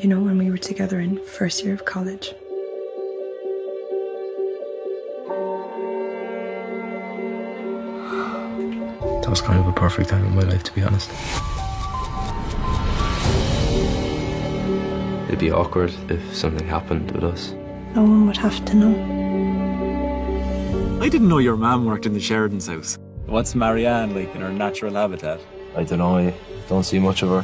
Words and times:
You 0.00 0.08
know, 0.08 0.20
when 0.20 0.38
we 0.38 0.48
were 0.48 0.58
together 0.58 1.00
in 1.00 1.18
first 1.24 1.64
year 1.64 1.74
of 1.74 1.84
college. 1.84 2.32
That 9.22 9.28
was 9.28 9.40
kind 9.40 9.58
of 9.58 9.66
a 9.66 9.72
perfect 9.72 10.10
time 10.10 10.24
in 10.24 10.36
my 10.36 10.42
life, 10.42 10.62
to 10.62 10.72
be 10.72 10.82
honest. 10.82 11.10
It'd 15.26 15.40
be 15.40 15.50
awkward 15.50 15.92
if 16.08 16.32
something 16.32 16.68
happened 16.68 17.10
with 17.10 17.24
us. 17.24 17.50
No 17.96 18.02
one 18.02 18.28
would 18.28 18.36
have 18.36 18.64
to 18.66 18.76
know. 18.76 18.94
I 21.02 21.08
didn't 21.08 21.28
know 21.28 21.38
your 21.38 21.56
mom 21.56 21.86
worked 21.86 22.06
in 22.06 22.12
the 22.12 22.20
Sheridan's 22.20 22.68
house. 22.68 22.96
What's 23.26 23.56
Marianne 23.56 24.14
like 24.14 24.32
in 24.36 24.42
her 24.42 24.52
natural 24.52 24.94
habitat? 24.94 25.40
I 25.74 25.82
don't 25.82 25.98
know, 25.98 26.18
I 26.18 26.32
don't 26.68 26.84
see 26.84 27.00
much 27.00 27.22
of 27.22 27.30
her. 27.30 27.42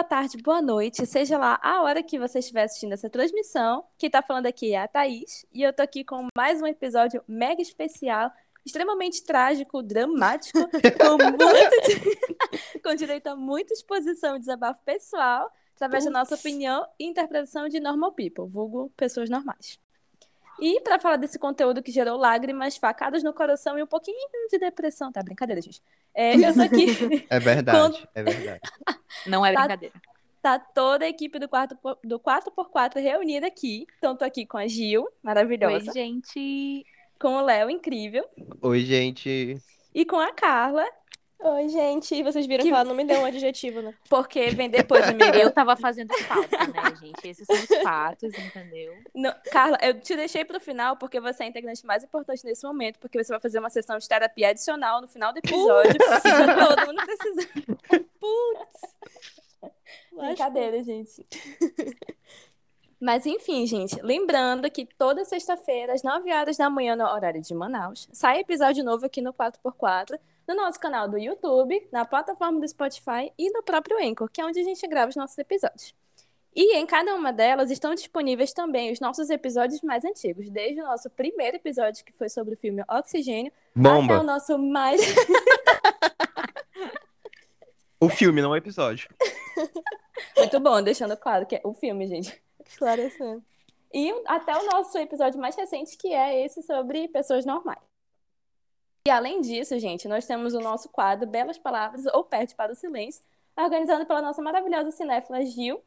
Boa 0.00 0.08
tarde, 0.08 0.38
boa 0.38 0.62
noite, 0.62 1.04
seja 1.04 1.36
lá 1.36 1.60
a 1.62 1.82
hora 1.82 2.02
que 2.02 2.18
você 2.18 2.38
estiver 2.38 2.62
assistindo 2.62 2.94
essa 2.94 3.10
transmissão. 3.10 3.84
Quem 3.98 4.08
tá 4.08 4.22
falando 4.22 4.46
aqui 4.46 4.72
é 4.72 4.80
a 4.80 4.88
Thaís 4.88 5.44
e 5.52 5.62
eu 5.62 5.74
tô 5.74 5.82
aqui 5.82 6.02
com 6.02 6.26
mais 6.34 6.62
um 6.62 6.66
episódio 6.66 7.22
mega 7.28 7.60
especial, 7.60 8.32
extremamente 8.64 9.22
trágico, 9.22 9.82
dramático, 9.82 10.58
com, 10.58 11.18
muito... 11.20 12.80
com 12.82 12.94
direito 12.94 13.26
a 13.26 13.36
muita 13.36 13.74
exposição 13.74 14.36
e 14.36 14.40
desabafo 14.40 14.80
pessoal, 14.86 15.52
através 15.74 16.06
da 16.06 16.10
nossa 16.10 16.34
opinião 16.34 16.86
e 16.98 17.04
interpretação 17.04 17.68
de 17.68 17.78
normal 17.78 18.12
people, 18.12 18.48
vulgo 18.48 18.90
pessoas 18.96 19.28
normais. 19.28 19.78
E 20.60 20.80
para 20.82 20.98
falar 20.98 21.16
desse 21.16 21.38
conteúdo 21.38 21.82
que 21.82 21.90
gerou 21.90 22.18
lágrimas, 22.18 22.76
facadas 22.76 23.22
no 23.22 23.32
coração 23.32 23.78
e 23.78 23.82
um 23.82 23.86
pouquinho 23.86 24.16
de 24.50 24.58
depressão, 24.58 25.10
tá? 25.10 25.22
Brincadeira, 25.22 25.60
gente. 25.62 25.82
É, 26.14 26.34
eu 26.36 26.54
tô 26.54 26.62
aqui. 26.62 26.86
É 27.30 27.38
verdade, 27.40 28.08
é 28.14 28.22
verdade. 28.22 28.60
Não 29.26 29.44
é 29.44 29.52
Tá- 29.52 29.60
brincadeira. 29.60 29.94
Tá 30.42 30.58
toda 30.58 31.04
a 31.04 31.08
equipe 31.08 31.38
do 31.38 31.48
4 31.48 31.76
do 32.02 32.18
4x4 32.18 32.94
reunida 33.00 33.46
aqui. 33.46 33.86
Então, 33.98 34.16
tô 34.16 34.24
aqui 34.24 34.46
com 34.46 34.56
a 34.56 34.66
Gil, 34.66 35.02
Oi, 35.02 35.08
maravilhosa. 35.22 35.92
gente. 35.92 36.84
Com 37.20 37.34
o 37.36 37.42
Léo, 37.42 37.68
incrível. 37.68 38.24
Oi, 38.62 38.80
gente. 38.80 39.58
E 39.94 40.04
com 40.06 40.18
a 40.18 40.32
Carla, 40.32 40.86
Oi, 41.42 41.68
gente. 41.68 42.22
Vocês 42.22 42.46
viram 42.46 42.62
Que- 42.62 42.68
que 42.68 42.74
ela 42.74 42.84
não 42.84 42.94
me 42.94 43.04
deu 43.04 43.20
um 43.20 43.24
adjetivo, 43.24 43.80
né? 43.80 43.94
porque 44.10 44.50
vem 44.50 44.68
depois, 44.68 45.08
amiga. 45.08 45.38
Eu 45.38 45.50
tava 45.50 45.74
fazendo 45.76 46.12
falta, 46.24 46.58
né, 46.66 46.94
gente? 47.00 47.26
Esses 47.28 47.46
são 47.46 47.56
os 47.56 47.82
fatos, 47.82 48.32
entendeu? 48.38 48.92
Não, 49.14 49.32
Carla, 49.50 49.78
eu 49.82 49.98
te 49.98 50.14
deixei 50.16 50.44
pro 50.44 50.60
final 50.60 50.96
porque 50.96 51.18
você 51.18 51.42
é 51.42 51.46
a 51.46 51.48
integrante 51.48 51.84
mais 51.86 52.04
importante 52.04 52.44
nesse 52.44 52.66
momento, 52.66 52.98
porque 52.98 53.22
você 53.22 53.32
vai 53.32 53.40
fazer 53.40 53.58
uma 53.58 53.70
sessão 53.70 53.96
de 53.96 54.06
terapia 54.06 54.48
adicional 54.50 55.00
no 55.00 55.08
final 55.08 55.32
do 55.32 55.38
episódio. 55.38 55.94
pra 55.96 56.66
todo 56.66 56.86
mundo 56.86 57.02
precisar. 57.06 57.48
Putz! 58.20 59.70
Brincadeira, 60.12 60.82
gente. 60.82 61.26
Mas 63.00 63.24
enfim, 63.24 63.66
gente, 63.66 63.98
lembrando 64.02 64.70
que 64.70 64.84
toda 64.84 65.24
sexta-feira, 65.24 65.94
às 65.94 66.02
9 66.02 66.30
horas 66.34 66.58
da 66.58 66.68
manhã, 66.68 66.94
no 66.94 67.04
horário 67.04 67.40
de 67.40 67.54
Manaus, 67.54 68.06
sai 68.12 68.40
episódio 68.40 68.84
novo 68.84 69.06
aqui 69.06 69.22
no 69.22 69.32
4x4, 69.32 70.18
no 70.50 70.56
nosso 70.56 70.80
canal 70.80 71.08
do 71.08 71.16
YouTube, 71.16 71.88
na 71.92 72.04
plataforma 72.04 72.58
do 72.58 72.66
Spotify 72.66 73.32
e 73.38 73.50
no 73.52 73.62
próprio 73.62 73.96
Anchor, 73.98 74.28
que 74.28 74.40
é 74.40 74.44
onde 74.44 74.58
a 74.58 74.64
gente 74.64 74.84
grava 74.88 75.08
os 75.08 75.16
nossos 75.16 75.38
episódios. 75.38 75.94
E 76.52 76.76
em 76.76 76.84
cada 76.84 77.14
uma 77.14 77.32
delas 77.32 77.70
estão 77.70 77.94
disponíveis 77.94 78.52
também 78.52 78.90
os 78.90 78.98
nossos 78.98 79.30
episódios 79.30 79.80
mais 79.82 80.04
antigos, 80.04 80.50
desde 80.50 80.82
o 80.82 80.84
nosso 80.84 81.08
primeiro 81.08 81.56
episódio, 81.56 82.04
que 82.04 82.12
foi 82.12 82.28
sobre 82.28 82.54
o 82.54 82.56
filme 82.56 82.82
Oxigênio, 82.88 83.52
até 83.78 83.88
o 83.88 83.94
Bomba. 83.94 84.22
nosso 84.24 84.58
mais. 84.58 85.00
O 88.02 88.08
filme, 88.08 88.40
não 88.40 88.52
o 88.52 88.56
episódio. 88.56 89.10
Muito 90.36 90.58
bom, 90.58 90.82
deixando 90.82 91.14
claro 91.16 91.44
que 91.44 91.56
é 91.56 91.60
o 91.62 91.74
filme, 91.74 92.06
gente. 92.06 92.42
Esclarecendo. 92.66 93.44
E 93.92 94.10
até 94.26 94.56
o 94.56 94.66
nosso 94.66 94.96
episódio 94.96 95.38
mais 95.38 95.54
recente, 95.54 95.98
que 95.98 96.12
é 96.12 96.44
esse 96.44 96.62
sobre 96.62 97.08
pessoas 97.08 97.44
normais. 97.44 97.89
E 99.10 99.12
além 99.12 99.40
disso, 99.40 99.76
gente, 99.80 100.06
nós 100.06 100.24
temos 100.24 100.54
o 100.54 100.60
nosso 100.60 100.88
quadro 100.88 101.26
Belas 101.28 101.58
Palavras 101.58 102.06
ou 102.14 102.22
Perde 102.22 102.54
para 102.54 102.70
o 102.70 102.76
Silêncio, 102.76 103.24
organizado 103.58 104.06
pela 104.06 104.22
nossa 104.22 104.40
maravilhosa 104.40 104.92
cinéfila 104.92 105.44
Gil, 105.44 105.82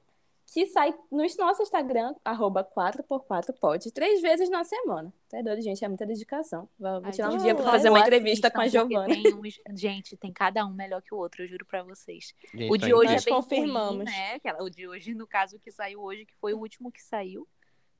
que 0.45 0.65
sai 0.67 0.93
no 1.09 1.23
nosso 1.39 1.61
Instagram, 1.63 2.13
arroba 2.25 2.65
4x4pod, 2.65 3.93
três 3.93 4.21
vezes 4.21 4.49
na 4.49 4.65
semana. 4.65 5.13
Tá 5.29 5.41
doido, 5.41 5.61
gente? 5.61 5.85
É 5.85 5.87
muita 5.87 6.05
dedicação. 6.05 6.67
Vou, 6.77 7.01
vou 7.01 7.11
tirar 7.13 7.29
um 7.29 7.37
dia 7.37 7.55
para 7.55 7.63
fazer 7.71 7.89
uma 7.89 8.01
entrevista 8.01 8.51
com 8.51 8.59
a 8.59 8.67
Giovana. 8.67 9.07
tem 9.07 9.33
uns- 9.33 9.61
Gente, 9.73 10.17
tem 10.17 10.33
cada 10.33 10.65
um 10.65 10.73
melhor 10.73 11.01
que 11.01 11.15
o 11.15 11.17
outro, 11.17 11.43
eu 11.43 11.47
juro 11.47 11.65
pra 11.65 11.81
vocês. 11.81 12.33
Gente, 12.53 12.69
O 12.73 12.75
de 12.77 12.93
hoje 12.93 13.11
é 13.11 13.13
Nós 13.13 13.23
bem 13.23 13.33
confirmamos. 13.33 13.95
ruim, 13.95 14.03
né? 14.03 14.37
O 14.59 14.69
de 14.69 14.85
hoje, 14.85 15.13
no 15.13 15.25
caso, 15.25 15.57
que 15.59 15.71
saiu 15.71 16.01
hoje, 16.01 16.25
que 16.25 16.35
foi 16.41 16.53
o 16.53 16.59
último 16.59 16.91
que 16.91 17.01
saiu. 17.01 17.47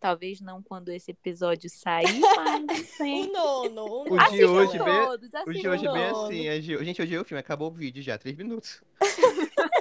Talvez 0.04 0.42
não 0.42 0.62
quando 0.62 0.90
esse 0.90 1.12
episódio 1.12 1.70
sair, 1.70 2.20
mas 2.20 2.60
Um 2.70 2.84
sim. 2.84 3.32
nono. 3.32 3.86
Um 3.86 4.02
O 4.02 4.04
de 4.04 4.10
nono. 4.12 4.22
Assistam 4.22 4.52
hoje 4.52 4.80
bem- 4.84 5.06
todos, 5.06 5.30
O 5.48 5.54
de 5.54 5.70
hoje 5.70 5.88
é 5.88 5.92
bem 5.94 6.12
Nono. 6.12 6.26
assim. 6.26 6.48
é 6.50 6.60
de- 6.60 6.84
Gente, 6.84 7.02
hoje 7.02 7.16
é 7.16 7.22
o 7.22 7.24
filme. 7.24 7.40
Acabou 7.40 7.70
o 7.70 7.74
vídeo 7.74 8.04
já, 8.04 8.18
três 8.18 8.36
minutos. 8.36 8.82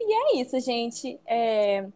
É 0.00 0.36
isso, 0.36 0.58
gente. 0.60 1.18
É, 1.26 1.86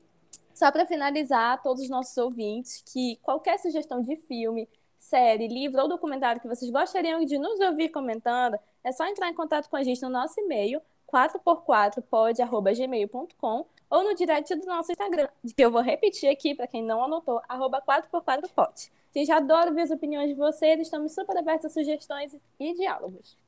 Só 0.54 0.70
para 0.72 0.86
finalizar, 0.86 1.62
todos 1.62 1.82
os 1.82 1.88
nossos 1.90 2.16
ouvintes, 2.16 2.82
que 2.92 3.16
qualquer 3.22 3.58
sugestão 3.58 4.00
de 4.02 4.16
filme, 4.16 4.68
série, 4.98 5.46
livro 5.48 5.82
ou 5.82 5.88
documentário 5.88 6.40
que 6.40 6.48
vocês 6.48 6.70
gostariam 6.70 7.22
de 7.24 7.36
nos 7.38 7.60
ouvir 7.60 7.90
comentando, 7.90 8.56
é 8.82 8.90
só 8.92 9.06
entrar 9.06 9.28
em 9.28 9.34
contato 9.34 9.68
com 9.68 9.76
a 9.76 9.82
gente 9.82 10.00
no 10.02 10.08
nosso 10.08 10.40
e-mail, 10.40 10.80
4x4pod.gmail.com 11.12 13.66
ou 13.88 14.04
no 14.04 14.14
direct 14.14 14.54
do 14.54 14.66
nosso 14.66 14.92
Instagram, 14.92 15.28
que 15.56 15.64
eu 15.64 15.70
vou 15.70 15.80
repetir 15.80 16.28
aqui 16.28 16.54
para 16.54 16.66
quem 16.66 16.82
não 16.82 17.02
anotou, 17.02 17.40
arroba 17.48 17.82
4x4pod. 17.82 18.90
A 19.14 19.18
gente 19.18 19.32
adora 19.32 19.72
ver 19.72 19.82
as 19.82 19.90
opiniões 19.90 20.28
de 20.28 20.34
vocês, 20.34 20.80
estamos 20.80 21.14
super 21.14 21.36
abertos 21.38 21.66
a 21.66 21.70
sugestões 21.70 22.36
e 22.60 22.74
diálogos. 22.74 23.38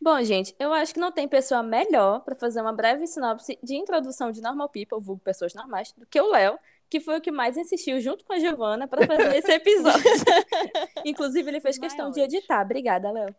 Bom, 0.00 0.22
gente, 0.22 0.54
eu 0.58 0.70
acho 0.70 0.92
que 0.92 1.00
não 1.00 1.10
tem 1.10 1.26
pessoa 1.26 1.62
melhor 1.62 2.20
para 2.20 2.36
fazer 2.36 2.60
uma 2.60 2.74
breve 2.74 3.06
sinopse 3.06 3.58
de 3.62 3.74
introdução 3.74 4.30
de 4.30 4.42
Normal 4.42 4.68
People, 4.68 5.00
vulgo 5.00 5.22
pessoas 5.24 5.54
normais, 5.54 5.92
do 5.96 6.04
que 6.04 6.20
o 6.20 6.30
Léo, 6.30 6.58
que 6.94 7.00
foi 7.00 7.18
o 7.18 7.20
que 7.20 7.32
mais 7.32 7.56
insistiu 7.56 8.00
junto 8.00 8.24
com 8.24 8.32
a 8.32 8.38
Giovana 8.38 8.86
para 8.86 9.04
fazer 9.04 9.34
esse 9.34 9.50
episódio. 9.50 10.04
Inclusive, 11.04 11.50
ele 11.50 11.60
fez 11.60 11.76
questão 11.76 12.08
de 12.08 12.20
editar. 12.20 12.62
Obrigada, 12.64 13.10
Léo. 13.10 13.34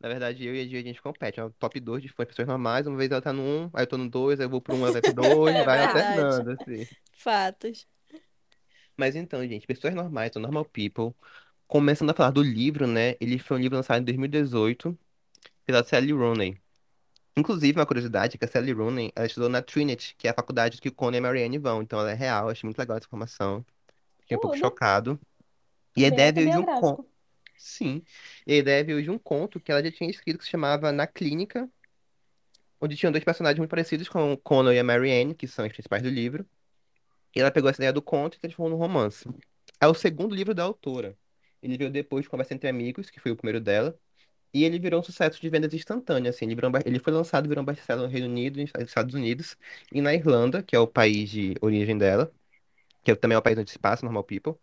Na 0.00 0.08
verdade, 0.08 0.44
eu 0.44 0.52
e 0.52 0.60
a 0.62 0.66
Gia, 0.66 0.80
a 0.80 0.82
gente 0.82 1.00
compete. 1.00 1.38
É 1.38 1.44
o 1.44 1.50
top 1.52 1.78
2 1.78 2.02
de 2.02 2.08
fãs, 2.08 2.26
pessoas 2.26 2.48
normais. 2.48 2.88
Uma 2.88 2.96
vez 2.96 3.08
ela 3.08 3.22
tá 3.22 3.32
no 3.32 3.40
1, 3.42 3.70
aí 3.72 3.82
eu 3.84 3.86
tô 3.86 3.96
no 3.96 4.10
2, 4.10 4.40
aí 4.40 4.46
eu 4.46 4.50
vou 4.50 4.60
pro 4.60 4.74
1, 4.74 4.78
ela 4.82 4.92
vai 4.92 5.00
pro 5.00 5.12
2, 5.14 5.54
É 5.54 5.64
vai 5.64 5.78
verdade. 5.78 6.20
alternando, 6.20 6.50
assim. 6.60 6.88
Fatos. 7.12 7.86
Mas 8.96 9.14
então, 9.14 9.46
gente, 9.46 9.64
Pessoas 9.64 9.94
Normais, 9.94 10.34
o 10.34 10.40
Normal 10.40 10.64
People. 10.64 11.14
Começando 11.68 12.10
a 12.10 12.14
falar 12.14 12.32
do 12.32 12.42
livro, 12.42 12.84
né? 12.88 13.14
Ele 13.20 13.38
foi 13.38 13.58
um 13.58 13.60
livro 13.60 13.76
lançado 13.76 14.00
em 14.00 14.04
2018 14.04 14.98
pela 15.64 15.84
Sally 15.84 16.12
Rooney. 16.12 16.58
Inclusive, 17.38 17.78
uma 17.78 17.86
curiosidade 17.86 18.34
é 18.34 18.38
que 18.38 18.44
a 18.44 18.48
Sally 18.48 18.72
Rooney, 18.72 19.12
ela 19.14 19.24
estudou 19.26 19.48
na 19.48 19.62
Trinity, 19.62 20.16
que 20.18 20.26
é 20.26 20.30
a 20.32 20.34
faculdade 20.34 20.80
que 20.80 20.88
o 20.88 20.92
Conan 20.92 21.18
e 21.18 21.20
a 21.20 21.22
Marianne 21.22 21.56
vão. 21.56 21.80
Então 21.80 22.00
ela 22.00 22.10
é 22.10 22.14
real, 22.14 22.48
achei 22.48 22.66
muito 22.66 22.78
legal 22.78 22.96
essa 22.96 23.06
informação. 23.06 23.64
Fiquei 24.20 24.36
um 24.36 24.40
pouco 24.40 24.56
Tudo. 24.56 24.66
chocado. 24.66 25.20
E 25.96 26.04
a 26.04 26.10
Bem 26.10 26.32
veio 26.32 26.50
de 26.50 26.58
um 26.58 26.60
autobiográfico. 26.62 26.96
conto. 26.96 27.08
Sim. 27.56 28.02
E 28.44 28.54
a 28.54 28.56
ideia 28.56 28.82
veio 28.84 29.02
de 29.02 29.10
um 29.10 29.18
conto 29.18 29.60
que 29.60 29.70
ela 29.70 29.82
já 29.82 29.90
tinha 29.92 30.10
escrito 30.10 30.38
que 30.38 30.44
se 30.44 30.50
chamava 30.50 30.90
Na 30.90 31.06
Clínica, 31.06 31.70
onde 32.80 32.96
tinham 32.96 33.12
dois 33.12 33.24
personagens 33.24 33.58
muito 33.58 33.70
parecidos 33.70 34.08
com 34.08 34.32
o 34.32 34.36
Connor 34.36 34.72
e 34.72 34.78
a 34.80 34.84
Marianne, 34.84 35.34
que 35.34 35.46
são 35.46 35.64
os 35.64 35.72
principais 35.72 36.02
do 36.02 36.08
livro. 36.08 36.44
E 37.36 37.40
ela 37.40 37.52
pegou 37.52 37.70
essa 37.70 37.80
ideia 37.80 37.92
do 37.92 38.02
conto 38.02 38.36
e 38.36 38.40
transformou 38.40 38.70
num 38.70 38.76
romance. 38.76 39.28
É 39.80 39.86
o 39.86 39.94
segundo 39.94 40.34
livro 40.34 40.54
da 40.54 40.64
autora. 40.64 41.16
Ele 41.62 41.78
veio 41.78 41.90
depois 41.90 42.24
de 42.24 42.28
Conversa 42.28 42.54
Entre 42.54 42.68
Amigos, 42.68 43.10
que 43.10 43.20
foi 43.20 43.30
o 43.30 43.36
primeiro 43.36 43.60
dela. 43.60 43.96
E 44.52 44.64
ele 44.64 44.78
virou 44.78 45.00
um 45.00 45.02
sucesso 45.02 45.40
de 45.40 45.48
vendas 45.50 45.72
instantâneas, 45.74 46.36
assim. 46.36 46.46
Ele, 46.46 46.54
virou 46.54 46.70
um 46.70 46.74
ele 46.86 46.98
foi 46.98 47.12
lançado 47.12 47.48
virou 47.48 47.62
um 47.62 47.66
best-seller 47.66 48.04
no 48.06 48.10
Reino 48.10 48.26
Unido, 48.28 48.58
nos 48.60 48.70
Estados 48.88 49.14
Unidos 49.14 49.56
e 49.92 50.00
na 50.00 50.14
Irlanda, 50.14 50.62
que 50.62 50.74
é 50.76 50.78
o 50.78 50.86
país 50.86 51.30
de 51.30 51.54
origem 51.60 51.96
dela, 51.98 52.32
que 53.04 53.10
é- 53.12 53.16
também 53.16 53.36
é 53.36 53.38
o 53.38 53.42
país 53.42 53.58
onde 53.58 53.70
se 53.70 53.78
passa 53.78 54.04
Normal 54.06 54.24
People. 54.24 54.54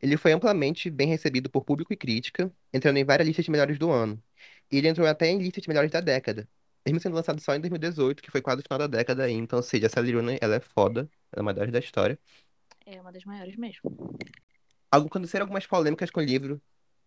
Ele 0.00 0.16
foi 0.16 0.32
amplamente 0.32 0.90
bem 0.90 1.08
recebido 1.08 1.48
por 1.50 1.64
público 1.64 1.92
e 1.92 1.96
crítica, 1.96 2.52
entrando 2.72 2.96
em 2.98 3.04
várias 3.04 3.26
listas 3.26 3.44
de 3.44 3.50
melhores 3.50 3.78
do 3.78 3.90
ano. 3.90 4.22
E 4.70 4.78
ele 4.78 4.88
entrou 4.88 5.06
até 5.06 5.28
em 5.28 5.38
listas 5.38 5.62
de 5.62 5.68
melhores 5.68 5.90
da 5.90 6.00
década. 6.00 6.48
Mesmo 6.84 6.98
sendo 7.00 7.14
lançado 7.14 7.40
só 7.40 7.54
em 7.54 7.60
2018, 7.60 8.22
que 8.22 8.30
foi 8.30 8.42
quase 8.42 8.60
o 8.60 8.64
final 8.64 8.78
da 8.78 8.86
década 8.88 9.24
aí. 9.24 9.32
Então, 9.34 9.58
ou 9.58 9.62
seja, 9.62 9.86
a 9.86 9.90
Sally 9.90 10.12
Rooney, 10.14 10.38
ela 10.40 10.56
é 10.56 10.60
foda. 10.60 11.02
Ela 11.32 11.40
é 11.40 11.42
uma 11.42 11.54
das 11.54 11.70
da 11.70 11.78
história. 11.78 12.18
É 12.86 13.00
uma 13.00 13.12
das 13.12 13.24
maiores 13.24 13.56
mesmo. 13.56 13.90
Algo- 14.90 15.08
Aconteceram 15.08 15.44
algumas 15.44 15.66
polêmicas 15.66 16.10
com 16.10 16.20
o 16.20 16.24
livro, 16.24 16.60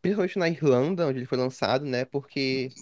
principalmente 0.06 0.40
na 0.40 0.50
Irlanda, 0.50 1.08
onde 1.08 1.20
ele 1.20 1.26
foi 1.26 1.38
lançado, 1.38 1.86
né? 1.86 2.06
Porque, 2.06 2.74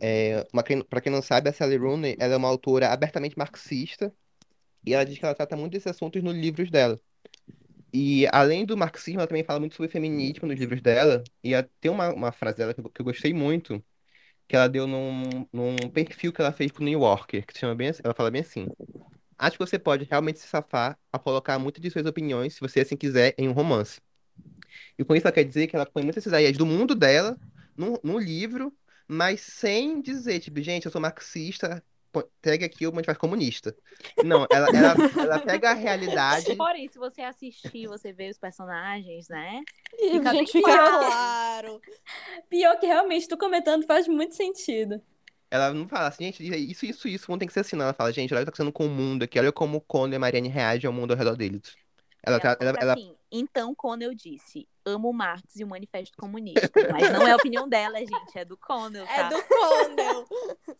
é, 0.00 0.46
uma, 0.52 0.62
quem- 0.62 0.84
não 1.12 1.22
sabe, 1.22 1.50
a 1.50 1.52
Sally 1.52 1.76
Rooney, 1.76 2.16
ela 2.20 2.34
é 2.34 2.36
uma 2.36 2.48
autora 2.48 2.90
abertamente 2.92 3.36
marxista, 3.38 4.14
E 4.86 4.94
ela 4.94 5.04
diz 5.04 5.18
que 5.18 5.24
ela 5.26 5.34
trata 5.34 5.56
muito 5.56 5.72
desses 5.72 5.88
assuntos 5.88 6.22
nos 6.22 6.34
livros 6.34 6.70
dela. 6.70 7.00
E 7.92 8.26
além 8.32 8.66
do 8.66 8.76
marxismo, 8.76 9.20
ela 9.20 9.28
também 9.28 9.44
fala 9.44 9.60
muito 9.60 9.76
sobre 9.76 9.90
feminismo 9.90 10.48
nos 10.48 10.58
livros 10.58 10.82
dela. 10.82 11.28
E 11.44 11.52
tem 11.80 11.90
uma, 11.90 12.12
uma 12.12 12.32
frase 12.32 12.58
dela 12.58 12.74
que 12.74 12.80
eu, 12.80 12.90
que 12.90 13.00
eu 13.00 13.04
gostei 13.04 13.32
muito, 13.34 13.84
que 14.48 14.56
ela 14.56 14.68
deu 14.68 14.86
num, 14.86 15.46
num 15.52 15.90
perfil 15.90 16.32
que 16.32 16.40
ela 16.42 16.52
fez 16.52 16.72
pro 16.72 16.84
New 16.84 17.00
Yorker, 17.00 17.46
que 17.46 17.58
chama 17.58 17.74
bem, 17.76 17.90
ela 18.04 18.14
fala 18.14 18.30
bem 18.30 18.42
assim. 18.42 18.72
Acho 19.38 19.58
que 19.58 19.64
você 19.66 19.78
pode 19.78 20.04
realmente 20.04 20.40
se 20.40 20.48
safar 20.48 20.98
a 21.12 21.18
colocar 21.18 21.58
muitas 21.58 21.82
de 21.82 21.90
suas 21.90 22.06
opiniões, 22.06 22.54
se 22.54 22.60
você 22.60 22.80
assim 22.80 22.96
quiser, 22.96 23.34
em 23.38 23.48
um 23.48 23.52
romance. 23.52 24.00
E 24.98 25.04
com 25.04 25.14
isso 25.14 25.26
ela 25.26 25.34
quer 25.34 25.44
dizer 25.44 25.66
que 25.66 25.76
ela 25.76 25.86
põe 25.86 26.02
muitas 26.02 26.24
dessas 26.24 26.32
ideias 26.38 26.56
do 26.56 26.66
mundo 26.66 26.94
dela 26.94 27.36
no, 27.76 27.98
no 28.02 28.18
livro, 28.18 28.72
mas 29.06 29.40
sem 29.40 30.00
dizer, 30.00 30.40
tipo, 30.40 30.60
gente, 30.62 30.86
eu 30.86 30.92
sou 30.92 31.00
marxista, 31.00 31.82
pega 32.40 32.66
aqui 32.66 32.86
o 32.86 32.92
Manifesto 32.92 33.20
Comunista. 33.20 33.74
Não, 34.24 34.46
ela, 34.50 34.68
ela, 34.68 34.94
ela 35.20 35.38
pega 35.40 35.70
a 35.70 35.74
realidade. 35.74 36.54
Porém, 36.56 36.86
se 36.88 36.98
você 36.98 37.22
assistir, 37.22 37.88
você 37.88 38.12
vê 38.12 38.30
os 38.30 38.38
personagens, 38.38 39.28
né? 39.28 39.62
E 39.98 40.12
Fica 40.12 40.30
gente 40.32 40.52
fica 40.52 40.70
claro. 40.76 41.06
claro. 41.06 41.80
Pior 42.48 42.78
que 42.78 42.86
realmente, 42.86 43.28
tu 43.28 43.36
comentando 43.36 43.86
faz 43.86 44.06
muito 44.06 44.34
sentido. 44.34 45.00
Ela 45.50 45.72
não 45.72 45.86
fala 45.86 46.08
assim, 46.08 46.24
gente, 46.24 46.42
isso, 46.70 46.84
isso, 46.84 47.08
isso, 47.08 47.30
não 47.30 47.38
tem 47.38 47.46
que 47.46 47.54
ser 47.54 47.60
assim. 47.60 47.76
Não. 47.76 47.84
Ela 47.84 47.94
fala, 47.94 48.12
gente, 48.12 48.32
olha 48.34 48.42
o 48.42 48.44
que 48.44 48.46
tá 48.46 48.50
acontecendo 48.50 48.72
com 48.72 48.86
o 48.86 48.90
mundo 48.90 49.22
aqui, 49.22 49.38
olha 49.38 49.52
como 49.52 49.78
o 49.78 49.80
Conan 49.80 50.14
e 50.14 50.16
a 50.16 50.20
Marianne 50.20 50.48
reagem 50.48 50.86
ao 50.86 50.92
mundo 50.92 51.12
ao 51.12 51.16
redor 51.16 51.36
deles. 51.36 51.76
Ela, 52.22 52.36
Ela 52.36 52.40
tra- 52.40 52.56
ela, 52.60 52.72
coloca 52.72 52.84
ela- 52.84 52.92
assim, 52.94 53.14
então, 53.38 53.74
eu 54.00 54.14
disse, 54.14 54.68
amo 54.84 55.12
Marx 55.12 55.56
e 55.56 55.64
o 55.64 55.66
Manifesto 55.66 56.16
Comunista, 56.16 56.70
mas 56.92 57.12
não 57.12 57.26
é 57.26 57.32
a 57.32 57.36
opinião 57.36 57.68
dela, 57.68 57.98
gente, 57.98 58.38
é 58.38 58.44
do 58.44 58.56
Condell, 58.56 59.04
É 59.04 59.16
tá? 59.16 59.28
do 59.28 59.42
Condell. 59.42 60.28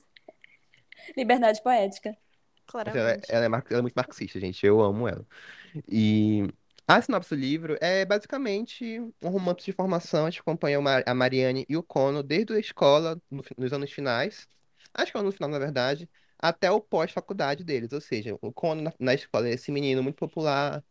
Liberdade 1.16 1.62
poética. 1.62 2.10
Mas 2.10 2.64
Claramente. 2.66 3.26
Ela, 3.28 3.36
ela 3.38 3.44
é 3.44 3.48
mar- 3.48 3.64
ela 3.68 3.78
é 3.80 3.82
muito 3.82 3.94
marxista, 3.94 4.40
gente. 4.40 4.64
Eu 4.64 4.80
amo 4.80 5.06
ela. 5.06 5.26
E 5.88 6.48
a 6.86 7.00
sinopse 7.02 7.30
do 7.30 7.40
livro 7.40 7.76
é 7.80 8.04
basicamente 8.04 9.00
um 9.22 9.28
romance 9.28 9.64
de 9.64 9.72
formação. 9.72 10.26
A 10.26 10.30
gente 10.30 10.40
acompanha 10.40 10.78
uma- 10.78 11.02
a 11.04 11.14
Marianne 11.14 11.66
e 11.68 11.76
o 11.76 11.82
Cono 11.82 12.22
desde 12.22 12.54
a 12.54 12.58
escola, 12.58 13.20
nos 13.58 13.72
anos 13.72 13.92
finais. 13.92 14.48
Acho 14.94 15.12
que 15.12 15.18
é 15.18 15.22
no 15.22 15.32
final, 15.32 15.50
na 15.50 15.58
verdade, 15.58 16.08
até 16.38 16.70
o 16.70 16.80
pós-faculdade 16.80 17.64
deles. 17.64 17.92
Ou 17.92 18.00
seja, 18.00 18.38
o 18.40 18.52
Cono 18.52 18.80
na, 18.82 18.92
na 18.98 19.14
escola 19.14 19.48
é 19.48 19.52
esse 19.54 19.70
menino 19.72 20.02
muito 20.02 20.16
popular. 20.16 20.82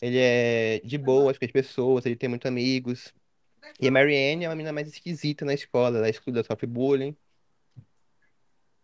Ele 0.00 0.18
é 0.18 0.80
de 0.84 0.98
boas 0.98 1.38
com 1.38 1.44
as 1.44 1.50
pessoas, 1.50 2.04
ele 2.06 2.16
tem 2.16 2.28
muitos 2.28 2.48
amigos. 2.48 3.14
E 3.80 3.88
a 3.88 3.90
Marianne 3.90 4.44
é 4.44 4.48
uma 4.48 4.54
menina 4.54 4.72
mais 4.72 4.88
esquisita 4.88 5.44
na 5.44 5.54
escola, 5.54 5.98
ela 5.98 6.06
é 6.06 6.10
excluída, 6.10 6.44
sofre 6.44 6.66
bullying. 6.66 7.16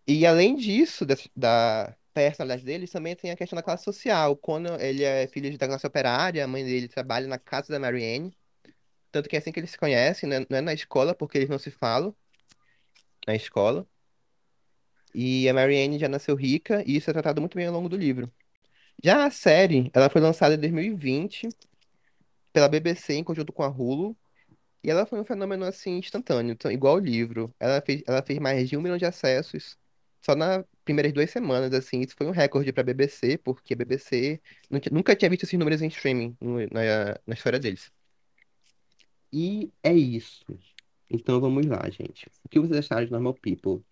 E 0.06 0.26
além 0.26 0.56
disso, 0.56 1.06
da 1.36 1.96
personalidade 2.12 2.64
deles, 2.64 2.90
também 2.90 3.14
tem 3.16 3.30
a 3.30 3.36
questão 3.36 3.56
da 3.56 3.62
classe 3.62 3.84
social. 3.84 4.36
Quando 4.36 4.68
ele 4.80 5.04
é 5.04 5.26
filho 5.28 5.56
da 5.56 5.66
classe 5.68 5.86
operária, 5.86 6.44
a 6.44 6.48
mãe 6.48 6.64
dele 6.64 6.88
trabalha 6.88 7.26
na 7.26 7.38
casa 7.38 7.72
da 7.72 7.78
Marianne. 7.78 8.36
Tanto 9.10 9.28
que 9.28 9.36
é 9.36 9.38
assim 9.38 9.52
que 9.52 9.60
eles 9.60 9.70
se 9.70 9.78
conhecem, 9.78 10.28
né? 10.28 10.40
Não 10.48 10.58
é 10.58 10.60
na 10.60 10.74
escola, 10.74 11.14
porque 11.14 11.38
eles 11.38 11.48
não 11.48 11.58
se 11.58 11.70
falam 11.70 12.14
na 13.26 13.34
escola. 13.34 13.86
E 15.14 15.48
a 15.48 15.54
Marianne 15.54 15.98
já 15.98 16.08
nasceu 16.08 16.34
rica, 16.34 16.82
e 16.86 16.96
isso 16.96 17.10
é 17.10 17.12
tratado 17.12 17.40
muito 17.40 17.56
bem 17.56 17.66
ao 17.66 17.72
longo 17.72 17.88
do 17.88 17.96
livro. 17.96 18.32
Já 19.02 19.26
a 19.26 19.30
série, 19.30 19.90
ela 19.92 20.08
foi 20.08 20.20
lançada 20.20 20.54
em 20.54 20.58
2020 20.58 21.48
pela 22.52 22.68
BBC 22.68 23.14
em 23.14 23.24
conjunto 23.24 23.52
com 23.52 23.62
a 23.62 23.68
Hulu. 23.68 24.16
E 24.84 24.90
ela 24.90 25.06
foi 25.06 25.20
um 25.20 25.24
fenômeno 25.24 25.64
assim 25.64 25.98
instantâneo, 25.98 26.52
então, 26.52 26.70
igual 26.70 26.96
o 26.96 26.98
livro. 26.98 27.54
Ela 27.60 27.80
fez, 27.80 28.02
ela 28.04 28.20
fez 28.20 28.40
mais 28.40 28.68
de 28.68 28.76
um 28.76 28.80
milhão 28.80 28.96
de 28.96 29.04
acessos 29.04 29.76
só 30.20 30.34
nas 30.34 30.64
primeiras 30.84 31.12
duas 31.12 31.30
semanas, 31.30 31.72
assim. 31.72 32.00
Isso 32.00 32.14
foi 32.16 32.26
um 32.26 32.32
recorde 32.32 32.72
para 32.72 32.80
a 32.80 32.84
BBC, 32.84 33.38
porque 33.38 33.74
a 33.74 33.76
BBC 33.76 34.40
nu- 34.68 34.80
nunca 34.90 35.14
tinha 35.14 35.30
visto 35.30 35.44
esses 35.44 35.58
números 35.58 35.82
em 35.82 35.86
streaming 35.86 36.36
na, 36.40 37.16
na 37.24 37.34
história 37.34 37.60
deles. 37.60 37.92
E 39.32 39.70
é 39.82 39.92
isso. 39.92 40.44
Então 41.08 41.40
vamos 41.40 41.64
lá, 41.66 41.88
gente. 41.88 42.26
O 42.44 42.48
que 42.48 42.58
vocês 42.58 42.78
acharam 42.78 43.04
de 43.04 43.12
Normal 43.12 43.34
People? 43.34 43.84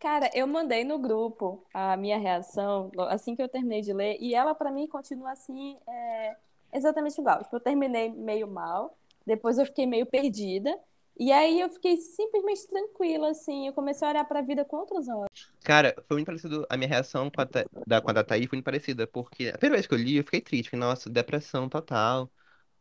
Cara, 0.00 0.30
eu 0.32 0.46
mandei 0.46 0.82
no 0.82 0.98
grupo 0.98 1.62
a 1.74 1.94
minha 1.94 2.18
reação 2.18 2.90
assim 3.10 3.36
que 3.36 3.42
eu 3.42 3.48
terminei 3.48 3.82
de 3.82 3.92
ler, 3.92 4.16
e 4.18 4.34
ela 4.34 4.54
pra 4.54 4.72
mim 4.72 4.86
continua 4.86 5.32
assim, 5.32 5.76
é, 5.86 6.36
exatamente 6.72 7.20
igual. 7.20 7.42
Tipo, 7.44 7.56
eu 7.56 7.60
terminei 7.60 8.08
meio 8.08 8.48
mal, 8.48 8.96
depois 9.26 9.58
eu 9.58 9.66
fiquei 9.66 9.86
meio 9.86 10.06
perdida, 10.06 10.74
e 11.18 11.30
aí 11.30 11.60
eu 11.60 11.68
fiquei 11.68 11.98
simplesmente 11.98 12.66
tranquila, 12.66 13.30
assim, 13.30 13.66
eu 13.66 13.74
comecei 13.74 14.08
a 14.08 14.10
olhar 14.10 14.24
pra 14.24 14.40
vida 14.40 14.64
com 14.64 14.78
outros 14.78 15.06
olhos. 15.06 15.52
Cara, 15.62 15.94
foi 16.08 16.16
muito 16.16 16.26
parecido. 16.26 16.66
A 16.70 16.78
minha 16.78 16.88
reação 16.88 17.30
com 17.30 17.42
a, 17.42 17.44
da, 17.86 18.00
com 18.00 18.10
a 18.10 18.12
da 18.14 18.24
Thaís 18.24 18.46
foi 18.46 18.56
muito 18.56 18.64
parecida, 18.64 19.06
porque 19.06 19.48
a 19.48 19.58
primeira 19.58 19.76
vez 19.76 19.86
que 19.86 19.92
eu 19.92 19.98
li, 19.98 20.16
eu 20.16 20.24
fiquei 20.24 20.40
triste. 20.40 20.74
Nossa, 20.74 21.10
depressão 21.10 21.68
total. 21.68 22.30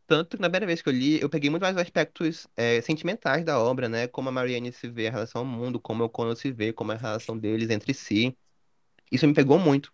Tanto 0.10 0.38
que 0.38 0.42
na 0.42 0.50
primeira 0.50 0.66
vez 0.66 0.82
que 0.82 0.90
eu 0.90 0.94
li, 0.94 1.22
eu 1.22 1.30
peguei 1.30 1.50
muito 1.52 1.62
mais 1.64 1.76
os 1.76 1.82
aspectos 1.82 2.48
é, 2.58 2.82
sentimentais 2.82 3.46
da 3.46 3.60
obra, 3.60 3.88
né? 3.88 4.08
Como 4.08 4.30
a 4.30 4.32
Marianne 4.32 4.74
se 4.74 4.90
vê 4.90 5.08
em 5.08 5.12
relação 5.12 5.42
ao 5.42 5.46
mundo, 5.48 5.80
como 5.80 6.04
o 6.04 6.10
Conan 6.10 6.36
se 6.36 6.52
vê, 6.52 6.74
como 6.74 6.92
é 6.92 6.96
a 6.96 6.98
relação 6.98 7.38
deles 7.38 7.70
entre 7.70 7.94
si. 7.94 8.36
Isso 9.12 9.28
me 9.28 9.34
pegou 9.36 9.60
muito. 9.60 9.94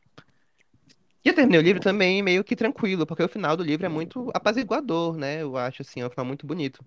E 1.26 1.30
eu 1.30 1.36
terminei 1.36 1.60
o 1.60 1.64
livro 1.64 1.82
também 1.82 2.22
meio 2.24 2.42
que 2.44 2.56
tranquilo, 2.56 3.06
porque 3.06 3.22
o 3.24 3.28
final 3.30 3.58
do 3.58 3.64
livro 3.64 3.86
é 3.86 3.90
muito 3.90 4.30
apaziguador, 4.34 5.18
né? 5.18 5.42
Eu 5.42 5.58
acho, 5.58 5.82
assim, 5.82 6.00
é 6.02 6.08
um 6.08 6.10
final 6.10 6.26
muito 6.26 6.46
bonito. 6.48 6.86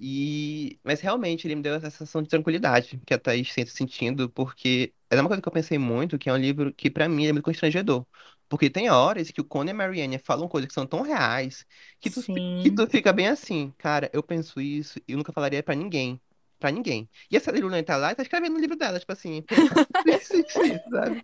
E... 0.00 0.78
Mas 0.84 1.00
realmente 1.00 1.46
ele 1.46 1.56
me 1.56 1.62
deu 1.62 1.74
essa 1.74 1.90
sensação 1.90 2.22
de 2.22 2.28
tranquilidade 2.28 3.00
que 3.06 3.14
a 3.14 3.18
Thaís 3.18 3.52
sente 3.52 3.70
sentindo, 3.70 4.30
porque 4.30 4.94
é 5.10 5.16
uma 5.20 5.28
coisa 5.28 5.42
que 5.42 5.48
eu 5.48 5.52
pensei 5.52 5.78
muito, 5.78 6.18
que 6.18 6.28
é 6.30 6.32
um 6.32 6.36
livro 6.36 6.72
que 6.74 6.90
pra 6.90 7.08
mim 7.08 7.26
é 7.26 7.32
muito 7.32 7.44
constrangedor. 7.44 8.06
Porque 8.48 8.70
tem 8.70 8.90
horas 8.90 9.30
que 9.30 9.40
o 9.40 9.44
Conan 9.44 9.70
e 9.70 9.72
a 9.72 9.74
Marianne 9.74 10.18
falam 10.18 10.48
coisas 10.48 10.68
que 10.68 10.74
são 10.74 10.86
tão 10.86 11.02
reais 11.02 11.66
que 12.00 12.10
tu, 12.10 12.22
que 12.22 12.70
tu 12.70 12.86
fica 12.88 13.12
bem 13.12 13.28
assim, 13.28 13.72
cara, 13.78 14.10
eu 14.12 14.22
penso 14.22 14.60
isso 14.60 14.98
e 15.06 15.12
eu 15.12 15.18
nunca 15.18 15.32
falaria 15.32 15.62
pra 15.62 15.74
ninguém. 15.74 16.20
Pra 16.58 16.70
ninguém. 16.72 17.08
E 17.30 17.36
essa 17.36 17.52
Liluna 17.52 17.80
tá 17.84 17.96
lá 17.96 18.10
e 18.12 18.14
tá 18.16 18.22
escrevendo 18.22 18.54
no 18.54 18.58
livro 18.60 18.76
dela, 18.76 18.98
tipo 18.98 19.12
assim, 19.12 19.44
sabe? 20.90 21.22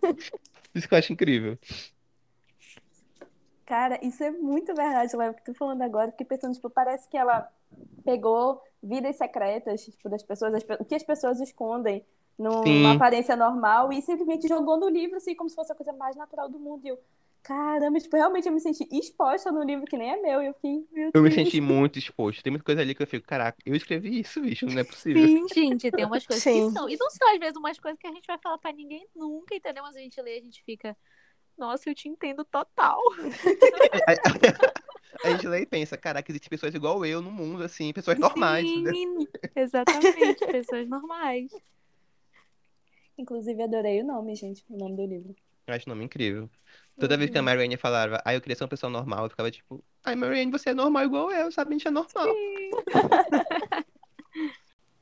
Isso 0.73 0.87
que 0.87 0.93
eu 0.93 0.97
acho 0.97 1.11
incrível. 1.13 1.57
Cara, 3.65 3.99
isso 4.05 4.23
é 4.23 4.29
muito 4.29 4.73
verdade, 4.75 5.15
Léo, 5.15 5.31
o 5.31 5.33
que 5.33 5.43
tu 5.43 5.53
falando 5.53 5.81
agora. 5.81 6.11
Fiquei 6.11 6.25
pensando, 6.25 6.53
tipo, 6.53 6.69
parece 6.69 7.09
que 7.09 7.17
ela 7.17 7.49
pegou 8.03 8.61
vidas 8.81 9.15
secretas, 9.15 9.83
tipo, 9.83 10.07
das 10.07 10.21
pessoas, 10.23 10.53
as 10.53 10.63
pe- 10.63 10.77
o 10.79 10.85
que 10.85 10.93
as 10.95 11.03
pessoas 11.03 11.41
escondem 11.41 12.05
numa 12.37 12.63
Sim. 12.63 12.95
aparência 12.95 13.35
normal 13.35 13.91
e 13.91 14.01
simplesmente 14.01 14.47
jogou 14.47 14.77
no 14.77 14.87
livro, 14.87 15.17
assim, 15.17 15.35
como 15.35 15.49
se 15.49 15.55
fosse 15.55 15.71
a 15.71 15.75
coisa 15.75 15.93
mais 15.93 16.15
natural 16.15 16.47
do 16.47 16.59
mundo. 16.59 16.85
E 16.85 16.89
eu, 16.89 16.99
caramba, 17.45 17.99
tipo, 17.99 18.17
realmente 18.17 18.47
eu 18.47 18.51
me 18.51 18.59
senti 18.59 18.87
exposta 18.91 19.51
no 19.51 19.63
livro 19.63 19.85
que 19.85 19.95
nem 19.95 20.09
é 20.09 20.21
meu. 20.21 20.41
E 20.41 20.47
eu 20.47 20.53
fiquei, 20.55 20.83
meu 20.91 21.11
Eu 21.13 21.21
me 21.21 21.31
senti 21.31 21.61
muito 21.61 21.99
exposto. 21.99 22.41
Tem 22.41 22.49
muita 22.49 22.65
coisa 22.65 22.81
ali 22.81 22.95
que 22.95 23.03
eu 23.03 23.07
fico, 23.07 23.25
caraca, 23.25 23.57
eu 23.63 23.75
escrevi 23.75 24.19
isso, 24.19 24.41
bicho, 24.41 24.65
não 24.65 24.79
é 24.79 24.83
possível. 24.83 25.27
Sim, 25.27 25.45
gente, 25.53 25.91
tem 25.91 26.05
umas 26.05 26.25
coisas 26.25 26.43
Sim. 26.43 26.67
que 26.67 26.73
são. 26.73 26.89
E 26.89 26.97
não 26.97 27.09
são, 27.11 27.31
às 27.31 27.39
vezes, 27.39 27.55
umas 27.55 27.79
coisas 27.79 27.99
que 27.99 28.07
a 28.07 28.11
gente 28.11 28.25
vai 28.25 28.39
falar 28.39 28.57
pra 28.57 28.73
ninguém 28.73 29.07
nunca, 29.15 29.53
entendeu? 29.55 29.83
Mas 29.83 29.95
a 29.95 29.99
gente 29.99 30.19
lê, 30.21 30.37
a 30.37 30.41
gente 30.41 30.63
fica. 30.63 30.97
Nossa, 31.55 31.89
eu 31.89 31.95
te 31.95 32.09
entendo 32.09 32.43
total. 32.43 32.99
A 35.23 35.29
gente 35.29 35.47
lê 35.47 35.61
e 35.61 35.65
pensa, 35.65 35.95
caraca, 35.97 36.29
existem 36.29 36.49
pessoas 36.49 36.75
igual 36.75 37.05
eu 37.05 37.21
no 37.21 37.31
mundo, 37.31 37.63
assim, 37.63 37.93
pessoas 37.93 38.19
normais? 38.19 38.67
Sim, 38.67 39.25
exatamente, 39.55 40.45
pessoas 40.45 40.89
normais. 40.89 41.49
Inclusive, 43.17 43.63
adorei 43.63 44.01
o 44.01 44.05
nome, 44.05 44.35
gente, 44.35 44.63
o 44.69 44.77
nome 44.77 44.97
do 44.97 45.05
livro. 45.05 45.33
Eu 45.65 45.73
acho 45.73 45.85
o 45.87 45.89
nome 45.89 46.03
incrível. 46.03 46.49
Toda 46.97 47.17
vez 47.17 47.29
que 47.29 47.37
a 47.37 47.41
Marianne 47.41 47.75
falava, 47.75 48.21
ah, 48.23 48.33
eu 48.33 48.39
queria 48.39 48.55
ser 48.55 48.63
uma 48.63 48.69
pessoa 48.69 48.89
normal, 48.89 49.25
eu 49.25 49.29
ficava 49.29 49.51
tipo, 49.51 49.83
ai, 50.03 50.15
Marianne, 50.15 50.51
você 50.51 50.69
é 50.69 50.73
normal 50.73 51.03
igual 51.03 51.31
eu, 51.31 51.51
sabe? 51.51 51.71
A 51.71 51.73
gente 51.73 51.87
é 51.87 51.91
normal. 51.91 52.27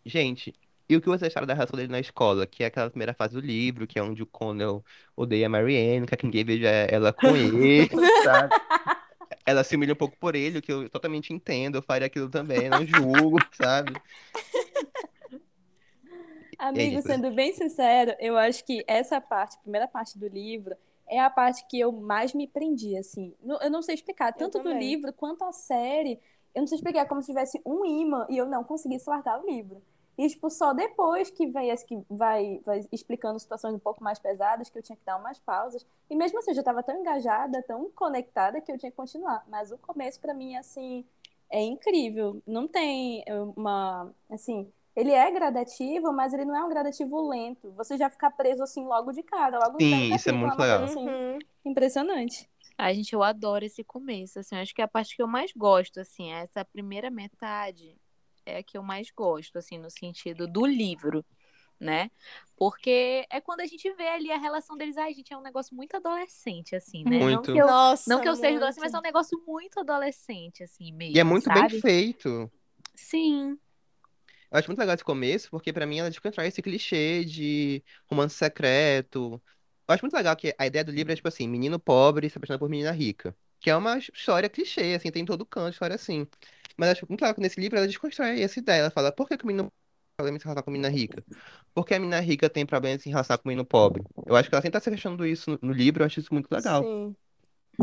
Gente, 0.05 0.53
e 0.89 0.97
o 0.97 1.01
que 1.01 1.07
vocês 1.07 1.31
acharam 1.31 1.47
da 1.47 1.53
relação 1.53 1.77
dele 1.77 1.91
na 1.91 1.99
escola? 1.99 2.45
Que 2.45 2.63
é 2.63 2.67
aquela 2.67 2.89
primeira 2.89 3.13
fase 3.13 3.33
do 3.33 3.39
livro, 3.39 3.87
que 3.87 3.97
é 3.97 4.03
onde 4.03 4.21
o 4.21 4.25
Connell 4.25 4.83
odeia 5.15 5.45
a 5.45 5.49
Marianne, 5.49 6.05
que 6.05 6.25
ninguém 6.25 6.43
veja 6.43 6.67
ela 6.67 7.13
com 7.13 7.35
ele, 7.35 7.87
sabe? 8.23 8.53
Ela 9.45 9.63
se 9.63 9.75
humilha 9.75 9.93
um 9.93 9.97
pouco 9.97 10.17
por 10.17 10.35
ele, 10.35 10.59
o 10.59 10.61
que 10.61 10.71
eu 10.71 10.89
totalmente 10.89 11.33
entendo, 11.33 11.77
eu 11.77 11.81
faria 11.81 12.07
aquilo 12.07 12.29
também, 12.29 12.69
não 12.69 12.85
julgo, 12.85 13.37
sabe? 13.53 13.93
Amigo, 16.59 17.01
sendo 17.01 17.31
bem 17.31 17.53
sincero, 17.53 18.15
eu 18.19 18.37
acho 18.37 18.63
que 18.65 18.83
essa 18.87 19.19
parte, 19.19 19.57
a 19.57 19.61
primeira 19.61 19.87
parte 19.87 20.17
do 20.17 20.27
livro, 20.27 20.75
é 21.13 21.19
a 21.19 21.29
parte 21.29 21.65
que 21.67 21.79
eu 21.79 21.91
mais 21.91 22.33
me 22.33 22.47
prendi, 22.47 22.97
assim. 22.97 23.35
Eu 23.61 23.69
não 23.69 23.83
sei 23.83 23.93
explicar, 23.93 24.33
tanto 24.33 24.59
do 24.59 24.71
livro 24.71 25.13
quanto 25.13 25.43
a 25.43 25.51
série, 25.51 26.19
eu 26.55 26.61
não 26.61 26.67
sei 26.67 26.77
explicar, 26.77 27.01
é 27.01 27.05
como 27.05 27.21
se 27.21 27.27
tivesse 27.27 27.61
um 27.63 27.85
imã 27.85 28.25
e 28.29 28.37
eu 28.37 28.47
não 28.47 28.63
conseguisse 28.63 29.07
largar 29.07 29.39
o 29.39 29.45
livro. 29.45 29.81
E, 30.17 30.27
tipo, 30.27 30.49
só 30.49 30.73
depois 30.73 31.29
que 31.29 31.47
vai, 31.47 31.69
esse 31.69 31.85
que 31.85 31.99
vai, 32.09 32.59
vai 32.63 32.81
explicando 32.91 33.39
situações 33.39 33.73
um 33.73 33.79
pouco 33.79 34.03
mais 34.03 34.19
pesadas, 34.19 34.69
que 34.69 34.77
eu 34.77 34.83
tinha 34.83 34.95
que 34.95 35.05
dar 35.05 35.17
umas 35.17 35.39
pausas. 35.39 35.85
E 36.09 36.15
mesmo 36.15 36.39
assim, 36.39 36.51
eu 36.51 36.55
já 36.55 36.61
estava 36.61 36.83
tão 36.83 36.99
engajada, 36.99 37.63
tão 37.63 37.89
conectada, 37.91 38.61
que 38.61 38.71
eu 38.71 38.77
tinha 38.77 38.91
que 38.91 38.97
continuar. 38.97 39.43
Mas 39.47 39.71
o 39.71 39.77
começo, 39.77 40.19
pra 40.19 40.33
mim, 40.33 40.55
assim, 40.55 41.03
é 41.49 41.61
incrível. 41.61 42.41
Não 42.45 42.67
tem 42.67 43.23
uma, 43.55 44.11
assim, 44.29 44.71
ele 44.95 45.11
é 45.11 45.29
gradativo, 45.31 46.11
mas 46.13 46.33
ele 46.33 46.45
não 46.45 46.55
é 46.55 46.63
um 46.63 46.69
gradativo 46.69 47.27
lento. 47.29 47.71
Você 47.73 47.97
já 47.97 48.09
fica 48.09 48.29
preso 48.29 48.63
assim 48.63 48.85
logo 48.85 49.11
de 49.11 49.23
cara, 49.23 49.57
logo 49.59 49.79
Sim, 49.81 50.13
isso 50.13 50.29
é 50.29 50.31
muito 50.31 50.57
legal. 50.59 50.79
coisa 50.79 50.91
assim, 50.91 51.07
Uhum. 51.07 51.39
impressionante. 51.65 52.49
Ai, 52.77 52.95
gente, 52.95 53.13
eu 53.13 53.21
adoro 53.23 53.63
esse 53.63 53.83
começo, 53.83 54.39
assim, 54.39 54.55
eu 54.55 54.61
acho 54.61 54.73
que 54.73 54.81
é 54.81 54.85
a 54.85 54.87
parte 54.87 55.15
que 55.15 55.21
eu 55.21 55.27
mais 55.27 55.51
gosto, 55.55 55.99
assim, 55.99 56.31
essa 56.31 56.65
primeira 56.65 57.09
metade 57.11 57.95
é 58.45 58.57
a 58.57 58.63
que 58.63 58.77
eu 58.77 58.83
mais 58.83 59.09
gosto, 59.15 59.57
assim, 59.57 59.77
no 59.77 59.89
sentido 59.91 60.47
do 60.47 60.65
livro, 60.65 61.23
né? 61.79 62.09
Porque 62.57 63.25
é 63.29 63.39
quando 63.39 63.61
a 63.61 63.65
gente 63.65 63.91
vê 63.93 64.07
ali 64.07 64.31
a 64.31 64.37
relação 64.37 64.75
deles, 64.75 64.97
ai, 64.97 65.13
gente, 65.13 65.33
é 65.33 65.37
um 65.37 65.41
negócio 65.41 65.75
muito 65.75 65.95
adolescente, 65.95 66.75
assim, 66.75 67.03
né? 67.03 67.19
Não 67.19 67.19
Muito. 67.29 67.53
que 67.53 67.57
eu, 67.61 67.65
Nossa, 67.67 68.09
não 68.09 68.21
que 68.21 68.27
eu 68.27 68.35
seja 68.35 68.57
adolescente, 68.57 68.83
mas 68.83 68.93
é 68.93 68.97
um 68.97 69.01
negócio 69.01 69.41
muito 69.47 69.79
adolescente, 69.79 70.63
assim, 70.63 70.91
mesmo, 70.91 71.15
E 71.15 71.19
é 71.19 71.23
muito 71.23 71.43
bem 71.51 71.63
sabe? 71.63 71.79
feito. 71.79 72.51
Sim, 72.95 73.57
Eu 74.53 74.59
acho 74.59 74.69
muito 74.69 74.79
legal 74.79 74.95
esse 74.95 75.03
começo, 75.03 75.49
porque 75.51 75.73
pra 75.73 75.85
mim 75.87 75.99
ela 75.99 76.09
desconstrói 76.11 76.47
esse 76.47 76.61
clichê 76.61 77.25
de 77.25 77.83
romance 78.09 78.35
secreto. 78.35 79.41
Eu 79.87 79.93
acho 79.95 80.03
muito 80.05 80.15
legal 80.15 80.35
que 80.35 80.55
a 80.59 80.67
ideia 80.67 80.83
do 80.85 80.91
livro 80.91 81.11
é 81.11 81.15
tipo 81.15 81.27
assim, 81.27 81.47
menino 81.47 81.79
pobre 81.79 82.29
se 82.29 82.37
apaixonando 82.37 82.59
por 82.59 82.69
menina 82.69 82.91
rica. 82.91 83.35
Que 83.59 83.69
é 83.71 83.75
uma 83.75 83.97
história 83.97 84.49
clichê, 84.49 84.93
assim, 84.95 85.11
tem 85.11 85.23
em 85.23 85.25
todo 85.25 85.45
canto, 85.45 85.73
história 85.73 85.95
assim. 85.95 86.27
Mas 86.77 86.87
eu 86.89 86.91
acho 86.93 87.05
muito 87.09 87.21
legal 87.21 87.35
que 87.35 87.41
nesse 87.41 87.59
livro 87.59 87.77
ela 87.77 87.87
desconstrói 87.87 88.41
essa 88.41 88.59
ideia. 88.59 88.81
Ela 88.81 88.91
fala, 88.91 89.11
por 89.11 89.27
que, 89.27 89.37
que 89.37 89.43
o 89.43 89.47
menino 89.47 89.65
tem 89.69 90.15
problema 90.17 90.37
em 90.37 90.39
se 90.39 90.45
relacionar 90.45 90.63
com 90.63 90.69
a 90.71 90.73
menina 90.73 90.89
rica? 90.89 91.25
Por 91.73 91.85
que 91.85 91.93
a 91.95 91.99
menina 91.99 92.19
rica 92.21 92.49
tem 92.49 92.65
problema 92.65 92.95
em 92.95 92.99
se 92.99 93.09
relacionar 93.09 93.39
com 93.39 93.45
o 93.45 93.49
menino 93.49 93.65
pobre? 93.65 94.03
Eu 94.27 94.35
acho 94.35 94.49
que 94.49 94.55
ela 94.55 94.61
sempre 94.61 94.73
tá 94.79 94.83
se 94.83 94.89
questionando 94.91 95.25
isso 95.25 95.51
no, 95.51 95.59
no 95.63 95.73
livro, 95.73 96.03
eu 96.03 96.07
acho 96.07 96.19
isso 96.19 96.33
muito 96.33 96.51
legal. 96.51 96.83
Sim. 96.83 97.15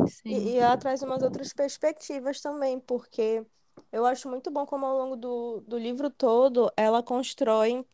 sim. 0.07 0.31
E, 0.31 0.53
e 0.55 0.59
ela 0.59 0.77
traz 0.79 1.03
umas 1.03 1.23
outras 1.23 1.53
perspectivas 1.53 2.41
também, 2.41 2.81
porque 2.81 3.45
eu 3.93 4.07
acho 4.07 4.29
muito 4.29 4.51
bom 4.51 4.67
como 4.67 4.87
ao 4.87 4.97
longo 4.97 5.17
do, 5.17 5.61
do 5.63 5.79
livro 5.79 6.11
todo 6.11 6.73
ela 6.77 7.03
constrói 7.03 7.85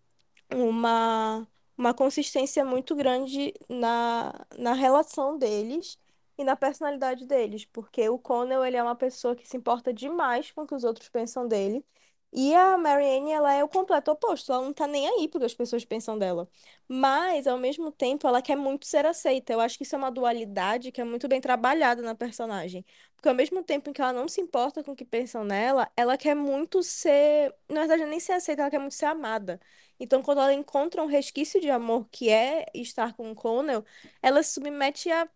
uma, 0.55 1.47
uma 1.76 1.95
consistência 1.95 2.64
muito 2.64 2.95
grande 2.95 3.55
na, 3.69 4.47
na 4.59 4.73
relação 4.75 5.38
deles 5.38 5.99
e 6.38 6.45
na 6.45 6.57
personalidade 6.57 7.26
deles, 7.26 7.64
porque 7.66 8.09
o 8.09 8.19
Connell, 8.19 8.64
ele 8.64 8.76
é 8.76 8.83
uma 8.83 8.95
pessoa 8.97 9.35
que 9.35 9.49
se 9.49 9.57
importa 9.57 9.93
demais 9.93 10.50
com 10.52 10.62
o 10.62 10.66
que 10.66 10.75
os 10.75 10.85
outros 10.85 11.09
pensam 11.09 11.49
dele, 11.49 11.85
e 12.33 12.54
a 12.54 12.76
Marianne, 12.76 13.33
ela 13.33 13.52
é 13.54 13.64
o 13.64 13.68
completo 13.68 14.11
oposto, 14.11 14.52
ela 14.52 14.62
não 14.62 14.73
tá 14.73 14.87
nem 14.87 15.09
aí 15.09 15.28
porque 15.28 15.47
as 15.47 15.54
pessoas 15.54 15.85
pensam 15.85 16.18
dela. 16.18 16.49
Mas, 16.88 17.47
ao 17.47 17.56
mesmo 17.59 17.90
tempo, 17.90 18.26
ela 18.28 18.42
quer 18.42 18.56
muito 18.56 18.87
ser 18.87 19.06
aceita. 19.06 19.52
Eu 19.52 19.61
acho 19.61 19.76
que 19.78 19.85
isso 19.85 19.95
é 19.95 19.99
uma 19.99 20.11
dualidade 20.11 20.92
que 20.92 21.00
é 21.00 21.04
muito 21.04 21.26
bem 21.28 21.40
trabalhada 21.40 22.02
na 22.02 22.14
personagem. 22.14 22.85
Porque 23.16 23.28
ao 23.28 23.35
mesmo 23.35 23.62
tempo 23.62 23.88
em 23.90 23.92
que 23.92 24.02
ela 24.02 24.12
não 24.12 24.28
se 24.28 24.40
importa 24.40 24.85
com 24.85 24.92
o 24.92 24.97
que 24.97 25.04
pensam 25.04 25.45
nela, 25.45 25.90
ela 25.97 26.16
quer 26.18 26.35
muito 26.35 26.83
ser. 26.83 27.54
Na 27.68 27.80
verdade, 27.80 28.04
nem 28.04 28.21
ser 28.21 28.33
aceita, 28.33 28.62
ela 28.62 28.71
quer 28.71 28.78
muito 28.78 28.95
ser 28.95 29.06
amada. 29.06 29.61
Então, 29.99 30.23
quando 30.23 30.40
ela 30.40 30.52
encontra 30.52 31.02
um 31.02 31.06
resquício 31.06 31.61
de 31.61 31.71
amor 31.71 32.06
que 32.11 32.28
é 32.28 32.66
estar 32.75 33.14
com 33.14 33.30
o 33.30 33.35
Connell, 33.35 33.85
ela 34.23 34.42
se 34.42 34.52
submete 34.52 35.11
a 35.11 35.28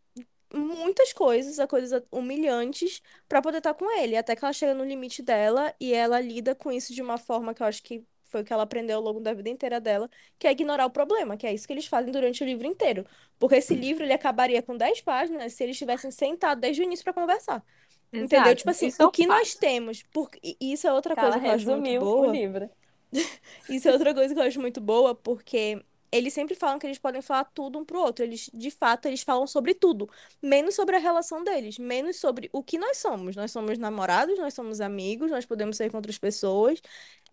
muitas 0.54 1.12
coisas, 1.12 1.58
a 1.58 1.66
coisas 1.66 2.02
humilhantes, 2.10 3.00
pra 3.28 3.42
poder 3.42 3.58
estar 3.58 3.74
com 3.74 3.90
ele. 4.00 4.16
Até 4.16 4.34
que 4.36 4.44
ela 4.44 4.52
chega 4.52 4.74
no 4.74 4.84
limite 4.84 5.22
dela 5.22 5.74
e 5.80 5.92
ela 5.94 6.20
lida 6.20 6.54
com 6.54 6.72
isso 6.72 6.92
de 6.94 7.02
uma 7.02 7.18
forma 7.18 7.54
que 7.54 7.62
eu 7.62 7.66
acho 7.66 7.82
que 7.82 8.04
foi 8.24 8.42
o 8.42 8.44
que 8.44 8.52
ela 8.52 8.62
aprendeu 8.62 8.96
ao 8.98 9.02
longo 9.02 9.20
da 9.20 9.34
vida 9.34 9.48
inteira 9.48 9.80
dela, 9.80 10.08
que 10.38 10.46
é 10.46 10.52
ignorar 10.52 10.86
o 10.86 10.90
problema, 10.90 11.36
que 11.36 11.46
é 11.46 11.52
isso 11.52 11.66
que 11.66 11.72
eles 11.72 11.86
fazem 11.86 12.12
durante 12.12 12.42
o 12.44 12.46
livro 12.46 12.66
inteiro. 12.66 13.04
Porque 13.38 13.56
esse 13.56 13.74
livro 13.74 14.04
ele 14.04 14.12
acabaria 14.12 14.62
com 14.62 14.76
10 14.76 15.00
páginas 15.00 15.52
se 15.54 15.64
eles 15.64 15.76
tivessem 15.78 16.10
sentado 16.12 16.60
desde 16.60 16.82
o 16.82 16.84
início 16.84 17.02
pra 17.04 17.12
conversar. 17.12 17.64
Entendeu? 18.12 18.54
Exato. 18.54 18.56
Tipo 18.56 18.70
assim, 18.70 18.92
Isso 18.92 19.02
é 19.02 19.06
o 19.06 19.12
que 19.12 19.26
nós 19.26 19.54
fato. 19.54 19.56
temos, 19.56 20.02
porque 20.12 20.38
e 20.60 20.72
isso 20.72 20.86
é 20.86 20.92
outra 20.92 21.16
Ela 21.16 21.16
coisa 21.16 21.40
que 21.40 21.46
eu 21.46 21.50
acho 21.52 21.70
muito 21.70 21.92
resumiu 21.92 22.12
o 22.16 22.26
boa. 22.26 22.26
livro. 22.26 22.68
Isso 23.68 23.88
é 23.88 23.92
outra 23.92 24.14
coisa 24.14 24.34
que 24.34 24.40
eu 24.40 24.44
acho 24.44 24.60
muito 24.60 24.80
boa, 24.80 25.14
porque 25.14 25.84
eles 26.12 26.32
sempre 26.32 26.54
falam 26.54 26.78
que 26.78 26.86
eles 26.86 26.98
podem 26.98 27.22
falar 27.22 27.44
tudo 27.44 27.78
um 27.78 27.84
pro 27.84 28.00
outro. 28.00 28.24
Eles, 28.24 28.50
de 28.52 28.70
fato, 28.70 29.06
eles 29.06 29.22
falam 29.22 29.46
sobre 29.46 29.74
tudo, 29.74 30.08
menos 30.42 30.74
sobre 30.74 30.96
a 30.96 30.98
relação 30.98 31.44
deles, 31.44 31.78
menos 31.78 32.16
sobre 32.16 32.50
o 32.52 32.62
que 32.62 32.78
nós 32.78 32.98
somos. 32.98 33.36
Nós 33.36 33.52
somos 33.52 33.78
namorados, 33.78 34.38
nós 34.38 34.54
somos 34.54 34.80
amigos, 34.80 35.30
nós 35.30 35.46
podemos 35.46 35.76
sair 35.76 35.90
com 35.90 35.96
outras 35.96 36.18
pessoas. 36.18 36.80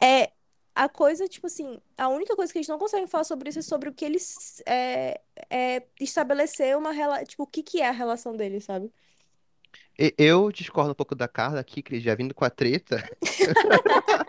É 0.01 0.31
a 0.75 0.87
coisa, 0.87 1.27
tipo 1.27 1.47
assim, 1.47 1.79
a 1.97 2.07
única 2.07 2.35
coisa 2.35 2.51
que 2.53 2.59
eles 2.59 2.67
não 2.67 2.77
conseguem 2.77 3.07
falar 3.07 3.23
sobre 3.23 3.49
isso 3.49 3.59
é 3.59 3.63
sobre 3.63 3.89
o 3.89 3.93
que 3.93 4.05
eles 4.05 4.61
é, 4.65 5.19
é 5.49 5.83
estabelecer 5.99 6.77
uma 6.77 6.91
relação, 6.91 7.25
tipo, 7.25 7.43
o 7.43 7.47
que 7.47 7.63
que 7.63 7.81
é 7.81 7.87
a 7.87 7.91
relação 7.91 8.35
deles, 8.35 8.63
sabe? 8.63 8.91
Eu 10.15 10.51
discordo 10.51 10.91
um 10.91 10.95
pouco 10.95 11.15
da 11.15 11.27
Carla 11.27 11.59
aqui, 11.59 11.81
Cris, 11.81 12.03
já 12.03 12.13
vindo 12.13 12.35
com 12.35 12.45
a 12.45 12.49
treta. 12.51 13.03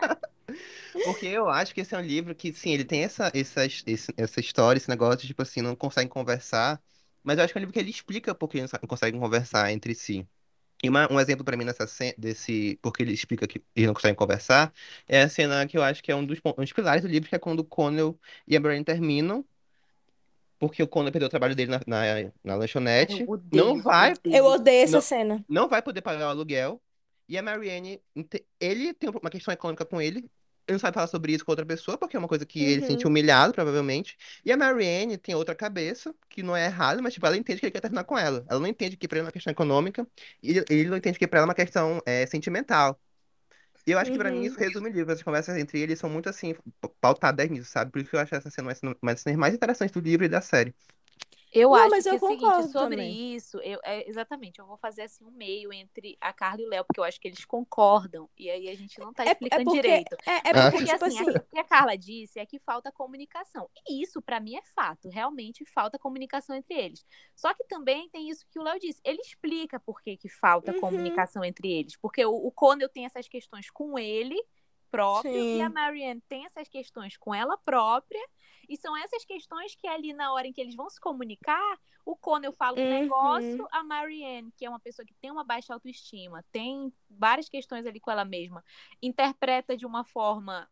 Porque 1.01 1.25
eu 1.27 1.49
acho 1.49 1.73
que 1.73 1.81
esse 1.81 1.95
é 1.95 1.97
um 1.97 2.01
livro 2.01 2.35
que, 2.35 2.53
sim, 2.53 2.71
ele 2.71 2.85
tem 2.85 3.03
essa, 3.03 3.31
essa, 3.33 3.65
esse- 3.65 4.13
essa 4.17 4.39
história, 4.39 4.77
esse 4.77 4.89
negócio, 4.89 5.27
tipo 5.27 5.41
assim, 5.41 5.61
não 5.61 5.75
conseguem 5.75 6.09
conversar. 6.09 6.81
Mas 7.23 7.37
eu 7.37 7.43
acho 7.43 7.53
que 7.53 7.57
é 7.57 7.61
um 7.61 7.63
livro 7.63 7.73
que 7.73 7.79
ele 7.79 7.89
explica 7.89 8.35
por 8.35 8.47
que 8.49 8.57
eles 8.59 8.71
não 8.71 8.79
conseguem 8.87 9.19
conversar 9.19 9.71
entre 9.71 9.95
si. 9.95 10.27
E 10.83 10.89
uma- 10.89 11.11
um 11.11 11.19
exemplo 11.19 11.45
pra 11.45 11.57
mim 11.57 11.65
nessa 11.65 11.87
cena, 11.87 12.13
desse, 12.17 12.79
porque 12.81 13.03
ele 13.03 13.13
explica 13.13 13.47
que 13.47 13.63
eles 13.75 13.87
não 13.87 13.93
conseguem 13.95 14.15
conversar, 14.15 14.73
é 15.07 15.21
a 15.23 15.29
cena 15.29 15.67
que 15.67 15.77
eu 15.77 15.83
acho 15.83 16.03
que 16.03 16.11
é 16.11 16.15
um 16.15 16.25
dos, 16.25 16.39
um 16.45 16.53
dos 16.63 16.73
pilares 16.73 17.03
do 17.03 17.07
livro, 17.09 17.29
que 17.29 17.35
é 17.35 17.39
quando 17.39 17.61
o 17.61 17.65
Connell 17.65 18.19
e 18.47 18.55
a 18.57 18.59
Brienne 18.59 18.85
terminam, 18.85 19.45
porque 20.57 20.83
o 20.83 20.87
Connell 20.87 21.11
perdeu 21.11 21.27
o 21.27 21.29
trabalho 21.29 21.55
dele 21.55 21.71
na, 21.71 21.79
na, 21.87 22.03
na 22.43 22.55
lanchonete, 22.55 23.23
Eu 23.23 23.29
odeio, 23.29 23.63
não 23.63 23.81
vai. 23.81 24.13
Eu 24.25 24.45
odeio 24.45 24.83
essa 24.83 24.91
Não. 24.93 25.01
cena. 25.01 25.45
não 25.47 25.67
vai 25.69 25.81
poder 25.81 26.01
pagar 26.01 26.27
o 26.27 26.29
aluguel. 26.29 26.81
E 27.27 27.37
a 27.37 27.43
Marianne, 27.43 28.01
ele 28.59 28.93
tem 28.93 29.09
uma 29.09 29.29
questão 29.29 29.53
econômica 29.53 29.85
com 29.85 30.01
ele. 30.01 30.29
Ele 30.69 30.75
não 30.75 30.79
sabe 30.79 30.93
falar 30.95 31.07
sobre 31.07 31.33
isso 31.33 31.43
com 31.45 31.51
outra 31.51 31.65
pessoa, 31.65 31.97
porque 31.97 32.15
é 32.15 32.19
uma 32.19 32.27
coisa 32.27 32.45
que 32.45 32.63
ele 32.63 32.81
se 32.81 32.87
sente 32.87 33.07
Uhum. 33.07 33.07
humilhado, 33.07 33.53
provavelmente. 33.53 34.17
E 34.45 34.51
a 34.51 34.57
Marianne 34.57 35.17
tem 35.17 35.33
outra 35.35 35.55
cabeça, 35.55 36.13
que 36.29 36.43
não 36.43 36.55
é 36.55 36.65
errado, 36.65 37.01
mas 37.01 37.13
tipo, 37.13 37.25
ela 37.25 37.35
entende 37.37 37.59
que 37.59 37.65
ele 37.65 37.71
quer 37.73 37.81
terminar 37.81 38.03
com 38.03 38.17
ela. 38.17 38.45
Ela 38.49 38.59
não 38.59 38.67
entende 38.67 38.95
que 38.97 39.07
pra 39.07 39.17
ele 39.17 39.23
é 39.23 39.27
uma 39.27 39.31
questão 39.31 39.51
econômica, 39.51 40.07
e 40.43 40.51
ele, 40.69 40.89
não 40.89 40.97
entende 40.97 41.17
que 41.19 41.27
pra 41.27 41.39
ela 41.39 41.45
é 41.47 41.49
uma 41.49 41.55
questão 41.55 42.01
é, 42.05 42.25
sentimental. 42.27 42.99
E 43.87 43.91
eu 43.91 43.99
acho 43.99 44.11
que 44.11 44.17
pra 44.19 44.31
mim 44.31 44.43
Uhum. 44.43 44.45
isso 44.45 44.59
resume 44.59 44.89
o 44.89 44.93
livro. 44.93 45.13
As 45.13 45.23
conversas 45.23 45.57
entre 45.57 45.79
eles 45.81 45.99
são 45.99 46.09
muito 46.09 46.29
assim, 46.29 46.55
pautadas 47.01 47.49
nisso, 47.49 47.71
sabe? 47.71 47.91
Por 47.91 47.99
isso 48.01 48.09
que 48.09 48.15
eu 48.15 48.19
acho 48.19 48.35
essa 48.35 48.49
cena 48.51 48.69
das 48.69 48.79
cenas 49.21 49.37
mais 49.39 49.55
interessantes 49.55 49.93
do 49.93 49.99
livro 50.01 50.25
e 50.25 50.29
da 50.29 50.41
série. 50.41 50.75
Eu 51.51 51.73
Não, 51.73 51.75
acho 51.75 51.89
mas 51.89 52.03
que 52.03 52.09
eu 52.09 52.13
é 52.13 52.17
o 52.17 52.19
seguinte, 52.19 52.39
concordo 52.41 52.71
sobre 52.71 52.89
também. 52.97 53.35
isso, 53.35 53.57
eu, 53.59 53.79
é, 53.83 54.07
exatamente, 54.07 54.59
eu 54.59 54.67
vou 54.67 54.77
fazer 54.77 55.01
assim 55.03 55.25
um 55.25 55.31
meio 55.31 55.73
entre 55.73 56.15
a 56.21 56.31
Carla 56.31 56.61
e 56.61 56.65
o 56.65 56.69
Léo, 56.69 56.85
porque 56.85 56.99
eu 56.99 57.03
acho 57.03 57.19
que 57.19 57.27
eles 57.27 57.43
concordam, 57.45 58.29
e 58.37 58.49
aí 58.49 58.69
a 58.69 58.75
gente 58.75 58.99
não 58.99 59.13
tá 59.13 59.25
É, 59.25 59.29
é 59.29 59.31
explicando 59.31 59.63
porque, 59.63 59.81
direito. 59.81 60.15
é, 60.27 60.49
é 60.49 60.53
Ah. 60.53 60.71
porque, 60.71 60.71
Porque 60.71 60.85
tipo 60.85 61.05
assim, 61.05 61.19
assim, 61.21 61.29
o 61.31 61.39
que 61.51 61.59
a 61.59 61.63
Carla 61.63 61.97
disse 61.97 62.39
é 62.39 62.45
que 62.45 62.59
falta 62.59 62.91
comunicação. 62.91 63.69
E 63.87 64.01
isso, 64.03 64.21
pra 64.21 64.39
mim, 64.39 64.55
é 64.55 64.61
fato. 64.63 65.09
Realmente 65.09 65.65
falta 65.65 65.97
comunicação 65.97 66.55
entre 66.55 66.75
eles. 66.75 67.05
Só 67.35 67.53
que 67.53 67.63
também 67.65 68.09
tem 68.09 68.29
isso 68.29 68.45
que 68.49 68.59
o 68.59 68.63
Léo 68.63 68.79
disse. 68.79 69.01
Ele 69.03 69.19
explica 69.21 69.79
por 69.79 70.01
que, 70.01 70.17
que 70.17 70.29
falta 70.29 70.71
Uhum. 70.73 70.79
comunicação 70.79 71.43
entre 71.43 71.71
eles. 71.71 71.95
Porque 71.97 72.23
o, 72.25 72.33
o 72.33 72.51
Connell 72.51 72.89
tem 72.89 73.05
essas 73.05 73.27
questões 73.27 73.69
com 73.71 73.97
ele 73.97 74.39
próprio 74.89 75.47
e 75.51 75.61
a 75.61 75.69
Sim. 75.69 75.69
Marianne 75.69 76.21
tem 76.27 76.45
essas 76.45 76.67
questões 76.67 77.17
com 77.17 77.33
ela 77.33 77.57
própria. 77.57 78.21
E 78.67 78.77
são 78.77 78.95
essas 78.97 79.25
questões 79.25 79.75
que 79.75 79.87
ali 79.87 80.13
na 80.13 80.31
hora 80.33 80.47
em 80.47 80.53
que 80.53 80.61
eles 80.61 80.75
vão 80.75 80.89
se 80.89 80.99
comunicar, 80.99 81.77
o 82.05 82.15
Connell 82.15 82.53
fala 82.53 82.79
um 82.79 82.85
Uhum. 82.85 82.87
negócio, 82.87 83.67
a 83.71 83.83
Marianne, 83.83 84.51
que 84.55 84.65
é 84.65 84.69
uma 84.69 84.79
pessoa 84.79 85.05
que 85.05 85.13
tem 85.15 85.31
uma 85.31 85.43
baixa 85.43 85.73
autoestima, 85.73 86.43
tem 86.51 86.93
várias 87.09 87.49
questões 87.49 87.85
ali 87.85 87.99
com 87.99 88.11
ela 88.11 88.25
mesma, 88.25 88.63
interpreta 89.01 89.75
de 89.75 89.85
uma 89.85 90.03
forma 90.05 90.69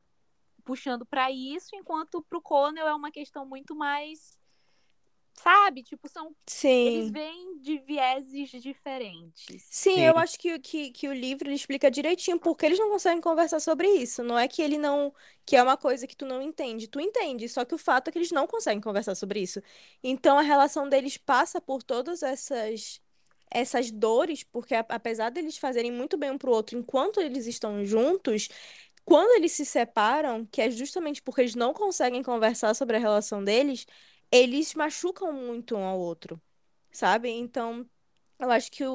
puxando 0.63 1.05
pra 1.05 1.31
isso, 1.31 1.69
enquanto 1.75 2.21
pro 2.23 2.41
Connell 2.41 2.87
é 2.87 2.93
uma 2.93 3.11
questão 3.11 3.45
muito 3.45 3.75
mais 3.75 4.37
sabe? 5.37 5.83
Tipo, 5.83 6.09
são 6.09 6.35
eles 6.83 7.09
sim. 7.09 7.11
vêm 7.11 7.59
de 7.59 7.79
vieses 7.79 8.51
diferentes. 8.51 9.63
Sim, 9.69 9.99
eu 10.05 10.17
Sim. 10.17 10.17
acho 10.17 10.39
que, 10.39 10.57
que, 10.59 10.91
que 10.91 11.07
o 11.09 11.13
livro 11.13 11.47
ele 11.47 11.55
explica 11.55 11.91
direitinho 11.91 12.39
porque 12.39 12.65
eles 12.65 12.79
não 12.79 12.89
conseguem 12.89 13.21
conversar 13.21 13.59
sobre 13.59 13.87
isso. 13.87 14.23
Não 14.23 14.39
é 14.39 14.47
que 14.47 14.61
ele 14.61 14.77
não, 14.77 15.13
que 15.45 15.55
é 15.55 15.63
uma 15.63 15.75
coisa 15.77 16.07
que 16.07 16.15
tu 16.15 16.25
não 16.25 16.41
entende. 16.41 16.87
Tu 16.87 16.99
entende, 17.01 17.47
só 17.49 17.65
que 17.65 17.75
o 17.75 17.77
fato 17.77 18.07
é 18.07 18.11
que 18.11 18.17
eles 18.17 18.31
não 18.31 18.47
conseguem 18.47 18.81
conversar 18.81 19.13
sobre 19.15 19.41
isso. 19.41 19.61
Então 20.03 20.37
a 20.39 20.41
relação 20.41 20.87
deles 20.87 21.17
passa 21.17 21.59
por 21.61 21.83
todas 21.83 22.23
essas 22.23 23.01
essas 23.49 23.89
dores, 23.91 24.43
porque 24.43 24.75
apesar 24.75 25.29
deles 25.29 25.57
fazerem 25.57 25.91
muito 25.91 26.17
bem 26.17 26.31
um 26.31 26.37
pro 26.37 26.51
outro 26.51 26.77
enquanto 26.77 27.21
eles 27.21 27.47
estão 27.47 27.85
juntos, 27.85 28.49
quando 29.05 29.35
eles 29.37 29.53
se 29.53 29.65
separam, 29.65 30.45
que 30.45 30.61
é 30.61 30.69
justamente 30.69 31.21
porque 31.21 31.41
eles 31.41 31.55
não 31.55 31.73
conseguem 31.73 32.21
conversar 32.23 32.73
sobre 32.75 32.97
a 32.97 32.99
relação 32.99 33.43
deles, 33.43 33.87
eles 34.31 34.73
machucam 34.73 35.31
muito 35.33 35.75
um 35.75 35.83
ao 35.85 35.99
outro, 35.99 36.41
sabe? 36.91 37.29
Então 37.29 37.89
eu 38.39 38.51
acho 38.51 38.71
que 38.71 38.85
o, 38.85 38.93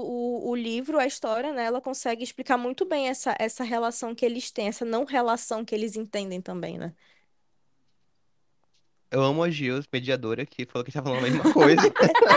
o 0.49 0.55
livro, 0.57 0.99
a 0.99 1.07
história, 1.07 1.53
né, 1.53 1.65
ela 1.65 1.81
consegue 1.81 2.25
explicar 2.25 2.57
muito 2.59 2.85
bem 2.87 3.09
essa, 3.09 3.37
essa 3.41 3.65
relação 3.65 4.15
que 4.15 4.25
eles 4.27 4.51
têm, 4.53 4.69
essa 4.69 4.85
não 4.85 5.05
relação 5.05 5.65
que 5.65 5.75
eles 5.75 5.97
entendem 5.97 6.41
também, 6.43 6.79
né? 6.79 6.95
Eu 9.13 9.23
amo 9.23 9.43
a 9.43 9.51
Gil, 9.51 9.81
mediadora, 9.93 10.45
que 10.47 10.65
falou 10.67 10.85
que 10.85 10.91
a 10.91 10.93
gente 10.93 11.03
tá 11.03 11.03
falando 11.03 11.19
a 11.25 11.31
mesma 11.31 11.53
coisa. 11.53 11.83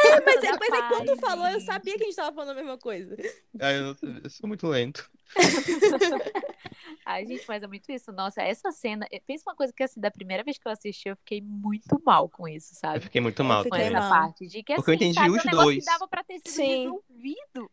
É, 0.05 0.21
mas, 0.25 0.43
é, 0.43 0.51
mas 0.59 0.69
é 0.79 0.87
quando 0.89 1.19
falou, 1.19 1.47
eu 1.47 1.61
sabia 1.61 1.95
que 1.97 2.03
a 2.03 2.05
gente 2.07 2.15
tava 2.15 2.33
falando 2.33 2.51
a 2.51 2.53
mesma 2.55 2.77
coisa. 2.77 3.15
Ai, 3.61 3.79
eu, 3.79 3.95
eu 4.23 4.29
sou 4.29 4.47
muito 4.47 4.67
lento. 4.67 5.09
Ai, 7.05 7.25
gente, 7.25 7.45
mas 7.47 7.63
é 7.63 7.67
muito 7.67 7.91
isso. 7.91 8.11
Nossa, 8.11 8.41
essa 8.41 8.71
cena. 8.71 9.07
Pensa 9.25 9.43
uma 9.47 9.55
coisa 9.55 9.73
que, 9.73 9.83
assim, 9.83 9.99
da 9.99 10.09
primeira 10.11 10.43
vez 10.43 10.57
que 10.57 10.67
eu 10.67 10.71
assisti, 10.71 11.09
eu 11.09 11.15
fiquei 11.17 11.41
muito 11.41 12.01
mal 12.03 12.29
com 12.29 12.47
isso, 12.47 12.73
Eu 12.73 12.79
sabe? 12.79 12.99
fiquei 13.01 13.21
muito 13.21 13.43
mal 13.43 13.63
Com 13.65 13.75
essa 13.75 13.91
mal. 13.99 14.09
parte. 14.09 14.47
De 14.47 14.63
que, 14.63 14.75
Porque 14.75 14.91
eu 14.91 14.95
assim, 14.95 15.05
entendi 15.05 15.15
sabe, 15.15 15.29
os 15.31 15.41
um 15.43 15.45
negócio 15.45 15.63
dois. 15.65 15.79
que 15.85 15.91
dava 15.91 16.07
pra 16.07 16.23
ter 16.23 16.39
sido 16.39 16.51
Sim. 16.51 16.83
resolvido. 16.83 17.71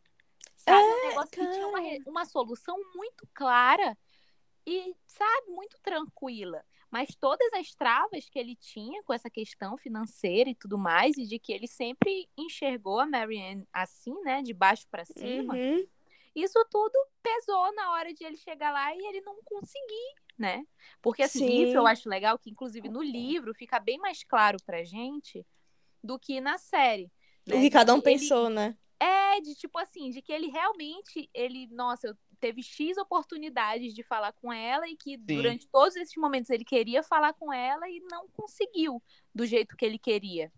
Sabe? 0.56 0.78
um 0.87 0.97
É, 0.97 1.09
negócio 1.09 1.30
que 1.30 1.47
tinha 1.50 1.66
uma, 1.66 1.78
cara. 1.78 1.90
re- 1.90 2.02
uma 2.06 2.25
solução 2.25 2.76
muito 2.94 3.26
clara 3.35 3.97
e, 4.66 4.94
sabe, 5.06 5.49
muito 5.49 5.76
tranquila. 5.82 6.62
Mas 6.93 7.17
todas 7.17 7.51
as 7.55 7.75
travas 7.75 8.29
que 8.29 8.39
ele 8.39 8.55
tinha 8.55 9.03
com 9.03 9.15
essa 9.15 9.31
questão 9.31 9.79
financeira 9.79 10.51
e 10.51 10.55
tudo 10.55 10.77
mais, 10.77 11.17
e 11.17 11.27
de 11.27 11.39
que 11.39 11.51
ele 11.51 11.67
sempre 11.67 12.29
enxergou 12.37 13.01
a 13.01 13.07
Marianne 13.07 13.67
assim, 13.73 14.13
né, 14.23 14.43
de 14.43 14.53
baixo 14.53 14.87
pra 14.91 15.03
cima, 15.07 15.55
Uhum. 15.55 15.87
isso 16.37 16.63
tudo 16.71 16.93
pesou 17.23 17.75
na 17.75 17.93
hora 17.93 18.13
de 18.13 18.23
ele 18.23 18.37
chegar 18.37 18.71
lá 18.71 18.95
e 18.95 18.99
ele 19.07 19.23
não 19.23 19.43
conseguir, 19.43 20.15
né? 20.39 20.67
Porque 21.01 21.23
assim, 21.23 21.63
isso 21.63 21.79
eu 21.79 21.83
Sim. 21.83 21.89
acho 21.89 22.09
legal 22.11 22.39
que 22.39 22.51
inclusive 22.51 22.91
no 22.91 23.01
livro 23.03 23.55
fica 23.55 23.81
bem 23.81 23.97
mais 23.99 24.23
claro 24.23 24.59
pra 24.67 24.85
gente 24.85 25.47
do 26.05 26.19
que 26.19 26.43
na 26.43 26.59
série, 26.59 27.11
O 27.47 27.51
né? 27.51 27.57
que 27.57 27.63
De 27.63 27.71
cada 27.71 27.95
um 27.95 27.99
ele- 27.99 28.05
pensou, 28.05 28.51
né? 28.51 28.77
é, 29.01 29.41
de 29.41 29.55
tipo 29.55 29.79
assim, 29.79 30.11
de 30.11 30.21
que 30.21 30.31
ele 30.33 30.49
realmente, 30.49 31.29
ele, 31.33 31.67
nossa, 31.69 32.07
eu 32.09 32.17
teve 32.43 32.63
X 32.63 32.99
oportunidades 32.99 33.95
de 33.95 34.03
falar 34.03 34.33
com 34.35 34.53
ela 34.53 34.89
e 34.89 34.97
que 34.97 35.17
durante 35.17 35.69
todos 35.69 35.97
esses 35.97 36.17
momentos 36.17 36.51
ele 36.51 36.65
queria 36.65 37.03
falar 37.03 37.33
com 37.35 37.53
ela 37.53 37.89
e 37.89 38.01
não 38.11 38.29
conseguiu 38.31 39.03
do 39.35 39.47
jeito 39.47 39.77
que 39.77 39.85
ele 39.87 39.99
queria. 39.99 40.53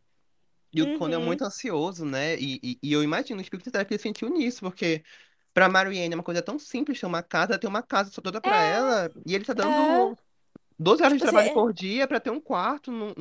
E 0.72 0.82
o 0.82 0.88
Conan 0.98 1.16
é 1.16 1.18
Uhum. 1.18 1.26
muito 1.26 1.44
ansioso, 1.44 2.04
né? 2.04 2.36
E, 2.38 2.58
e, 2.62 2.78
e 2.82 2.92
eu 2.92 3.02
imagino 3.02 3.38
o 3.38 3.42
espírito 3.42 3.70
deve 3.70 3.84
ter 3.84 3.98
sentido 4.00 4.30
nisso, 4.32 4.60
porque 4.60 5.04
pra 5.52 5.68
Marianne 5.68 6.14
é 6.14 6.16
uma 6.16 6.22
coisa 6.24 6.42
tão 6.42 6.58
simples 6.58 6.98
ter 7.00 7.06
uma 7.06 7.22
casa, 7.22 7.58
ter 7.58 7.66
uma 7.68 7.82
casa 7.82 8.10
só 8.10 8.20
toda 8.20 8.40
pra 8.40 8.60
ela, 8.62 9.10
e 9.26 9.34
ele 9.34 9.44
tá 9.44 9.52
dando 9.54 10.16
12 10.78 11.02
horas 11.04 11.16
de 11.18 11.20
Tipo 11.20 11.24
assim, 11.24 11.36
trabalho 11.36 11.50
é- 11.50 11.52
por 11.52 11.72
dia 11.74 12.08
pra 12.08 12.20
ter 12.20 12.30
um 12.30 12.40
quarto 12.40 12.90
num, 12.92 13.14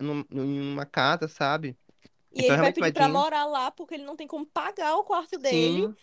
num, 0.00 0.24
numa 0.30 0.86
casa, 0.86 1.28
sabe? 1.28 1.76
E 2.34 2.42
Então, 2.42 2.54
ele 2.54 2.58
vai 2.58 2.72
realmente 2.72 2.72
pedir 2.72 2.92
pra 2.92 3.08
imagino. 3.08 3.08
morar 3.08 3.46
lá 3.46 3.70
porque 3.70 3.94
ele 3.94 4.04
não 4.04 4.16
tem 4.16 4.26
como 4.26 4.46
pagar 4.46 4.96
o 4.96 5.04
quarto 5.04 5.38
dele. 5.38 5.88
Sim, 5.88 5.96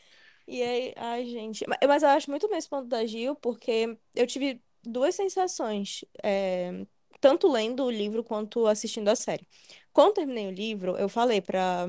E 0.48 0.62
aí, 0.62 0.94
ai, 0.98 1.26
gente. 1.26 1.66
Ma- 1.68 1.78
Mas 1.88 2.04
eu 2.04 2.10
acho 2.10 2.30
muito 2.30 2.48
bem 2.50 2.58
esse 2.58 2.70
ponto 2.70 2.88
da 2.88 3.06
Gil, 3.06 3.36
porque 3.36 3.98
eu 4.16 4.28
tive 4.28 4.62
duas 4.84 5.16
sensações, 5.16 6.04
é, 6.22 6.86
tanto 7.22 7.48
lendo 7.52 7.84
o 7.86 7.92
livro 7.92 8.24
quanto 8.24 8.68
assistindo 8.68 9.08
a 9.10 9.16
série. 9.16 9.48
Quando 9.94 10.14
terminei 10.16 10.48
o 10.48 10.52
livro, 10.52 10.98
eu 10.98 11.08
falei 11.10 11.42
pra. 11.42 11.86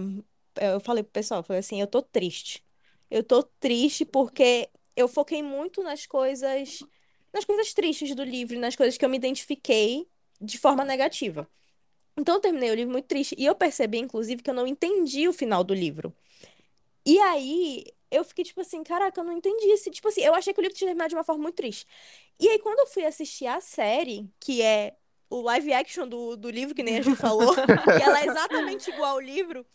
Eu 0.61 0.79
falei 0.81 1.03
pro 1.03 1.13
pessoal, 1.13 1.41
eu 1.41 1.45
falei 1.45 1.61
assim, 1.61 1.81
eu 1.81 1.87
tô 1.87 2.01
triste. 2.03 2.65
Eu 3.11 3.25
tô 3.25 3.43
triste 3.43 4.05
porque 4.05 4.71
eu 4.97 5.09
foquei 5.09 5.43
muito 5.43 5.83
nas 5.83 6.07
coisas, 6.07 6.79
nas 7.33 7.45
coisas 7.45 7.75
tristes 7.75 8.15
do 8.15 8.23
livro, 8.23 8.59
nas 8.59 8.77
coisas 8.77 8.97
que 8.97 9.05
eu 9.05 9.09
me 9.09 9.17
identifiquei 9.17 10.09
de 10.41 10.57
forma 10.59 10.85
negativa. 10.85 11.49
Então 12.19 12.37
eu 12.37 12.41
terminei 12.41 12.71
o 12.71 12.75
livro 12.75 12.93
muito 12.93 13.07
triste. 13.07 13.35
E 13.39 13.45
eu 13.47 13.55
percebi, 13.55 13.99
inclusive, 13.99 14.43
que 14.43 14.51
eu 14.51 14.55
não 14.55 14.67
entendi 14.67 15.29
o 15.29 15.33
final 15.33 15.65
do 15.65 15.75
livro. 15.75 16.15
E 17.07 17.19
aí, 17.21 17.85
eu 18.11 18.25
fiquei 18.25 18.45
tipo 18.45 18.61
assim, 18.61 18.83
caraca, 18.83 19.21
eu 19.21 19.25
não 19.25 19.33
entendi 19.33 19.67
esse. 19.71 19.91
Tipo 19.91 20.09
assim, 20.09 20.23
eu 20.23 20.35
achei 20.35 20.53
que 20.53 20.61
o 20.61 20.63
livro 20.63 20.77
tinha 20.77 20.89
terminado 20.89 21.11
de 21.11 21.17
uma 21.17 21.25
forma 21.25 21.43
muito 21.43 21.57
triste. 21.57 21.87
E 22.39 22.49
aí, 22.49 22.59
quando 22.59 22.81
eu 22.81 22.87
fui 22.87 23.05
assistir 23.05 23.47
a 23.47 23.61
série, 23.61 24.31
que 24.41 24.63
é 24.63 24.97
o 25.31 25.41
live 25.41 25.73
action 25.73 26.07
do, 26.09 26.37
do 26.37 26.51
livro, 26.51 26.75
que 26.75 26.83
nem 26.83 26.99
a 26.99 27.03
gente 27.03 27.17
falou, 27.17 27.55
que 27.55 28.03
ela 28.03 28.21
é 28.21 28.27
exatamente 28.27 28.91
igual 28.91 29.13
ao 29.13 29.21
livro, 29.21 29.67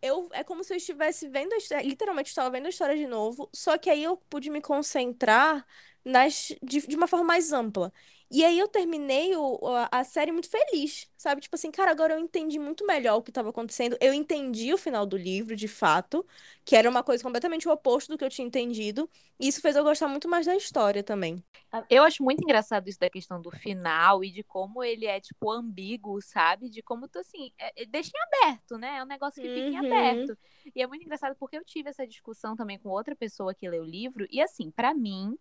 eu, 0.00 0.28
é 0.32 0.42
como 0.42 0.64
se 0.64 0.72
eu 0.72 0.76
estivesse 0.76 1.28
vendo 1.28 1.52
a 1.52 1.56
história, 1.56 1.86
literalmente 1.86 2.28
estava 2.28 2.50
vendo 2.50 2.66
a 2.66 2.70
história 2.70 2.96
de 2.96 3.06
novo, 3.06 3.48
só 3.52 3.78
que 3.78 3.88
aí 3.88 4.02
eu 4.02 4.16
pude 4.28 4.50
me 4.50 4.60
concentrar 4.60 5.64
nas, 6.04 6.52
de, 6.62 6.86
de 6.86 6.96
uma 6.96 7.06
forma 7.06 7.24
mais 7.24 7.52
ampla. 7.52 7.92
E 8.34 8.42
aí 8.46 8.58
eu 8.58 8.66
terminei 8.66 9.36
o, 9.36 9.58
a, 9.90 10.02
série 10.04 10.32
muito 10.32 10.48
feliz, 10.48 11.06
sabe? 11.18 11.42
Tipo 11.42 11.54
assim, 11.54 11.70
cara, 11.70 11.90
agora 11.90 12.14
eu 12.14 12.18
entendi 12.18 12.58
muito 12.58 12.86
melhor 12.86 13.16
o 13.18 13.22
que 13.22 13.30
estava 13.30 13.50
acontecendo. 13.50 13.94
Eu 14.00 14.14
entendi 14.14 14.72
o 14.72 14.78
final 14.78 15.04
do 15.04 15.18
livro, 15.18 15.54
de 15.54 15.68
fato, 15.68 16.26
que 16.64 16.74
era 16.74 16.88
uma 16.88 17.02
coisa 17.02 17.22
completamente 17.22 17.68
o 17.68 17.72
oposto 17.72 18.10
do 18.10 18.16
que 18.16 18.24
eu 18.24 18.30
tinha 18.30 18.46
entendido. 18.46 19.08
E 19.38 19.48
isso 19.48 19.60
fez 19.60 19.76
eu 19.76 19.84
gostar 19.84 20.08
muito 20.08 20.30
mais 20.30 20.46
da 20.46 20.56
história 20.56 21.02
também. 21.02 21.44
Eu 21.90 22.04
acho 22.04 22.22
muito 22.22 22.42
engraçado 22.42 22.88
isso 22.88 22.98
da 22.98 23.10
questão 23.10 23.40
do 23.40 23.50
final 23.50 24.24
e 24.24 24.30
de 24.30 24.42
como 24.42 24.82
ele 24.82 25.04
é, 25.04 25.20
tipo, 25.20 25.50
ambíguo, 25.50 26.20
sabe? 26.22 26.70
De 26.70 26.82
como 26.82 27.06
tu, 27.08 27.18
assim, 27.18 27.52
é, 27.58 27.82
é- 27.82 27.86
deixa 27.86 28.12
em 28.14 28.46
aberto, 28.48 28.78
né? 28.78 28.96
É 28.96 29.02
um 29.02 29.06
negócio 29.06 29.42
que 29.42 29.48
fica 29.50 29.68
em 29.68 29.78
Uhum. 29.78 29.86
aberto. 29.86 30.38
E 30.74 30.80
é 30.80 30.86
muito 30.86 31.02
engraçado 31.02 31.36
porque 31.38 31.58
eu 31.58 31.64
tive 31.64 31.90
essa 31.90 32.06
discussão 32.06 32.56
também 32.56 32.78
com 32.78 32.88
outra 32.88 33.14
pessoa 33.14 33.54
que 33.54 33.68
leu 33.68 33.82
o 33.82 33.86
livro. 33.86 34.26
E, 34.30 34.40
assim, 34.40 34.70
pra 34.70 34.94
mim, 34.94 35.36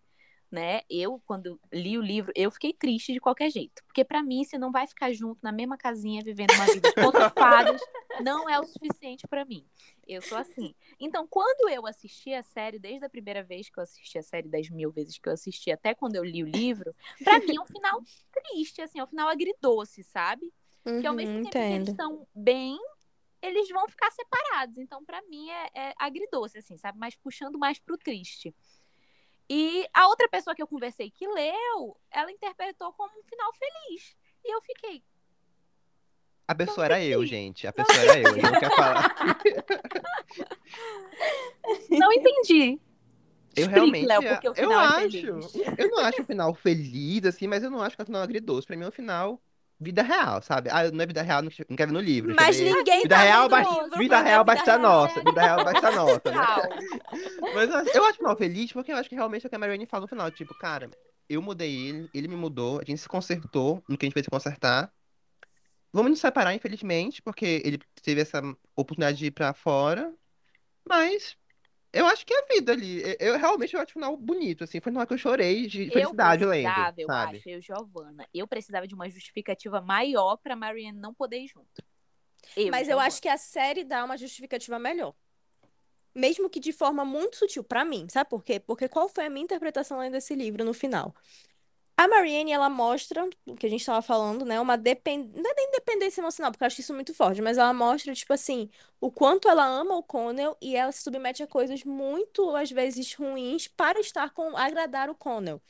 né? 0.51 0.81
Eu, 0.89 1.21
quando 1.25 1.59
li 1.71 1.97
o 1.97 2.01
livro, 2.01 2.31
eu 2.35 2.51
fiquei 2.51 2.73
triste 2.73 3.13
de 3.13 3.19
qualquer 3.19 3.49
jeito. 3.49 3.83
Porque 3.85 4.03
pra 4.03 4.21
mim, 4.21 4.43
se 4.43 4.57
não 4.57 4.71
vai 4.71 4.85
ficar 4.87 5.11
junto 5.13 5.39
na 5.41 5.51
mesma 5.51 5.77
casinha, 5.77 6.21
vivendo 6.23 6.53
uma 6.53 6.67
vida 6.67 6.89
de 7.17 7.29
fadas, 7.37 7.89
não 8.17 8.49
é 8.49 8.59
o 8.59 8.65
suficiente 8.65 9.27
pra 9.27 9.45
mim. 9.45 9.65
Eu 10.07 10.21
sou 10.21 10.37
assim. 10.37 10.75
Então, 10.99 11.25
quando 11.27 11.69
eu 11.69 11.87
assisti 11.87 12.33
a 12.33 12.43
série, 12.43 12.77
desde 12.79 13.05
a 13.05 13.09
primeira 13.09 13.43
vez 13.43 13.69
que 13.69 13.79
eu 13.79 13.83
assisti 13.83 14.17
a 14.17 14.23
série, 14.23 14.47
das 14.49 14.69
mil 14.69 14.91
vezes 14.91 15.17
que 15.17 15.29
eu 15.29 15.33
assisti, 15.33 15.71
até 15.71 15.93
quando 15.95 16.15
eu 16.15 16.23
li 16.23 16.43
o 16.43 16.47
livro, 16.47 16.93
pra 17.23 17.39
mim 17.39 17.55
é 17.57 17.61
um 17.61 17.65
final 17.65 18.01
triste, 18.31 18.81
assim, 18.81 18.99
é 18.99 19.03
um 19.03 19.07
final 19.07 19.29
agridoce, 19.29 20.03
sabe? 20.03 20.51
Que 20.99 21.07
ao 21.07 21.15
mesmo 21.15 21.35
Uhum, 21.35 21.41
tempo 21.41 21.63
que 21.63 21.73
eles 21.73 21.87
estão 21.89 22.27
bem, 22.35 22.77
eles 23.41 23.69
vão 23.69 23.87
ficar 23.87 24.11
separados. 24.11 24.77
Então, 24.77 25.03
pra 25.03 25.21
mim, 25.23 25.49
é, 25.49 25.69
é 25.73 25.93
agridoce, 25.97 26.57
assim, 26.59 26.77
sabe? 26.77 26.97
Mas 26.99 27.15
puxando 27.15 27.57
mais 27.57 27.79
pro 27.79 27.97
triste. 27.97 28.53
E 29.53 29.85
a 29.93 30.07
outra 30.07 30.29
pessoa 30.29 30.55
que 30.55 30.63
eu 30.63 30.67
conversei 30.67 31.11
que 31.11 31.27
leu, 31.27 31.97
ela 32.09 32.31
interpretou 32.31 32.93
como 32.93 33.11
um 33.19 33.23
final 33.23 33.51
feliz. 33.53 34.15
E 34.45 34.55
eu 34.55 34.61
fiquei, 34.61 35.03
a 36.47 36.55
pessoa 36.55 36.85
era 36.85 37.03
eu, 37.03 37.25
gente. 37.25 37.67
A 37.67 37.73
pessoa 37.73 37.97
era 37.97 38.19
eu, 38.19 38.35
não 38.35 38.59
quer 38.59 38.75
falar. 38.75 39.15
não 41.89 42.13
entendi. 42.13 42.79
Eu 43.55 43.63
Explique, 43.63 43.73
realmente, 43.73 44.05
Léo, 44.05 44.23
porque 44.23 44.47
o 44.47 44.51
eu 44.51 44.55
final 44.55 44.81
é 44.81 44.85
acho, 44.85 45.11
feliz. 45.11 45.53
eu 45.77 45.89
não 45.89 45.99
acho 45.99 46.21
o 46.21 46.25
final 46.25 46.53
feliz, 46.53 47.25
assim, 47.25 47.47
mas 47.47 47.63
eu 47.63 47.69
não 47.69 47.81
acho 47.81 47.95
que 47.95 48.01
é 48.01 48.03
um 48.03 48.05
final 48.05 48.21
agridoce. 48.21 48.65
Pra 48.67 48.77
mim 48.77 48.85
é 48.85 48.87
um 48.87 48.91
final 48.91 49.41
vida 49.81 50.03
real, 50.03 50.41
sabe? 50.41 50.69
Ah, 50.69 50.91
não 50.91 51.01
é 51.01 51.07
vida 51.07 51.21
real, 51.23 51.41
não 51.41 51.49
quero 51.49 51.91
ver 51.91 51.93
no 51.93 51.99
livro. 51.99 52.35
Mas 52.35 52.57
ver- 52.57 52.65
ninguém 52.65 53.01
Vida 53.01 53.15
tá 53.15 53.21
real, 53.23 53.49
basta, 53.49 53.73
livro 53.73 53.97
vida 53.97 54.21
real 54.21 54.43
basta 54.43 54.77
nossa, 54.77 55.23
vida 55.23 55.41
real 55.41 55.65
basta 55.65 55.87
a 55.87 55.91
nossa, 55.91 56.31
né? 56.31 56.41
Mas 57.55 57.69
eu, 57.69 58.01
eu 58.01 58.05
acho 58.05 58.13
o 58.13 58.17
final 58.17 58.37
feliz 58.37 58.71
porque 58.71 58.91
eu 58.91 58.95
acho 58.97 59.09
que 59.09 59.15
realmente 59.15 59.45
é 59.45 59.47
o 59.47 59.49
que 59.49 59.55
a 59.55 59.59
Marianne 59.59 59.87
fala 59.87 60.01
no 60.03 60.07
final, 60.07 60.29
tipo, 60.29 60.53
cara, 60.59 60.89
eu 61.27 61.41
mudei 61.41 61.89
ele, 61.89 62.09
ele 62.13 62.27
me 62.27 62.35
mudou, 62.35 62.79
a 62.79 62.83
gente 62.85 62.99
se 62.99 63.09
consertou 63.09 63.83
no 63.89 63.97
que 63.97 64.05
a 64.05 64.07
gente 64.07 64.13
fez 64.13 64.25
se 64.25 64.29
consertar. 64.29 64.91
Vamos 65.91 66.11
nos 66.11 66.19
separar, 66.19 66.53
infelizmente, 66.53 67.21
porque 67.21 67.61
ele 67.65 67.79
teve 68.01 68.21
essa 68.21 68.39
oportunidade 68.75 69.17
de 69.17 69.25
ir 69.25 69.31
pra 69.31 69.53
fora, 69.53 70.13
mas 70.87 71.35
eu 71.93 72.05
acho 72.05 72.25
que 72.25 72.33
é 72.33 72.39
a 72.39 72.45
vida 72.53 72.71
ali. 72.71 73.01
Eu, 73.01 73.33
eu 73.33 73.37
realmente 73.39 73.73
eu 73.73 73.81
acho 73.81 73.91
o 73.91 73.93
final 73.93 74.15
bonito, 74.17 74.63
assim, 74.63 74.79
foi 74.79 74.91
no 74.91 74.95
final 74.95 75.07
que 75.07 75.13
eu 75.13 75.17
chorei 75.17 75.67
de 75.67 75.83
Eu 75.85 75.91
felicidade 75.91 76.45
lendo, 76.45 76.67
precisava, 76.67 77.01
eu 77.01 77.07
sabe? 77.07 77.37
acho, 77.37 77.49
eu, 77.49 77.61
Giovana, 77.61 78.27
eu 78.33 78.47
precisava 78.47 78.87
de 78.87 78.95
uma 78.95 79.09
justificativa 79.09 79.81
maior 79.81 80.37
pra 80.37 80.55
Marianne 80.55 80.99
não 80.99 81.13
poder 81.13 81.39
ir 81.39 81.47
junto. 81.47 81.67
Eu, 82.55 82.71
Mas 82.71 82.83
eu 82.83 82.91
Giovana. 82.91 83.07
acho 83.07 83.21
que 83.21 83.29
a 83.29 83.37
série 83.37 83.83
dá 83.83 84.03
uma 84.03 84.17
justificativa 84.17 84.79
melhor. 84.79 85.13
Mesmo 86.13 86.49
que 86.49 86.59
de 86.59 86.73
forma 86.73 87.05
muito 87.05 87.37
sutil, 87.37 87.63
pra 87.63 87.85
mim, 87.85 88.07
sabe 88.09 88.29
por 88.29 88.43
quê? 88.43 88.59
Porque 88.59 88.89
qual 88.89 89.07
foi 89.07 89.25
a 89.25 89.29
minha 89.29 89.43
interpretação 89.45 89.97
lendo 89.99 90.15
esse 90.15 90.35
livro 90.35 90.65
no 90.65 90.73
final? 90.73 91.15
A 92.01 92.07
Marianne, 92.07 92.51
ela 92.51 92.67
mostra, 92.67 93.23
o 93.45 93.55
que 93.55 93.67
a 93.67 93.69
gente 93.69 93.81
estava 93.81 94.01
falando, 94.01 94.43
né? 94.43 94.59
Uma 94.59 94.75
dependência, 94.75 95.39
não 95.39 95.51
é 95.51 95.53
nem 95.55 95.71
dependência 95.71 96.19
emocional, 96.19 96.51
porque 96.51 96.63
eu 96.63 96.65
acho 96.67 96.81
isso 96.81 96.95
muito 96.95 97.13
forte, 97.13 97.43
mas 97.43 97.59
ela 97.59 97.71
mostra, 97.75 98.11
tipo 98.15 98.33
assim, 98.33 98.71
o 98.99 99.11
quanto 99.11 99.47
ela 99.47 99.63
ama 99.63 99.95
o 99.95 100.01
Connell 100.01 100.57
e 100.59 100.75
ela 100.75 100.91
se 100.91 101.03
submete 101.03 101.43
a 101.43 101.47
coisas 101.47 101.83
muito, 101.83 102.55
às 102.55 102.71
vezes, 102.71 103.13
ruins 103.13 103.67
para 103.67 103.99
estar 103.99 104.31
com, 104.31 104.57
agradar 104.57 105.11
o 105.11 105.15
Connell. 105.15 105.61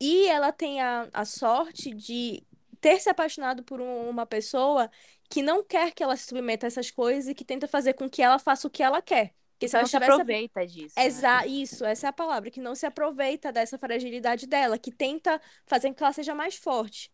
E 0.00 0.26
ela 0.28 0.52
tem 0.52 0.80
a, 0.82 1.08
a 1.12 1.24
sorte 1.24 1.92
de 1.94 2.42
ter 2.80 3.00
se 3.00 3.10
apaixonado 3.10 3.62
por 3.64 3.80
um- 3.80 4.08
uma 4.10 4.26
pessoa 4.26 4.90
que 5.30 5.42
não 5.42 5.64
quer 5.64 5.92
que 5.92 6.02
ela 6.02 6.16
se 6.16 6.26
submeta 6.28 6.66
a 6.66 6.68
essas 6.68 6.90
coisas 6.90 7.28
e 7.28 7.34
que 7.34 7.44
tenta 7.44 7.68
fazer 7.68 7.94
com 7.94 8.10
que 8.10 8.22
ela 8.22 8.38
faça 8.40 8.66
o 8.68 8.70
que 8.70 8.82
ela 8.82 9.02
quer. 9.02 9.34
Porque 9.60 9.68
se 9.68 9.74
não 9.74 9.80
ela 9.80 9.88
se 9.88 9.90
tivesse 9.90 10.12
aproveita 10.12 10.66
disso. 10.66 10.94
né? 10.96 11.04
Exa 11.04 11.46
isso, 11.46 11.84
essa 11.84 12.06
é 12.06 12.08
a 12.08 12.12
palavra, 12.14 12.50
que 12.50 12.62
não 12.62 12.74
se 12.74 12.86
aproveita 12.86 13.52
dessa 13.52 13.76
fragilidade 13.76 14.46
dela, 14.46 14.78
que 14.78 14.90
tenta 14.90 15.38
fazer 15.66 15.88
com 15.88 15.94
que 15.96 16.02
ela 16.02 16.14
seja 16.14 16.34
mais 16.34 16.54
forte. 16.54 17.12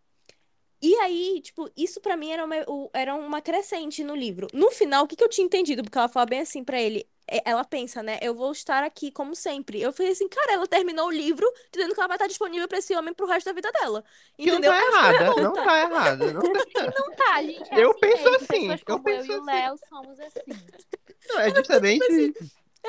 E 0.87 0.95
aí, 1.01 1.41
tipo, 1.43 1.71
isso 1.77 2.01
pra 2.01 2.17
mim 2.17 2.31
era 2.31 2.45
uma, 2.45 2.57
era 2.93 3.15
uma 3.15 3.41
crescente 3.43 4.05
no 4.05 4.15
livro. 4.15 4.47
No 4.53 4.71
final, 4.71 5.05
o 5.05 5.09
que 5.09 5.17
que 5.17 5.25
eu 5.25 5.29
tinha 5.29 5.45
entendido? 5.45 5.83
Porque 5.83 5.99
ela 5.99 6.09
fala 6.09 6.27
bem 6.27 6.41
assim 6.41 6.63
pra 6.63 6.81
ele: 6.81 7.09
é- 7.27 7.43
ela 7.51 7.65
pensa, 7.65 8.03
né? 8.03 8.19
Eu 8.23 8.35
vou 8.35 8.53
estar 8.53 8.85
aqui 8.85 9.11
como 9.11 9.35
sempre. 9.35 9.81
Eu 9.81 9.93
falei 9.93 10.13
assim, 10.13 10.29
cara, 10.29 10.53
ela 10.53 10.67
terminou 10.67 11.07
o 11.09 11.11
livro 11.11 11.47
dizendo 11.73 11.95
que 11.95 12.01
ela 12.01 12.09
vai 12.09 12.17
estar 12.17 12.29
disponível 12.29 12.69
pra 12.69 12.79
esse 12.79 12.95
homem 12.95 13.15
pro 13.15 13.27
resto 13.27 13.47
da 13.47 13.53
vida 13.53 13.73
dela. 13.73 14.05
Não 14.45 14.61
Entendeu? 14.61 14.63
tá 14.63 14.77
Ela 14.77 14.85
ficou 14.85 15.11
errada, 15.11 15.35
não 15.37 15.59
tá 15.59 15.81
errada. 15.83 16.33
Não, 16.33 16.43
Não 16.95 17.13
tá, 17.15 17.43
gente. 17.43 17.73
é 17.73 17.81
Eu 17.85 17.95
assim 17.95 17.99
penso 17.99 18.29
mesmo. 18.29 18.37
assim, 18.37 18.49
Pessoas 18.49 18.83
eu 18.87 18.99
como 18.99 19.11
eu, 19.11 19.25
penso 19.25 19.33
e 19.33 19.35
o 19.37 19.41
assim. 19.41 19.45
Léo 19.45 19.77
somos 19.89 20.19
assim. 20.21 20.41
não, 21.29 21.41
é 21.41 21.51
justamente. 21.55 22.33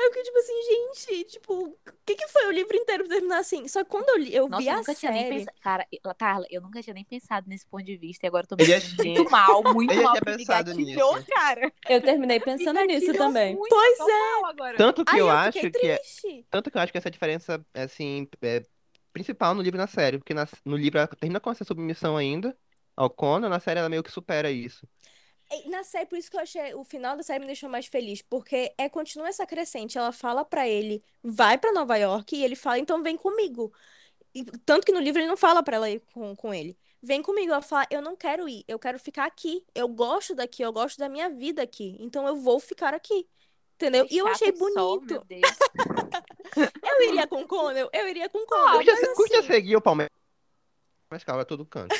Eu 0.00 0.08
fiquei 0.10 0.22
tipo 0.22 0.38
assim, 0.38 0.62
gente, 0.62 1.24
tipo, 1.24 1.54
o 1.66 1.78
que 2.06 2.14
que 2.14 2.28
foi 2.28 2.46
o 2.46 2.50
livro 2.50 2.76
inteiro 2.76 3.04
pra 3.04 3.14
terminar 3.14 3.38
assim? 3.38 3.66
Só 3.68 3.82
que 3.84 3.90
quando 3.90 4.08
eu, 4.10 4.16
li, 4.18 4.34
eu 4.34 4.48
Nossa, 4.48 4.62
vi 4.62 4.68
eu 4.68 4.74
a 4.74 4.76
nunca 4.76 4.94
tinha 4.94 5.12
nem 5.12 5.22
série. 5.24 5.38
pensado. 5.38 5.56
Cara, 5.60 5.86
eu- 5.90 6.14
Carla, 6.14 6.46
eu 6.50 6.60
nunca 6.60 6.82
tinha 6.82 6.94
nem 6.94 7.04
pensado 7.04 7.48
nesse 7.48 7.66
ponto 7.66 7.84
de 7.84 7.96
vista. 7.96 8.24
E 8.24 8.28
agora 8.28 8.44
eu 8.44 8.48
tô 8.48 8.56
me 8.56 8.62
Eu 8.62 8.80
sentindo 8.80 9.02
tinha- 9.02 9.14
muito 9.14 9.30
mal, 9.30 9.62
muito 9.74 9.94
eu 9.94 10.02
mal. 10.02 10.12
tinha 10.12 10.32
me 10.32 10.38
pensado 10.38 10.74
nisso. 10.74 11.24
cara. 11.26 11.72
Eu 11.88 12.00
terminei 12.02 12.40
pensando 12.40 12.80
nisso 12.84 13.12
também. 13.12 13.54
muito, 13.56 13.68
Pois 13.68 13.98
eu 13.98 14.46
agora. 14.46 14.76
Tanto 14.76 15.04
que 15.04 15.12
Aí 15.12 15.20
eu 15.20 15.26
eu 15.26 15.30
acho 15.30 15.60
que 15.70 15.86
é, 15.86 16.00
tanto 16.50 16.70
que 16.70 16.76
eu 16.76 16.80
acho 16.82 16.92
que 16.92 16.98
essa 16.98 17.10
diferença 17.10 17.64
assim 17.74 18.28
é 18.42 18.62
principal 19.12 19.54
no 19.54 19.62
livro 19.62 19.78
e 19.78 19.82
na 19.82 19.86
série, 19.86 20.18
porque 20.18 20.34
na- 20.34 20.46
no 20.64 20.76
livro 20.76 20.98
ela 20.98 21.08
termina 21.08 21.40
com 21.40 21.50
essa 21.50 21.64
submissão 21.64 22.16
ainda 22.16 22.56
ao 22.96 23.10
Conan, 23.10 23.48
na 23.48 23.60
série 23.60 23.80
ela 23.80 23.88
meio 23.88 24.02
que 24.02 24.10
supera 24.10 24.50
isso. 24.50 24.86
E 25.50 25.68
Na 25.70 25.82
série, 25.82 26.06
por 26.06 26.18
isso 26.18 26.30
que 26.30 26.36
eu 26.36 26.40
achei 26.40 26.74
o 26.74 26.84
final 26.84 27.16
da 27.16 27.22
série 27.22 27.40
me 27.40 27.46
deixou 27.46 27.68
mais 27.70 27.86
feliz, 27.86 28.20
porque 28.22 28.72
é 28.76 28.88
continua 28.88 29.28
essa 29.28 29.46
crescente. 29.46 29.96
Ela 29.96 30.12
fala 30.12 30.44
pra 30.44 30.68
ele, 30.68 31.02
vai 31.22 31.56
pra 31.56 31.72
Nova 31.72 31.96
York, 31.96 32.36
e 32.36 32.44
ele 32.44 32.54
fala, 32.54 32.78
então 32.78 33.02
vem 33.02 33.16
comigo. 33.16 33.72
E 34.34 34.44
tanto 34.66 34.84
que 34.84 34.92
no 34.92 35.00
livro 35.00 35.20
ele 35.20 35.28
não 35.28 35.36
fala 35.36 35.62
pra 35.62 35.76
ela 35.76 35.90
ir 35.90 36.00
com, 36.12 36.36
com 36.36 36.52
ele. 36.52 36.76
Vem 37.00 37.22
comigo. 37.22 37.50
Ela 37.52 37.62
fala, 37.62 37.86
eu 37.90 38.02
não 38.02 38.14
quero 38.14 38.48
ir, 38.48 38.62
eu 38.68 38.78
quero 38.78 38.98
ficar 38.98 39.24
aqui. 39.24 39.64
Eu 39.74 39.88
gosto 39.88 40.34
daqui, 40.34 40.62
eu 40.62 40.72
gosto 40.72 40.98
da 40.98 41.08
minha 41.08 41.30
vida 41.30 41.62
aqui. 41.62 41.96
Então 41.98 42.26
eu 42.26 42.36
vou 42.36 42.60
ficar 42.60 42.92
aqui. 42.92 43.26
Entendeu? 43.76 44.06
Que 44.06 44.14
E 44.16 44.18
eu 44.18 44.26
achei 44.26 44.52
bonito. 44.52 45.24
Deus. 45.26 45.42
Eu 46.82 47.02
iria 47.08 47.26
com 47.26 47.42
o 47.42 47.46
Conan, 47.46 47.88
eu 47.92 48.08
iria 48.08 48.28
com 48.28 48.38
o 48.38 48.46
Conan. 48.46 48.72
Curte, 48.72 48.90
mas 48.90 49.02
a- 49.04 49.14
curte 49.14 49.36
a 49.36 49.38
assim, 49.38 49.46
seguir 49.48 49.76
o 49.76 49.80
Palmeiras. 49.80 50.10
Mas 51.08 51.22
calma, 51.22 51.42
é 51.42 51.44
todo 51.44 51.64
canto. 51.64 51.94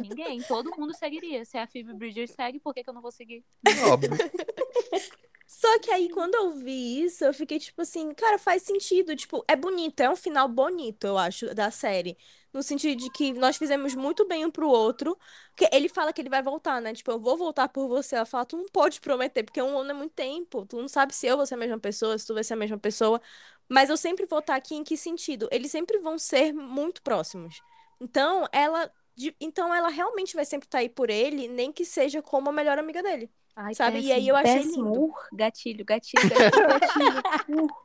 Ninguém, 0.00 0.42
todo 0.42 0.70
mundo 0.76 0.94
seguiria. 0.96 1.44
Se 1.44 1.56
a 1.58 1.66
Phoebe 1.66 1.94
Bridgers 1.94 2.30
segue, 2.32 2.60
por 2.60 2.74
que, 2.74 2.82
que 2.82 2.90
eu 2.90 2.94
não 2.94 3.02
vou 3.02 3.12
seguir? 3.12 3.44
Óbvio. 3.90 4.10
Só 5.46 5.78
que 5.80 5.90
aí, 5.90 6.08
quando 6.08 6.34
eu 6.34 6.52
vi 6.52 7.02
isso, 7.04 7.24
eu 7.24 7.34
fiquei 7.34 7.58
tipo 7.58 7.82
assim, 7.82 8.12
cara, 8.14 8.38
faz 8.38 8.62
sentido. 8.62 9.14
Tipo, 9.14 9.44
é 9.46 9.54
bonito, 9.54 10.00
é 10.00 10.08
um 10.08 10.16
final 10.16 10.48
bonito, 10.48 11.06
eu 11.06 11.18
acho, 11.18 11.54
da 11.54 11.70
série. 11.70 12.16
No 12.52 12.62
sentido 12.62 12.98
de 12.98 13.10
que 13.10 13.32
nós 13.34 13.56
fizemos 13.58 13.94
muito 13.94 14.26
bem 14.26 14.46
um 14.46 14.50
pro 14.50 14.66
outro. 14.68 15.16
Porque 15.54 15.68
ele 15.74 15.88
fala 15.88 16.12
que 16.12 16.22
ele 16.22 16.30
vai 16.30 16.42
voltar, 16.42 16.80
né? 16.80 16.94
Tipo, 16.94 17.12
eu 17.12 17.20
vou 17.20 17.36
voltar 17.36 17.68
por 17.68 17.86
você. 17.86 18.16
Ela 18.16 18.24
fala, 18.24 18.46
tu 18.46 18.56
não 18.56 18.66
pode 18.70 19.00
prometer, 19.00 19.42
porque 19.42 19.60
um 19.60 19.78
ano 19.78 19.90
é 19.90 19.94
muito 19.94 20.14
tempo. 20.14 20.64
Tu 20.66 20.76
não 20.76 20.88
sabe 20.88 21.14
se 21.14 21.26
eu 21.26 21.36
vou 21.36 21.46
ser 21.46 21.54
a 21.54 21.58
mesma 21.58 21.78
pessoa, 21.78 22.16
se 22.16 22.26
tu 22.26 22.34
vai 22.34 22.42
ser 22.42 22.54
a 22.54 22.56
mesma 22.56 22.78
pessoa. 22.78 23.20
Mas 23.68 23.90
eu 23.90 23.96
sempre 23.96 24.26
vou 24.26 24.38
estar 24.40 24.56
aqui 24.56 24.74
em 24.74 24.82
que 24.82 24.96
sentido? 24.96 25.48
Eles 25.52 25.70
sempre 25.70 25.98
vão 25.98 26.18
ser 26.18 26.52
muito 26.52 27.02
próximos. 27.02 27.62
Então, 28.00 28.48
ela. 28.52 28.90
De- 29.16 29.34
Então, 29.40 29.74
ela 29.74 29.88
realmente 29.88 30.34
vai 30.34 30.44
sempre 30.44 30.66
estar 30.66 30.78
aí 30.78 30.88
por 30.88 31.10
ele, 31.10 31.48
nem 31.48 31.72
que 31.72 31.84
seja 31.84 32.22
como 32.22 32.48
a 32.48 32.52
melhor 32.52 32.78
amiga 32.78 33.02
dele. 33.02 33.30
Ai, 33.54 33.74
Sabe? 33.74 33.98
E 33.98 34.00
péssimo, 34.02 34.14
aí 34.14 34.28
eu 34.28 34.36
achei 34.36 34.54
péssimo. 34.62 34.84
lindo. 34.84 35.04
Uh, 35.04 35.12
gatilho, 35.34 35.84
gatilho, 35.84 36.28
gatilho, 36.28 36.68
gatilho. 36.68 37.68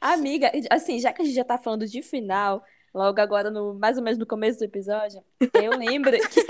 Amiga, 0.00 0.50
assim, 0.70 0.98
já 0.98 1.12
que 1.12 1.22
a 1.22 1.24
gente 1.24 1.34
já 1.34 1.44
tá 1.44 1.56
falando 1.58 1.86
de 1.86 2.02
final, 2.02 2.62
logo 2.92 3.20
agora, 3.20 3.50
no, 3.50 3.74
mais 3.74 3.96
ou 3.96 4.02
menos 4.02 4.18
no 4.18 4.26
começo 4.26 4.58
do 4.58 4.64
episódio, 4.64 5.22
eu 5.62 5.76
lembro 5.78 6.10
que 6.28 6.40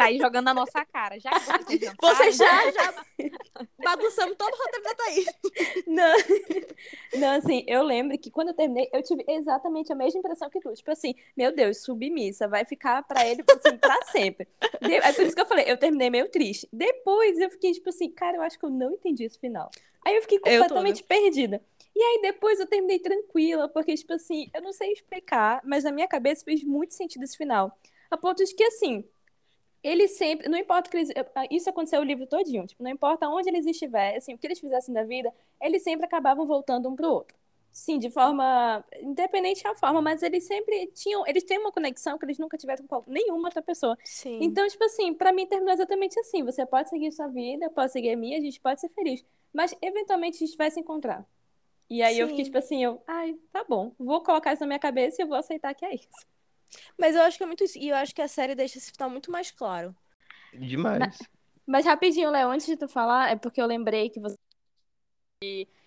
Tá 0.00 0.06
aí 0.06 0.18
jogando 0.18 0.44
na 0.46 0.54
nossa 0.54 0.84
cara. 0.86 1.18
Já 1.20 1.30
que 1.30 1.78
Vocês 2.00 2.36
já, 2.36 2.70
já 2.70 2.94
bagunçamos 3.78 4.36
todo 4.36 4.52
o 4.52 4.56
roteiro 4.56 4.82
da 4.84 4.94
Thaís. 4.94 5.26
Não, 5.86 6.16
não, 7.20 7.36
assim, 7.36 7.64
eu 7.66 7.82
lembro 7.82 8.16
que 8.18 8.30
quando 8.30 8.48
eu 8.48 8.54
terminei, 8.54 8.88
eu 8.92 9.02
tive 9.02 9.24
exatamente 9.28 9.92
a 9.92 9.96
mesma 9.96 10.18
impressão 10.20 10.48
que 10.48 10.60
tu. 10.60 10.72
Tipo 10.72 10.90
assim, 10.90 11.14
meu 11.36 11.54
Deus, 11.54 11.82
submissa, 11.82 12.48
vai 12.48 12.64
ficar 12.64 13.02
pra 13.02 13.26
ele 13.26 13.42
assim, 13.48 13.76
pra 13.76 14.02
sempre. 14.06 14.48
De- 14.80 14.94
É 14.94 15.12
por 15.12 15.24
isso 15.26 15.34
que 15.34 15.42
eu 15.42 15.46
falei, 15.46 15.64
eu 15.68 15.76
terminei 15.76 16.10
meio 16.10 16.28
triste. 16.30 16.68
Depois 16.72 17.38
eu 17.38 17.50
fiquei, 17.50 17.72
tipo 17.72 17.88
assim, 17.90 18.10
cara, 18.10 18.36
eu 18.36 18.42
acho 18.42 18.58
que 18.58 18.64
eu 18.64 18.70
não 18.70 18.92
entendi 18.92 19.24
esse 19.24 19.38
final. 19.38 19.70
Aí 20.04 20.16
eu 20.16 20.22
fiquei 20.22 20.38
Eu 20.38 20.42
completamente 20.62 21.02
perdida. 21.04 21.62
E 21.94 22.02
aí 22.02 22.20
depois 22.22 22.58
eu 22.58 22.66
terminei 22.66 22.98
tranquila, 22.98 23.68
porque, 23.68 23.94
tipo 23.94 24.12
assim, 24.14 24.48
eu 24.54 24.62
não 24.62 24.72
sei 24.72 24.92
explicar, 24.92 25.60
mas 25.64 25.84
na 25.84 25.92
minha 25.92 26.08
cabeça 26.08 26.44
fez 26.44 26.64
muito 26.64 26.94
sentido 26.94 27.24
esse 27.24 27.36
final. 27.36 27.76
A 28.10 28.16
ponto 28.16 28.42
de 28.44 28.54
que, 28.54 28.64
assim, 28.64 29.04
ele 29.82 30.08
sempre, 30.08 30.48
não 30.48 30.58
importa 30.58 30.88
o 30.88 30.90
que 30.90 30.96
eles, 30.98 31.08
isso 31.50 31.70
aconteceu 31.70 32.00
o 32.00 32.04
livro 32.04 32.26
todinho, 32.26 32.66
tipo, 32.66 32.82
não 32.82 32.90
importa 32.90 33.28
onde 33.28 33.48
eles 33.48 33.66
estivessem, 33.66 34.34
o 34.34 34.38
que 34.38 34.46
eles 34.46 34.60
fizessem 34.60 34.92
da 34.94 35.02
vida, 35.02 35.32
eles 35.60 35.82
sempre 35.82 36.06
acabavam 36.06 36.46
voltando 36.46 36.88
um 36.88 36.96
pro 36.96 37.10
outro. 37.10 37.36
Sim, 37.72 37.98
de 37.98 38.10
forma 38.10 38.84
independente 39.00 39.62
da 39.62 39.74
forma, 39.74 40.02
mas 40.02 40.22
eles 40.22 40.44
sempre 40.44 40.88
tinham, 40.88 41.24
eles 41.26 41.44
têm 41.44 41.58
uma 41.58 41.70
conexão 41.70 42.18
que 42.18 42.24
eles 42.24 42.38
nunca 42.38 42.58
tiveram 42.58 42.84
com 42.86 43.04
nenhuma 43.06 43.46
outra 43.46 43.62
pessoa. 43.62 43.96
Sim. 44.04 44.38
Então, 44.42 44.66
tipo 44.66 44.84
assim, 44.84 45.14
pra 45.14 45.32
mim 45.32 45.46
terminou 45.46 45.72
exatamente 45.72 46.18
assim. 46.18 46.42
Você 46.42 46.66
pode 46.66 46.88
seguir 46.88 47.12
sua 47.12 47.28
vida, 47.28 47.66
eu 47.66 47.70
posso 47.70 47.92
seguir 47.92 48.10
a 48.10 48.16
minha, 48.16 48.38
a 48.38 48.40
gente 48.40 48.60
pode 48.60 48.80
ser 48.80 48.88
feliz, 48.88 49.24
mas 49.52 49.74
eventualmente 49.80 50.42
a 50.42 50.46
gente 50.46 50.56
vai 50.56 50.70
se 50.70 50.80
encontrar. 50.80 51.24
E 51.88 52.02
aí 52.02 52.18
eu 52.18 52.26
fiquei 52.28 52.44
Sim. 52.44 52.50
tipo 52.50 52.58
assim, 52.58 52.84
eu, 52.84 53.00
ai, 53.06 53.36
tá 53.52 53.64
bom, 53.68 53.92
vou 53.98 54.20
colocar 54.22 54.52
isso 54.52 54.62
na 54.62 54.66
minha 54.66 54.78
cabeça 54.78 55.20
e 55.20 55.24
eu 55.24 55.28
vou 55.28 55.36
aceitar 55.36 55.72
que 55.74 55.84
é 55.84 55.94
isso. 55.94 56.08
Mas 56.98 57.14
eu 57.16 57.22
acho 57.22 57.36
que 57.36 57.42
é 57.44 57.46
muito 57.46 57.64
isso. 57.64 57.78
E 57.78 57.88
eu 57.88 57.96
acho 57.96 58.14
que 58.14 58.22
a 58.22 58.28
série 58.28 58.54
deixa 58.54 58.78
esse 58.78 58.90
final 58.92 59.10
muito 59.10 59.30
mais 59.30 59.50
claro. 59.50 59.94
Demais. 60.52 61.18
Mas 61.66 61.84
rapidinho, 61.86 62.30
Léo, 62.30 62.50
antes 62.50 62.66
de 62.66 62.76
tu 62.76 62.88
falar, 62.88 63.30
é 63.30 63.36
porque 63.36 63.60
eu 63.60 63.66
lembrei 63.66 64.10
que 64.10 64.18
você. 64.20 64.36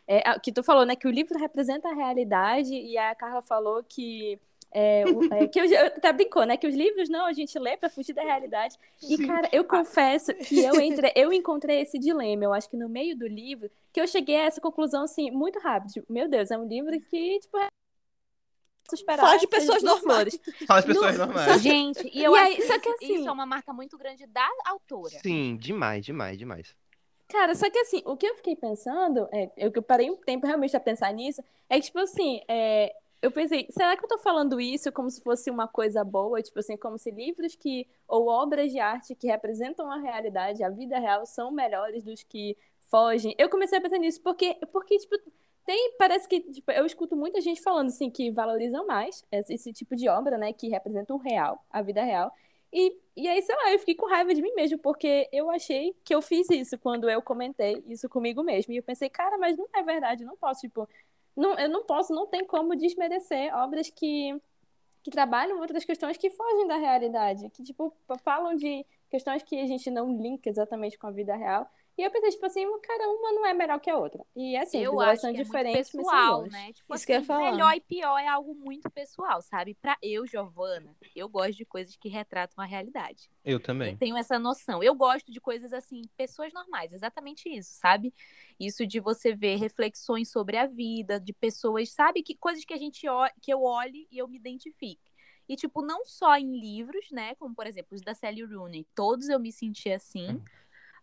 é, 0.08 0.28
a- 0.30 0.39
que 0.39 0.52
tu 0.52 0.63
falou, 0.63 0.86
né, 0.86 0.96
que 0.96 1.08
o 1.08 1.12
livro 1.12 1.38
representa 1.38 1.89
a 1.89 1.93
realidade, 1.93 2.74
e 2.74 2.98
a 2.98 3.13
Carla 3.15 3.41
falou 3.41 3.84
que. 3.84 4.39
É, 4.76 5.06
o- 5.06 5.32
é, 5.32 5.48
que 5.48 5.60
eu, 5.60 5.65
eu 5.65 5.86
até 5.86 6.12
brincou, 6.12 6.46
né? 6.48 6.58
Que 6.58 6.65
os 6.65 6.74
livros 6.74 7.08
não, 7.08 7.28
a 7.28 7.34
gente 7.34 7.58
lê 7.60 7.78
pra 7.78 7.91
fugir 7.91 8.12
da 8.13 8.24
realidade. 8.24 8.76
E, 9.08 9.28
cara, 9.28 9.48
eu 9.52 9.63
confesso 9.63 10.34
que 10.34 10.60
eu, 10.63 10.80
entre, 10.82 11.13
eu 11.15 11.32
encontrei 11.32 11.82
esse 11.82 12.00
dilema, 12.00 12.43
eu 12.46 12.52
acho 12.54 12.67
que 12.67 12.76
no 12.76 12.89
meio 12.89 13.15
do 13.15 13.28
livro, 13.28 13.69
que 13.91 14.02
eu 14.02 14.08
cheguei 14.08 14.36
a 14.38 14.46
essa 14.46 14.60
conclusão, 14.60 15.04
assim, 15.04 15.30
muito 15.30 15.60
rápido. 15.60 15.91
Tipo, 15.93 16.12
meu 16.12 16.28
Deus, 16.28 16.50
é 16.50 16.58
um 16.58 16.67
livro 16.67 17.00
que, 17.02 17.39
tipo, 17.39 17.56
esperar 18.91 19.22
Fala 19.22 19.38
de 19.38 19.48
pessoas 19.48 19.82
normais. 19.82 20.39
São 20.67 20.76
as 20.76 20.86
pessoas 20.86 21.17
Não, 21.17 21.26
normais. 21.26 21.62
Gente, 21.62 22.10
e 22.13 22.24
eu 22.24 22.36
E 22.36 22.39
acho 22.39 22.46
aí, 22.52 22.56
que 22.58 22.62
só 22.63 22.80
que 22.80 22.89
isso, 22.89 23.04
assim- 23.04 23.15
isso 23.15 23.28
é 23.30 23.32
uma 23.32 23.46
marca 23.46 23.72
muito 23.74 23.98
grande 23.98 24.26
da 24.28 24.48
autora. 24.65 25.19
Sim, 25.22 25.58
demais, 25.58 26.06
demais, 26.06 26.38
demais. 26.38 26.76
Cara, 27.30 27.56
só 27.56 27.69
que 27.69 27.80
assim, 27.80 28.02
o 28.06 28.15
que 28.15 28.28
eu 28.28 28.36
fiquei 28.36 28.56
pensando, 28.56 29.28
é, 29.32 29.50
eu 29.58 29.72
que 29.72 29.80
eu 29.80 29.84
parei 29.84 30.12
um 30.12 30.15
tempo 30.17 30.46
realmente 30.46 30.76
a 30.78 30.80
pensar 30.80 31.12
nisso, 31.13 31.41
é 31.69 31.80
que, 31.80 31.86
tipo 31.88 31.98
assim, 32.00 32.41
é, 32.48 32.93
eu 33.24 33.32
pensei, 33.32 33.65
será 33.72 33.98
que 33.98 34.04
eu 34.04 34.10
tô 34.10 34.17
falando 34.19 34.60
isso 34.62 34.91
como 34.91 35.10
se 35.10 35.22
fosse 35.22 35.50
uma 35.50 35.67
coisa 35.67 36.04
boa? 36.04 36.41
Tipo 36.43 36.60
assim, 36.60 36.78
como 36.78 36.98
se 37.00 37.10
livros 37.10 37.56
que, 37.56 37.88
ou 38.08 38.28
obras 38.28 38.72
de 38.72 38.80
arte 38.80 39.15
que 39.15 39.28
representam 39.28 39.89
a 39.91 39.98
realidade, 39.98 40.62
a 40.63 40.69
vida 40.69 41.00
real, 41.00 41.26
são 41.26 41.50
melhores 41.50 42.04
dos 42.04 42.22
que 42.22 42.56
fogem. 42.82 43.34
Eu 43.39 43.50
comecei 43.50 43.80
a 43.80 43.82
pensar 43.82 43.98
nisso 43.98 44.22
porque, 44.22 44.56
porque 44.72 44.98
tipo, 45.00 45.15
tem, 45.65 45.95
parece 45.97 46.28
que, 46.28 46.41
tipo, 46.41 46.71
eu 46.71 46.86
escuto 46.86 47.15
muita 47.15 47.39
gente 47.41 47.62
falando, 47.62 47.88
assim, 47.88 48.10
que 48.10 48.32
valorizam 48.32 48.86
mais 48.86 49.23
esse, 49.32 49.54
esse 49.54 49.73
tipo 49.73 49.95
de 49.95 50.10
obra, 50.10 50.38
né, 50.38 50.52
que 50.54 50.67
representa 50.67 51.13
o 51.13 51.17
real, 51.17 51.63
a 51.69 51.82
vida 51.82 52.04
real. 52.04 52.34
E, 52.71 52.97
e 53.15 53.28
aí, 53.28 53.41
sei 53.41 53.56
lá, 53.56 53.71
eu 53.71 53.80
fiquei 53.80 53.95
com 53.95 54.08
raiva 54.08 54.34
de 54.34 54.41
mim 54.41 54.52
mesmo, 54.56 54.80
porque 54.80 55.30
eu 55.32 55.49
achei 55.52 55.95
que 56.04 56.13
eu 56.13 56.21
fiz 56.21 56.49
isso 56.49 56.78
quando 56.78 57.10
eu 57.10 57.21
comentei 57.21 57.84
isso 57.88 58.10
comigo 58.10 58.43
mesmo. 58.43 58.73
E 58.73 58.78
eu 58.78 58.84
pensei, 58.84 59.10
cara, 59.10 59.38
mas 59.38 59.56
não 59.56 59.67
é 59.76 59.84
verdade, 59.84 60.26
não 60.26 60.36
posso, 60.36 60.62
tipo, 60.62 60.89
não, 61.36 61.58
eu 61.58 61.69
não 61.69 61.84
posso, 61.86 62.13
não 62.13 62.28
tem 62.28 62.45
como 62.45 62.76
desmerecer 62.76 63.56
obras 63.56 63.89
que, 63.89 64.36
que 65.04 65.12
trabalham 65.12 65.60
outras 65.60 65.86
questões 65.86 66.17
que 66.17 66.30
fogem 66.32 66.67
da 66.67 66.78
realidade, 66.78 67.49
que, 67.52 67.63
tipo, 67.63 67.95
falam 68.23 68.56
de 68.56 68.86
questões 69.10 69.43
que 69.43 69.60
a 69.60 69.67
gente 69.67 69.91
não 69.91 70.17
linka 70.17 70.49
exatamente 70.49 70.97
com 70.97 71.08
a 71.08 71.12
vida 71.12 71.36
real. 71.36 71.69
E 71.95 72.01
eu 72.01 72.10
pensei, 72.10 72.32
tipo 72.32 72.45
assim, 72.45 72.65
cara, 72.82 73.08
uma 73.10 73.32
não 73.34 73.45
é 73.45 73.53
melhor 73.53 73.79
que 73.79 73.89
a 73.89 73.95
outra. 73.97 74.25
E 74.36 74.56
é 74.56 74.65
simples, 74.65 74.84
eu 74.84 74.93
elas 75.01 75.10
acho 75.13 75.21
são 75.21 75.29
que 75.32 75.36
é 75.36 75.38
muito 75.38 75.45
diferentes, 75.47 75.77
mas 75.79 75.88
são 75.89 76.01
pessoal, 76.03 76.41
né? 76.47 76.73
Tipo 76.73 76.93
Isso 76.95 77.03
assim, 77.03 77.06
que 77.06 77.12
eu 77.12 77.15
ia 77.19 77.23
falar. 77.23 77.51
melhor 77.51 77.75
e 77.75 77.82
pior 77.82 78.17
é 78.17 78.27
algo 78.27 78.56
muito 78.56 78.89
pessoal, 78.89 79.41
sabe? 79.43 79.75
Pra 79.75 79.95
eu, 80.01 80.25
Giovana, 80.25 80.95
eu 81.15 81.29
gosto 81.29 81.53
de 81.56 81.65
coisas 81.65 81.95
que 81.95 82.10
retratam 82.10 82.63
a 82.63 82.67
realidade. 82.67 83.29
Eu 83.45 83.53
Eu 83.58 83.60
também. 83.60 83.95
tenho 83.95 84.17
essa 84.17 84.39
noção. 84.39 84.82
Eu 84.82 84.95
gosto 84.95 85.32
de 85.32 85.39
coisas 85.39 85.71
assim, 85.71 86.01
pessoas 86.17 86.51
normais, 86.51 86.93
exatamente 86.93 87.47
isso, 87.47 87.73
sabe? 87.75 88.12
Isso 88.60 88.88
de 88.88 88.99
você 88.99 89.36
ver 89.36 89.58
reflexões 89.58 90.32
sobre 90.32 90.58
a 90.58 90.65
vida, 90.65 91.19
de 91.19 91.32
pessoas, 91.32 91.91
sabe? 91.91 92.23
Que 92.23 92.36
coisas 92.36 92.65
que 92.65 92.73
a 92.73 92.77
gente 92.77 93.06
que 93.41 93.53
eu 93.53 93.62
olhe 93.63 94.08
e 94.12 94.17
eu 94.17 94.27
me 94.27 94.38
identifique. 94.38 95.13
E, 95.47 95.56
tipo, 95.58 95.82
não 95.82 96.06
só 96.06 96.38
em 96.38 96.58
livros, 96.58 97.12
né? 97.12 97.36
Como, 97.36 97.53
por 97.53 97.67
exemplo, 97.67 97.89
os 97.95 98.01
da 98.01 98.15
Sally 98.15 98.43
Rooney. 98.43 98.88
Todos 98.95 99.27
eu 99.27 99.38
me 99.39 99.51
senti 99.51 99.91
assim. 99.91 100.41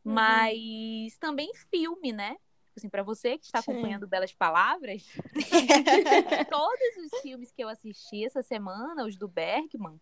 Mas 0.05 1.17
também 1.19 1.53
filme, 1.71 2.13
né? 2.13 2.37
Assim, 2.77 2.89
para 2.89 3.03
você 3.03 3.37
que 3.37 3.45
está 3.45 3.61
Sim. 3.61 3.73
acompanhando 3.73 4.07
Belas 4.07 4.33
Palavras, 4.33 5.05
todos 6.49 6.97
os 7.05 7.21
filmes 7.21 7.51
que 7.51 7.63
eu 7.63 7.69
assisti 7.69 8.25
essa 8.25 8.43
semana, 8.43 9.05
os 9.05 9.17
do 9.17 9.29
Bergman, 9.29 10.01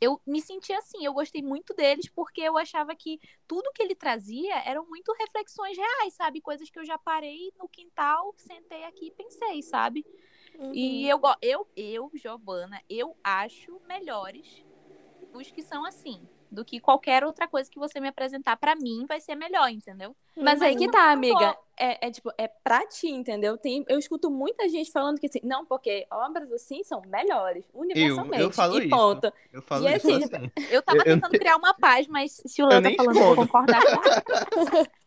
eu 0.00 0.20
me 0.26 0.42
senti 0.42 0.72
assim, 0.72 1.04
eu 1.04 1.14
gostei 1.14 1.40
muito 1.42 1.72
deles 1.74 2.08
porque 2.08 2.40
eu 2.40 2.58
achava 2.58 2.94
que 2.94 3.20
tudo 3.46 3.72
que 3.72 3.82
ele 3.82 3.94
trazia 3.94 4.58
eram 4.68 4.84
muito 4.86 5.12
reflexões 5.12 5.76
reais, 5.76 6.14
sabe? 6.14 6.40
Coisas 6.40 6.68
que 6.68 6.78
eu 6.78 6.84
já 6.84 6.98
parei 6.98 7.52
no 7.56 7.68
quintal, 7.68 8.34
sentei 8.36 8.84
aqui 8.84 9.06
e 9.06 9.10
pensei, 9.12 9.62
sabe? 9.62 10.04
Uhum. 10.58 10.74
E 10.74 11.08
eu, 11.08 11.20
eu, 11.40 11.68
eu, 11.76 12.10
Giovana, 12.14 12.82
eu 12.90 13.16
acho 13.22 13.80
melhores 13.86 14.64
os 15.32 15.50
que 15.50 15.62
são 15.62 15.84
assim, 15.84 16.20
do 16.50 16.64
que 16.64 16.78
qualquer 16.78 17.24
outra 17.24 17.48
coisa 17.48 17.70
que 17.70 17.78
você 17.78 17.98
me 17.98 18.08
apresentar 18.08 18.56
pra 18.56 18.76
mim 18.76 19.06
vai 19.06 19.20
ser 19.20 19.34
melhor, 19.34 19.68
entendeu? 19.70 20.14
Mas 20.36 20.60
aí 20.60 20.76
que 20.76 20.90
tá, 20.90 21.10
amiga. 21.10 21.56
É, 21.78 22.06
é 22.06 22.10
tipo, 22.10 22.30
é 22.36 22.46
pra 22.46 22.86
ti, 22.86 23.08
entendeu? 23.08 23.56
Tem, 23.56 23.84
eu 23.88 23.98
escuto 23.98 24.30
muita 24.30 24.68
gente 24.68 24.92
falando 24.92 25.18
que 25.18 25.26
assim, 25.26 25.40
não, 25.42 25.64
porque 25.64 26.06
obras 26.10 26.52
assim 26.52 26.84
são 26.84 27.00
melhores, 27.06 27.64
universalmente. 27.72 28.52
falo 28.54 28.74
e 28.74 28.80
isso. 28.80 28.88
ponto. 28.90 29.32
Eu 29.52 29.62
falo 29.62 29.88
E 29.88 29.96
isso 29.96 30.06
assim, 30.08 30.24
assim. 30.24 30.50
Eu 30.70 30.82
tava 30.82 30.98
Eu- 30.98 31.04
eu 31.06 31.14
tentando 31.16 31.38
criar 31.38 31.56
uma 31.56 31.74
paz, 31.74 32.06
mas 32.06 32.40
se 32.46 32.62
o 32.62 32.66
Léo 32.66 32.78
Eu 32.78 32.82
tá 32.82 32.90
falando, 32.96 33.16
eu 33.16 33.24
vou 33.24 33.36
concordar 33.36 33.80
com. 33.80 33.90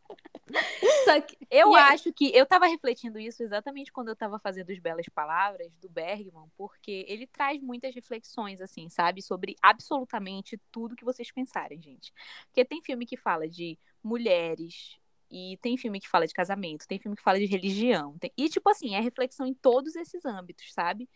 Só 1.05 1.21
que, 1.21 1.37
Eu 1.49 1.71
E 1.71 1.75
aí- 1.75 1.93
acho 1.93 2.11
que 2.13 2.35
eu 2.35 2.45
tava 2.45 2.65
refletindo 2.67 3.19
isso 3.19 3.43
exatamente 3.43 3.91
quando 3.91 4.09
eu 4.09 4.15
tava 4.15 4.39
fazendo 4.39 4.69
os 4.71 4.79
Belas 4.79 5.05
Palavras 5.09 5.71
do 5.81 5.89
Bergman, 5.89 6.49
porque 6.57 7.05
ele 7.07 7.27
traz 7.27 7.61
muitas 7.61 7.93
reflexões, 7.93 8.61
assim, 8.61 8.89
sabe? 8.89 9.21
Sobre 9.21 9.55
absolutamente 9.61 10.59
tudo 10.71 10.95
que 10.95 11.05
vocês 11.05 11.31
pensarem, 11.31 11.81
gente. 11.81 12.13
Porque 12.47 12.65
tem 12.65 12.81
filme 12.81 13.05
que 13.05 13.17
fala 13.17 13.47
de 13.47 13.77
mulheres, 14.03 14.97
e 15.29 15.57
tem 15.57 15.75
filme 15.75 15.99
que 15.99 16.07
fala 16.07 16.27
de 16.27 16.33
casamento, 16.33 16.87
tem 16.87 16.99
filme 16.99 17.17
que 17.17 17.23
fala 17.23 17.39
de 17.39 17.45
religião. 17.45 18.15
tem- 18.19 18.31
E, 18.37 18.47
tipo 18.47 18.69
assim, 18.69 18.95
é 18.95 19.01
reflexão 19.01 19.45
em 19.45 19.53
todos 19.53 19.95
esses 19.95 20.23
âmbitos, 20.25 20.71
sabe? 20.71 21.09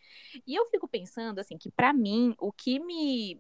E 0.46 0.56
eu 0.56 0.66
fico 0.72 0.88
pensando, 0.88 1.40
assim, 1.40 1.58
que 1.58 1.70
pra 1.70 1.94
mim, 1.94 2.34
o 2.40 2.52
que 2.52 2.80
me 2.80 3.40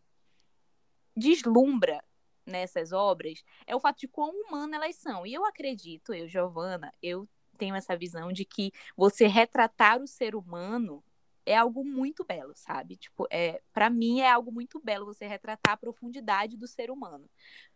deslumbra 1.15 2.03
nessas 2.49 2.91
obras 2.91 3.43
é 3.65 3.75
o 3.75 3.79
fato 3.79 3.99
de 3.99 4.07
quão 4.07 4.31
humana 4.31 4.77
elas 4.77 4.95
são. 4.95 5.25
E 5.25 5.33
eu 5.33 5.45
acredito, 5.45 6.13
eu, 6.13 6.27
Giovana, 6.27 6.91
eu 7.01 7.27
tenho 7.57 7.75
essa 7.75 7.95
visão 7.95 8.31
de 8.31 8.45
que 8.45 8.71
você 8.95 9.27
retratar 9.27 10.01
o 10.01 10.07
ser 10.07 10.35
humano 10.35 11.03
é 11.45 11.57
algo 11.57 11.83
muito 11.83 12.23
belo, 12.23 12.53
sabe? 12.55 12.95
Tipo, 12.95 13.27
é, 13.31 13.61
para 13.73 13.89
mim 13.89 14.21
é 14.21 14.29
algo 14.29 14.51
muito 14.51 14.79
belo 14.79 15.05
você 15.05 15.25
retratar 15.27 15.73
a 15.73 15.77
profundidade 15.77 16.55
do 16.55 16.67
ser 16.67 16.91
humano. 16.91 17.29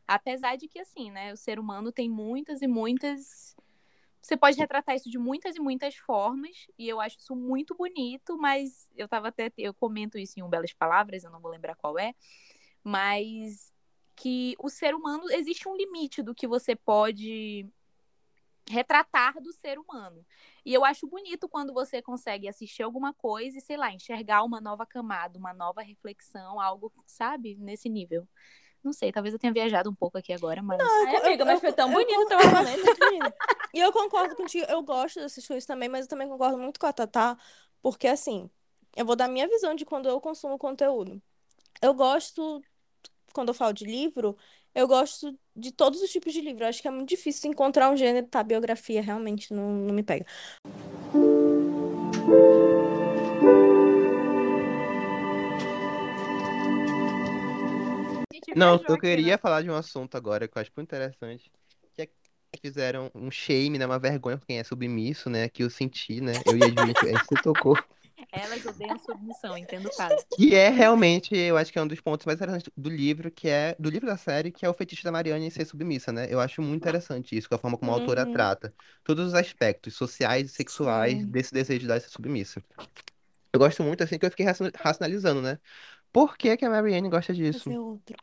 Apesar 0.08 0.56
de 0.56 0.68
que 0.68 0.80
assim, 0.80 1.10
né, 1.12 1.34
o 1.34 1.38
ser 1.38 1.60
humano 1.60 1.92
tem 1.92 2.10
muitas 2.10 2.62
e 2.62 2.68
muitas 2.68 3.56
você 4.22 4.38
pode 4.38 4.58
retratar 4.58 4.96
isso 4.96 5.10
de 5.10 5.18
muitas 5.18 5.58
e 5.58 5.60
muitas 5.60 5.98
formas, 5.98 6.66
e 6.80 6.88
eu 6.88 7.02
acho 7.02 7.18
isso 7.20 7.36
muito 7.36 7.76
bonito, 7.76 8.38
mas 8.38 8.90
eu 8.96 9.06
tava 9.06 9.28
até 9.28 9.52
eu 9.58 9.74
comento 9.74 10.18
isso 10.18 10.40
em 10.40 10.44
um 10.44 10.50
belas 10.50 10.72
palavras, 10.72 11.26
eu 11.26 11.30
não 11.30 11.42
vou 11.42 11.52
lembrar 11.52 11.76
qual 11.76 12.00
é, 12.00 12.16
mas 12.82 13.73
que 14.16 14.56
o 14.60 14.70
ser 14.70 14.94
humano 14.94 15.30
existe 15.32 15.68
um 15.68 15.76
limite 15.76 16.22
do 16.22 16.36
que 16.36 16.48
você 16.48 16.76
pode 16.76 17.68
retratar 18.70 19.42
do 19.42 19.52
ser 19.52 19.78
humano. 19.78 20.26
E 20.66 20.74
eu 20.74 20.86
acho 20.86 21.08
bonito 21.08 21.50
quando 21.50 21.74
você 21.74 22.02
consegue 22.02 22.48
assistir 22.48 22.84
alguma 22.84 23.14
coisa 23.14 23.58
e, 23.58 23.62
sei 23.62 23.76
lá, 23.76 23.92
enxergar 23.92 24.44
uma 24.44 24.62
nova 24.62 24.86
camada, 24.86 25.38
uma 25.38 25.54
nova 25.54 25.82
reflexão, 25.82 26.60
algo, 26.60 26.92
sabe, 27.06 27.56
nesse 27.60 27.90
nível. 27.90 28.28
Não 28.84 28.94
sei, 28.94 29.12
talvez 29.12 29.34
eu 29.34 29.40
tenha 29.40 29.54
viajado 29.54 29.90
um 29.90 29.96
pouco 29.96 30.18
aqui 30.18 30.34
agora, 30.34 30.62
mas. 30.62 30.82
Ai, 30.82 31.16
amiga, 31.18 31.46
mas 31.46 31.60
foi 31.60 31.72
tão 31.72 31.90
eu- 31.90 31.94
bonito 31.94 32.20
o 32.22 32.26
teu 32.26 32.40
eu- 32.40 32.48
argumento. 32.48 32.82
E 33.74 33.80
eu 33.80 33.92
concordo 33.92 34.36
contigo, 34.36 34.66
eu 34.70 34.84
gosto 34.84 35.20
dessas 35.20 35.46
coisas 35.48 35.66
também, 35.66 35.90
mas 35.90 36.02
eu 36.02 36.10
também 36.10 36.28
concordo 36.28 36.58
muito 36.58 36.80
com 36.80 36.86
a 36.86 36.94
Tatá, 36.94 37.38
porque 37.82 38.08
assim, 38.08 38.50
eu 38.96 39.06
vou 39.06 39.16
dar 39.16 39.28
minha 39.28 39.48
visão 39.48 39.74
de 39.74 39.84
quando 39.86 40.08
eu 40.08 40.22
consumo 40.22 40.58
conteúdo. 40.58 41.22
Eu 41.82 41.94
gosto, 41.94 42.62
quando 43.34 43.50
eu 43.50 43.54
falo 43.54 43.74
de 43.74 43.84
livro, 43.86 44.38
eu 44.74 44.88
gosto 44.88 45.38
de 45.56 45.72
todos 45.72 46.02
os 46.02 46.10
tipos 46.10 46.32
de 46.34 46.42
livro. 46.42 46.64
Eu 46.64 46.70
acho 46.70 46.82
que 46.82 46.88
é 46.88 46.92
muito 46.92 47.10
difícil 47.10 47.50
encontrar 47.50 47.92
um 47.92 47.98
gênero, 47.98 48.28
tá? 48.28 48.44
Biografia 48.44 49.02
realmente 49.02 49.54
não, 49.54 49.72
não 49.72 49.94
me 49.94 50.04
pega. 50.04 50.26
A 58.32 58.36
gente 58.36 58.56
Não, 58.56 58.76
eu 58.76 58.76
aqui, 58.76 58.92
né? 58.92 58.98
queria 58.98 59.38
falar 59.38 59.62
de 59.64 59.70
um 59.70 59.76
assunto 59.76 60.16
agora 60.16 60.48
que 60.48 60.58
eu 60.58 60.62
acho 60.62 60.72
muito 60.76 60.88
interessante. 60.88 61.52
Que 61.94 62.04
é 62.04 62.06
que 62.06 62.14
fizeram 62.62 63.12
um 63.16 63.32
shame, 63.32 63.78
né? 63.78 63.86
Uma 63.86 64.00
vergonha 64.00 64.38
por 64.38 64.46
quem 64.46 64.60
é 64.60 64.64
submisso, 64.64 65.30
né? 65.30 65.50
Que 65.50 65.64
eu 65.64 65.70
senti, 65.70 66.22
né? 66.22 66.34
Eu 66.46 66.58
e 66.58 66.64
a 66.64 66.68
Julia, 66.70 66.94
que 66.94 67.06
você 67.06 67.42
tocou. 67.42 67.76
Elas 68.34 68.66
odeiam 68.66 68.98
submissão, 68.98 69.56
entendo 69.56 69.88
o 69.88 69.92
caso. 69.96 70.26
Que 70.36 70.56
é 70.56 70.70
realmente, 70.70 71.36
eu 71.38 71.56
acho 71.56 71.72
que 71.72 71.78
é 71.78 71.82
um 71.82 71.88
dos 71.88 72.02
pontos 72.02 72.26
mais 72.26 72.38
interessantes 72.38 72.72
do 72.76 72.90
livro, 72.90 73.30
que 73.30 73.48
é 73.48 73.76
do 73.78 73.90
livro 73.90 74.08
da 74.08 74.18
série, 74.18 74.52
que 74.52 74.66
é 74.66 74.70
o 74.70 74.74
fetiche 74.74 75.04
da 75.04 75.12
Mariana 75.12 75.46
em 75.46 75.50
ser 75.52 75.66
submissa, 75.66 76.12
né? 76.12 76.28
Eu 76.30 76.40
acho 76.40 76.62
muito 76.62 76.82
interessante 76.82 77.38
isso, 77.38 77.48
com 77.48 77.56
a 77.56 77.60
forma 77.60 77.78
como 77.78 77.92
a 77.92 77.94
autora 77.96 78.26
Uhum. 78.26 78.34
trata 78.34 78.74
todos 79.04 79.28
os 79.28 79.34
aspectos 79.36 79.94
sociais 79.94 80.50
e 80.50 80.54
sexuais 80.54 81.20
Sim. 81.20 81.26
desse 81.28 81.54
desejo 81.54 81.88
de 81.88 82.00
ser 82.00 82.10
submissa. 82.10 82.64
Eu 83.54 83.60
gosto 83.60 83.84
muito, 83.84 84.04
assim, 84.04 84.18
que 84.18 84.26
eu 84.26 84.32
fiquei 84.32 84.46
racion- 84.48 84.72
racionalizando, 84.76 85.42
né? 85.42 85.60
Por 86.12 86.36
que 86.36 86.58
que 86.58 86.66
a 86.66 86.70
Marianne 86.70 87.10
gosta 87.10 87.34
disso? 87.34 87.66
Fazer 87.66 87.78
outro. 87.78 88.18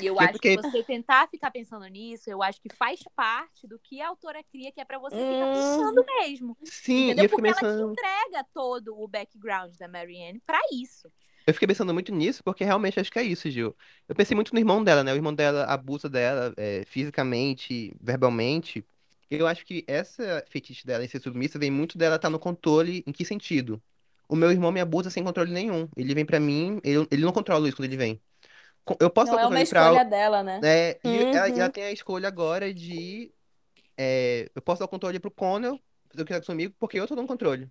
E 0.00 0.06
eu 0.06 0.18
É 0.18 0.24
acho 0.24 0.40
que 0.40 0.56
você 0.56 0.82
tentar 0.82 1.28
ficar 1.28 1.50
pensando 1.50 1.86
nisso, 1.86 2.30
eu 2.30 2.42
acho 2.42 2.60
que 2.60 2.68
faz 2.70 3.00
parte 3.14 3.66
do 3.66 3.78
que 3.78 4.00
a 4.00 4.08
autora 4.08 4.42
cria, 4.44 4.72
que 4.72 4.80
é 4.80 4.84
pra 4.84 4.98
você 4.98 5.16
ficar 5.16 5.46
Hum. 5.46 5.52
pensando 5.52 6.04
mesmo. 6.20 6.56
Sim, 6.64 7.10
Entendeu? 7.10 7.24
eu 7.24 7.28
Porque 7.28 7.48
ela 7.48 7.60
te 7.60 7.64
pensando. 7.64 7.92
entrega 7.92 8.46
todo 8.54 8.98
o 8.98 9.06
background 9.06 9.74
da 9.76 9.86
Marianne 9.88 10.40
pra 10.46 10.58
isso. 10.72 11.10
Eu 11.46 11.52
fiquei 11.54 11.66
pensando 11.66 11.92
muito 11.92 12.12
nisso, 12.14 12.42
porque 12.44 12.64
realmente 12.64 13.00
acho 13.00 13.10
que 13.10 13.18
é 13.18 13.22
isso, 13.22 13.50
Gil. 13.50 13.76
Eu 14.08 14.14
pensei 14.14 14.34
muito 14.34 14.52
no 14.52 14.60
irmão 14.60 14.82
dela, 14.82 15.02
né? 15.02 15.12
O 15.12 15.16
irmão 15.16 15.34
dela 15.34 15.64
abusa 15.64 16.08
dela 16.08 16.54
é, 16.56 16.84
fisicamente, 16.86 17.92
verbalmente. 18.00 18.84
Eu 19.28 19.46
acho 19.46 19.64
que 19.64 19.84
essa 19.88 20.44
fetiche 20.48 20.86
dela 20.86 21.04
em 21.04 21.08
ser 21.08 21.20
submissa 21.20 21.58
vem 21.58 21.70
muito 21.70 21.98
dela 21.98 22.16
estar 22.16 22.30
no 22.30 22.38
controle. 22.38 23.02
Em 23.06 23.12
que 23.12 23.24
sentido? 23.24 23.82
O 24.28 24.36
meu 24.36 24.50
irmão 24.52 24.70
me 24.70 24.80
abusa 24.80 25.10
sem 25.10 25.24
controle 25.24 25.52
nenhum. 25.52 25.88
Ele 25.96 26.14
vem 26.14 26.24
pra 26.24 26.38
mim, 26.38 26.80
ele, 26.84 27.06
ele 27.10 27.22
não 27.24 27.32
controla 27.32 27.66
isso 27.68 27.76
quando 27.76 27.86
ele 27.86 27.96
vem. 27.96 28.20
Eu 29.00 29.10
posso 29.10 29.30
Não 29.30 29.32
dar 29.32 29.38
é 29.38 29.46
uma 29.46 29.48
controle 29.48 29.66
pra. 29.66 29.90
escolha 29.92 30.04
dela, 30.04 30.42
né? 30.42 30.64
É, 30.64 31.00
e 31.04 31.28
ela, 31.32 31.48
ela 31.48 31.68
Uhum. 31.68 31.70
tem 31.70 31.84
a 31.84 31.92
escolha 31.92 32.28
agora 32.28 32.72
de. 32.72 33.32
é, 33.96 34.50
eu 34.54 34.62
posso 34.62 34.80
dar 34.80 34.86
o 34.86 34.88
controle 34.88 35.20
pro 35.20 35.30
Connell, 35.30 35.80
fazer 36.10 36.22
o 36.22 36.26
que 36.26 36.34
quiser 36.34 36.46
comigo, 36.46 36.74
porque 36.78 36.98
eu 37.00 37.06
tô 37.06 37.14
dando 37.16 37.28
controle. 37.28 37.70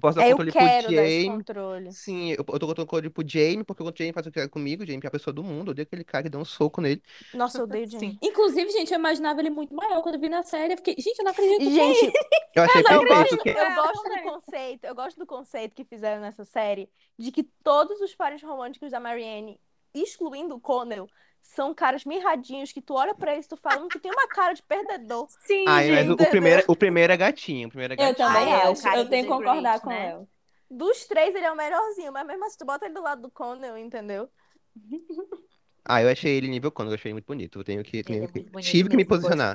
Posso 0.00 0.16
dar 0.16 0.24
É, 0.24 0.32
eu 0.32 0.38
controle 0.38 0.52
pro 0.52 0.68
quero 0.68 0.92
dar 0.92 1.06
esse 1.06 1.20
Jamie. 1.20 1.30
controle. 1.30 1.90
Sim, 1.90 2.30
eu, 2.32 2.38
eu 2.38 2.44
tô 2.44 2.58
dando 2.58 2.76
controle 2.86 3.10
pro 3.10 3.24
Jamie, 3.28 3.64
porque 3.64 3.82
o 3.82 3.92
Jamie 3.96 4.12
faz 4.12 4.26
o 4.26 4.30
que 4.32 4.40
quer 4.40 4.48
comigo. 4.50 4.82
O 4.82 4.86
Jamie 4.86 5.00
é 5.04 5.08
a 5.08 5.10
pessoa 5.10 5.34
do 5.34 5.42
mundo. 5.44 5.68
Eu 5.68 5.72
odeio 5.72 5.86
aquele 5.86 6.04
cara 6.04 6.24
que 6.24 6.30
deu 6.30 6.40
um 6.40 6.44
soco 6.44 6.80
nele. 6.80 7.02
Nossa, 7.32 7.60
eu 7.60 7.64
odeio 7.66 7.88
Sim. 7.88 7.90
Jane. 7.90 8.18
Inclusive, 8.22 8.70
gente, 8.70 8.92
eu 8.92 8.98
imaginava 8.98 9.40
ele 9.40 9.50
muito 9.50 9.74
maior 9.74 10.02
quando 10.02 10.16
eu 10.16 10.20
vi 10.20 10.28
na 10.28 10.42
série. 10.42 10.72
Eu 10.74 10.76
fiquei, 10.78 10.94
gente, 10.98 11.18
eu 11.18 11.24
não 11.24 11.32
acredito 11.32 11.62
que 11.62 11.70
Gente, 11.70 12.12
Eu 12.54 12.62
achei 12.64 12.82
eu 12.90 13.04
perfeito. 13.04 13.06
gosto, 13.06 13.38
que- 13.38 13.50
eu 13.58 13.70
É, 13.70 13.74
gosto 13.74 14.08
do 14.08 14.18
conceito, 14.20 14.84
eu 14.84 14.94
gosto 14.94 15.18
do 15.18 15.26
conceito 15.26 15.74
que 15.74 15.84
fizeram 15.84 16.20
nessa 16.22 16.44
série 16.44 16.90
de 17.18 17.30
que 17.32 17.42
todos 17.62 18.00
os 18.00 18.14
pares 18.14 18.42
românticos 18.42 18.90
da 18.90 19.00
Marianne, 19.00 19.60
excluindo 20.02 20.54
o 20.56 20.60
Connell, 20.60 21.08
são 21.42 21.72
caras 21.74 22.04
mirradinhos 22.04 22.72
que 22.72 22.82
tu 22.82 22.94
olha 22.94 23.14
pra 23.14 23.32
eles 23.34 23.46
e 23.46 23.48
tu 23.48 23.56
fala, 23.56 23.82
"Hum, 23.84 23.88
tu 23.88 24.00
tem 24.00 24.10
uma 24.10 24.26
cara 24.28 24.52
de 24.52 24.62
perdedor. 24.62 25.28
Sim, 25.46 25.64
Ai, 25.68 25.90
mas 25.90 26.10
o, 26.10 26.16
primeiro, 26.16 26.64
o 26.68 26.76
primeiro 26.76 27.12
é 27.12 27.16
gatinho. 27.16 27.68
O 27.68 27.70
primeiro 27.70 27.94
é 27.94 27.96
Eu 27.96 28.14
gatinho. 28.14 28.28
também 28.28 28.52
Ah, 28.52 28.58
é, 28.62 28.68
o 28.68 28.72
acho. 28.72 28.82
cara 28.82 28.98
Eu 28.98 29.08
tenho 29.08 29.22
que 29.24 29.28
concordar 29.28 29.62
Great, 29.62 29.80
com 29.84 29.90
né? 29.90 30.06
ela. 30.10 30.28
Dos 30.68 31.06
três, 31.06 31.34
ele 31.34 31.44
é 31.44 31.52
o 31.52 31.56
melhorzinho, 31.56 32.12
mas 32.12 32.26
mesmo 32.26 32.44
assim, 32.44 32.58
tu 32.58 32.64
bota 32.66 32.84
ele 32.86 32.94
do 32.94 33.02
lado 33.02 33.22
do 33.22 33.30
Connell, 33.30 33.78
entendeu? 33.78 34.28
Ah, 35.88 36.02
eu 36.02 36.08
achei 36.08 36.36
ele 36.36 36.48
nível 36.48 36.72
Conan, 36.72 36.90
eu 36.90 36.94
achei 36.94 37.10
ele 37.10 37.14
muito 37.14 37.26
bonito. 37.26 37.60
Eu 37.60 37.64
tenho 37.64 37.84
que, 37.84 37.98
Ele 37.98 38.00
é 38.00 38.02
tenho 38.02 38.26
que- 38.26 38.40
muito 38.40 38.50
bonito 38.50 38.68
tive 38.68 38.88
que 38.88 38.96
me 38.96 39.04
posicionar. 39.04 39.54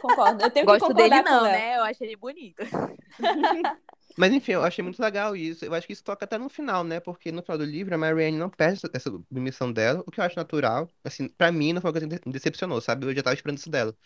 Concordo. 0.00 0.44
Eu 0.44 0.50
tenho 0.52 0.64
que 0.64 0.72
Gosto 0.72 0.86
concordar 0.86 1.08
dele 1.10 1.22
com 1.24 1.30
não, 1.30 1.46
ela. 1.46 1.52
né? 1.52 1.76
Eu 1.78 1.82
acho 1.82 2.04
ele 2.04 2.14
bonito. 2.14 2.56
Mas 4.18 4.32
enfim, 4.32 4.52
eu 4.52 4.64
achei 4.64 4.82
muito 4.82 5.00
legal 5.00 5.36
isso. 5.36 5.64
Eu 5.64 5.72
acho 5.74 5.86
que 5.86 5.92
isso 5.92 6.02
toca 6.04 6.24
até 6.24 6.36
no 6.38 6.48
final, 6.48 6.82
né? 6.84 7.00
Porque 7.00 7.30
no 7.30 7.42
final 7.42 7.58
do 7.58 7.64
livro 7.64 7.94
a 7.94 7.98
Marianne 7.98 8.36
não 8.36 8.50
perde 8.50 8.80
essa, 8.92 9.10
submissão 9.10 9.72
dela, 9.72 10.02
o 10.06 10.10
que 10.10 10.20
eu 10.20 10.24
acho 10.24 10.36
natural. 10.36 10.88
Assim, 11.04 11.28
pra 11.28 11.52
mim 11.52 11.72
não 11.72 11.80
foi 11.80 11.90
uma 11.90 12.00
coisa 12.00 12.18
que 12.18 12.26
me 12.28 12.32
decepcionou, 12.32 12.80
sabe? 12.80 13.06
Eu 13.06 13.14
já 13.14 13.22
tava 13.22 13.34
esperando 13.34 13.58
isso 13.58 13.70
dela. 13.70 13.96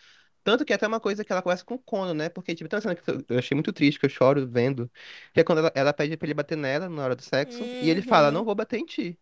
Tanto 0.45 0.65
que 0.65 0.73
é 0.73 0.77
até 0.77 0.87
uma 0.89 1.01
coisa 1.01 1.25
que 1.25 1.33
ela 1.33 1.43
conversa 1.43 1.65
com 1.65 1.75
o 1.77 1.79
Conan, 1.81 2.15
né? 2.15 2.29
Porque, 2.31 2.55
tipo, 2.55 2.69
tem 2.69 2.77
uma 2.79 2.83
cena 2.83 2.97
que 2.97 3.33
eu 3.33 3.39
achei 3.39 3.55
muito 3.57 3.73
triste, 3.73 4.01
que 4.01 4.07
eu 4.07 4.11
choro 4.11 4.47
vendo, 4.49 4.91
que 5.35 5.41
é 5.41 5.45
quando 5.45 5.59
ela, 5.61 5.73
ela 5.75 5.93
pede 5.95 6.17
pra 6.17 6.27
ele 6.27 6.35
bater 6.35 6.57
nela 6.59 6.89
na 6.89 7.05
hora 7.05 7.17
do 7.17 7.23
sexo, 7.23 7.71
e 7.81 7.91
ele 7.91 8.03
fala, 8.03 8.31
Uhum. 8.31 8.33
não 8.33 8.45
vou 8.45 8.55
bater 8.55 8.79
em 8.81 8.87
ti. 8.87 9.19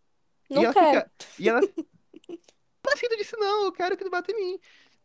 E 0.54 0.54
Não 0.54 0.64
ela 0.64 0.74
quero. 0.74 1.02
fica. 1.02 1.10
E 1.38 1.48
ela. 1.48 1.60
Mas 2.86 3.00
filho 3.00 3.16
disse, 3.16 3.36
não, 3.36 3.64
eu 3.66 3.72
quero 3.72 3.96
que 3.96 4.04
tu 4.04 4.10
bata 4.10 4.30
em 4.32 4.36
mim. 4.36 4.60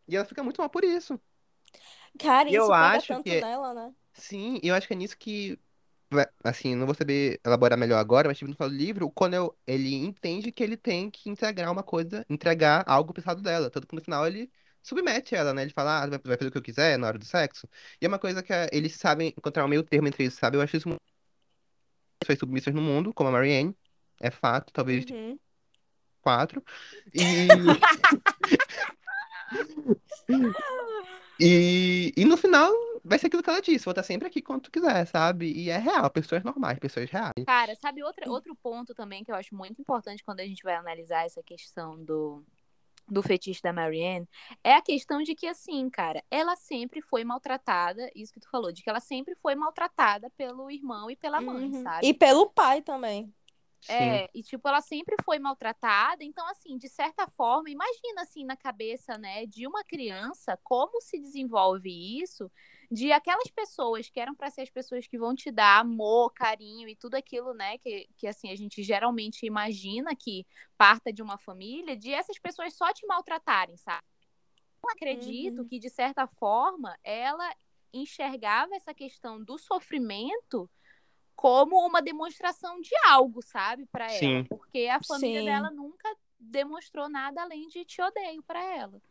E 0.07 0.15
ela 0.15 0.25
fica 0.25 0.43
muito 0.43 0.59
mal 0.61 0.69
por 0.69 0.83
isso. 0.83 1.19
Cara, 2.19 2.49
E 2.49 2.53
eu 2.55 2.71
isso 2.71 2.73
pega 2.73 3.01
acho 3.01 3.07
tanto 3.07 3.23
que- 3.23 3.39
nela, 3.41 3.73
né? 3.73 3.93
Sim, 4.13 4.59
eu 4.63 4.75
acho 4.75 4.87
que 4.87 4.93
é 4.93 4.97
nisso 4.97 5.17
que. 5.17 5.59
Vai- 6.11 6.27
Assim, 6.43 6.75
não 6.75 6.85
vou 6.85 6.95
saber 6.95 7.39
elaborar 7.45 7.77
melhor 7.77 7.97
agora, 7.99 8.27
mas 8.27 8.37
tipo, 8.37 8.49
no 8.49 8.55
final 8.55 8.69
do 8.69 8.75
livro, 8.75 9.05
o 9.05 9.11
Conan, 9.11 9.49
ele 9.67 9.93
entende 9.95 10.51
que 10.51 10.63
ele 10.63 10.77
tem 10.77 11.09
que 11.11 11.29
entregar 11.29 11.71
uma 11.71 11.83
coisa, 11.83 12.25
entregar 12.29 12.83
algo 12.87 13.13
pensado 13.13 13.41
dela. 13.41 13.69
Tanto 13.69 13.87
que 13.87 13.95
no 13.95 14.01
final 14.01 14.25
ele 14.27 14.51
submete 14.83 15.35
ela, 15.35 15.53
né? 15.53 15.63
Ele 15.63 15.71
fala, 15.73 16.03
ah, 16.03 16.07
vai 16.07 16.19
vai 16.23 16.37
fazer 16.37 16.49
o 16.49 16.51
que 16.51 16.57
eu 16.57 16.61
quiser 16.61 16.97
na 16.97 17.07
hora 17.07 17.17
do 17.19 17.25
sexo. 17.25 17.67
E 18.01 18.05
é 18.05 18.07
uma 18.07 18.19
coisa 18.19 18.43
que 18.43 18.53
eh, 18.53 18.69
eles 18.71 18.95
sabem 18.95 19.29
encontrar 19.37 19.65
um 19.65 19.67
meio 19.67 19.83
termo 19.83 20.07
entre 20.07 20.23
eles, 20.23 20.35
sabe? 20.35 20.57
Eu 20.57 20.61
acho 20.61 20.77
isso 20.77 20.87
muito. 20.89 21.01
Pessoas 22.19 22.39
submissas 22.39 22.73
no 22.73 22.81
mundo, 22.81 23.13
como 23.13 23.29
a 23.29 23.31
Marianne. 23.31 23.75
É 24.19 24.31
fato, 24.31 24.71
talvez 24.73 25.05
Uhum. 25.11 25.37
quatro. 26.21 26.63
E, 27.13 27.21
e, 31.39 32.13
e 32.15 32.25
no 32.25 32.37
final 32.37 32.71
vai 33.05 33.19
ser 33.19 33.27
aquilo 33.27 33.43
que 33.43 33.49
ela 33.49 33.61
disse. 33.61 33.85
Vou 33.85 33.91
estar 33.91 34.03
sempre 34.03 34.27
aqui 34.27 34.41
quando 34.41 34.63
tu 34.63 34.71
quiser, 34.71 35.05
sabe? 35.05 35.51
E 35.51 35.69
é 35.69 35.77
real, 35.77 36.09
pessoas 36.09 36.43
normais, 36.43 36.79
pessoas 36.79 37.09
reais. 37.09 37.33
Cara, 37.45 37.75
sabe 37.75 38.03
outra, 38.03 38.29
outro 38.29 38.55
ponto 38.55 38.93
também 38.93 39.23
que 39.23 39.31
eu 39.31 39.35
acho 39.35 39.55
muito 39.55 39.81
importante 39.81 40.23
quando 40.23 40.39
a 40.39 40.45
gente 40.45 40.63
vai 40.63 40.75
analisar 40.75 41.25
essa 41.25 41.41
questão 41.43 42.03
do, 42.03 42.43
do 43.07 43.21
fetiche 43.21 43.61
da 43.61 43.71
Marianne? 43.71 44.27
É 44.63 44.73
a 44.73 44.81
questão 44.81 45.21
de 45.21 45.35
que, 45.35 45.47
assim, 45.47 45.89
cara, 45.89 46.23
ela 46.29 46.55
sempre 46.55 47.01
foi 47.01 47.23
maltratada, 47.23 48.09
isso 48.15 48.33
que 48.33 48.39
tu 48.39 48.49
falou, 48.49 48.71
de 48.71 48.81
que 48.81 48.89
ela 48.89 48.99
sempre 48.99 49.35
foi 49.35 49.55
maltratada 49.55 50.29
pelo 50.31 50.69
irmão 50.71 51.09
e 51.09 51.15
pela 51.15 51.39
mãe, 51.41 51.69
Uhum. 51.71 51.83
sabe? 51.83 52.07
E 52.07 52.13
pelo 52.13 52.49
pai 52.49 52.81
também. 52.81 53.33
Sim. 53.81 53.93
É, 53.93 54.29
e 54.33 54.41
tipo, 54.41 54.67
ela 54.67 54.81
sempre 54.81 55.15
foi 55.23 55.37
maltratada, 55.37 56.23
então 56.23 56.47
assim, 56.49 56.75
de 56.75 56.89
certa 56.89 57.27
forma, 57.37 57.69
imagina 57.69 58.23
assim 58.23 58.43
na 58.43 58.57
cabeça, 58.57 59.15
né, 59.15 59.45
de 59.45 59.67
uma 59.67 59.83
criança, 59.83 60.57
como 60.63 60.99
se 61.01 61.19
desenvolve 61.19 61.91
isso, 62.19 62.51
de 62.91 63.11
aquelas 63.11 63.49
pessoas 63.51 64.09
que 64.09 64.19
eram 64.19 64.35
para 64.35 64.49
ser 64.49 64.61
as 64.61 64.69
pessoas 64.69 65.07
que 65.07 65.17
vão 65.17 65.35
te 65.35 65.51
dar 65.51 65.79
amor, 65.79 66.31
carinho 66.33 66.87
e 66.89 66.95
tudo 66.95 67.15
aquilo, 67.15 67.53
né, 67.53 67.77
que, 67.79 68.07
que 68.17 68.27
assim, 68.27 68.51
a 68.51 68.55
gente 68.55 68.83
geralmente 68.83 69.45
imagina 69.45 70.15
que 70.15 70.45
parta 70.77 71.11
de 71.13 71.21
uma 71.21 71.37
família, 71.37 71.95
de 71.97 72.11
essas 72.13 72.39
pessoas 72.39 72.75
só 72.75 72.91
te 72.93 73.05
maltratarem, 73.07 73.77
sabe? 73.77 74.05
Eu 74.83 74.89
acredito 74.91 75.61
Uhum. 75.61 75.65
que 75.65 75.79
de 75.79 75.89
certa 75.89 76.27
forma 76.27 76.97
ela 77.03 77.53
enxergava 77.93 78.75
essa 78.75 78.93
questão 78.93 79.43
do 79.43 79.57
sofrimento 79.57 80.69
como 81.35 81.77
uma 81.85 82.01
demonstração 82.01 82.79
de 82.81 82.91
algo, 83.07 83.41
sabe, 83.41 83.85
para 83.87 84.11
ela, 84.13 84.43
porque 84.49 84.87
a 84.87 85.01
família 85.01 85.41
Sim. 85.41 85.43
dela 85.43 85.71
nunca 85.71 86.09
demonstrou 86.39 87.09
nada 87.09 87.41
além 87.43 87.67
de 87.67 87.85
te 87.85 88.01
odeio 88.01 88.43
para 88.43 88.63
ela. 88.75 89.01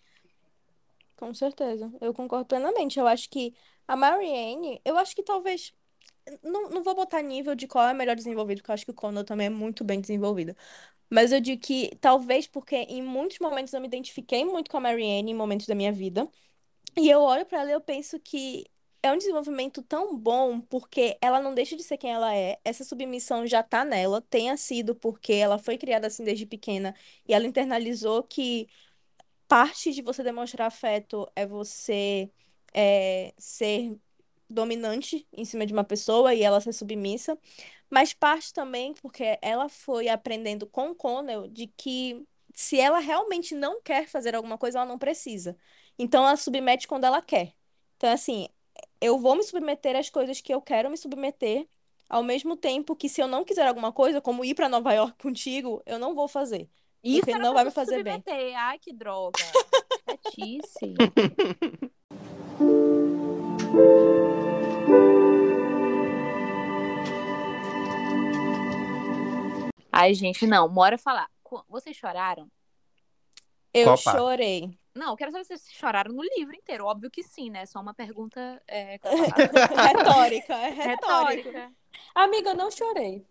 Com 1.16 1.32
certeza. 1.34 1.92
Eu 2.00 2.12
concordo 2.12 2.46
plenamente. 2.46 2.98
Eu 2.98 3.06
acho 3.06 3.28
que 3.30 3.54
a 3.86 3.96
Marianne, 3.96 4.80
eu 4.84 4.96
acho 4.98 5.14
que 5.14 5.22
talvez. 5.22 5.72
Não, 6.42 6.70
não 6.70 6.82
vou 6.82 6.94
botar 6.94 7.22
nível 7.22 7.54
de 7.54 7.66
qual 7.68 7.88
é 7.88 7.94
melhor 7.94 8.16
desenvolvido, 8.16 8.58
porque 8.58 8.70
eu 8.70 8.74
acho 8.74 8.84
que 8.86 8.90
o 8.92 8.94
Connor 8.94 9.24
também 9.24 9.46
é 9.48 9.50
muito 9.50 9.84
bem 9.84 10.00
desenvolvido. 10.00 10.56
Mas 11.10 11.32
eu 11.32 11.40
digo 11.40 11.60
que 11.62 11.96
talvez 12.00 12.46
porque 12.48 12.76
em 12.76 13.02
muitos 13.02 13.38
momentos 13.40 13.74
eu 13.74 13.80
me 13.80 13.88
identifiquei 13.88 14.44
muito 14.44 14.70
com 14.70 14.78
a 14.78 14.80
Marianne 14.80 15.32
em 15.32 15.34
momentos 15.34 15.66
da 15.66 15.74
minha 15.74 15.92
vida. 15.92 16.28
E 16.96 17.08
eu 17.10 17.20
olho 17.20 17.46
pra 17.46 17.60
ela 17.60 17.70
e 17.70 17.72
eu 17.74 17.80
penso 17.80 18.20
que 18.20 18.66
é 19.02 19.12
um 19.12 19.18
desenvolvimento 19.18 19.82
tão 19.82 20.16
bom 20.16 20.60
porque 20.60 21.18
ela 21.20 21.40
não 21.40 21.54
deixa 21.54 21.76
de 21.76 21.82
ser 21.82 21.98
quem 21.98 22.12
ela 22.12 22.34
é. 22.34 22.58
Essa 22.64 22.84
submissão 22.84 23.46
já 23.46 23.62
tá 23.62 23.84
nela, 23.84 24.22
tenha 24.22 24.56
sido 24.56 24.94
porque 24.94 25.34
ela 25.34 25.58
foi 25.58 25.76
criada 25.78 26.06
assim 26.06 26.24
desde 26.24 26.46
pequena 26.46 26.94
e 27.28 27.34
ela 27.34 27.46
internalizou 27.46 28.22
que 28.22 28.68
parte 29.54 29.92
de 29.92 30.02
você 30.02 30.20
demonstrar 30.24 30.66
afeto 30.66 31.30
é 31.36 31.46
você 31.46 32.28
é, 32.74 33.32
ser 33.38 33.96
dominante 34.50 35.28
em 35.32 35.44
cima 35.44 35.64
de 35.64 35.72
uma 35.72 35.84
pessoa 35.84 36.34
e 36.34 36.42
ela 36.42 36.60
ser 36.60 36.72
submissa, 36.72 37.38
mas 37.88 38.12
parte 38.12 38.52
também 38.52 38.94
porque 38.94 39.38
ela 39.40 39.68
foi 39.68 40.08
aprendendo 40.08 40.66
com 40.66 40.92
Connell 40.92 41.46
de 41.46 41.68
que 41.68 42.26
se 42.52 42.80
ela 42.80 42.98
realmente 42.98 43.54
não 43.54 43.80
quer 43.80 44.08
fazer 44.08 44.34
alguma 44.34 44.58
coisa, 44.58 44.78
ela 44.78 44.88
não 44.88 44.98
precisa. 44.98 45.56
Então 45.96 46.26
ela 46.26 46.36
submete 46.36 46.88
quando 46.88 47.04
ela 47.04 47.22
quer. 47.22 47.54
Então, 47.96 48.10
assim, 48.10 48.48
eu 49.00 49.20
vou 49.20 49.36
me 49.36 49.44
submeter 49.44 49.94
às 49.94 50.10
coisas 50.10 50.40
que 50.40 50.52
eu 50.52 50.60
quero 50.60 50.90
me 50.90 50.96
submeter, 50.96 51.68
ao 52.08 52.24
mesmo 52.24 52.56
tempo 52.56 52.96
que 52.96 53.08
se 53.08 53.20
eu 53.20 53.28
não 53.28 53.44
quiser 53.44 53.68
alguma 53.68 53.92
coisa, 53.92 54.20
como 54.20 54.44
ir 54.44 54.56
para 54.56 54.68
Nova 54.68 54.92
York 54.92 55.16
contigo, 55.22 55.80
eu 55.86 55.96
não 55.96 56.12
vou 56.12 56.26
fazer. 56.26 56.68
Isso 57.04 57.38
não 57.38 57.52
vai 57.52 57.64
me 57.64 57.70
fazer 57.70 58.02
bem. 58.02 58.14
submeter. 58.14 58.58
Ai, 58.58 58.78
que 58.78 58.92
droga. 58.92 59.38
Chatice. 60.24 60.94
Ai, 69.92 70.14
gente, 70.14 70.46
não, 70.46 70.68
bora 70.68 70.96
falar. 70.98 71.28
Vocês 71.68 71.96
choraram? 71.96 72.50
Eu 73.72 73.86
parte? 73.86 74.02
chorei. 74.04 74.78
Não, 74.94 75.10
eu 75.10 75.16
quero 75.16 75.30
saber 75.32 75.44
se 75.44 75.48
vocês 75.58 75.72
choraram 75.72 76.12
no 76.12 76.22
livro 76.36 76.54
inteiro. 76.54 76.86
Óbvio 76.86 77.10
que 77.10 77.22
sim, 77.22 77.50
né? 77.50 77.66
Só 77.66 77.80
uma 77.80 77.92
pergunta 77.92 78.62
é. 78.66 78.98
Retórica, 79.02 80.54
é 80.54 80.70
retórico. 80.70 81.48
retórica. 81.48 81.72
Amiga, 82.14 82.50
eu 82.50 82.56
não 82.56 82.70
chorei. 82.70 83.26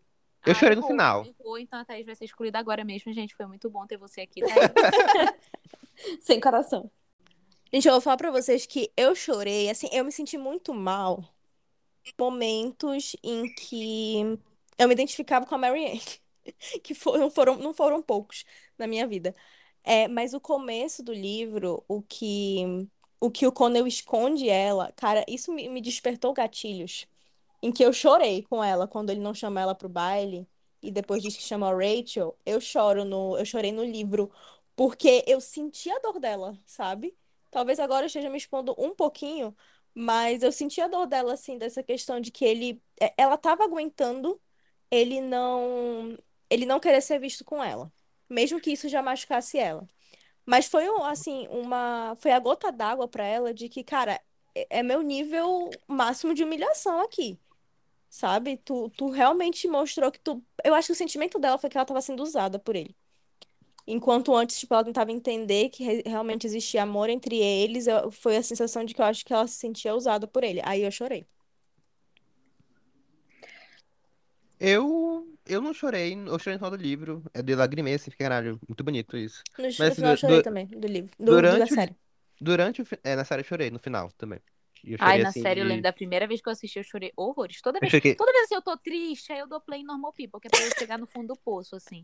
Eu 0.45 0.53
Ah, 0.53 0.55
chorei 0.55 0.75
no 0.75 0.83
errou, 0.83 0.83
final. 0.83 1.29
errou, 1.39 1.57
então 1.57 1.79
a 1.79 1.85
Thaís 1.85 2.05
vai 2.05 2.15
ser 2.15 2.25
excluída 2.25 2.59
agora 2.59 2.83
mesmo, 2.83 3.13
gente. 3.13 3.35
Foi 3.35 3.45
muito 3.45 3.69
bom 3.69 3.85
ter 3.87 3.97
você 3.97 4.21
aqui, 4.21 4.43
Thaís. 4.43 4.89
Sem 6.21 6.39
coração. 6.39 6.91
Gente, 7.71 7.87
eu 7.87 7.93
vou 7.93 8.01
falar 8.01 8.17
pra 8.17 8.31
vocês 8.31 8.65
que 8.65 8.91
eu 8.95 9.15
chorei, 9.15 9.69
assim, 9.69 9.87
eu 9.91 10.05
me 10.05 10.11
senti 10.11 10.37
muito 10.37 10.73
mal 10.73 11.23
em 12.05 12.13
momentos 12.19 13.15
em 13.23 13.49
que 13.53 14.21
eu 14.77 14.87
me 14.87 14.93
identificava 14.93 15.45
com 15.45 15.55
a 15.55 15.57
Marianne, 15.57 16.01
que 16.83 16.93
foram, 16.95 17.31
foram, 17.31 17.57
não 17.57 17.73
foram 17.73 18.01
poucos 18.03 18.45
na 18.77 18.87
minha 18.87 19.07
vida. 19.07 19.35
É, 19.83 20.07
mas 20.07 20.33
o 20.33 20.41
começo 20.41 21.03
do 21.03 21.13
livro, 21.13 21.83
o 21.87 22.01
que 22.03 22.63
o 23.19 23.31
que 23.31 23.47
o 23.47 23.51
Connell 23.53 23.87
esconde 23.87 24.49
ela, 24.49 24.91
cara, 24.93 25.25
isso 25.29 25.51
me, 25.53 25.69
me 25.69 25.81
despertou 25.81 26.33
gatilhos. 26.33 27.07
Em 27.63 27.71
que 27.73 27.83
eu 27.83 27.93
chorei 27.93 28.43
com 28.43 28.63
ela 28.63 28.87
quando 28.87 29.11
ele 29.11 29.21
não 29.21 29.33
chama 29.33 29.61
ela 29.61 29.75
pro 29.75 29.89
baile 29.89 30.47
e 30.81 30.91
depois 30.91 31.23
diz 31.23 31.35
que 31.37 31.43
chama 31.43 31.71
Rachel. 31.73 32.37
Eu 32.45 32.61
choro 32.61 33.05
no, 33.05 33.37
eu 33.37 33.45
chorei 33.45 33.71
no 33.71 33.83
livro 33.85 34.31
porque 34.75 35.23
eu 35.27 35.41
senti 35.41 35.89
a 35.91 35.99
dor 35.99 36.19
dela, 36.19 36.57
sabe? 36.65 37.17
Talvez 37.51 37.79
agora 37.79 38.03
eu 38.03 38.07
esteja 38.07 38.29
me 38.29 38.37
expondo 38.37 38.75
um 38.77 38.93
pouquinho, 38.95 39.55
mas 39.95 40.43
eu 40.43 40.51
senti 40.51 40.81
a 40.81 40.87
dor 40.89 41.07
dela, 41.07 41.33
assim, 41.33 41.57
dessa 41.57 41.83
questão 41.83 42.19
de 42.19 42.31
que 42.31 42.43
ele, 42.45 42.83
é, 43.01 43.13
ela 43.17 43.37
tava 43.37 43.63
aguentando 43.63 44.41
ele 44.91 45.21
não, 45.21 46.17
ele 46.49 46.65
não 46.65 46.79
querer 46.79 47.01
ser 47.01 47.19
visto 47.19 47.43
com 47.45 47.63
ela, 47.63 47.91
mesmo 48.29 48.59
que 48.61 48.71
isso 48.71 48.89
já 48.89 49.01
machucasse 49.01 49.57
ela. 49.57 49.87
Mas 50.45 50.67
foi, 50.67 50.85
assim, 51.05 51.47
uma, 51.49 52.15
foi 52.17 52.31
a 52.31 52.39
gota 52.39 52.71
d'água 52.71 53.07
pra 53.07 53.25
ela 53.25 53.53
de 53.53 53.69
que, 53.69 53.83
cara, 53.83 54.13
é 54.55 54.67
é 54.79 54.83
meu 54.83 55.01
nível 55.01 55.69
máximo 55.87 56.33
de 56.33 56.43
humilhação 56.43 57.01
aqui. 57.01 57.39
Sabe? 58.13 58.57
Tu, 58.57 58.89
tu 58.91 59.09
realmente 59.09 59.67
mostrou 59.67 60.11
que 60.11 60.19
tu. 60.19 60.43
Eu 60.63 60.75
acho 60.75 60.87
que 60.87 60.91
o 60.93 60.95
sentimento 60.95 61.39
dela 61.39 61.57
foi 61.57 61.69
que 61.69 61.77
ela 61.77 61.85
tava 61.85 62.01
sendo 62.01 62.21
usada 62.23 62.59
por 62.59 62.75
ele. 62.75 62.95
Enquanto 63.87 64.35
antes, 64.35 64.59
tipo, 64.59 64.73
ela 64.75 64.83
tentava 64.85 65.11
entender 65.11 65.69
que 65.69 65.83
re- 65.83 66.03
realmente 66.05 66.47
existia 66.47 66.83
amor 66.83 67.09
entre 67.09 67.37
eles, 67.37 67.87
eu- 67.87 68.11
foi 68.11 68.37
a 68.37 68.43
sensação 68.43 68.85
de 68.85 68.93
que 68.93 69.01
eu 69.01 69.05
acho 69.05 69.25
que 69.25 69.33
ela 69.33 69.47
se 69.47 69.55
sentia 69.57 69.95
usada 69.95 70.27
por 70.27 70.43
ele. 70.43 70.61
Aí 70.65 70.83
eu 70.83 70.91
chorei. 70.91 71.27
Eu, 74.59 75.27
eu 75.45 75.61
não 75.61 75.73
chorei, 75.73 76.13
eu 76.13 76.39
chorei 76.39 76.53
no 76.55 76.59
final 76.59 76.71
do 76.71 76.77
livro. 76.77 77.23
É 77.33 77.41
de 77.41 77.55
lagrimei, 77.55 77.95
assim, 77.95 78.11
fica 78.11 78.23
caralho, 78.25 78.59
muito 78.67 78.83
bonito 78.83 79.17
isso. 79.17 79.43
No, 79.57 79.67
Mas, 79.77 79.89
no 79.89 79.95
assim, 79.95 80.01
final 80.01 80.13
eu 80.13 80.17
chorei 80.17 80.41
du- 80.41 80.47
também, 80.47 80.67
do 80.67 80.87
livro. 80.87 81.11
Do, 81.19 81.41
do- 81.43 81.57
da 81.57 81.67
durante 81.67 81.73
o, 81.73 81.77
série. 81.77 81.95
durante 82.41 82.81
o, 82.83 82.85
é, 83.03 83.15
na 83.15 83.25
série 83.25 83.41
eu 83.43 83.45
chorei, 83.47 83.71
no 83.71 83.79
final 83.79 84.11
também. 84.13 84.41
E 84.83 84.93
eu 84.93 84.97
Ai, 84.99 85.11
chorei 85.11 85.23
na 85.23 85.29
assim 85.29 85.41
série, 85.41 85.61
eu 85.61 85.65
lembro 85.65 85.83
da 85.83 85.93
primeira 85.93 86.27
vez 86.27 86.41
que 86.41 86.49
eu 86.49 86.51
assisti, 86.51 86.77
eu 86.77 86.83
chorei 86.83 87.13
horrores. 87.15 87.61
Toda 87.61 87.79
vez, 87.79 87.89
chorei, 87.89 88.15
toda 88.15 88.31
vez 88.33 88.43
assim, 88.45 88.55
eu 88.55 88.61
tô 88.61 88.75
triste, 88.75 89.31
aí 89.31 89.39
eu 89.39 89.47
dou 89.47 89.61
play 89.61 89.79
em 89.81 89.85
Normal 89.85 90.11
People, 90.11 90.41
que 90.41 90.47
é 90.47 90.49
pra 90.49 90.59
eu 90.61 90.71
chegar 90.77 90.97
no 90.99 91.07
fundo 91.07 91.27
do 91.27 91.35
poço, 91.37 91.75
assim. 91.75 92.03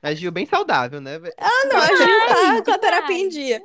agiu 0.00 0.30
bem 0.30 0.46
saudável, 0.46 1.00
né? 1.00 1.18
velho? 1.18 1.34
Ah, 1.36 1.66
não, 1.66 1.76
a 1.76 1.86
Gil 1.86 2.62
tá 2.62 2.64
com 2.64 2.70
a 2.70 2.78
terapia 2.78 3.16
em 3.18 3.28
dia. 3.28 3.62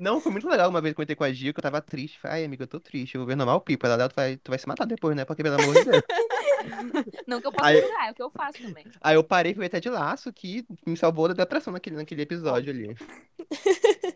Não, 0.00 0.20
foi 0.20 0.30
muito 0.32 0.48
legal 0.48 0.68
uma 0.70 0.80
vez 0.80 0.92
que 0.92 0.94
eu 0.94 0.96
comentei 0.96 1.16
com 1.16 1.24
a 1.24 1.32
Gil 1.32 1.52
que 1.52 1.58
eu 1.58 1.62
tava 1.62 1.80
triste. 1.80 2.18
Falei, 2.20 2.38
ai, 2.38 2.44
amiga, 2.44 2.62
eu 2.64 2.68
tô 2.68 2.78
triste, 2.78 3.14
eu 3.14 3.20
vou 3.20 3.26
ver 3.28 3.36
normal 3.36 3.60
pipa. 3.60 3.86
Ela, 3.88 4.08
tu 4.08 4.14
vai, 4.14 4.36
tu 4.36 4.50
vai 4.50 4.58
se 4.58 4.68
matar 4.68 4.86
depois, 4.86 5.16
né? 5.16 5.24
Porque, 5.24 5.42
pelo 5.42 5.60
amor 5.60 5.74
de 5.74 5.84
Deus. 5.84 6.02
Não 7.26 7.40
que 7.40 7.46
eu 7.46 7.52
possa 7.52 7.68
Aí, 7.68 7.80
julgar, 7.80 8.08
é 8.08 8.10
o 8.10 8.14
que 8.14 8.22
eu 8.22 8.30
faço 8.30 8.62
também. 8.62 8.86
aí 9.00 9.14
eu 9.16 9.24
parei, 9.24 9.54
fui 9.54 9.66
até 9.66 9.80
de 9.80 9.90
laço, 9.90 10.32
que 10.32 10.64
me 10.86 10.96
salvou 10.96 11.28
da 11.28 11.34
depressão 11.34 11.72
naquele, 11.72 11.96
naquele 11.96 12.22
episódio 12.22 12.70
ali. 12.72 12.96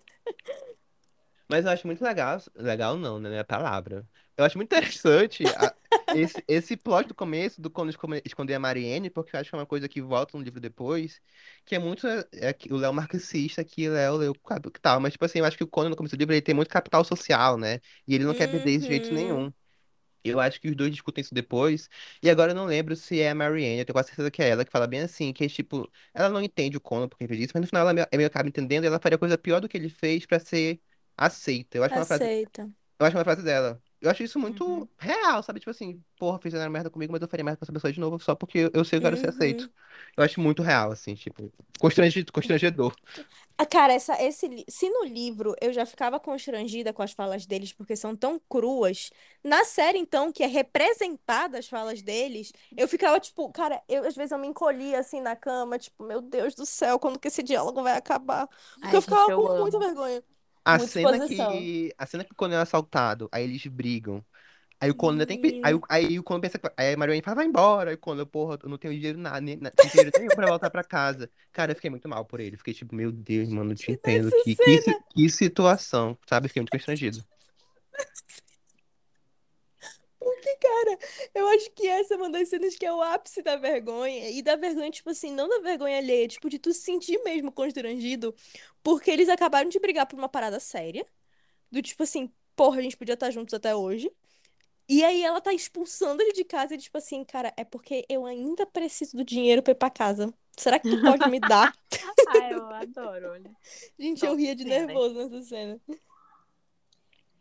Mas 1.49 1.65
eu 1.65 1.71
acho 1.71 1.87
muito 1.87 2.03
legal, 2.05 2.39
legal 2.55 2.97
não, 2.97 3.19
né? 3.21 3.37
É 3.37 3.39
a 3.41 3.45
palavra. 3.45 4.07
Eu 4.37 4.45
acho 4.45 4.57
muito 4.59 4.69
interessante 4.75 5.51
a- 5.55 5.75
esse, 6.11 6.43
esse 6.49 6.77
plot 6.77 7.07
do 7.09 7.15
começo, 7.15 7.61
do 7.61 7.71
quando 7.71 7.91
esconder 8.25 8.55
a 8.55 8.59
Marianne, 8.59 9.11
porque 9.11 9.37
eu 9.37 9.41
acho 9.41 9.51
que 9.51 9.57
é 9.57 9.59
uma 9.59 9.67
coisa 9.67 9.89
que 9.89 10.01
volta 10.01 10.37
no 10.39 10.43
livro 10.45 10.59
depois, 10.61 11.21
que 11.67 11.75
é 11.75 11.79
muito 11.79 12.07
é, 12.33 12.53
que 12.53 12.73
o 12.73 12.77
Léo 12.77 12.93
marxista, 12.95 13.63
que 13.65 13.89
o 13.89 13.93
Léo 13.93 14.17
leu 14.17 14.35
que 14.35 14.81
tal, 14.81 15.01
mas 15.01 15.13
tipo 15.13 15.25
assim, 15.25 15.39
eu 15.41 15.45
acho 15.45 15.57
que 15.59 15.65
o 15.65 15.69
Conan 15.69 15.91
no 15.91 15.97
começo 15.97 16.17
do 16.17 16.19
livro 16.21 16.35
ele 16.35 16.41
tem 16.43 16.55
muito 16.55 16.71
capital 16.71 17.05
social, 17.05 17.59
né? 17.59 17.81
E 18.07 18.15
ele 18.15 18.25
não 18.25 18.35
quer 18.35 18.49
perder 18.49 18.79
de 18.79 18.87
jeito 18.87 19.13
Uhum. 19.13 19.15
nenhum. 19.15 19.53
Eu 20.25 20.41
acho 20.41 20.61
que 20.61 20.69
os 20.69 20.77
dois 20.77 20.91
discutem 20.91 21.23
isso 21.23 21.35
depois. 21.35 21.89
E 22.23 22.29
agora 22.29 22.51
eu 22.53 22.55
não 22.57 22.67
lembro 22.67 22.95
se 22.97 23.21
é 23.21 23.31
a 23.31 23.35
Marianne, 23.35 23.79
eu 23.81 23.85
tenho 23.87 23.95
quase 23.95 24.09
certeza 24.09 24.31
que 24.31 24.43
é 24.43 24.49
ela, 24.51 24.65
que 24.65 24.71
fala 24.71 24.87
bem 24.87 25.01
assim, 25.01 25.33
que 25.33 25.45
é 25.45 25.49
tipo, 25.49 25.91
ela 26.13 26.29
não 26.29 26.43
entende 26.43 26.77
o 26.77 26.81
Conan 26.81 27.09
porque 27.09 27.27
fez 27.27 27.41
isso, 27.41 27.53
mas 27.55 27.63
no 27.63 27.67
final 27.69 27.83
ela 27.83 27.95
meio, 27.95 28.07
meio 28.13 28.27
acaba 28.27 28.49
entendendo 28.49 28.85
e 28.85 28.87
ela 28.89 29.01
faria 29.01 29.17
coisa 29.19 29.39
pior 29.39 29.61
do 29.61 29.69
que 29.69 29.77
ele 29.77 29.89
fez 29.89 30.27
pra 30.27 30.39
ser 30.41 30.81
aceita. 31.19 31.79
Eu 31.79 31.85
acho 31.85 31.97
é 31.99 32.01
uma 32.01 32.07
frase, 32.07 32.31
Aceita. 32.31 32.71
eu 33.01 33.07
acho 33.07 33.13
que 33.13 33.17
é 33.19 33.21
uma 33.21 33.25
frase 33.25 33.43
dela. 33.45 33.83
Eu 34.01 34.11
acho 34.11 34.23
isso 34.25 34.39
muito 34.39 34.65
Uhum. 34.67 34.91
real, 34.99 35.43
sabe? 35.43 35.61
Tipo 35.61 35.71
assim, 35.73 36.03
porra, 36.19 36.39
fizeram 36.41 36.71
merda 36.73 36.91
comigo, 36.91 37.13
mas 37.13 37.23
eu 37.23 37.29
faria 37.29 37.45
merda 37.45 37.59
com 37.59 37.65
essa 37.65 37.73
pessoa 37.73 37.93
de 37.93 38.01
novo 38.01 38.19
só 38.21 38.35
porque 38.37 38.71
eu 38.75 38.85
sei 38.85 38.99
que 39.01 39.07
eu 39.07 39.11
quero 39.11 39.17
ser 39.19 39.29
Uhum. 39.29 39.31
aceito. 39.31 39.71
Eu 40.17 40.25
acho 40.25 40.41
muito 40.41 40.63
real, 40.63 40.93
assim, 40.93 41.15
tipo, 41.17 41.53
constrangido, 41.81 42.33
constrangedor. 42.33 42.95
Ah, 43.57 43.67
Cara, 43.67 43.93
essa, 43.93 44.21
esse, 44.23 44.47
li- 44.47 44.65
se 44.69 44.89
no 44.89 45.05
livro 45.05 45.55
eu 45.61 45.73
já 45.73 45.85
ficava 45.85 46.21
constrangida 46.21 46.93
com 46.93 47.03
as 47.03 47.13
falas 47.13 47.45
deles 47.47 47.73
porque 47.73 47.97
são 47.97 48.15
tão 48.17 48.39
cruas, 48.49 49.11
na 49.43 49.65
série, 49.65 49.99
então, 49.99 50.33
que 50.33 50.43
é 50.45 50.47
representada 50.47 51.59
as 51.59 51.67
falas 51.69 52.01
deles, 52.03 52.53
eu 52.77 52.87
ficava 52.87 53.19
tipo, 53.19 53.51
cara, 53.51 53.83
eu 53.89 54.05
às 54.07 54.15
vezes 54.15 54.31
eu 54.33 54.39
me 54.39 54.47
encolhia 54.47 55.01
assim 55.01 55.21
na 55.21 55.35
cama, 55.35 55.79
tipo, 55.79 56.05
meu 56.05 56.21
Deus 56.21 56.55
do 56.55 56.65
céu, 56.65 56.99
quando 56.99 57.19
que 57.19 57.29
esse 57.29 57.43
diálogo 57.43 57.83
vai 57.83 57.97
acabar? 57.97 58.49
Porque 58.81 58.95
Ai, 58.95 58.97
eu 58.97 59.03
gente, 59.03 59.03
ficava 59.03 59.31
eu 59.31 59.47
com 59.51 59.57
muita 59.61 59.79
amo. 59.79 59.79
vergonha. 59.79 60.23
A 60.69 60.79
cena 60.79 61.27
que. 61.29 61.93
A 61.97 62.07
cena 62.07 62.25
que 62.25 62.33
o 62.33 62.37
Conan 62.37 62.57
é 62.57 62.61
assaltado, 62.61 63.29
aí 63.33 63.45
eles 63.45 63.67
brigam. 63.67 64.25
Aí 64.81 64.91
o 64.91 64.95
Conan 64.95 65.25
tem. 65.27 65.41
pe- 65.41 65.61
Aí, 65.65 65.75
o- 65.75 65.83
aí 65.89 66.19
o 66.19 66.23
Conan 66.23 66.41
pensa. 66.41 66.59
que- 66.59 66.71
Aí 66.77 66.95
a 66.95 66.97
Marianne 66.97 67.23
fala, 67.23 67.37
vai 67.37 67.47
embora. 67.47 67.91
Aí 67.91 67.97
o 67.97 67.99
Conan, 67.99 68.25
porra, 68.27 68.59
eu 68.63 68.69
não 68.69 68.79
tenho 68.79 68.95
dinheiro 68.95 69.19
nada, 69.19 69.41
nem, 69.41 69.57
na- 69.57 69.71
não 69.71 69.71
tenho 69.77 69.91
dinheiro 69.91 70.11
nenhum 70.17 70.29
pra 70.29 70.47
voltar 70.47 70.71
pra 70.71 70.85
casa. 70.85 71.29
Cara, 71.53 71.73
eu 71.73 71.75
fiquei 71.75 71.91
muito 71.91 72.09
mal 72.09 72.25
por 72.25 72.39
ele. 72.39 72.57
Fiquei 72.57 72.73
tipo, 72.75 72.95
meu 72.95 73.11
Deus, 73.11 73.49
mano, 73.49 73.73
eu 73.73 73.77
te 73.77 73.91
entendo. 73.91 74.31
Que, 74.45 74.55
que, 74.55 74.95
que 75.15 75.29
situação, 75.31 76.17
sabe? 76.29 76.47
Fiquei 76.49 76.61
muito 76.63 76.71
constrangido. 76.71 77.25
porque, 80.21 80.48
cara, 80.61 80.99
eu 81.35 81.49
acho 81.49 81.71
que 81.73 81.87
essa 81.87 82.15
é 82.15 82.17
uma 82.17 82.31
das 82.31 82.49
cenas 82.49 82.77
que 82.77 82.85
é 82.87 82.93
o 82.93 83.03
ápice 83.03 83.43
da 83.43 83.57
vergonha. 83.57 84.31
E 84.31 84.43
da 84.43 84.57
vergonha, 84.57 84.91
tipo 84.91 85.11
assim, 85.11 85.33
não 85.33 85.49
da 85.49 85.61
vergonha 85.61 85.99
alheia, 85.99 86.29
tipo, 86.29 86.49
de 86.49 86.59
tu 86.59 86.73
se 86.73 86.81
sentir 86.81 87.23
mesmo 87.25 87.53
constrangido, 87.53 88.35
porque 88.83 89.11
eles 89.11 89.29
acabaram 89.29 89.69
de 89.69 89.79
brigar 89.79 90.07
por 90.07 90.19
uma 90.19 90.29
parada 90.29 90.61
séria. 90.61 91.07
Do 91.71 91.83
tipo 91.83 92.03
assim, 92.03 92.33
porra, 92.57 92.79
a 92.79 92.83
gente 92.83 92.97
podia 92.97 93.15
estar 93.15 93.31
juntos 93.31 93.55
até 93.55 93.75
hoje. 93.75 94.11
E 94.89 95.05
aí 95.05 95.23
ela 95.23 95.41
tá 95.41 95.53
expulsando 95.53 96.23
ele 96.23 96.33
de 96.33 96.45
casa 96.45 96.75
e 96.75 96.79
tipo 96.79 96.97
assim, 96.97 97.23
cara, 97.23 97.53
é 97.59 97.65
porque 97.65 98.07
eu 98.09 98.25
ainda 98.25 98.65
preciso 98.65 99.19
do 99.19 99.25
dinheiro 99.25 99.63
pra 99.63 99.73
ir 99.73 99.77
pra 99.77 99.91
casa. 99.91 100.33
Será 100.57 100.79
que 100.79 100.89
tu 100.89 101.01
pode 101.01 101.29
me 101.31 101.39
dar? 101.39 101.73
Ai, 102.29 102.55
eu 102.55 102.65
adoro, 102.67 103.31
olha. 103.33 103.51
Gente, 103.99 104.25
eu 104.25 104.35
ria 104.35 104.57
de 104.57 104.65
nervoso 104.65 105.15
nessa 105.15 105.43
cena. 105.43 105.81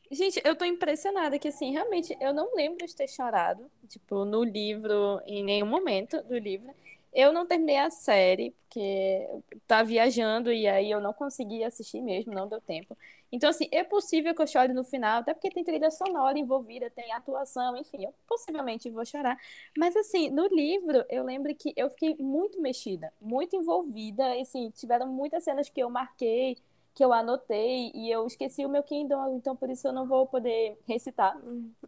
Gente, 0.10 0.42
eu 0.46 0.56
tô 0.56 0.64
impressionada 0.64 1.38
que, 1.38 1.50
assim, 1.50 1.72
realmente, 1.74 2.16
eu 2.22 2.34
não 2.34 2.56
lembro 2.56 2.86
de 2.86 2.96
ter 2.96 3.10
chorado, 3.10 3.70
tipo, 3.90 4.24
no 4.24 4.42
livro, 4.44 5.20
em 5.26 5.44
nenhum 5.44 5.66
momento 5.68 6.22
do 6.24 6.38
livro. 6.38 6.74
Eu 7.14 7.34
não 7.34 7.46
terminei 7.46 7.78
a 7.78 7.90
série, 7.90 8.52
porque 8.52 9.28
tá 9.66 9.84
viajando 9.84 10.52
e 10.54 10.68
aí 10.68 10.92
eu 10.92 11.02
não 11.02 11.12
consegui 11.14 11.64
assistir 11.64 12.02
mesmo, 12.02 12.34
não 12.34 12.48
deu 12.48 12.62
tempo. 12.62 12.98
Então, 13.32 13.50
assim, 13.50 13.68
é 13.72 13.84
possível 13.84 14.34
que 14.34 14.42
eu 14.42 14.48
chore 14.48 14.72
no 14.72 14.84
final, 14.84 15.20
até 15.20 15.34
porque 15.34 15.50
tem 15.50 15.64
trilha 15.64 15.92
sonora 15.92 16.38
envolvida, 16.40 16.90
tem 16.90 17.12
atuação, 17.12 17.76
enfim, 17.76 18.06
eu 18.06 18.14
possivelmente 18.28 18.90
vou 18.90 19.04
chorar. 19.06 19.38
Mas, 19.78 19.96
assim, 19.98 20.30
no 20.30 20.48
livro, 20.48 21.04
eu 21.10 21.24
lembro 21.26 21.54
que 21.56 21.74
eu 21.76 21.90
fiquei 21.90 22.16
muito 22.20 22.62
mexida, 22.62 23.12
muito 23.20 23.56
envolvida, 23.58 24.40
assim, 24.40 24.70
tiveram 24.72 25.08
muitas 25.08 25.44
cenas 25.44 25.68
que 25.70 25.82
eu 25.82 25.90
marquei, 25.90 26.58
que 26.98 27.06
eu 27.06 27.14
anotei, 27.14 27.92
e 27.94 28.10
eu 28.12 28.26
esqueci 28.26 28.66
o 28.66 28.70
meu 28.70 28.82
Kindle, 28.82 29.36
então 29.38 29.56
por 29.56 29.70
isso 29.70 29.88
eu 29.88 29.94
não 29.94 30.08
vou 30.08 30.26
poder 30.26 30.76
recitar 30.88 31.38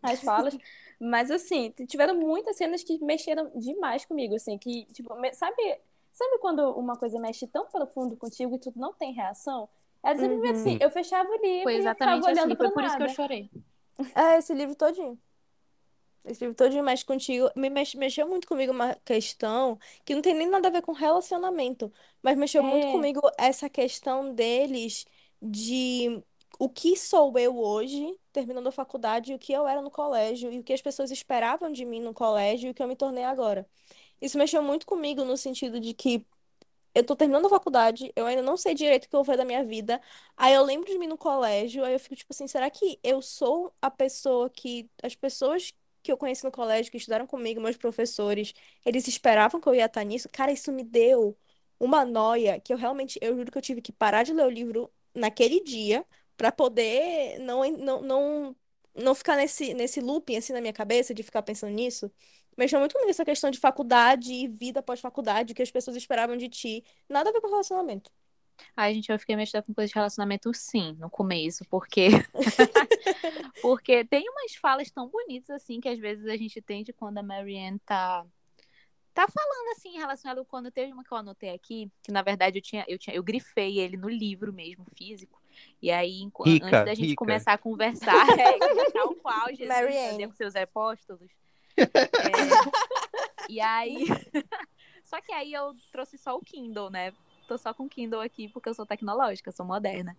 as 0.04 0.22
falas. 0.22 0.56
Mas, 1.02 1.32
assim, 1.32 1.72
tiveram 1.88 2.16
muitas 2.16 2.56
cenas 2.58 2.84
que 2.84 3.04
mexeram 3.04 3.50
demais 3.56 4.06
comigo, 4.06 4.36
assim, 4.36 4.58
que, 4.60 4.86
tipo, 4.94 5.10
sabe, 5.34 5.82
sabe 6.12 6.38
quando 6.40 6.62
uma 6.78 6.96
coisa 6.96 7.20
mexe 7.20 7.48
tão 7.48 7.66
profundo 7.68 8.16
contigo 8.18 8.56
e 8.56 8.60
tu 8.60 8.72
não 8.76 8.94
tem 8.94 9.14
reação? 9.14 9.68
Era 10.04 10.18
simplesmente 10.20 10.52
Uhum. 10.56 10.62
assim, 10.62 10.78
eu 10.80 10.92
fechava 10.92 11.28
o 11.30 11.42
livro 11.42 11.64
Foi 11.64 11.76
e 11.76 11.86
eu 11.86 11.94
exatamente 11.94 11.96
ficava 11.96 12.26
olhando 12.26 12.56
assim, 12.56 12.56
foi 12.56 12.70
por 12.70 12.84
isso 12.84 12.96
que 12.96 13.04
eu 13.04 13.10
nada. 13.10 13.10
chorei. 13.10 13.50
É, 14.16 14.38
esse 14.38 14.54
livro 14.54 14.76
todinho. 14.76 15.20
Livro 16.40 16.54
todinho 16.56 16.84
mexe 16.84 17.06
contigo. 17.06 17.50
Me 17.56 17.70
mexe- 17.70 17.98
mexeu 17.98 18.28
muito 18.28 18.48
comigo 18.48 18.72
uma 18.72 18.96
questão 19.06 19.80
que 20.06 20.14
não 20.14 20.22
tem 20.22 20.34
nem 20.34 20.48
nada 20.50 20.68
a 20.68 20.72
ver 20.72 20.82
com 20.82 20.92
relacionamento, 20.94 21.92
mas 22.22 22.38
mexeu 22.38 22.64
muito 22.64 22.88
É. 22.88 22.92
comigo 22.92 23.22
essa 23.38 23.70
questão 23.70 24.34
deles 24.34 25.06
de 25.42 26.22
o 26.60 26.70
que 26.70 26.96
sou 26.98 27.38
eu 27.38 27.58
hoje, 27.58 28.20
terminando 28.34 28.68
a 28.68 28.72
faculdade, 28.72 29.32
e 29.32 29.36
o 29.36 29.40
que 29.40 29.54
eu 29.54 29.68
era 29.68 29.82
no 29.82 29.90
colégio, 29.92 30.52
e 30.52 30.60
o 30.60 30.64
que 30.64 30.74
as 30.74 30.82
pessoas 30.82 31.10
esperavam 31.12 31.72
de 31.72 31.86
mim 31.86 32.02
no 32.02 32.14
colégio, 32.14 32.68
e 32.68 32.72
o 32.72 32.74
que 32.74 32.84
eu 32.84 32.88
me 32.88 32.96
tornei 32.96 33.24
agora. 33.24 33.66
Isso 34.22 34.38
mexeu 34.38 34.64
muito 34.64 34.86
comigo 34.88 35.24
no 35.26 35.38
sentido 35.38 35.80
de 35.80 35.94
que 35.94 36.26
eu 36.94 37.04
tô 37.06 37.16
terminando 37.16 37.46
a 37.46 37.50
faculdade, 37.50 38.12
eu 38.16 38.26
ainda 38.26 38.42
não 38.42 38.58
sei 38.58 38.74
direito 38.74 39.06
o 39.06 39.10
que 39.10 39.16
eu 39.16 39.20
vou 39.20 39.26
fazer 39.26 39.38
da 39.38 39.46
minha 39.46 39.64
vida. 39.64 40.02
Aí 40.36 40.54
eu 40.54 40.64
lembro 40.64 40.92
de 40.92 40.98
mim 40.98 41.08
no 41.08 41.18
colégio, 41.18 41.84
aí 41.86 41.94
eu 41.94 42.00
fico 42.00 42.16
tipo 42.16 42.34
assim, 42.34 42.48
será 42.48 42.70
que 42.70 43.00
eu 43.04 43.22
sou 43.22 43.74
a 43.82 43.92
pessoa 43.92 44.50
que 44.50 44.90
as 45.04 45.16
pessoas 45.16 45.72
que 46.02 46.12
eu 46.12 46.18
conheci 46.18 46.44
no 46.44 46.52
colégio, 46.52 46.92
que 46.92 46.98
estudaram 46.98 47.28
comigo, 47.28 47.62
meus 47.62 47.78
professores, 47.78 48.54
eles 48.86 49.08
esperavam 49.08 49.60
que 49.62 49.68
eu 49.68 49.76
ia 49.76 49.86
estar 49.86 50.04
nisso? 50.04 50.30
Cara, 50.32 50.52
isso 50.52 50.72
me 50.72 50.84
deu 50.84 51.38
uma 51.80 52.04
noia 52.06 52.60
que 52.60 52.74
eu 52.74 52.78
realmente, 52.78 53.18
eu 53.22 53.36
juro 53.36 53.52
que 53.52 53.58
eu 53.58 53.62
tive 53.62 53.82
que 53.82 53.92
parar 53.92 54.24
de 54.24 54.34
ler 54.34 54.46
o 54.46 54.50
livro 54.50 54.92
naquele 55.14 55.62
dia 55.64 56.06
pra 56.38 56.52
poder 56.52 57.40
não 57.40 57.64
não 57.72 58.02
não 58.02 58.56
não 58.96 59.16
ficar 59.16 59.36
nesse 59.38 59.74
nesse 59.74 60.00
looping 60.02 60.38
assim 60.38 60.54
na 60.54 60.62
minha 60.62 60.74
cabeça 60.74 61.14
de 61.14 61.24
ficar 61.24 61.42
pensando 61.42 61.74
nisso. 61.74 62.12
Mexeu 62.58 62.80
muito 62.80 62.94
comigo 62.94 63.10
essa 63.12 63.24
questão 63.26 63.50
de 63.50 63.58
faculdade 63.60 64.34
e 64.34 64.48
vida 64.48 64.84
pós-faculdade, 64.84 65.54
que 65.54 65.62
as 65.62 65.72
pessoas 65.72 65.96
esperavam 65.96 66.36
de 66.38 66.50
ti. 66.50 66.84
Nada 67.08 67.30
a 67.30 67.34
ver 67.34 67.40
com 67.42 67.48
relacionamento. 67.50 68.12
Ai, 68.76 68.94
gente, 68.94 69.12
eu 69.12 69.20
fiquei 69.20 69.36
mexida 69.36 69.62
com 69.62 69.74
coisa 69.74 69.88
de 69.88 69.96
relacionamento, 69.96 70.54
sim, 70.54 70.96
no 71.00 71.10
começo, 71.10 71.66
porque. 71.70 72.10
porque 73.62 74.06
tem 74.06 74.30
umas 74.30 74.56
falas 74.56 74.90
tão 74.90 75.08
bonitas, 75.08 75.50
assim, 75.50 75.80
que 75.80 75.90
às 75.90 76.00
vezes 76.00 76.26
a 76.28 76.38
gente 76.38 76.62
tem 76.62 76.84
de 76.84 76.94
quando 76.94 77.18
a 77.18 77.24
Marianne 77.24 77.80
tá. 77.80 78.26
Tá 79.14 79.28
falando 79.28 79.72
assim, 79.72 79.98
relacionado 79.98 80.46
quando 80.46 80.72
teve 80.72 80.94
uma 80.94 81.04
que 81.04 81.12
eu 81.12 81.18
anotei 81.18 81.50
aqui, 81.50 81.92
que 82.02 82.12
na 82.12 82.22
verdade 82.22 82.58
eu 82.58 82.62
tinha, 82.62 82.86
eu 82.88 82.98
tinha, 82.98 83.16
eu 83.16 83.24
grifei 83.24 83.80
ele 83.80 83.98
no 83.98 84.08
livro 84.08 84.54
mesmo, 84.54 84.86
físico. 84.96 85.42
E 85.82 85.92
aí, 85.92 86.30
Rica, 86.46 86.66
antes 86.66 86.86
da 86.86 86.94
gente 86.94 87.10
rica. 87.10 87.16
começar 87.18 87.54
a 87.54 87.58
conversar, 87.58 88.16
é, 88.40 88.92
tal 88.92 89.14
qual 89.16 89.50
Jesus 89.50 89.68
Marianne. 89.68 90.10
fazia 90.12 90.28
com 90.28 90.34
seus 90.34 90.56
apóstolos. 90.56 91.30
É, 91.76 93.50
e 93.50 93.60
aí. 93.60 94.06
Só 95.04 95.20
que 95.22 95.32
aí 95.32 95.52
eu 95.52 95.76
trouxe 95.92 96.18
só 96.18 96.36
o 96.36 96.42
Kindle, 96.42 96.90
né? 96.92 97.12
Tô 97.50 97.58
só 97.58 97.74
com 97.74 97.90
Kindle 97.90 98.22
aqui 98.22 98.48
porque 98.48 98.70
eu 98.70 98.76
sou 98.76 98.86
tecnológica, 98.86 99.52
sou 99.52 99.66
moderna. 99.66 100.16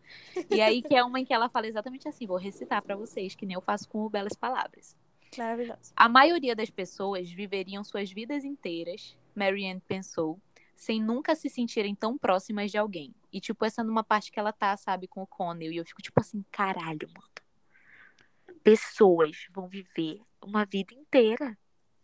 E 0.51 0.61
aí 0.61 0.83
que 0.83 0.97
é 0.97 1.05
uma 1.05 1.21
em 1.21 1.25
que 1.25 1.33
ela 1.33 1.49
fala 1.49 1.69
exatamente 1.69 2.09
assim, 2.09 2.27
vou 2.27 2.37
recitar 2.37 2.83
pra 2.83 2.97
vocês, 2.97 3.37
que 3.37 3.47
nem 3.47 3.55
eu 3.55 3.61
faço 3.61 3.89
com 3.89 4.09
Belas 4.09 4.35
Palavras. 4.35 4.97
Maravilhoso. 5.39 5.93
A 5.95 6.09
maioria 6.09 6.57
das 6.57 6.71
pessoas 6.71 7.31
viveriam 7.31 7.85
suas 7.85 8.11
vidas 8.11 8.45
inteiras, 8.45 9.17
Marianne 9.33 9.81
pensou, 9.87 10.41
sem 10.75 11.01
nunca 11.01 11.37
se 11.37 11.49
sentirem 11.49 11.95
tão 11.95 12.19
próximas 12.19 12.73
de 12.73 12.79
alguém. 12.79 13.15
E, 13.33 13.41
tipo, 13.41 13.65
essa 13.65 13.85
numa 13.85 14.03
parte 14.03 14.33
que 14.33 14.41
ela 14.41 14.53
tá, 14.53 14.77
sabe, 14.77 15.07
com 15.07 15.23
o 15.23 15.27
Connell. 15.27 15.71
E 15.71 15.77
eu 15.77 15.87
fico, 15.87 16.03
tipo 16.03 16.19
assim, 16.19 16.45
caralho, 16.51 17.09
mano. 17.15 18.59
Pessoas 18.65 19.47
vão 19.53 19.69
viver 19.69 20.21
uma 20.43 20.65
vida 20.65 20.93
inteira. 20.95 21.57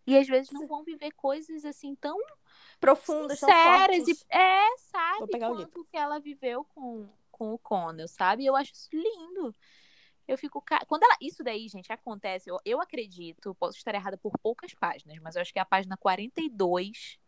E 0.07 0.17
às 0.17 0.29
vezes 0.29 0.53
não 0.53 0.69
vão 0.69 0.85
viver 0.85 1.11
coisas 1.17 1.65
assim 1.65 1.97
tão 1.97 2.17
Profundas, 2.79 3.39
sérias 3.39 4.07
e 4.07 4.17
é, 4.29 4.77
sabe, 4.79 5.19
Vou 5.21 5.29
pegar 5.29 5.51
o 5.51 5.57
quanto 5.57 5.85
que 5.85 5.97
ela 5.97 6.19
viveu 6.19 6.65
com, 6.65 7.09
com 7.31 7.55
o 7.55 7.59
Connell, 7.59 8.07
sabe? 8.07 8.45
Eu 8.45 8.55
acho 8.55 8.73
isso 8.73 8.89
lindo. 8.93 9.55
Eu 10.29 10.37
fico. 10.37 10.63
Quando 10.87 11.05
ela. 11.05 11.17
Isso 11.21 11.43
daí, 11.43 11.69
gente, 11.69 11.93
acontece. 11.93 12.51
Eu, 12.51 12.59
eu 12.65 12.81
acredito, 12.81 13.55
posso 13.55 13.79
estar 13.79 13.95
errada 13.95 14.19
por 14.19 14.33
poucas 14.43 14.75
páginas, 14.75 15.19
mas 15.21 15.37
eu 15.37 15.43
acho 15.43 15.53
que 15.53 15.59
é 15.59 15.63
a 15.63 15.67
página 15.67 15.97
42, 15.97 17.19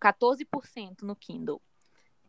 14% 0.00 1.02
no 1.02 1.16
Kindle. 1.16 1.60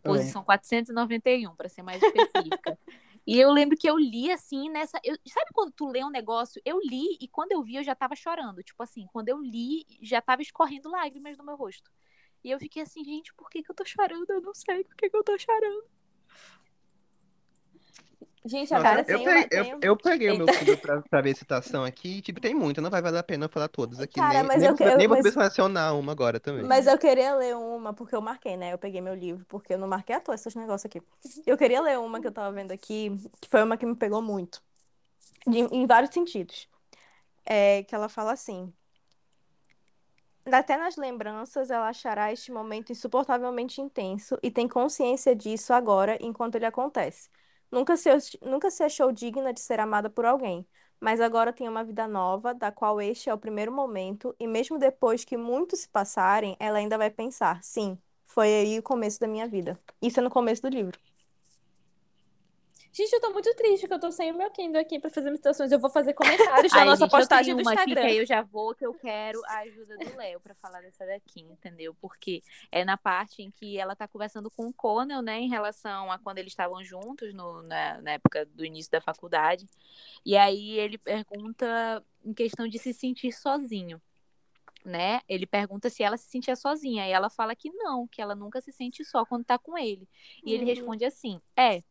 Posição 0.01 0.43
491, 0.43 1.55
para 1.55 1.70
ser 1.70 1.84
mais 1.84 2.01
específica. 2.01 2.78
e 3.26 3.39
eu 3.39 3.51
lembro 3.51 3.78
que 3.78 3.89
eu 3.89 3.97
li 3.97 4.32
assim 4.32 4.69
nessa. 4.69 4.99
eu- 5.03 5.17
sabe 5.28 5.51
quando 5.53 5.72
tu 5.72 5.88
lê 5.88 6.03
um 6.03 6.09
negócio? 6.09 6.61
Eu 6.65 6.80
li 6.80 7.17
e 7.22 7.28
quando 7.28 7.51
eu 7.51 7.63
vi 7.63 7.76
eu 7.76 7.84
já 7.84 7.95
tava 7.95 8.15
chorando. 8.15 8.63
Tipo 8.63 8.82
assim, 8.84 9.07
quando 9.13 9.30
eu 9.30 9.39
li, 9.41 9.86
já 10.01 10.22
tava 10.22 10.41
escorrendo 10.41 10.89
lágrimas 10.89 11.38
no 11.38 11.43
meu 11.45 11.55
rosto. 11.55 11.91
E 12.43 12.49
eu 12.51 12.59
fiquei 12.59 12.82
assim, 12.84 13.03
gente, 13.03 13.34
por 13.36 13.49
que, 13.49 13.63
que 13.63 13.72
eu 13.72 13.76
tô 13.76 13.86
chorando? 13.86 14.30
Eu 14.32 14.41
não 14.41 14.53
sei 14.53 14.84
por 14.84 14.95
que, 14.95 15.09
que 15.09 15.15
eu 15.17 15.24
tô 15.24 15.38
chorando. 15.38 15.86
Gente, 18.44 18.74
Nossa, 18.74 18.88
agora 18.88 19.06
eu, 19.08 19.20
sim, 19.20 19.24
peguei, 19.26 19.72
eu, 19.72 19.80
eu 19.82 19.98
peguei 19.98 20.32
o 20.32 20.38
meu. 20.38 20.48
Kindle 20.48 20.78
pra, 20.78 21.02
pra 21.02 21.22
ver 21.22 21.36
citação 21.36 21.84
aqui. 21.84 22.22
Tipo, 22.22 22.42
tem 22.42 22.56
muita, 22.56 22.82
não 22.82 22.89
vai 22.89 23.02
valer 23.02 23.20
a 23.20 23.24
pena 23.24 23.46
eu 23.46 23.50
falar 23.50 23.68
todas 23.68 24.00
aqui. 24.00 24.16
Cara, 24.16 24.34
nem 24.34 24.44
mas 24.44 24.62
nem, 24.62 24.70
eu 24.70 24.76
vou, 24.76 24.88
eu- 24.88 24.98
nem 24.98 25.08
vou 25.08 25.18
mas- 25.18 25.34
selecionar 25.34 25.96
uma 25.96 26.12
agora 26.12 26.39
também. 26.39 26.64
Mas 26.66 26.88
eu 26.88 26.98
queria 26.98 27.36
ler 27.36 27.56
uma, 27.56 27.94
porque 27.94 28.16
eu 28.16 28.22
marquei, 28.22 28.58
né? 28.58 28.74
Eu 28.74 28.80
peguei 28.80 29.00
meu 29.00 29.14
livro, 29.14 29.46
porque 29.48 29.74
eu 29.74 29.78
não 29.78 29.88
marquei 29.88 30.16
à 30.16 30.20
toa 30.20 30.34
esses 30.34 30.56
negócios 30.56 30.86
aqui. 30.86 31.02
Eu 31.46 31.56
queria 31.56 31.82
ler 31.82 32.00
uma 32.00 32.20
que 32.20 32.26
eu 32.28 32.32
tava 32.32 32.52
vendo 32.52 32.72
aqui, 32.72 33.12
que 33.39 33.48
foi 33.48 33.62
uma 33.62 33.78
que 33.78 33.86
me 33.86 33.96
pegou 33.96 34.22
muito. 34.24 34.62
De- 35.46 35.60
em 35.60 35.86
vários 35.86 36.12
sentidos. 36.14 36.68
É, 37.46 37.84
que 37.84 37.94
ela 37.94 38.10
fala 38.10 38.32
assim. 38.34 38.74
Até 40.52 40.76
nas 40.78 40.96
lembranças, 40.96 41.70
ela 41.70 41.89
achará 41.89 42.32
este 42.34 42.52
momento 42.52 42.92
insuportavelmente 42.92 43.80
intenso 43.80 44.38
e 44.42 44.50
tem 44.50 44.68
consciência 44.68 45.36
disso 45.36 45.72
agora, 45.74 46.18
enquanto 46.20 46.56
ele 46.56 46.66
acontece. 46.66 47.30
Nunca 47.72 47.95
se, 47.97 48.09
nunca 48.41 48.69
se 48.69 48.84
achou 48.84 49.11
digna 49.11 49.53
de 49.53 49.59
ser 49.61 49.80
amada 49.80 50.09
por 50.09 50.26
alguém. 50.26 50.67
mas 50.99 51.19
agora 51.19 51.51
tem 51.53 51.67
uma 51.67 51.84
vida 51.84 52.07
nova, 52.07 52.53
da 52.53 52.72
qual 52.72 53.01
este 53.01 53.30
é 53.30 53.34
o 53.34 53.38
primeiro 53.38 53.72
momento, 53.72 54.36
e 54.39 54.45
mesmo 54.47 54.78
depois 54.78 55.26
que 55.26 55.36
muitos 55.38 55.80
se 55.82 55.89
passarem, 55.89 56.55
ela 56.59 56.78
ainda 56.78 56.97
vai 56.97 57.09
pensar: 57.09 57.63
sim, 57.63 57.97
foi 58.26 58.47
aí 58.53 58.78
o 58.80 58.84
começo 58.84 59.19
da 59.19 59.28
minha 59.28 59.47
vida. 59.47 59.80
Isso 60.01 60.19
é 60.19 60.24
no 60.24 60.30
começo 60.30 60.61
do 60.61 60.69
livro. 60.69 60.99
Gente, 62.94 63.14
eu 63.14 63.22
tô 63.22 63.32
muito 63.32 63.54
triste 63.56 63.88
que 63.88 63.94
eu 63.94 64.00
tô 64.00 64.12
sem 64.12 64.32
o 64.34 64.38
meu 64.38 64.52
Kindle 64.52 64.82
aqui 64.82 65.00
pra 65.00 65.10
fazer 65.10 65.30
meditações. 65.30 65.72
Eu 65.72 65.80
vou 65.80 65.89
fazer 65.89 66.14
comentários 66.14 66.74
na 66.74 66.84
nossa 66.84 67.06
gente, 67.06 67.12
postagem 67.12 67.56
do 67.56 67.62
Instagram. 67.62 68.04
aí 68.04 68.18
eu 68.18 68.26
já 68.26 68.42
vou, 68.42 68.76
que 68.76 68.86
eu 68.86 68.94
quero 68.94 69.42
a 69.46 69.60
ajuda 69.60 69.98
do 69.98 70.18
Léo 70.18 70.42
pra 70.42 70.54
falar 70.56 70.82
dessa 70.82 71.06
daqui, 71.06 71.39
entendeu? 71.39 71.96
Porque 72.02 72.44
é 72.70 72.84
na 72.84 72.98
parte 72.98 73.42
em 73.44 73.50
que 73.50 73.78
ela 73.78 73.96
tá 73.96 74.10
conversando 74.10 74.52
com 74.52 74.68
o 74.68 74.74
Conel, 74.74 75.22
né, 75.22 75.39
em 75.39 75.48
relação 75.48 76.12
a 76.12 76.20
quando 76.20 76.39
eles 76.39 76.52
estavam 76.52 76.84
juntos 76.84 77.34
no, 77.34 77.62
na, 77.64 78.02
na 78.02 78.12
época 78.12 78.46
do 78.48 78.66
início 78.66 78.92
da 78.92 79.00
faculdade. 79.00 79.66
E 80.26 80.36
aí 80.36 80.72
ele 80.78 80.98
pergunta 80.98 82.04
em 82.26 82.34
questão 82.34 82.68
de 82.68 82.78
se 82.78 82.94
sentir 82.94 83.32
sozinho. 83.32 84.02
Né? 84.84 85.22
Ele 85.30 85.46
pergunta 85.46 85.92
se 85.92 86.02
ela 86.02 86.18
se 86.18 86.28
sentia 86.28 86.56
sozinha. 86.56 87.08
E 87.08 87.12
ela 87.12 87.30
fala 87.30 87.56
que 87.56 87.70
não, 87.72 88.08
que 88.08 88.20
ela 88.22 88.34
nunca 88.34 88.60
se 88.60 88.72
sente 88.74 89.06
só 89.06 89.24
quando 89.24 89.46
tá 89.46 89.58
com 89.58 89.78
ele. 89.78 90.10
E 90.44 90.52
ele 90.54 90.64
Uhum. 90.64 90.70
responde 90.70 91.06
assim: 91.06 91.39
É, 91.56 91.84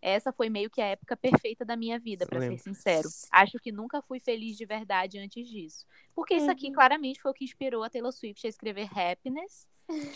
essa 0.00 0.32
foi 0.32 0.48
meio 0.48 0.70
que 0.70 0.80
a 0.80 0.86
época 0.86 1.16
perfeita 1.16 1.64
da 1.64 1.76
minha 1.76 1.98
vida, 1.98 2.26
pra 2.26 2.40
ser 2.40 2.58
sincero. 2.58 3.08
Acho 3.30 3.58
que 3.58 3.72
nunca 3.72 4.02
fui 4.02 4.20
feliz 4.20 4.56
de 4.56 4.64
verdade 4.66 5.18
antes 5.18 5.48
disso. 5.48 5.86
Porque 6.14 6.34
isso 6.34 6.50
aqui 6.50 6.66
Uhum. 6.68 6.72
claramente 6.72 7.20
foi 7.20 7.30
o 7.30 7.34
que 7.34 7.44
inspirou 7.44 7.82
a 7.82 7.90
Taylor 7.90 8.12
Swift 8.12 8.46
a 8.46 8.50
escrever 8.50 8.88
Happiness. 8.98 9.66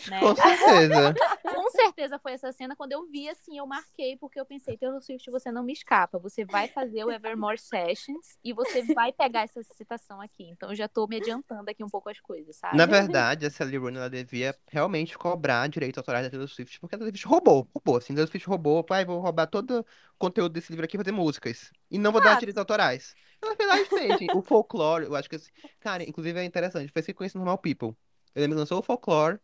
Né? 0.09 0.19
Com 0.19 0.35
certeza. 0.35 1.13
Com 1.55 1.69
certeza 1.69 2.19
foi 2.19 2.33
essa 2.33 2.51
cena. 2.51 2.75
Quando 2.75 2.91
eu 2.91 3.07
vi 3.09 3.29
assim, 3.29 3.57
eu 3.57 3.65
marquei, 3.65 4.17
porque 4.17 4.39
eu 4.39 4.45
pensei, 4.45 4.77
Taylor 4.77 5.01
Swift, 5.01 5.29
você 5.29 5.51
não 5.51 5.63
me 5.63 5.73
escapa. 5.73 6.19
Você 6.19 6.43
vai 6.45 6.67
fazer 6.67 7.03
o 7.03 7.11
Evermore 7.11 7.57
Sessions 7.57 8.37
e 8.43 8.53
você 8.53 8.81
vai 8.93 9.11
pegar 9.11 9.41
essa 9.41 9.61
citação 9.63 10.19
aqui. 10.21 10.49
Então 10.49 10.69
eu 10.69 10.75
já 10.75 10.87
tô 10.87 11.07
me 11.07 11.17
adiantando 11.17 11.69
aqui 11.69 11.83
um 11.83 11.89
pouco 11.89 12.09
as 12.09 12.19
coisas, 12.19 12.55
sabe? 12.55 12.77
Na 12.77 12.85
verdade, 12.85 13.45
a 13.45 13.49
Sally 13.49 13.77
Rooney 13.77 13.97
ela 13.97 14.09
devia 14.09 14.55
realmente 14.67 15.17
cobrar 15.17 15.67
direitos 15.67 15.97
autorais 15.97 16.25
da 16.25 16.29
Taylor 16.29 16.47
Swift, 16.47 16.79
porque 16.79 16.95
a 16.95 16.97
Taylor 16.97 17.11
Swift 17.11 17.27
roubou, 17.27 17.67
roubou, 17.73 17.97
assim, 17.97 18.13
a 18.13 18.15
Taylor 18.15 18.29
Swift 18.29 18.47
roubou, 18.47 18.83
pai, 18.83 19.05
vou 19.05 19.19
roubar 19.19 19.47
todo 19.47 19.79
o 19.81 19.85
conteúdo 20.17 20.53
desse 20.53 20.71
livro 20.71 20.85
aqui 20.85 20.97
e 20.97 20.99
fazer 20.99 21.11
músicas. 21.11 21.71
E 21.89 21.97
não 21.97 22.11
vou 22.11 22.21
dar 22.21 22.29
Exato. 22.29 22.39
direitos 22.41 22.59
autorais. 22.59 23.13
Ela 23.41 23.55
foi 23.55 23.65
lá 23.65 23.79
e 23.79 23.85
fez, 23.85 24.19
gente. 24.19 24.35
O 24.35 24.41
folclore, 24.41 25.05
eu 25.05 25.15
acho 25.15 25.29
que, 25.29 25.35
assim, 25.35 25.51
cara, 25.79 26.03
inclusive 26.03 26.39
é 26.39 26.43
interessante, 26.43 26.91
foi 26.91 27.01
assim 27.01 27.11
que 27.11 27.17
conheci 27.17 27.35
Normal 27.35 27.57
People. 27.57 27.95
Lembro 28.35 28.55
que 28.55 28.59
lançou 28.59 28.79
o 28.79 28.83
folclore, 28.83 29.39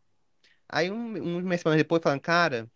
aí 0.70 0.92
um, 0.92 1.40
umas 1.40 1.62
semanas 1.62 1.78
depois 1.82 2.02
falando, 2.04 2.22
cara, 2.22 2.70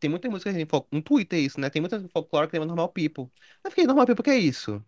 tem 0.00 0.10
muita 0.10 0.28
música, 0.30 0.50
assim, 0.50 0.66
fol- 0.66 0.88
um 0.92 1.00
Twitter 1.02 1.38
isso, 1.40 1.60
né, 1.60 1.70
tem 1.70 1.80
muita 1.82 2.00
folclore 2.10 2.46
que 2.48 2.52
tem 2.58 2.66
Normal 2.66 2.88
People. 2.90 3.30
Eu 3.64 3.70
fiquei, 3.70 3.86
Normal 3.86 4.06
People, 4.06 4.22
o 4.22 4.24
que 4.24 4.30
é 4.30 4.38
isso? 4.38 4.84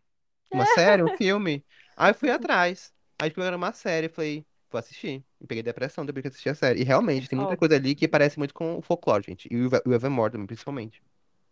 Uma 0.53 0.66
série, 0.66 1.03
um 1.03 1.11
filme? 1.11 1.64
Aí 1.97 2.11
eu 2.11 2.14
fui 2.14 2.31
atrás. 2.31 2.93
Aí 3.18 3.33
era 3.39 3.57
uma 3.57 3.73
série, 3.73 4.07
eu 4.09 4.11
falei, 4.11 4.47
vou 4.71 4.79
assistir. 4.79 5.25
E 5.41 5.47
peguei 5.47 5.62
depressão 5.62 6.07
depois 6.07 6.23
que 6.23 6.29
assisti 6.29 6.49
a 6.51 6.55
série. 6.55 6.81
E 6.83 6.85
realmente, 6.85 7.29
tem 7.29 7.39
muita 7.39 7.57
coisa 7.57 7.77
ali 7.77 7.95
que 7.95 8.09
parece 8.09 8.39
muito 8.39 8.55
com 8.55 8.79
o 8.79 8.83
folclore, 8.83 9.25
gente. 9.27 9.49
E 9.53 9.66
o 9.66 9.95
Evermore 9.95 10.33
também, 10.33 10.47
principalmente. 10.47 11.03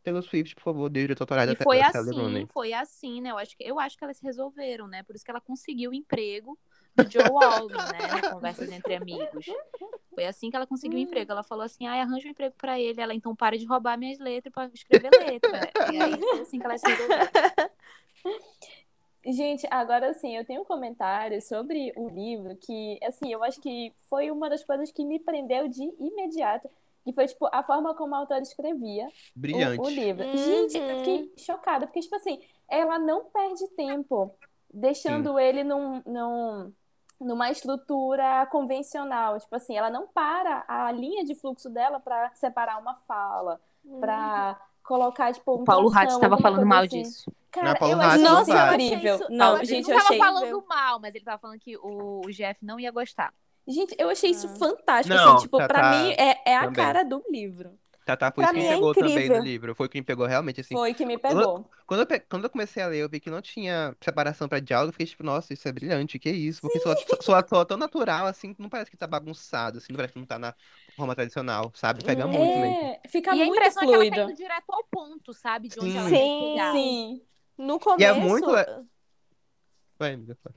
Taylor 0.09 0.23
Swift, 0.23 0.55
por 0.55 0.63
favor, 0.63 0.89
dê 0.89 1.03
direito 1.03 1.21
autorais 1.21 1.51
E 1.51 1.55
da, 1.55 1.63
foi 1.63 1.83
assim, 1.83 2.11
Rooney. 2.11 2.47
foi 2.47 2.73
assim, 2.73 3.21
né? 3.21 3.31
Eu 3.31 3.39
acho 3.39 3.57
que, 3.57 3.65
eu 3.65 3.79
acho 3.79 3.97
que 3.97 4.05
elas 4.05 4.19
resolveram, 4.21 4.87
né? 4.87 5.03
Por 5.03 5.15
isso 5.15 5.25
que 5.25 5.31
ela 5.31 5.41
conseguiu 5.41 5.91
o 5.91 5.95
emprego 5.95 6.59
do 6.95 7.09
Joe 7.11 7.25
Alwyn, 7.25 7.77
né? 7.77 8.23
Conversas 8.31 8.71
Entre 8.71 8.95
Amigos. 8.95 9.47
Foi 10.15 10.25
assim 10.25 10.51
que 10.51 10.57
ela 10.57 10.67
conseguiu 10.67 10.99
o 10.99 11.01
emprego. 11.01 11.31
Ela 11.31 11.43
falou 11.43 11.65
assim, 11.65 11.87
ai, 11.87 12.01
arranja 12.01 12.27
um 12.27 12.31
emprego 12.31 12.55
pra 12.57 12.81
ele. 12.81 13.01
Ela, 13.01 13.15
então 13.15 13.37
para 13.37 13.59
de 13.59 13.67
roubar 13.67 13.99
minhas 13.99 14.19
letras 14.19 14.53
pra 14.53 14.71
escrever 14.73 15.11
letra. 15.11 15.71
E 15.93 16.03
aí 16.03 16.19
foi 16.19 16.41
assim 16.41 16.59
que 16.59 16.65
elas 16.65 16.81
se 16.81 16.89
resolveram. 16.89 17.71
Gente, 19.27 19.67
agora 19.71 20.15
sim, 20.15 20.37
eu 20.37 20.45
tenho 20.45 20.63
um 20.63 20.65
comentário 20.65 21.43
sobre 21.43 21.93
o 21.97 22.09
livro 22.09 22.57
que, 22.57 22.99
assim, 23.03 23.31
eu 23.31 23.45
acho 23.45 23.61
que 23.61 23.93
foi 24.09 24.31
uma 24.31 24.49
das 24.49 24.65
coisas 24.65 24.91
que 24.91 25.05
me 25.05 25.19
prendeu 25.19 25.69
de 25.69 25.83
imediato. 26.01 26.71
Que 27.09 27.15
foi, 27.15 27.27
tipo, 27.27 27.49
a 27.51 27.63
forma 27.63 27.95
como 27.95 28.15
a 28.15 28.19
autora 28.19 28.43
escrevia 28.43 29.07
o, 29.07 29.11
Brilhante. 29.35 29.81
o 29.81 29.89
livro. 29.89 30.27
Uhum. 30.27 30.37
Gente, 30.37 30.77
eu 30.77 30.99
fiquei 30.99 31.33
chocada, 31.39 31.87
porque, 31.87 32.01
tipo 32.01 32.15
assim, 32.15 32.39
ela 32.69 32.99
não 32.99 33.25
perde 33.25 33.67
tempo 33.69 34.35
deixando 34.71 35.39
ele 35.39 35.65
num, 35.65 36.03
num, 36.05 36.71
numa 37.19 37.51
estrutura 37.51 38.47
convencional. 38.53 39.41
Tipo 39.41 39.57
assim, 39.57 39.75
ela 39.75 39.89
não 39.89 40.07
para 40.07 40.67
a 40.69 40.93
linha 40.93 41.25
de 41.25 41.35
fluxo 41.35 41.71
dela 41.71 41.99
para 41.99 42.31
separar 42.35 42.79
uma 42.79 42.95
fala, 43.09 43.59
para 44.01 44.61
colocar, 44.83 45.33
tipo, 45.33 45.53
O 45.55 45.65
Paulo 45.65 45.91
Hatch 45.91 46.11
estava 46.11 46.37
falando 46.37 46.67
mal 46.67 46.83
assim. 46.83 47.03
disso. 47.03 47.33
Cara, 47.51 47.69
Não, 47.71 47.77
Paulo 47.77 47.95
eu 47.95 48.01
achei. 48.03 48.23
Eu 48.23 48.59
achei 48.59 48.95
isso- 49.15 49.27
Não, 49.31 49.65
gente, 49.65 49.73
ele 49.73 49.81
eu 49.81 49.89
não 49.89 49.97
tava 49.97 50.05
achei... 50.05 50.19
falando 50.19 50.65
mal, 50.69 51.01
mas 51.01 51.15
ele 51.15 51.25
tava 51.25 51.39
falando 51.39 51.59
que 51.59 51.75
o, 51.79 52.21
o 52.23 52.31
Jeff 52.31 52.63
não 52.63 52.79
ia 52.79 52.91
gostar. 52.91 53.33
Gente, 53.69 53.95
eu 53.99 54.09
achei 54.09 54.31
isso 54.31 54.47
Ah. 54.47 54.57
fantástico, 54.57 55.15
Não, 55.15 55.35
assim, 55.35 55.43
tipo, 55.43 55.59
tá- 55.59 55.69
pra 55.69 55.81
tá- 55.83 55.91
mim 55.91 56.11
é, 56.13 56.41
é 56.47 56.57
a 56.57 56.61
também. 56.65 56.85
cara 56.85 57.03
do 57.05 57.23
livro. 57.31 57.79
Tatá 58.05 58.33
foi 58.33 58.43
Pra 58.43 58.53
isso 58.53 58.55
que 58.55 58.61
me 58.61 58.67
é 58.67 58.75
pegou 58.75 58.95
também 58.95 59.11
incrível. 59.13 59.37
no 59.37 59.45
livro. 59.45 59.75
Foi 59.75 59.87
o 59.87 59.91
que 59.91 59.99
me 59.99 60.05
pegou 60.05 60.25
realmente, 60.25 60.63
assim. 60.63 60.75
Foi 60.75 60.95
que 60.95 61.05
me 61.05 61.19
pegou. 61.19 61.69
Quando 61.87 62.01
eu, 62.11 62.21
quando 62.27 62.45
eu 62.45 62.49
comecei 62.51 62.83
a 62.83 62.87
ler, 62.87 63.01
eu 63.01 63.09
vi 63.11 63.21
que 63.21 63.29
não 63.29 63.43
tinha 63.43 63.95
separação 64.01 64.49
pra 64.49 64.61
diálogo, 64.61 64.89
eu 64.89 64.93
fiquei 64.95 65.05
tipo, 65.07 65.23
nossa, 65.23 65.53
isso 65.53 65.69
é 65.69 65.73
brilhante, 65.73 66.19
que 66.19 66.31
isso? 66.31 66.63
Porque 66.63 66.81
soa, 66.81 66.97
soa, 67.21 67.47
soa 67.47 67.67
tão 67.67 67.77
natural, 67.77 68.25
assim, 68.27 68.55
que 68.55 68.63
não 68.63 68.71
parece 68.71 68.91
que 68.91 68.97
tá 68.97 69.07
bagunçado, 69.07 69.77
assim, 69.77 69.89
não 69.93 69.97
parece 69.99 70.15
que 70.15 70.19
não 70.21 70.25
tá 70.27 70.39
na 70.39 70.55
forma 70.97 71.15
tradicional, 71.15 71.71
sabe? 71.75 72.03
Pega 72.03 72.25
Hum. 72.27 72.31
muito 72.31 72.59
mesmo. 72.59 72.77
É, 72.83 73.01
fica 73.09 73.35
e 73.37 73.43
a 73.43 73.45
muito 73.45 73.59
impressão 73.59 73.83
é 73.83 73.87
que 73.87 73.93
ela 73.93 74.05
tá 74.05 74.11
fluido. 74.15 74.31
indo 74.31 74.37
direto 74.39 74.71
ao 74.73 74.85
ponto, 74.85 75.35
sabe? 75.35 75.69
De 75.69 75.79
onde 75.79 75.91
Sim. 75.93 75.99
ela 75.99 76.09
Sim. 76.09 76.73
Sim. 76.73 77.23
No 77.59 77.77
E 77.77 77.79
começo. 77.81 78.05
é 78.05 78.15
muito. 78.15 78.47
Vai, 79.99 80.15
amiga, 80.15 80.35
fala. 80.43 80.55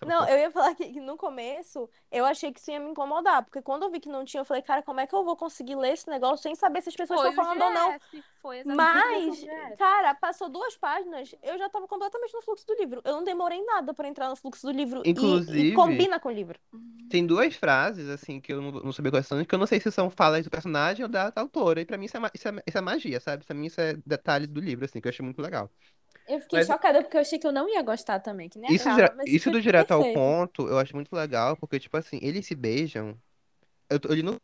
Tá 0.00 0.06
Não, 0.06 0.28
eu 0.28 0.38
ia 0.38 0.50
falar 0.50 0.74
que, 0.74 0.92
que 0.92 1.00
no 1.00 1.16
começo 1.16 1.88
eu 2.10 2.24
achei 2.24 2.52
que 2.52 2.60
isso 2.60 2.70
ia 2.70 2.80
me 2.80 2.90
incomodar, 2.90 3.44
porque 3.44 3.62
quando 3.62 3.84
eu 3.84 3.90
vi 3.90 4.00
que 4.00 4.08
não 4.08 4.24
tinha, 4.24 4.40
eu 4.40 4.44
falei, 4.44 4.62
cara, 4.62 4.82
como 4.82 5.00
é 5.00 5.06
que 5.06 5.14
eu 5.14 5.24
vou 5.24 5.36
conseguir 5.36 5.76
ler 5.76 5.92
esse 5.92 6.08
negócio 6.08 6.42
sem 6.42 6.54
saber 6.54 6.82
se 6.82 6.88
as 6.90 6.96
pessoas 6.96 7.20
Foi 7.20 7.30
estão 7.30 7.44
falando 7.44 7.62
ou 7.62 7.70
não? 7.70 7.94
Foi 8.42 8.62
Mas, 8.64 9.44
cara, 9.78 10.14
passou 10.14 10.48
duas 10.48 10.76
páginas, 10.76 11.34
eu 11.42 11.56
já 11.58 11.68
tava 11.68 11.86
completamente 11.88 12.34
no 12.34 12.42
fluxo 12.42 12.66
do 12.66 12.74
livro. 12.74 13.00
Eu 13.04 13.14
não 13.14 13.24
demorei 13.24 13.62
nada 13.64 13.94
pra 13.94 14.08
entrar 14.08 14.28
no 14.28 14.36
fluxo 14.36 14.66
do 14.66 14.72
livro 14.72 15.02
e- 15.04 15.10
e, 15.10 15.10
Inclusive- 15.10 15.74
combina 15.74 16.20
com 16.20 16.28
o 16.28 16.32
livro. 16.32 16.58
Tem 17.08 17.26
duas 17.26 17.54
frases, 17.54 18.08
assim, 18.08 18.40
que 18.40 18.52
eu 18.52 18.60
não, 18.60 18.72
não 18.72 18.92
sabia 18.92 19.10
quais 19.12 19.26
são, 19.26 19.44
que 19.44 19.54
eu 19.54 19.58
não 19.58 19.66
sei 19.66 19.78
se 19.78 19.90
são 19.92 20.10
falas 20.10 20.44
do 20.44 20.50
personagem 20.50 21.04
ou 21.04 21.08
da, 21.08 21.30
da 21.30 21.40
autora. 21.42 21.80
E 21.80 21.84
pra 21.84 21.96
mim 21.96 22.06
isso 22.06 22.16
é, 22.16 22.20
isso, 22.34 22.48
é, 22.48 22.52
isso 22.66 22.78
é 22.78 22.80
magia, 22.80 23.20
sabe? 23.20 23.44
Pra 23.44 23.54
mim 23.54 23.66
isso 23.66 23.80
é 23.80 23.94
detalhe 24.04 24.46
do 24.46 24.60
livro, 24.60 24.84
assim, 24.84 25.00
que 25.00 25.06
eu 25.06 25.10
achei 25.10 25.24
muito 25.24 25.40
legal. 25.40 25.70
Eu 26.28 26.40
fiquei 26.40 26.60
Mas- 26.60 26.66
chocada 26.66 27.02
porque 27.02 27.16
eu 27.16 27.20
achei 27.20 27.38
que 27.38 27.46
eu 27.46 27.52
não 27.52 27.68
ia 27.68 27.82
gostar 27.82 28.18
também, 28.20 28.48
que 28.48 28.58
nem 28.58 28.74
Isso, 28.74 28.88
isso 29.26 29.50
do 29.50 29.60
direto 29.60 29.92
ao 29.92 30.02
ponto, 30.14 30.66
eu 30.68 30.78
acho 30.78 30.94
muito 30.94 31.14
legal, 31.14 31.56
porque, 31.56 31.78
tipo 31.78 31.96
assim, 31.96 32.18
eles 32.22 32.46
se 32.46 32.54
beijam. 32.54 33.16
Eu, 33.90 34.00
tô- 34.00 34.08
eu 34.08 34.14
li 34.14 34.22
no 34.22 34.36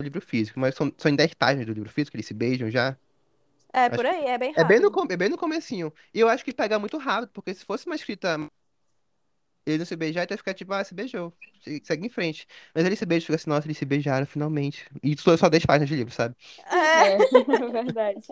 livro 0.00 0.20
físico, 0.20 0.58
mas 0.58 0.74
são, 0.74 0.92
são 0.98 1.10
em 1.10 1.16
10 1.16 1.32
páginas 1.34 1.66
do 1.66 1.72
livro 1.72 1.88
físico, 1.90 2.16
eles 2.16 2.26
se 2.26 2.34
beijam 2.34 2.70
já. 2.70 2.96
É, 3.72 3.86
Acho 3.86 3.94
por 3.96 4.06
aí, 4.06 4.24
é 4.26 4.38
bem 4.38 4.52
É 4.56 4.64
bem 4.64 4.78
no, 4.80 4.90
rápido. 4.90 5.12
é 5.12 5.16
bem 5.16 5.28
no 5.28 5.38
comecinho. 5.38 5.92
E 6.12 6.20
eu 6.20 6.28
acho 6.28 6.44
que 6.44 6.52
pega 6.52 6.78
muito 6.78 6.96
rápido, 6.98 7.30
porque 7.32 7.54
se 7.54 7.64
fosse 7.64 7.86
uma 7.86 7.94
escrita. 7.96 8.38
Eles 9.66 9.78
não 9.80 9.86
se 9.86 9.96
beijar, 9.96 10.24
então 10.24 10.34
ia 10.34 10.38
ficar 10.38 10.54
tipo, 10.54 10.72
ah, 10.72 10.84
se 10.84 10.94
beijou. 10.94 11.32
se- 11.62 11.80
Segue 11.84 12.06
em 12.06 12.10
frente. 12.10 12.46
Mas 12.74 12.84
eles 12.84 12.98
se 12.98 13.06
beijam, 13.06 13.26
fica 13.26 13.36
assim, 13.36 13.50
nossa, 13.50 13.66
eles 13.66 13.78
se 13.78 13.84
beijaram 13.84 14.26
finalmente. 14.26 14.86
E 15.02 15.12
isso 15.14 15.30
é 15.30 15.36
só 15.36 15.48
10 15.48 15.64
páginas 15.66 15.88
de 15.88 15.96
livro, 15.96 16.12
sabe? 16.14 16.34
É, 16.66 16.74
É, 16.92 17.20
verdade. 17.72 18.26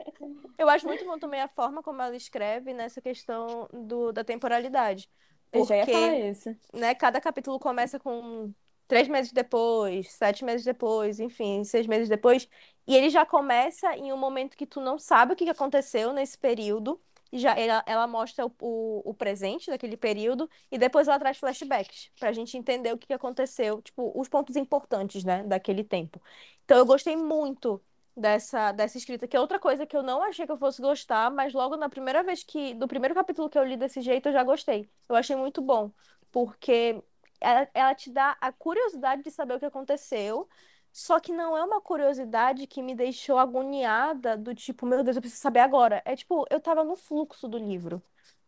eu 0.58 0.68
acho 0.68 0.86
muito 0.86 1.04
bom 1.04 1.18
também 1.18 1.40
a 1.40 1.48
forma 1.48 1.82
como 1.82 2.02
ela 2.02 2.16
escreve 2.16 2.72
nessa 2.72 3.00
questão 3.00 3.68
do, 3.72 4.12
da 4.12 4.24
temporalidade. 4.24 5.10
Eu 5.52 5.62
já 5.64 5.76
ia 5.76 5.86
Porque 5.86 5.88
falar 5.88 6.14
isso. 6.18 6.50
né? 6.74 6.94
Cada 6.94 7.20
capítulo 7.20 7.58
começa 7.60 7.98
com 8.00 8.54
três 8.88 9.08
meses 9.08 9.32
depois, 9.32 10.10
sete 10.12 10.44
meses 10.44 10.64
depois, 10.64 11.20
enfim, 11.20 11.64
seis 11.64 11.86
meses 11.86 12.08
depois. 12.08 12.48
E 12.86 12.96
ele 12.96 13.10
já 13.10 13.26
começa 13.26 13.96
em 13.96 14.12
um 14.12 14.16
momento 14.18 14.56
que 14.56 14.66
tu 14.66 14.80
não 14.80 14.98
sabe 14.98 15.32
o 15.34 15.36
que 15.36 15.44
que 15.44 15.50
aconteceu 15.50 16.12
nesse 16.12 16.38
período. 16.38 17.00
Já 17.32 17.54
ela, 17.58 17.82
ela 17.86 18.06
mostra 18.06 18.46
o, 18.46 18.52
o, 18.60 19.10
o 19.10 19.14
presente 19.14 19.70
daquele 19.70 19.96
período 19.96 20.48
e 20.70 20.78
depois 20.78 21.08
ela 21.08 21.18
traz 21.18 21.38
flashbacks 21.38 22.10
pra 22.18 22.32
gente 22.32 22.56
entender 22.56 22.92
o 22.92 22.98
que 22.98 23.06
que 23.06 23.12
aconteceu, 23.14 23.80
tipo, 23.82 24.12
os 24.18 24.28
pontos 24.28 24.54
importantes, 24.56 25.24
né, 25.24 25.42
daquele 25.44 25.82
tempo. 25.84 26.20
Então 26.64 26.76
eu 26.78 26.86
gostei 26.86 27.16
muito 27.16 27.82
dessa, 28.16 28.72
dessa 28.72 28.98
escrita, 28.98 29.26
que 29.26 29.36
é 29.36 29.40
outra 29.40 29.58
coisa 29.58 29.86
que 29.86 29.96
eu 29.96 30.02
não 30.02 30.22
achei 30.22 30.44
que 30.46 30.52
eu 30.52 30.56
fosse 30.56 30.82
gostar, 30.82 31.30
mas 31.30 31.52
logo 31.54 31.76
na 31.76 31.88
primeira 31.88 32.22
vez 32.22 32.42
que, 32.44 32.74
do 32.74 32.86
primeiro 32.86 33.14
capítulo 33.14 33.48
que 33.48 33.58
eu 33.58 33.64
li 33.64 33.76
desse 33.76 34.00
jeito, 34.02 34.28
eu 34.28 34.32
já 34.32 34.42
gostei. 34.44 34.88
Eu 35.08 35.16
achei 35.16 35.34
muito 35.36 35.62
bom, 35.62 35.90
porque 36.30 37.02
ela, 37.40 37.68
ela 37.74 37.94
te 37.94 38.10
dá 38.10 38.36
a 38.40 38.52
curiosidade 38.52 39.22
de 39.22 39.30
saber 39.30 39.54
o 39.54 39.58
que 39.58 39.64
aconteceu, 39.66 40.48
só 40.92 41.18
que 41.18 41.32
não 41.32 41.56
é 41.56 41.64
uma 41.64 41.80
curiosidade 41.80 42.66
que 42.66 42.82
me 42.82 42.94
deixou 42.94 43.38
agoniada, 43.38 44.36
do 44.36 44.54
tipo, 44.54 44.86
meu 44.86 45.02
Deus, 45.02 45.16
eu 45.16 45.22
preciso 45.22 45.42
saber 45.42 45.60
agora. 45.60 46.02
É 46.04 46.14
tipo, 46.14 46.44
eu 46.50 46.60
tava 46.60 46.84
no 46.84 46.96
fluxo 46.96 47.48
do 47.48 47.58
livro, 47.58 48.02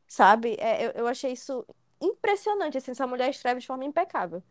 sabe? 0.07 0.57
É, 0.61 0.87
eu, 0.87 0.91
eu 0.93 1.07
achei 1.09 1.33
isso 1.33 1.67
impressionante, 2.01 2.79
assim, 2.79 2.91
essa 2.91 3.07
mulher 3.07 3.31
escreve 3.31 3.61
de 3.61 3.67
forma 3.67 3.85
impecável. 3.85 4.43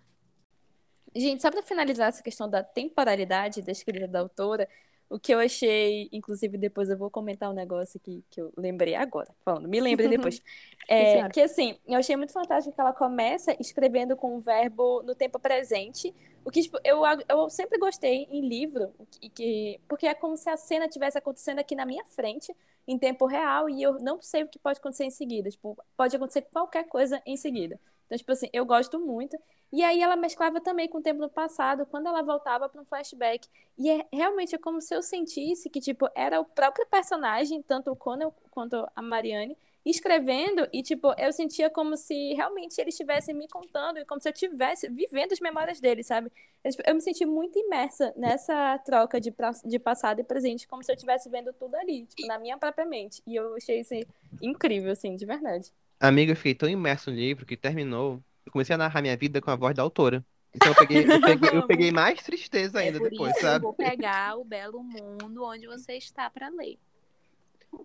Gente, 1.16 1.42
só 1.42 1.52
pra 1.52 1.62
finalizar 1.62 2.10
essa 2.10 2.24
questão 2.24 2.50
da 2.50 2.64
temporalidade 2.64 3.62
da 3.62 3.72
escrita 3.72 4.08
da 4.08 4.20
autora, 4.20 4.68
O 5.14 5.20
que 5.20 5.32
eu 5.32 5.40
achei, 5.40 6.10
inclusive 6.12 6.58
depois 6.58 6.90
eu 6.90 6.98
vou 6.98 7.10
comentar 7.10 7.48
um 7.50 7.54
negócio 7.54 8.00
aqui 8.02 8.24
que 8.32 8.42
eu 8.42 8.52
lembrei 8.58 8.96
agora, 8.96 9.30
falando, 9.46 9.70
me 9.70 9.80
lembrei 9.80 10.08
depois. 10.10 10.42
É, 10.90 11.30
que 11.30 11.40
assim, 11.40 11.78
eu 11.88 12.00
achei 12.00 12.16
muito 12.16 12.34
fantástico 12.34 12.74
que 12.74 12.82
ela 12.82 12.92
começa 12.92 13.56
escrevendo 13.60 14.16
com 14.16 14.36
o 14.36 14.42
verbo 14.42 15.04
no 15.04 15.14
tempo 15.14 15.40
presente, 15.40 16.12
o 16.44 16.50
que 16.50 16.64
tipo, 16.64 16.80
eu, 16.84 17.04
eu 17.30 17.50
sempre 17.50 17.78
gostei 17.78 18.28
em 18.32 18.48
livro, 18.48 18.92
que, 19.12 19.30
que, 19.30 19.80
porque 19.88 20.08
é 20.08 20.16
como 20.16 20.36
se 20.36 20.50
a 20.50 20.58
cena 20.58 20.88
tivesse 20.88 21.18
acontecendo 21.18 21.60
aqui 21.60 21.76
na 21.76 21.86
minha 21.86 22.04
frente, 22.06 22.52
em 22.88 22.98
tempo 22.98 23.28
real, 23.28 23.70
e 23.70 23.84
eu 23.84 24.00
não 24.00 24.20
sei 24.20 24.44
o 24.44 24.48
que 24.48 24.58
pode 24.58 24.80
acontecer 24.80 25.06
em 25.06 25.12
seguida. 25.12 25.50
Tipo, 25.50 25.78
pode 25.96 26.16
acontecer 26.16 26.42
qualquer 26.52 26.86
coisa 26.86 27.22
em 27.26 27.38
seguida. 27.38 27.80
Então, 28.06 28.18
tipo 28.18 28.32
assim, 28.32 28.50
eu 28.52 28.66
gosto 28.66 29.00
muito. 29.00 29.38
E 29.74 29.84
aí 29.84 30.02
ela 30.02 30.16
mesclava 30.16 30.62
também 30.62 30.88
com 30.88 31.00
o 31.00 31.02
tempo 31.02 31.20
no 31.20 31.30
passado, 31.30 31.86
quando 31.88 32.08
ela 32.08 32.22
voltava 32.22 32.70
para 32.70 32.80
um 32.82 32.86
flashback. 32.86 33.48
E 33.78 33.90
é 33.90 34.06
realmente 34.14 34.54
é 34.56 34.60
como 34.60 34.80
se 34.80 34.96
eu 34.96 35.02
sentisse 35.02 35.70
que, 35.70 35.82
tipo, 35.82 36.08
era 36.16 36.40
o 36.40 36.46
próprio 36.46 36.86
personagem, 36.88 37.62
tanto 37.64 37.92
o 37.92 37.96
Conan 37.96 38.32
quanto 38.52 38.88
a 38.96 39.02
Marianne, 39.02 39.58
escrevendo, 39.86 40.68
e, 40.72 40.84
tipo, 40.84 41.14
eu 41.18 41.34
sentia 41.34 41.70
como 41.72 41.98
se 41.98 42.34
realmente 42.36 42.80
eles 42.80 42.94
estivessem 42.94 43.36
me 43.36 43.48
contando, 43.50 43.98
e 43.98 44.06
como 44.06 44.22
se 44.22 44.30
eu 44.30 44.34
estivesse 44.34 44.88
vivendo 44.90 45.34
as 45.34 45.40
memórias 45.42 45.80
deles, 45.82 46.06
sabe? 46.08 46.32
Eu, 46.64 46.72
tipo, 46.72 46.84
eu 46.88 46.96
me 46.96 47.02
senti 47.02 47.26
muito 47.26 47.60
imersa 47.60 48.14
nessa 48.16 48.78
troca 48.80 49.20
de, 49.20 49.32
pra- 49.32 49.52
de 49.66 49.80
passado 49.80 50.22
e 50.22 50.24
presente, 50.24 50.68
como 50.68 50.84
se 50.84 50.92
eu 50.92 50.96
estivesse 50.96 51.30
vendo 51.30 51.52
tudo 51.54 51.76
ali, 51.76 52.06
tipo, 52.06 52.28
na 52.28 52.40
minha 52.40 52.58
própria 52.58 52.86
mente. 52.86 53.22
E 53.28 53.36
eu 53.36 53.56
achei 53.56 53.80
isso 53.82 53.94
incrível, 54.42 54.92
assim, 54.92 55.16
de 55.16 55.26
verdade. 55.26 55.72
Amiga, 56.00 56.32
eu 56.34 56.36
fiquei 56.36 56.54
tão 56.56 56.70
imerso 56.70 57.10
no 57.10 57.16
livro 57.18 57.46
que 57.46 57.58
terminou. 57.58 58.24
Eu 58.46 58.52
comecei 58.52 58.74
a 58.76 58.78
narrar 58.78 59.02
minha 59.02 59.18
vida 59.18 59.42
com 59.42 59.52
a 59.52 59.56
voz 59.56 59.76
da 59.76 59.84
autora. 59.84 60.26
Então 60.56 60.72
eu 60.72 60.76
peguei, 60.76 61.12
eu 61.12 61.22
peguei, 61.24 61.50
eu 61.58 61.64
peguei 61.64 61.92
mais 61.94 62.22
tristeza 62.24 62.82
É 62.82 62.84
ainda 62.84 63.00
por 63.00 63.10
depois, 63.10 63.32
isso 63.32 63.40
que 63.40 63.50
eu 63.50 63.50
sabe? 63.50 63.60
vou 63.60 63.74
pegar 63.74 64.38
o 64.38 64.44
Belo 64.46 64.84
Mundo 64.84 65.44
onde 65.44 65.68
você 65.68 65.94
está 65.98 66.30
para 66.30 66.50
ler. 66.50 66.80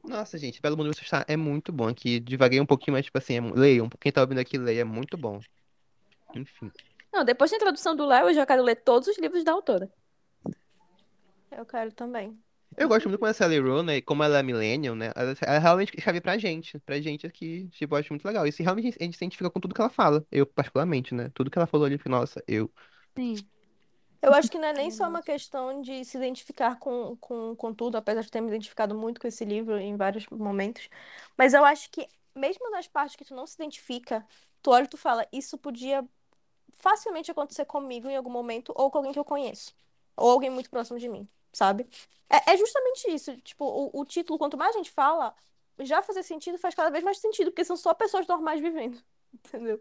Nossa, 0.04 0.36
gente, 0.38 0.60
Belo 0.60 0.76
Mundo 0.76 0.94
Você 0.94 1.02
Está 1.02 1.24
é 1.28 1.36
muito 1.36 1.72
bom 1.72 1.88
aqui. 1.88 2.20
Divaguei 2.20 2.60
um 2.60 2.66
pouquinho, 2.66 2.94
mas, 2.94 3.06
tipo 3.06 3.16
assim, 3.18 3.36
é, 3.38 3.40
leiam. 3.40 3.88
Quem 4.00 4.12
tá 4.12 4.20
ouvindo 4.20 4.38
aqui, 4.38 4.58
leia, 4.58 4.82
é 4.82 4.84
muito 4.84 5.16
bom. 5.16 5.40
Enfim. 6.34 6.70
Não, 7.12 7.24
depois 7.24 7.50
da 7.50 7.56
introdução 7.56 7.96
do 7.96 8.04
Léo, 8.06 8.28
eu 8.28 8.34
já 8.34 8.44
quero 8.46 8.62
ler 8.62 8.76
todos 8.76 9.08
os 9.08 9.18
livros 9.18 9.44
da 9.44 9.52
autora. 9.52 9.90
Eu 11.50 11.64
quero 11.66 11.92
também. 11.92 12.38
Eu 12.76 12.88
gosto 12.88 13.08
muito 13.08 13.18
como 13.18 13.30
a 13.30 13.34
Sally 13.34 13.58
Rooney, 13.58 14.02
como 14.02 14.22
ela 14.22 14.38
é 14.38 14.42
millennial, 14.42 14.94
né? 14.94 15.10
Ela, 15.16 15.34
ela 15.42 15.58
realmente 15.58 15.92
escreve 15.96 16.20
pra 16.20 16.38
gente, 16.38 16.78
pra 16.80 17.00
gente 17.00 17.26
aqui, 17.26 17.68
tipo, 17.70 17.94
eu 17.94 17.98
acho 17.98 18.12
muito 18.12 18.24
legal. 18.24 18.46
E 18.46 18.52
se 18.52 18.62
realmente 18.62 18.96
a 19.00 19.04
gente 19.04 19.16
se 19.16 19.24
identifica 19.24 19.50
com 19.50 19.58
tudo 19.60 19.74
que 19.74 19.80
ela 19.80 19.90
fala, 19.90 20.24
eu 20.30 20.46
particularmente, 20.46 21.14
né? 21.14 21.30
Tudo 21.34 21.50
que 21.50 21.58
ela 21.58 21.66
falou 21.66 21.86
ali, 21.86 21.98
eu 22.04 22.10
nossa, 22.10 22.42
eu. 22.46 22.70
Sim. 23.16 23.46
Eu 24.22 24.34
acho 24.34 24.50
que 24.50 24.58
não 24.58 24.68
é 24.68 24.72
nem 24.74 24.90
só 24.90 25.08
uma 25.08 25.22
questão 25.22 25.80
de 25.82 26.04
se 26.04 26.16
identificar 26.18 26.78
com, 26.78 27.16
com, 27.18 27.54
com 27.56 27.74
tudo, 27.74 27.96
apesar 27.96 28.22
de 28.22 28.30
ter 28.30 28.40
me 28.40 28.48
identificado 28.48 28.94
muito 28.94 29.20
com 29.20 29.28
esse 29.28 29.44
livro 29.44 29.78
em 29.78 29.96
vários 29.96 30.26
momentos. 30.28 30.88
Mas 31.36 31.54
eu 31.54 31.64
acho 31.64 31.90
que, 31.90 32.08
mesmo 32.34 32.70
nas 32.70 32.88
partes 32.88 33.16
que 33.16 33.24
tu 33.24 33.34
não 33.34 33.46
se 33.46 33.54
identifica, 33.56 34.26
tu 34.62 34.70
olha 34.72 34.84
e 34.84 34.88
tu 34.88 34.96
fala, 34.96 35.26
isso 35.32 35.58
podia 35.58 36.04
facilmente 36.72 37.30
acontecer 37.30 37.64
comigo 37.66 38.08
em 38.08 38.16
algum 38.16 38.30
momento, 38.30 38.72
ou 38.76 38.90
com 38.90 38.98
alguém 38.98 39.12
que 39.12 39.18
eu 39.18 39.24
conheço. 39.24 39.74
Ou 40.16 40.30
alguém 40.30 40.50
muito 40.50 40.70
próximo 40.70 40.98
de 40.98 41.08
mim, 41.08 41.28
sabe? 41.52 41.86
É, 42.28 42.52
é 42.52 42.56
justamente 42.56 43.10
isso. 43.10 43.36
Tipo, 43.38 43.64
o, 43.64 44.00
o 44.00 44.04
título, 44.04 44.38
quanto 44.38 44.56
mais 44.56 44.74
a 44.74 44.78
gente 44.78 44.90
fala, 44.90 45.34
já 45.80 46.02
fazer 46.02 46.22
sentido 46.22 46.58
faz 46.58 46.74
cada 46.74 46.90
vez 46.90 47.02
mais 47.02 47.18
sentido, 47.18 47.50
porque 47.50 47.64
são 47.64 47.76
só 47.76 47.94
pessoas 47.94 48.26
normais 48.26 48.60
vivendo. 48.60 48.98
Entendeu? 49.32 49.78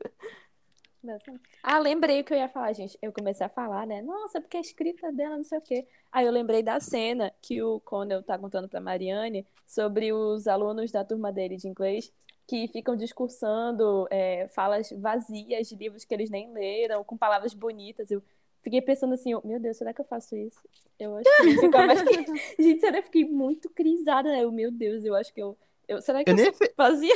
Ah, 1.63 1.79
lembrei 1.79 2.19
o 2.19 2.23
que 2.23 2.33
eu 2.33 2.37
ia 2.37 2.49
falar, 2.49 2.73
gente. 2.73 2.97
Eu 3.01 3.13
comecei 3.13 3.45
a 3.45 3.49
falar, 3.49 3.85
né? 3.87 4.01
Nossa, 4.01 4.41
porque 4.41 4.57
a 4.57 4.61
escrita 4.61 5.11
dela, 5.11 5.37
não 5.37 5.43
sei 5.43 5.57
o 5.57 5.61
quê. 5.61 5.87
Aí 6.11 6.25
eu 6.25 6.31
lembrei 6.31 6.61
da 6.61 6.79
cena 6.79 7.33
que 7.41 7.61
o 7.61 7.79
Connell 7.81 8.23
tá 8.23 8.37
contando 8.37 8.67
pra 8.67 8.81
Marianne 8.81 9.45
sobre 9.65 10.11
os 10.11 10.47
alunos 10.47 10.91
da 10.91 11.05
turma 11.05 11.31
dele 11.31 11.55
de 11.55 11.67
inglês 11.67 12.11
que 12.47 12.67
ficam 12.69 12.95
discursando 12.95 14.07
é, 14.09 14.47
falas 14.47 14.89
vazias 14.91 15.67
de 15.67 15.75
livros 15.75 16.05
que 16.05 16.13
eles 16.13 16.29
nem 16.29 16.51
leram, 16.53 17.03
com 17.03 17.17
palavras 17.17 17.53
bonitas. 17.53 18.09
Eu 18.09 18.23
fiquei 18.67 18.81
pensando 18.81 19.13
assim, 19.13 19.33
oh, 19.35 19.41
meu 19.45 19.59
Deus, 19.59 19.77
será 19.77 19.93
que 19.93 20.01
eu 20.01 20.05
faço 20.05 20.35
isso? 20.35 20.59
Eu 20.99 21.15
acho 21.17 21.33
que 21.35 21.41
eu 21.43 21.55
ficava 21.55 21.85
mais 21.85 22.01
que... 22.03 22.17
Gente, 22.59 22.83
eu 22.85 23.03
fiquei 23.03 23.25
muito 23.25 23.69
crisada, 23.69 24.29
né? 24.31 24.43
Eu, 24.43 24.51
meu 24.51 24.71
Deus, 24.71 25.03
eu 25.05 25.15
acho 25.15 25.33
que 25.33 25.41
eu... 25.41 25.57
eu... 25.87 26.01
Será 26.01 26.23
que 26.23 26.31
Eu 26.31 26.35
eu, 26.35 26.37
fe- 26.37 26.53
vazia? 26.77 27.13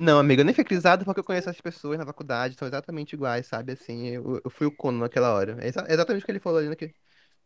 Não, 0.00 0.18
amiga, 0.18 0.42
eu 0.42 0.44
nem 0.44 0.54
fiquei 0.54 0.64
crisado 0.76 1.04
porque 1.04 1.20
eu 1.20 1.24
conheço 1.24 1.48
as 1.50 1.60
pessoas 1.60 1.98
na 1.98 2.06
faculdade, 2.06 2.56
são 2.56 2.68
exatamente 2.68 3.14
iguais, 3.14 3.46
sabe? 3.46 3.72
Assim, 3.72 4.06
eu, 4.08 4.40
eu 4.44 4.50
fui 4.50 4.66
o 4.66 4.72
Cono 4.72 4.98
naquela 5.00 5.32
hora. 5.34 5.56
É 5.64 5.68
exa- 5.68 5.86
exatamente 5.88 6.22
o 6.22 6.26
que 6.26 6.32
ele 6.32 6.40
falou 6.40 6.58
ali 6.58 6.68
naquele. 6.68 6.94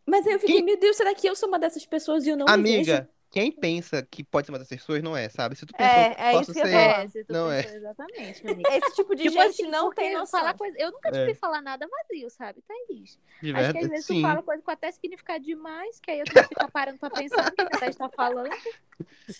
Mas 0.07 0.27
aí 0.27 0.33
eu 0.35 0.41
fiquei, 0.41 0.63
Quem- 0.63 0.63
meu 0.63 0.79
Deus, 0.79 0.97
será 0.97 1.15
que 1.15 1.29
eu 1.29 1.35
sou 1.37 1.49
uma 1.49 1.59
dessas 1.59 1.87
pessoas 1.87 2.27
e 2.27 2.31
eu 2.31 2.37
não 2.37 2.49
me 2.49 2.63
vejo? 2.65 3.05
Quem 3.33 3.51
pensa 3.51 4.07
que 4.09 4.23
pode 4.23 4.47
ser 4.47 4.53
uma 4.53 4.63
pessoas 4.63 5.03
não 5.03 5.17
é, 5.17 5.27
sabe? 5.31 5.57
Se 5.57 5.65
tu 5.65 5.73
pensou 5.73 5.87
É, 5.87 6.15
é 6.19 6.33
posso 6.33 6.43
isso 6.43 6.53
que 6.53 6.61
eu 6.61 6.67
ser. 6.67 6.73
falar. 6.73 7.03
É, 7.03 7.09
se 7.09 7.25
tu 7.25 7.33
Não 7.33 7.51
é. 7.51 7.63
pensou 7.63 7.77
exatamente, 7.79 8.47
amiga. 8.47 8.77
Esse 8.77 8.95
tipo 8.95 9.17
de 9.17 9.23
Tipo 9.23 9.35
gente 9.37 9.51
assim, 9.51 9.69
não 9.71 9.91
tem 9.91 10.13
noção. 10.13 10.39
falar 10.39 10.53
coisa. 10.55 10.77
Eu 10.79 10.93
nunca 10.93 11.11
te 11.11 11.19
É. 11.19 11.25
vi 11.27 11.35
falar 11.35 11.63
nada 11.63 11.89
vazio, 11.89 12.29
sabe, 12.29 12.61
Thaís? 12.63 13.19
De 13.41 13.51
Acho 13.55 13.73
que 13.73 13.79
às 13.79 13.89
vezes 13.89 14.05
sim. 14.07 14.17
tu 14.17 14.21
fala 14.21 14.43
coisa 14.43 14.63
com 14.63 14.71
até 14.71 14.93
significado 14.93 15.43
demais, 15.45 15.99
que 15.99 16.11
aí 16.11 16.21
eu 16.21 16.27
tenho 16.27 16.43
que 16.47 16.55
ficar 16.55 16.71
parando 16.71 16.99
pra 16.99 17.09
pensar 17.09 17.43
no 17.45 17.53
que 17.53 17.63
a 17.63 17.71
Thaís 17.71 17.97
tá 17.97 18.09
falando. 18.11 18.51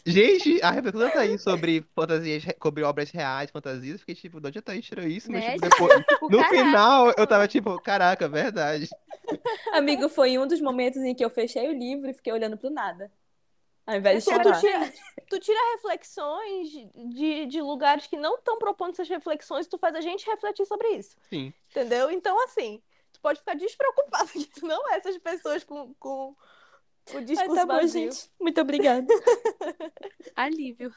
Gente, 0.07 0.61
a 0.63 0.71
reflexão 0.71 1.11
tá 1.11 1.21
aí 1.21 1.39
sobre 1.39 1.85
fantasias, 1.95 2.45
sobre 2.63 2.83
obras 2.85 3.11
reais, 3.11 3.51
fantasias. 3.51 4.01
Fiquei 4.01 4.15
tipo, 4.15 4.41
de 4.41 4.49
onde 4.49 4.59
a 4.59 4.63
Thaís 4.63 4.87
tirou 4.87 5.07
isso? 5.07 5.31
Mas, 5.31 5.45
Né? 5.45 5.53
tipo, 5.55 5.69
depois, 5.69 6.05
Tipo, 6.07 6.31
no 6.31 6.39
caraca, 6.39 6.57
final, 6.57 7.07
eu 7.09 7.15
mano. 7.15 7.27
tava 7.27 7.47
tipo, 7.49 7.79
caraca, 7.83 8.27
verdade. 8.29 8.89
Amigo, 9.73 10.09
foi 10.09 10.39
um 10.39 10.47
dos 10.47 10.61
momentos 10.61 11.03
em 11.03 11.15
que 11.15 11.25
eu 11.25 11.31
fechei 11.31 11.69
o 11.69 11.73
livro 11.73 12.09
e 12.11 12.15
fiquei 12.15 12.33
olhando 12.33 12.57
pro 12.57 12.71
nada. 12.71 13.11
Ao 13.87 13.97
invés 13.97 14.23
de 14.23 14.31
tu 14.31 14.37
chorar. 14.37 14.61
tira, 14.61 14.93
tu 15.29 15.41
tira 15.41 15.73
reflexões 15.75 16.71
de, 16.71 17.47
de 17.47 17.61
lugares 17.61 18.07
que 18.07 18.17
não 18.17 18.37
estão 18.37 18.59
propondo 18.59 18.93
essas 18.93 19.09
reflexões 19.09 19.67
e 19.67 19.69
tu 19.69 19.79
faz 19.79 19.95
a 19.95 20.01
gente 20.01 20.25
refletir 20.27 20.65
sobre 20.67 20.89
isso. 20.91 21.17
Sim. 21.29 21.53
Entendeu? 21.71 22.11
Então, 22.11 22.41
assim, 22.45 22.81
tu 23.13 23.21
pode 23.21 23.41
ficar 23.41 23.55
despreocupado 23.55 24.29
que 24.33 24.47
tu 24.47 24.67
não 24.67 24.89
é 24.93 24.97
essas 24.97 25.19
pessoas 25.19 25.65
com, 25.65 25.93
com 25.95 26.31
o 26.31 27.17
Ai, 27.17 27.25
discurso 27.25 27.55
tá 27.55 27.67
bom, 27.67 27.75
vazio. 27.75 28.13
gente. 28.13 28.31
Muito 28.41 28.61
obrigada. 28.61 29.07
Alívio. 30.37 30.93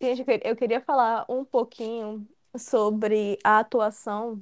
Gente, 0.00 0.24
eu 0.44 0.54
queria 0.54 0.80
falar 0.80 1.26
um 1.28 1.44
pouquinho 1.44 2.28
sobre 2.56 3.38
a 3.42 3.58
atuação 3.58 4.40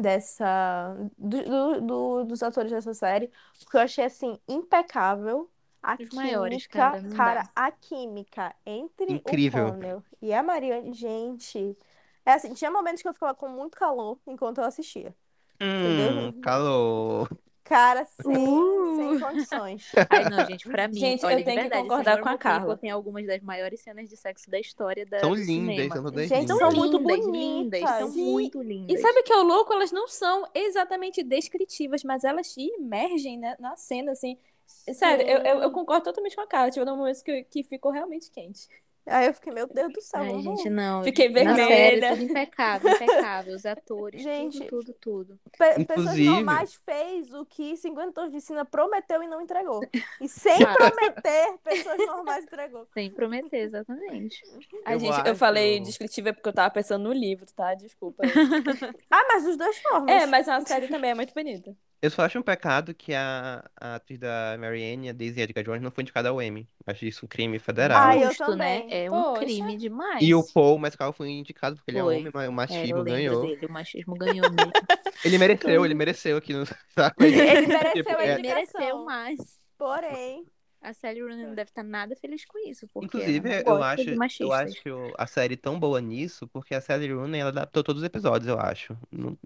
dessa 0.00 0.94
do, 1.18 1.42
do- 1.44 1.80
do- 1.80 2.24
dos 2.24 2.42
atores 2.42 2.70
dessa 2.72 2.94
série, 2.94 3.30
porque 3.60 3.76
eu 3.76 3.80
achei 3.82 4.04
assim 4.04 4.38
impecável 4.48 5.50
a 5.82 5.96
Os 5.96 6.10
maiores, 6.10 6.66
química, 6.66 6.66
cara, 6.66 7.00
não 7.02 7.22
dá. 7.22 7.48
a 7.54 7.70
química 7.70 8.54
entre 8.66 9.14
Incrível. 9.14 9.24
o 9.24 9.38
Connell 9.38 10.02
e 10.20 10.32
a 10.32 10.42
Marianne, 10.42 10.92
gente, 10.94 11.76
é 12.24 12.32
assim, 12.32 12.54
tinha 12.54 12.70
momentos 12.70 13.02
que 13.02 13.08
eu 13.08 13.14
ficava 13.14 13.34
com 13.34 13.48
muito 13.48 13.76
calor 13.76 14.18
enquanto 14.26 14.58
eu 14.58 14.64
assistia. 14.64 15.14
Hum, 15.60 16.32
calor. 16.40 17.28
Cara, 17.68 18.04
sem, 18.04 18.36
Uh. 18.36 18.96
sem 18.96 19.20
condições. 19.20 19.92
Ai, 20.10 20.24
não, 20.30 20.44
gente, 20.46 20.66
pra 20.68 20.88
mim, 20.88 20.98
Gente, 20.98 21.22
eu 21.22 21.28
olha, 21.28 21.38
de 21.38 21.44
tenho 21.44 21.56
que 21.56 21.62
verdade, 21.64 21.82
concordar 21.82 22.12
Senhor 22.12 22.22
com 22.22 22.28
a 22.30 22.38
Carla. 22.38 22.76
tem 22.78 22.90
algumas 22.90 23.26
das 23.26 23.42
maiores 23.42 23.80
cenas 23.82 24.08
de 24.08 24.16
sexo 24.16 24.50
da 24.50 24.58
história 24.58 25.04
da, 25.04 25.20
São 25.20 25.34
lindas, 25.34 25.46
cinema. 25.76 25.94
são 25.94 26.04
todas 26.04 26.28
Gente, 26.28 26.40
lindas. 26.40 26.58
são 26.58 26.72
muito 26.72 26.96
lindas, 26.98 27.18
bonitas. 27.26 27.80
lindas, 27.80 27.98
são 27.98 28.10
Sim. 28.10 28.32
muito 28.32 28.62
lindas. 28.62 28.98
E 28.98 29.02
sabe 29.02 29.20
o 29.20 29.22
que 29.22 29.32
é 29.32 29.36
o 29.36 29.42
louco? 29.42 29.72
Elas 29.72 29.92
não 29.92 30.08
são 30.08 30.46
exatamente 30.54 31.22
descritivas, 31.22 32.02
mas 32.04 32.24
elas 32.24 32.52
te 32.54 32.60
imergem 32.62 33.38
né, 33.38 33.54
na 33.60 33.76
cena, 33.76 34.12
assim. 34.12 34.38
Sério, 34.66 35.26
eu, 35.26 35.38
eu, 35.38 35.62
eu 35.64 35.70
concordo 35.70 36.04
totalmente 36.04 36.34
com 36.36 36.42
a 36.42 36.46
Carla. 36.46 36.70
Tipo, 36.70 36.84
num 36.86 36.96
momento 36.96 37.22
que, 37.22 37.44
que 37.44 37.62
ficou 37.64 37.90
realmente 37.92 38.30
quente. 38.30 38.68
Aí 39.10 39.26
eu 39.26 39.34
fiquei, 39.34 39.52
meu 39.52 39.66
Deus 39.66 39.92
do 39.92 40.00
céu, 40.00 40.20
Ai, 40.20 40.32
vamos 40.32 40.44
gente, 40.60 40.70
não. 40.70 41.02
Fiquei 41.02 41.28
Na 41.28 41.54
série, 41.56 42.00
vermelha. 42.00 42.10
tudo 42.10 42.22
impecável, 42.22 42.90
impecável. 42.92 43.54
Os 43.54 43.66
atores, 43.66 44.22
Gente, 44.22 44.64
tudo, 44.66 44.92
tudo, 44.92 44.94
tudo. 45.00 45.40
Pe- 45.58 45.84
Pessoas 45.84 46.18
normais 46.18 46.74
fez 46.84 47.32
o 47.34 47.44
que 47.46 47.76
50 47.76 48.12
tons 48.12 48.30
de 48.32 48.40
Sina 48.40 48.64
prometeu 48.64 49.22
e 49.22 49.28
não 49.28 49.40
entregou. 49.40 49.80
E 50.20 50.28
sem 50.28 50.58
Claro. 50.58 50.76
prometer, 50.76 51.58
pessoas 51.64 51.98
normais 52.06 52.44
entregou. 52.44 52.86
Sem 52.94 53.10
prometer, 53.10 53.58
exatamente. 53.58 54.42
Ai, 54.84 54.94
Eu 54.94 55.00
gente, 55.00 55.28
eu 55.28 55.34
falei 55.36 55.80
descritiva 55.80 56.32
porque 56.32 56.48
eu 56.48 56.52
tava 56.52 56.70
pensando 56.72 57.04
no 57.04 57.12
livro, 57.12 57.46
tá? 57.54 57.74
Desculpa. 57.74 58.22
Ah, 59.10 59.24
mas 59.28 59.44
dos 59.44 59.56
dois 59.56 59.78
formas. 59.78 60.22
é, 60.22 60.26
mas 60.26 60.48
a 60.48 60.60
série 60.60 60.88
também 60.88 61.10
é 61.10 61.14
muito 61.14 61.32
bonita. 61.34 61.74
Eu 62.00 62.10
só 62.10 62.22
acho 62.22 62.38
um 62.38 62.42
pecado 62.42 62.94
que 62.94 63.12
a, 63.12 63.68
a 63.76 63.96
atriz 63.96 64.20
da 64.20 64.56
Marianne, 64.58 65.08
a 65.08 65.12
Daisy 65.12 65.40
Edgar 65.40 65.64
Jones, 65.64 65.82
não 65.82 65.90
foi 65.90 66.02
indicada 66.02 66.28
ao 66.28 66.40
Emmy. 66.40 66.68
Acho 66.86 67.04
isso 67.04 67.24
um 67.26 67.28
crime 67.28 67.58
federal. 67.58 68.00
Ai, 68.00 68.22
eu 68.22 68.28
Justo, 68.28 68.54
né? 68.54 68.80
também. 68.82 68.94
É 69.04 69.10
um 69.10 69.20
Poxa. 69.22 69.40
crime 69.42 69.76
demais. 69.76 70.22
E 70.22 70.32
o 70.32 70.44
Paul 70.52 70.78
Mescal 70.78 71.12
foi 71.12 71.28
indicado 71.30 71.74
porque 71.76 71.90
ele 71.90 71.98
é 71.98 72.02
Foi. 72.02 72.16
homem, 72.18 72.30
mas 72.32 72.42
o 72.42 72.44
É, 72.44 72.46
eu 72.46 72.52
machismo 72.52 72.84
lembro 72.98 73.04
ganhou. 73.04 73.42
dele, 73.46 73.66
o 73.66 73.72
machismo 73.72 74.14
ganhou 74.16 74.46
mesmo. 74.52 74.72
Ele 75.24 75.38
mereceu, 75.38 75.84
ele 75.84 75.94
mereceu 75.94 76.36
aqui 76.36 76.52
no. 76.52 76.64
Sabe? 76.94 77.14
Ele 77.18 77.66
mereceu 77.66 77.92
Tipo, 78.04 78.16
a 78.16 78.24
é- 78.24 78.34
Ele 78.34 78.42
mereceu 78.42 78.80
indicação. 78.80 79.04
mais. 79.04 79.58
Porém, 79.76 80.46
A 80.80 80.92
Sally 80.94 81.20
Rooney 81.20 81.44
não 81.46 81.54
deve 81.56 81.70
estar 81.70 81.82
nada 81.82 82.14
feliz 82.14 82.44
com 82.44 82.58
isso, 82.68 82.86
porque 82.94 83.06
Inclusive, 83.18 83.48
ela 83.50 83.58
eu 83.60 83.64
gosta 83.64 83.84
acho, 83.86 84.04
de 84.04 84.10
eu 84.12 84.16
machistas. 84.16 84.50
acho 84.60 85.12
a 85.18 85.26
série 85.26 85.56
tão 85.56 85.78
boa 85.80 86.00
nisso, 86.00 86.46
porque 86.48 86.74
a 86.76 86.80
Sally 86.80 87.12
Rooney, 87.12 87.40
ela 87.40 87.50
adaptou 87.50 87.82
todos 87.82 88.02
os 88.02 88.06
episódios, 88.06 88.48
eu 88.48 88.58
acho. 88.60 88.96
Não- 89.10 89.36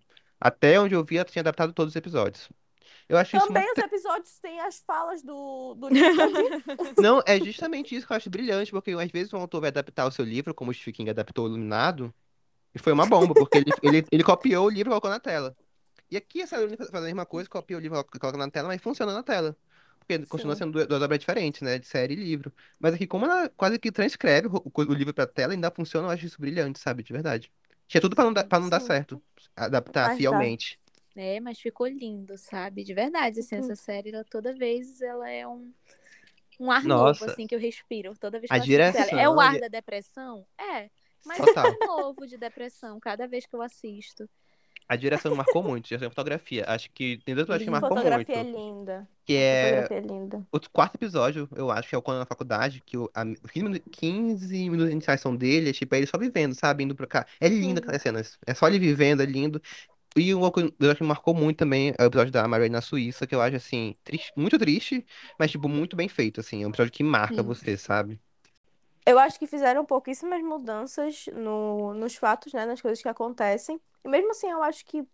Até 0.42 0.80
onde 0.80 0.94
eu 0.94 1.04
vi, 1.04 1.16
ela 1.16 1.24
tinha 1.24 1.42
adaptado 1.42 1.72
todos 1.72 1.92
os 1.92 1.96
episódios. 1.96 2.50
Eu 3.08 3.18
acho 3.18 3.36
isso 3.36 3.46
Também 3.46 3.62
muito 3.64 3.72
os 3.72 3.78
episódios 3.78 4.38
têm 4.40 4.60
as 4.60 4.80
falas 4.80 5.22
do, 5.22 5.74
do. 5.74 5.88
Não, 7.00 7.22
é 7.26 7.40
justamente 7.40 7.94
isso 7.94 8.06
que 8.06 8.12
eu 8.12 8.16
acho 8.16 8.30
brilhante, 8.30 8.70
porque 8.70 8.90
às 8.92 9.10
vezes 9.10 9.32
um 9.32 9.38
autor 9.38 9.60
vai 9.60 9.68
adaptar 9.68 10.06
o 10.06 10.10
seu 10.10 10.24
livro, 10.24 10.54
como 10.54 10.70
o 10.70 10.74
Stephen 10.74 10.94
King 10.94 11.10
adaptou 11.10 11.44
o 11.46 11.48
Iluminado, 11.48 12.12
e 12.74 12.78
foi 12.78 12.92
uma 12.92 13.06
bomba, 13.06 13.34
porque 13.34 13.58
ele, 13.58 13.74
ele, 13.82 14.06
ele 14.12 14.24
copiou 14.24 14.66
o 14.66 14.70
livro 14.70 14.90
e 14.90 14.92
colocou 14.92 15.10
na 15.10 15.20
tela. 15.20 15.56
E 16.10 16.16
aqui 16.16 16.42
essa 16.42 16.56
Rowling 16.58 16.76
faz 16.76 16.94
a 16.94 17.00
mesma 17.02 17.26
coisa, 17.26 17.48
copia 17.48 17.76
o 17.76 17.80
livro 17.80 17.98
e 18.00 18.18
coloca 18.18 18.38
na 18.38 18.50
tela, 18.50 18.68
mas 18.68 18.82
funciona 18.82 19.12
na 19.14 19.22
tela. 19.22 19.56
Porque 20.00 20.26
continua 20.26 20.56
sendo 20.56 20.72
duas, 20.72 20.86
duas 20.86 21.02
obras 21.02 21.18
diferentes, 21.20 21.62
né? 21.62 21.78
De 21.78 21.86
série 21.86 22.14
e 22.14 22.16
livro. 22.16 22.52
Mas 22.78 22.94
aqui, 22.94 23.06
como 23.06 23.24
ela 23.26 23.48
quase 23.50 23.78
que 23.78 23.92
transcreve 23.92 24.48
o, 24.48 24.56
o- 24.56 24.72
o 24.82 24.94
livro 24.94 25.14
pra 25.14 25.26
tela, 25.26 25.52
ainda 25.54 25.70
funciona, 25.70 26.08
eu 26.08 26.12
acho 26.12 26.26
isso 26.26 26.40
brilhante, 26.40 26.78
sabe? 26.80 27.02
De 27.02 27.12
verdade. 27.12 27.52
Tinha 27.92 28.00
tudo 28.00 28.16
pra 28.16 28.24
não, 28.24 28.32
dar- 28.32 28.44
pra 28.44 28.58
não 28.58 28.70
dar 28.70 28.80
certo. 28.80 29.22
Adaptar 29.54 30.08
Mas 30.08 30.16
fielmente. 30.16 30.80
É, 31.14 31.38
mas 31.40 31.60
ficou 31.60 31.86
lindo, 31.86 32.38
sabe? 32.38 32.82
De 32.82 32.94
verdade, 32.94 33.40
assim, 33.40 33.56
Uhum. 33.56 33.60
essa 33.60 33.76
série, 33.76 34.08
ela, 34.08 34.24
toda 34.24 34.54
vez 34.54 35.02
ela 35.02 35.28
é 35.28 35.46
um, 35.46 35.70
um 36.58 36.70
ar 36.70 36.82
Nossa. 36.84 37.20
novo, 37.20 37.30
assim, 37.32 37.46
que 37.46 37.54
eu 37.54 37.58
respiro. 37.58 38.14
Toda 38.18 38.40
vez 38.40 38.48
que 38.48 38.54
A 38.54 38.56
eu 38.56 38.62
assisto 38.62 38.80
ela. 38.80 39.20
É 39.20 39.28
direção, 39.28 39.36
o 39.36 39.40
ar 39.40 39.60
da 39.60 39.68
depressão? 39.68 40.46
É. 40.58 40.88
Mas 41.22 41.36
Total. 41.36 41.66
é 41.66 41.70
um 41.70 41.86
novo 41.86 42.26
de 42.26 42.38
depressão, 42.38 42.98
cada 42.98 43.28
vez 43.28 43.44
que 43.44 43.54
eu 43.54 43.60
assisto. 43.60 44.26
A 44.92 44.96
direção 44.96 45.34
marcou 45.34 45.62
muito, 45.62 45.86
direção 45.88 46.08
de 46.08 46.14
fotografia. 46.14 46.64
Acho 46.68 46.90
que 46.90 47.18
tem 47.24 47.34
dois 47.34 47.44
episódios 47.44 47.64
que 47.64 47.70
marcou 47.70 47.96
muito. 47.96 48.04
Fotografia 48.04 48.36
é 48.36 48.42
linda. 48.42 49.08
Que 49.24 49.34
é 49.36 49.70
Fotografia 49.70 49.96
é 49.96 50.00
linda. 50.00 50.46
O 50.52 50.60
quarto 50.70 50.96
episódio, 50.96 51.48
eu 51.56 51.70
acho 51.70 51.88
que 51.88 51.94
é 51.94 51.98
o 51.98 52.02
Conan 52.02 52.20
na 52.20 52.26
faculdade, 52.26 52.82
que 52.84 52.96
o, 52.98 53.10
a, 53.14 53.22
os 53.42 53.50
15 53.50 53.64
minu- 53.68 53.80
15 53.90 54.56
minutos 54.64 54.86
de 54.88 54.92
iniciação 54.92 55.34
dele 55.36 55.70
é 55.70 55.72
tipo, 55.72 55.94
é 55.94 55.98
ele 55.98 56.06
só 56.06 56.18
vivendo, 56.18 56.54
sabe? 56.54 56.84
Indo 56.84 56.94
pra 56.94 57.06
cá. 57.06 57.26
É 57.40 57.48
lindo 57.48 57.78
aquelas 57.80 58.02
cenas. 58.02 58.38
É 58.46 58.54
só 58.54 58.68
ele 58.68 58.78
vivendo, 58.78 59.22
é 59.22 59.26
lindo. 59.26 59.62
E 60.16 60.34
um 60.34 60.40
outro 60.40 60.66
episódio 60.66 60.98
que 60.98 61.04
marcou 61.04 61.34
muito 61.34 61.58
também 61.58 61.94
é 61.98 62.02
o 62.04 62.06
episódio 62.06 62.32
da 62.32 62.46
Marianne 62.48 62.72
na 62.74 62.82
Suíça, 62.82 63.26
que 63.26 63.34
eu 63.34 63.42
acho, 63.42 63.56
assim, 63.56 63.96
triste- 64.04 64.32
muito 64.36 64.58
triste, 64.58 65.06
mas, 65.38 65.50
tipo, 65.50 65.68
muito 65.68 65.96
bem 65.96 66.08
feito, 66.08 66.40
assim. 66.40 66.62
É 66.62 66.66
um 66.66 66.70
episódio 66.70 66.92
que 66.92 67.02
marca 67.04 67.42
Sim. 67.42 67.42
você, 67.42 67.76
sabe? 67.76 68.20
Eu 69.04 69.18
acho 69.18 69.38
que 69.38 69.46
fizeram 69.46 69.84
pouquíssimas 69.84 70.42
mudanças 70.42 71.26
no, 71.34 71.92
nos 71.94 72.14
fatos, 72.16 72.52
né? 72.52 72.64
Nas 72.66 72.80
coisas 72.80 73.02
que 73.02 73.08
acontecem. 73.08 73.80
E 74.04 74.08
mesmo 74.08 74.30
assim, 74.30 74.50
eu 74.50 74.62
acho 74.62 74.84
que 74.84 75.06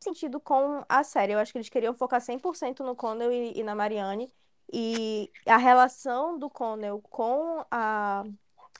sentido 0.00 0.40
com 0.40 0.84
a 0.88 1.04
série. 1.04 1.32
Eu 1.32 1.38
acho 1.38 1.52
que 1.52 1.58
eles 1.58 1.68
queriam 1.68 1.94
focar 1.94 2.20
100% 2.20 2.80
no 2.80 2.96
Connell 2.96 3.32
e, 3.32 3.58
e 3.58 3.62
na 3.62 3.74
Marianne. 3.74 4.32
E 4.72 5.30
a 5.46 5.56
relação 5.56 6.38
do 6.38 6.48
Connell 6.48 7.00
com 7.02 7.64
a. 7.70 8.24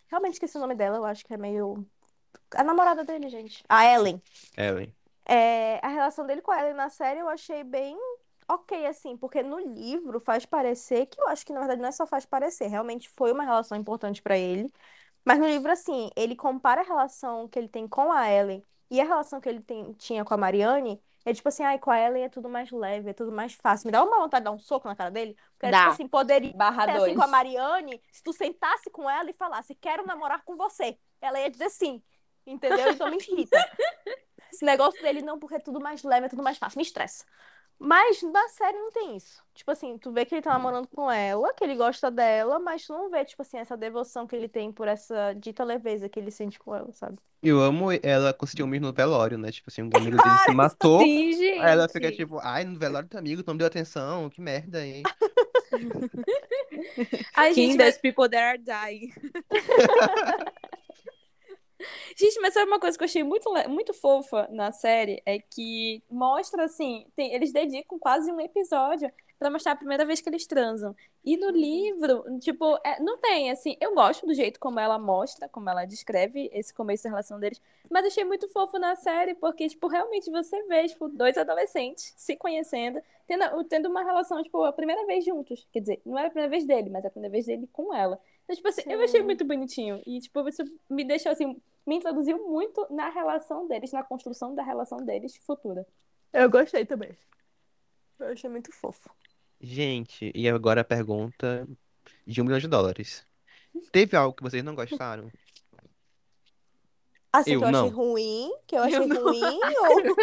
Realmente 0.08 0.34
esqueci 0.34 0.56
o 0.56 0.60
nome 0.60 0.74
dela, 0.74 0.96
eu 0.96 1.04
acho 1.04 1.24
que 1.24 1.34
é 1.34 1.36
meio. 1.36 1.86
A 2.54 2.64
namorada 2.64 3.04
dele, 3.04 3.28
gente. 3.28 3.64
A 3.68 3.84
Ellen. 3.84 4.22
Ellen. 4.56 4.94
É, 5.26 5.78
a 5.82 5.88
relação 5.88 6.26
dele 6.26 6.42
com 6.42 6.50
a 6.50 6.60
Ellen 6.60 6.74
na 6.74 6.88
série 6.88 7.20
eu 7.20 7.28
achei 7.28 7.62
bem 7.62 7.96
ok, 8.48 8.86
assim, 8.86 9.16
porque 9.16 9.44
no 9.44 9.60
livro 9.60 10.18
faz 10.18 10.44
parecer 10.44 11.06
que 11.06 11.20
eu 11.20 11.28
acho 11.28 11.46
que 11.46 11.52
na 11.52 11.60
verdade 11.60 11.80
não 11.80 11.88
é 11.88 11.92
só 11.92 12.04
faz 12.04 12.26
parecer, 12.26 12.66
realmente 12.66 13.08
foi 13.10 13.30
uma 13.30 13.44
relação 13.44 13.78
importante 13.78 14.20
pra 14.20 14.36
ele. 14.36 14.72
Mas 15.24 15.38
no 15.38 15.46
livro, 15.46 15.70
assim, 15.70 16.10
ele 16.16 16.34
compara 16.34 16.80
a 16.80 16.84
relação 16.84 17.46
que 17.46 17.58
ele 17.58 17.68
tem 17.68 17.86
com 17.86 18.10
a 18.10 18.28
Ellen 18.30 18.64
e 18.90 19.00
a 19.00 19.04
relação 19.04 19.40
que 19.40 19.48
ele 19.48 19.60
tem- 19.60 19.92
tinha 19.94 20.24
com 20.24 20.34
a 20.34 20.36
Marianne. 20.36 21.00
É 21.24 21.34
tipo 21.34 21.48
assim, 21.50 21.62
ai, 21.62 21.78
com 21.78 21.90
a 21.90 21.98
Ellen 22.00 22.24
é 22.24 22.28
tudo 22.30 22.48
mais 22.48 22.70
leve, 22.70 23.10
é 23.10 23.12
tudo 23.12 23.30
mais 23.30 23.52
fácil. 23.52 23.86
Me 23.88 23.92
dá 23.92 24.02
uma 24.02 24.18
vontade 24.18 24.40
de 24.42 24.44
dar 24.46 24.52
um 24.52 24.58
soco 24.58 24.88
na 24.88 24.96
cara 24.96 25.10
dele. 25.10 25.36
Porque, 25.58 25.70
Dá. 25.70 25.80
tipo 25.80 25.90
assim, 25.90 26.08
poderia 26.08 26.52
Barra 26.54 26.84
ser 26.86 26.90
assim 26.92 26.98
2. 27.00 27.16
com 27.16 27.22
a 27.22 27.26
Marianne, 27.26 28.02
se 28.10 28.22
tu 28.22 28.32
sentasse 28.32 28.88
com 28.90 29.08
ela 29.08 29.28
e 29.28 29.34
falasse, 29.34 29.74
quero 29.74 30.06
namorar 30.06 30.42
com 30.44 30.56
você, 30.56 30.98
ela 31.20 31.38
ia 31.38 31.50
dizer 31.50 31.68
sim. 31.70 32.02
Entendeu? 32.46 32.90
Então 32.90 33.10
me 33.10 33.18
irrita. 33.18 33.56
Esse 34.50 34.64
negócio 34.64 35.00
dele, 35.02 35.20
não, 35.22 35.38
porque 35.38 35.56
é 35.56 35.58
tudo 35.60 35.78
mais 35.78 36.02
leve, 36.02 36.26
é 36.26 36.28
tudo 36.28 36.42
mais 36.42 36.56
fácil, 36.58 36.78
me 36.78 36.82
estressa. 36.82 37.24
Mas 37.82 38.22
na 38.22 38.46
série 38.48 38.76
não 38.76 38.92
tem 38.92 39.16
isso. 39.16 39.42
Tipo 39.54 39.70
assim, 39.70 39.96
tu 39.96 40.12
vê 40.12 40.26
que 40.26 40.34
ele 40.34 40.42
tá 40.42 40.52
namorando 40.52 40.86
com 40.88 41.10
ela, 41.10 41.54
que 41.54 41.64
ele 41.64 41.74
gosta 41.74 42.10
dela, 42.10 42.58
mas 42.58 42.86
tu 42.86 42.92
não 42.92 43.08
vê, 43.08 43.24
tipo 43.24 43.40
assim, 43.40 43.56
essa 43.56 43.74
devoção 43.74 44.26
que 44.26 44.36
ele 44.36 44.48
tem 44.48 44.70
por 44.70 44.86
essa 44.86 45.32
dita 45.32 45.64
leveza 45.64 46.06
que 46.06 46.20
ele 46.20 46.30
sente 46.30 46.58
com 46.58 46.76
ela, 46.76 46.92
sabe? 46.92 47.16
Eu 47.42 47.58
amo 47.58 47.88
ela 48.02 48.34
com 48.34 48.44
ciúmes 48.44 48.82
no 48.82 48.92
velório, 48.92 49.38
né? 49.38 49.50
Tipo 49.50 49.70
assim, 49.70 49.80
um 49.80 49.88
amigo 49.96 50.18
dele 50.22 50.38
se 50.44 50.52
matou. 50.52 51.00
Sim, 51.00 51.32
gente. 51.32 51.58
Aí 51.58 51.72
ela 51.72 51.88
fica 51.88 52.12
tipo, 52.12 52.38
ai, 52.42 52.64
no 52.64 52.78
velório 52.78 53.08
do 53.08 53.16
amigo, 53.16 53.42
tu 53.42 53.46
não 53.46 53.56
deu 53.56 53.66
atenção, 53.66 54.28
que 54.28 54.42
merda, 54.42 54.84
hein? 54.84 55.02
Ai, 57.34 57.54
King, 57.54 57.72
gente, 57.72 57.78
mas... 57.78 57.96
people 57.96 58.28
that 58.28 58.36
are 58.36 58.58
dying. 58.58 59.10
Gente, 62.16 62.40
mas 62.40 62.54
sabe 62.54 62.66
uma 62.70 62.80
coisa 62.80 62.96
que 62.96 63.04
eu 63.04 63.06
achei 63.06 63.22
muito, 63.22 63.50
muito 63.68 63.92
fofa 63.94 64.48
na 64.50 64.72
série? 64.72 65.22
É 65.26 65.38
que 65.38 66.02
mostra, 66.10 66.64
assim, 66.64 67.06
tem- 67.16 67.32
eles 67.34 67.52
dedicam 67.52 67.98
quase 67.98 68.30
um 68.32 68.40
episódio 68.40 69.10
pra 69.38 69.50
mostrar 69.50 69.72
a 69.72 69.76
primeira 69.76 70.04
vez 70.04 70.20
que 70.20 70.28
eles 70.28 70.46
transam. 70.46 70.94
E 71.24 71.36
no 71.36 71.50
livro, 71.50 72.24
tipo, 72.40 72.78
é, 72.84 73.00
não 73.02 73.16
tem, 73.18 73.50
assim, 73.50 73.74
eu 73.80 73.94
gosto 73.94 74.26
do 74.26 74.34
jeito 74.34 74.60
como 74.60 74.78
ela 74.78 74.98
mostra, 74.98 75.48
como 75.48 75.68
ela 75.70 75.86
descreve 75.86 76.50
esse 76.52 76.74
começo 76.74 77.04
da 77.04 77.10
relação 77.10 77.40
deles, 77.40 77.60
mas 77.90 78.04
achei 78.06 78.22
muito 78.24 78.46
fofo 78.48 78.78
na 78.78 78.94
série, 78.96 79.34
porque, 79.34 79.66
tipo, 79.68 79.86
realmente 79.88 80.30
você 80.30 80.62
vê, 80.64 80.86
tipo, 80.88 81.08
dois 81.08 81.38
adolescentes 81.38 82.12
se 82.16 82.36
conhecendo, 82.36 83.00
tendo, 83.26 83.64
tendo 83.64 83.88
uma 83.88 84.02
relação, 84.04 84.42
tipo, 84.42 84.62
a 84.62 84.72
primeira 84.72 85.06
vez 85.06 85.24
juntos. 85.24 85.66
Quer 85.72 85.80
dizer, 85.80 86.02
não 86.04 86.18
era 86.18 86.28
a 86.28 86.30
primeira 86.30 86.50
vez 86.50 86.66
dele, 86.66 86.90
mas 86.90 87.04
a 87.04 87.10
primeira 87.10 87.32
vez 87.32 87.46
dele 87.46 87.66
com 87.72 87.94
ela. 87.94 88.20
Então, 88.44 88.56
tipo 88.56 88.68
assim, 88.68 88.82
eu 88.86 89.00
achei 89.02 89.20
Sim. 89.20 89.26
muito 89.26 89.44
bonitinho. 89.44 90.02
E, 90.06 90.20
tipo, 90.20 90.46
isso 90.48 90.62
me 90.88 91.04
deixou, 91.04 91.32
assim, 91.32 91.56
me 91.86 91.96
introduziu 91.96 92.38
muito 92.48 92.86
na 92.90 93.08
relação 93.10 93.66
deles, 93.66 93.92
na 93.92 94.02
construção 94.02 94.54
da 94.54 94.62
relação 94.62 94.98
deles 94.98 95.36
futura. 95.36 95.86
Eu 96.32 96.50
gostei 96.50 96.84
também. 96.84 97.16
Eu 98.18 98.28
achei 98.28 98.48
muito 98.50 98.72
fofo. 98.72 99.10
Gente, 99.60 100.30
e 100.34 100.48
agora 100.48 100.82
a 100.82 100.84
pergunta 100.84 101.66
de 102.26 102.40
um 102.40 102.44
milhão 102.44 102.58
de 102.58 102.68
dólares. 102.68 103.26
Teve 103.92 104.16
algo 104.16 104.34
que 104.34 104.42
vocês 104.42 104.62
não 104.64 104.74
gostaram? 104.74 105.30
Assim, 107.32 107.52
Eu 107.52 107.60
que 107.60 107.64
eu 107.64 107.68
achei 107.68 107.80
não. 107.80 107.88
ruim, 107.90 108.52
que 108.66 108.76
eu 108.76 108.82
achei 108.82 108.98
Eu 108.98 109.06
não. 109.06 109.22
ruim, 109.22 109.40
ou... 109.78 110.16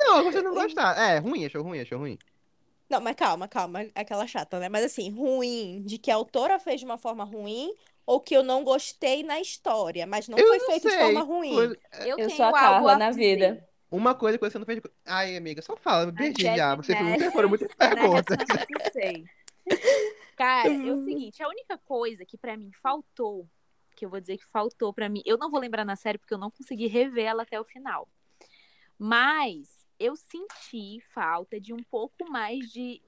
Não, 0.00 0.24
vocês 0.24 0.44
não 0.44 0.54
gostaram. 0.54 1.00
É, 1.00 1.18
ruim, 1.18 1.44
achou 1.44 1.62
ruim, 1.62 1.80
achou 1.80 1.98
ruim. 1.98 2.18
Não, 2.88 3.00
mas 3.00 3.16
calma, 3.16 3.48
calma, 3.48 3.86
aquela 3.94 4.26
chata, 4.26 4.60
né? 4.60 4.68
Mas 4.68 4.84
assim, 4.84 5.10
ruim, 5.10 5.82
de 5.84 5.98
que 5.98 6.10
a 6.10 6.14
autora 6.14 6.58
fez 6.58 6.78
de 6.80 6.84
uma 6.84 6.98
forma 6.98 7.24
ruim, 7.24 7.74
ou 8.06 8.20
que 8.20 8.34
eu 8.36 8.42
não 8.42 8.64
gostei 8.64 9.22
na 9.22 9.40
história, 9.40 10.06
mas 10.06 10.28
não 10.28 10.38
Eu 10.38 10.46
foi 10.48 10.58
não 10.58 10.66
feito 10.66 10.82
de 10.84 10.90
sei. 10.90 11.00
forma 11.00 11.20
ruim. 11.22 11.54
Foi- 11.54 11.78
Eu, 12.00 12.06
Eu 12.06 12.16
tenho 12.16 12.30
sou 12.30 12.46
a 12.46 12.52
Carla 12.52 12.96
na 12.96 13.10
dizer. 13.10 13.36
vida. 13.36 13.68
Uma 13.90 14.14
coisa 14.14 14.38
que 14.38 14.48
você 14.48 14.58
não 14.58 14.64
fez. 14.64 14.80
Ai, 15.04 15.36
amiga, 15.36 15.60
só 15.60 15.76
fala, 15.76 16.10
beijinho 16.10 16.56
já. 16.56 16.56
Jasmine 16.56 16.84
Você 16.86 16.92
Nash, 16.94 17.18
nunca 17.18 17.30
foram 17.32 17.48
muitas 17.48 17.68
né, 17.68 17.74
perguntas. 17.76 18.36
Não 18.70 18.90
sei. 18.92 19.24
Cara, 20.36 20.68
é 20.72 20.92
o 20.92 21.04
seguinte, 21.04 21.42
a 21.42 21.48
única 21.48 21.76
coisa 21.78 22.24
que 22.24 22.38
pra 22.38 22.56
mim 22.56 22.70
faltou, 22.82 23.46
que 23.94 24.04
eu 24.06 24.10
vou 24.10 24.18
dizer 24.20 24.38
que 24.38 24.46
faltou 24.46 24.92
pra 24.94 25.08
mim, 25.08 25.22
eu 25.26 25.36
não 25.36 25.50
vou 25.50 25.60
lembrar 25.60 25.84
na 25.84 25.94
série 25.94 26.16
porque 26.18 26.32
eu 26.32 26.38
não 26.38 26.50
consegui 26.50 26.86
rever 26.86 27.26
ela 27.26 27.42
até 27.42 27.60
o 27.60 27.64
final. 27.64 28.08
Mas 28.98 29.86
eu 29.98 30.16
senti 30.16 31.00
falta 31.12 31.60
de 31.60 31.72
um 31.72 31.82
pouco 31.84 32.28
mais 32.30 32.72
de 32.72 33.00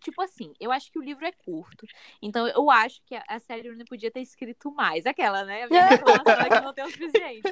Tipo 0.00 0.22
assim, 0.22 0.52
eu 0.58 0.72
acho 0.72 0.90
que 0.90 0.98
o 0.98 1.02
livro 1.02 1.24
é 1.24 1.32
curto. 1.32 1.86
Então 2.20 2.46
eu 2.48 2.70
acho 2.70 3.02
que 3.04 3.14
a, 3.14 3.38
série 3.38 3.74
não 3.74 3.84
podia 3.84 4.10
ter 4.10 4.20
escrito 4.20 4.70
mais. 4.72 5.06
Aquela, 5.06 5.44
né? 5.44 5.64
A 5.64 5.68
minha 5.68 5.86
reclamação 5.86 6.34
é 6.34 6.48
que 6.48 6.60
não 6.60 6.72
tem 6.72 6.84
o 6.84 6.90
suficiente. 6.90 7.42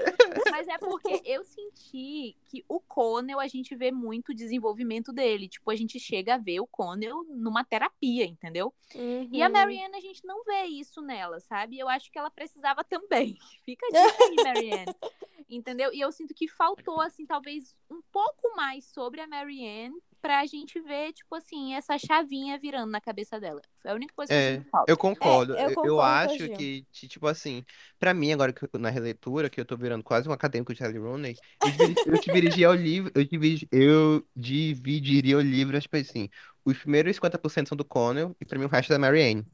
Mas 0.50 0.68
é 0.68 0.78
porque 0.78 1.20
eu 1.24 1.44
senti 1.44 2.36
que 2.46 2.64
o 2.68 2.80
Connell, 2.80 3.38
a 3.38 3.46
gente 3.46 3.74
vê 3.74 3.90
muito 3.90 4.30
o 4.30 4.34
desenvolvimento 4.34 5.12
dele. 5.12 5.48
Tipo, 5.48 5.70
a 5.70 5.76
gente 5.76 5.98
chega 6.00 6.34
a 6.34 6.38
ver 6.38 6.60
o 6.60 6.66
Connell 6.66 7.24
numa 7.28 7.64
terapia, 7.64 8.24
entendeu? 8.24 8.72
E 8.94 9.42
a 9.42 9.46
Uhum. 9.46 9.52
Marianne, 9.52 9.96
a 9.96 10.00
gente 10.00 10.24
não 10.24 10.44
vê 10.44 10.64
isso 10.64 11.00
nela, 11.00 11.40
sabe? 11.40 11.78
Eu 11.78 11.88
acho 11.88 12.10
que 12.10 12.18
ela 12.18 12.30
precisava 12.30 12.82
também. 12.82 13.36
Fica 13.64 13.86
a 13.86 13.90
dica 13.90 14.24
aí, 14.24 14.36
Marianne. 14.36 14.94
Entendeu? 15.48 15.92
E 15.92 16.00
eu 16.00 16.12
sinto 16.12 16.32
que 16.32 16.46
faltou, 16.46 17.00
assim, 17.00 17.26
talvez 17.26 17.74
um 17.90 18.00
pouco 18.12 18.54
mais 18.54 18.84
sobre 18.84 19.20
a 19.20 19.26
Marianne 19.26 20.00
pra 20.20 20.46
gente 20.46 20.80
ver, 20.80 21.12
tipo 21.12 21.34
assim, 21.34 21.74
essa 21.74 21.98
chavinha 21.98 22.58
virando 22.58 22.90
na 22.90 23.00
cabeça 23.00 23.40
dela. 23.40 23.60
Foi 23.80 23.90
a 23.90 23.94
única 23.94 24.14
coisa 24.14 24.32
que 24.34 24.38
eu 24.38 24.44
É, 24.44 24.62
falta. 24.70 24.92
Eu 24.92 24.96
concordo. 24.96 25.54
É, 25.54 25.66
eu 25.66 25.72
Eu, 25.72 25.76
eu 25.82 26.00
concordo 26.00 26.28
a 26.28 26.32
acho 26.34 26.48
que, 26.48 26.86
ti- 26.92 27.08
tipo 27.08 27.26
assim, 27.26 27.64
pra 27.98 28.14
mim, 28.14 28.32
agora 28.32 28.52
que 28.52 28.64
eu- 28.64 28.78
na 28.80 28.88
releitura, 28.90 29.50
que 29.50 29.60
eu 29.60 29.64
tô 29.64 29.76
virando 29.76 30.02
quase 30.04 30.28
um 30.28 30.32
acadêmico 30.32 30.72
de 30.72 30.78
Sally 30.78 30.98
Rooney, 30.98 31.38
eu 31.62 31.72
eu 32.04 32.18
dividiria 32.18 32.70
o 32.70 32.74
livro, 32.74 33.10
eu, 33.14 33.24
dividi- 33.24 33.68
eu 33.72 34.26
dividiria 34.36 35.36
o 35.36 35.40
livro, 35.40 35.80
tipo 35.80 35.96
assim, 35.96 36.28
os 36.64 36.78
primeiros 36.78 37.16
50% 37.16 37.68
são 37.68 37.76
do 37.76 37.84
Connell 37.84 38.36
e 38.40 38.44
pra 38.44 38.58
mim 38.58 38.64
o 38.66 38.68
resto 38.68 38.92
é 38.92 38.94
da 38.96 38.98
Marianne. 39.00 39.44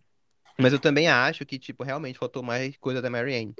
Mas 0.58 0.72
eu 0.72 0.80
também 0.80 1.08
acho 1.08 1.46
que, 1.46 1.58
tipo, 1.58 1.84
realmente 1.84 2.18
faltou 2.18 2.42
mais 2.42 2.76
coisa 2.78 3.02
da 3.02 3.10
Marianne. 3.10 3.56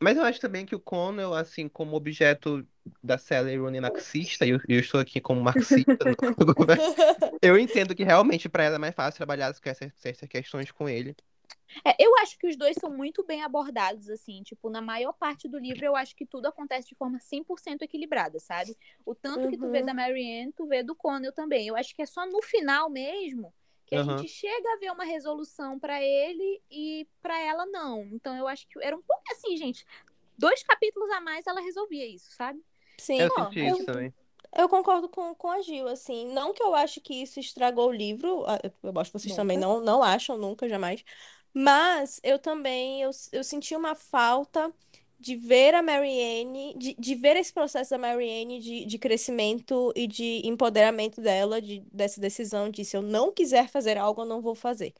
Mas 0.00 0.16
eu 0.16 0.22
acho 0.24 0.40
também 0.40 0.64
que 0.64 0.74
o 0.74 0.80
Connell, 0.80 1.34
assim, 1.34 1.68
como 1.68 1.96
objeto 1.96 2.66
da 3.02 3.18
Sally 3.18 3.56
Rooney 3.56 3.80
marxista, 3.80 4.46
e 4.46 4.50
eu, 4.50 4.60
eu 4.68 4.80
estou 4.80 5.00
aqui 5.00 5.20
como 5.20 5.40
marxista, 5.42 6.04
no 6.04 6.14
eu 7.42 7.58
entendo 7.58 7.94
que 7.94 8.04
realmente 8.04 8.48
pra 8.48 8.64
ela 8.64 8.76
é 8.76 8.78
mais 8.78 8.94
fácil 8.94 9.16
trabalhar 9.18 9.52
com 9.60 9.68
essas, 9.68 9.92
essas 10.04 10.28
questões 10.28 10.70
com 10.70 10.88
ele. 10.88 11.16
É, 11.84 11.94
eu 11.98 12.16
acho 12.18 12.38
que 12.38 12.46
os 12.48 12.56
dois 12.56 12.76
são 12.76 12.90
muito 12.90 13.24
bem 13.24 13.42
abordados, 13.42 14.08
assim, 14.08 14.42
tipo, 14.42 14.70
na 14.70 14.80
maior 14.80 15.12
parte 15.12 15.48
do 15.48 15.58
livro 15.58 15.84
eu 15.84 15.96
acho 15.96 16.14
que 16.16 16.26
tudo 16.26 16.46
acontece 16.46 16.88
de 16.88 16.94
forma 16.94 17.20
100% 17.20 17.82
equilibrada, 17.82 18.38
sabe? 18.38 18.76
O 19.04 19.14
tanto 19.14 19.48
que 19.48 19.56
tu 19.58 19.68
vê 19.70 19.80
Uhum. 19.80 19.86
da 19.86 19.94
Marianne, 19.94 20.52
tu 20.52 20.66
vê 20.66 20.82
do 20.82 20.94
Connell 20.94 21.32
também. 21.32 21.66
Eu 21.68 21.76
acho 21.76 21.94
que 21.94 22.02
é 22.02 22.06
só 22.06 22.26
no 22.26 22.42
final 22.42 22.88
mesmo 22.90 23.52
que 23.88 23.96
a 23.96 24.00
Aham. 24.00 24.04
gente 24.04 24.28
chega 24.28 24.74
a 24.74 24.78
ver 24.78 24.92
uma 24.92 25.04
resolução 25.04 25.78
pra 25.78 26.02
ele 26.02 26.62
e 26.70 27.08
pra 27.22 27.38
ela 27.40 27.66
não. 27.66 28.04
Então 28.12 28.36
eu 28.36 28.46
acho 28.48 28.68
que 28.68 28.78
era 28.84 28.96
um 28.96 29.02
pouco 29.02 29.22
assim, 29.32 29.56
gente. 29.56 29.84
Dois 30.38 30.62
capítulos 30.62 31.10
a 31.10 31.20
mais 31.20 31.46
ela 31.46 31.60
resolvia 31.60 32.06
isso, 32.06 32.32
sabe? 32.32 32.62
Sim, 33.00 33.22
Eu 33.22 33.30
senti 33.30 33.60
eu- 33.60 33.66
isso 33.66 33.84
também. 33.84 34.14
eu 34.56 34.68
concordo 34.68 35.08
com, 35.08 35.34
com 35.34 35.50
a 35.50 35.60
Gil, 35.62 35.88
assim. 35.88 36.26
Não 36.32 36.52
que 36.54 36.62
eu 36.62 36.74
acho 36.74 37.00
que 37.00 37.14
isso 37.22 37.40
estragou 37.40 37.88
o 37.88 37.92
livro, 37.92 38.44
eu 38.82 39.00
acho 39.00 39.12
que 39.12 39.18
vocês 39.18 39.32
Nunca. 39.32 39.36
também 39.36 39.58
não, 39.58 39.80
não 39.80 40.02
acham, 40.02 40.38
nunca, 40.38 40.68
jamais. 40.68 41.04
Mas 41.54 42.20
eu 42.22 42.38
também, 42.38 43.02
eu, 43.02 43.10
eu 43.32 43.44
senti 43.44 43.74
uma 43.76 43.94
falta 43.94 44.72
de 45.18 45.36
ver 45.36 45.74
a 45.74 45.82
Marianne, 45.82 46.74
de, 46.78 46.94
de 46.98 47.14
ver 47.14 47.36
esse 47.36 47.52
processo 47.52 47.90
da 47.90 47.98
Marianne 47.98 48.60
de, 48.60 48.84
de 48.84 48.98
crescimento 48.98 49.92
e 49.96 50.06
de 50.06 50.42
empoderamento 50.46 51.20
dela, 51.20 51.60
de, 51.60 51.80
dessa 51.92 52.20
decisão 52.20 52.70
de 52.70 52.84
se 52.84 52.96
eu 52.96 53.02
não 53.02 53.32
quiser 53.32 53.68
fazer 53.68 53.98
algo, 53.98 54.22
eu 54.22 54.26
não 54.26 54.40
vou 54.40 54.54
fazer. 54.54 54.94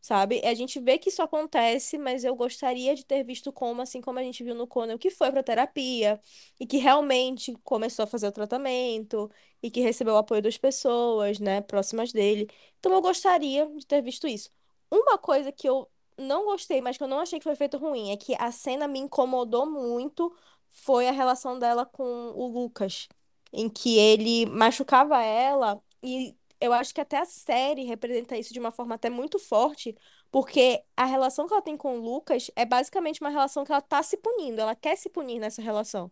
Sabe? 0.00 0.40
A 0.44 0.54
gente 0.54 0.78
vê 0.78 0.98
que 0.98 1.08
isso 1.08 1.20
acontece, 1.20 1.98
mas 1.98 2.22
eu 2.24 2.36
gostaria 2.36 2.94
de 2.94 3.04
ter 3.04 3.24
visto 3.24 3.52
como, 3.52 3.82
assim 3.82 4.00
como 4.00 4.20
a 4.20 4.22
gente 4.22 4.44
viu 4.44 4.54
no 4.54 4.66
Conan, 4.66 4.96
que 4.98 5.10
foi 5.10 5.32
para 5.32 5.42
terapia 5.42 6.20
e 6.60 6.66
que 6.66 6.76
realmente 6.76 7.52
começou 7.64 8.04
a 8.04 8.06
fazer 8.06 8.28
o 8.28 8.32
tratamento 8.32 9.28
e 9.60 9.68
que 9.70 9.80
recebeu 9.80 10.14
o 10.14 10.16
apoio 10.18 10.40
das 10.42 10.56
pessoas, 10.56 11.40
né, 11.40 11.60
próximas 11.60 12.12
dele. 12.12 12.48
Então 12.78 12.92
eu 12.92 13.02
gostaria 13.02 13.66
de 13.66 13.84
ter 13.86 14.00
visto 14.02 14.28
isso. 14.28 14.48
Uma 14.90 15.18
coisa 15.18 15.50
que 15.50 15.68
eu 15.68 15.90
não 16.18 16.44
gostei, 16.46 16.80
mas 16.80 16.96
que 16.96 17.04
eu 17.04 17.08
não 17.08 17.20
achei 17.20 17.38
que 17.38 17.44
foi 17.44 17.56
feito 17.56 17.78
ruim, 17.78 18.10
é 18.10 18.16
que 18.16 18.34
a 18.38 18.50
cena 18.52 18.88
me 18.88 18.98
incomodou 18.98 19.66
muito, 19.66 20.34
foi 20.70 21.08
a 21.08 21.12
relação 21.12 21.58
dela 21.58 21.86
com 21.86 22.32
o 22.34 22.46
Lucas, 22.46 23.08
em 23.52 23.68
que 23.68 23.98
ele 23.98 24.46
machucava 24.46 25.22
ela 25.22 25.80
e 26.02 26.34
eu 26.60 26.72
acho 26.72 26.94
que 26.94 27.00
até 27.00 27.18
a 27.18 27.24
série 27.26 27.84
representa 27.84 28.36
isso 28.36 28.52
de 28.52 28.58
uma 28.60 28.70
forma 28.70 28.94
até 28.94 29.10
muito 29.10 29.38
forte, 29.38 29.94
porque 30.30 30.82
a 30.96 31.04
relação 31.04 31.46
que 31.46 31.52
ela 31.52 31.62
tem 31.62 31.76
com 31.76 31.98
o 31.98 32.00
Lucas 32.00 32.50
é 32.56 32.64
basicamente 32.64 33.20
uma 33.20 33.30
relação 33.30 33.64
que 33.64 33.72
ela 33.72 33.80
tá 33.80 34.02
se 34.02 34.16
punindo, 34.16 34.60
ela 34.60 34.74
quer 34.74 34.96
se 34.96 35.08
punir 35.10 35.38
nessa 35.38 35.62
relação. 35.62 36.10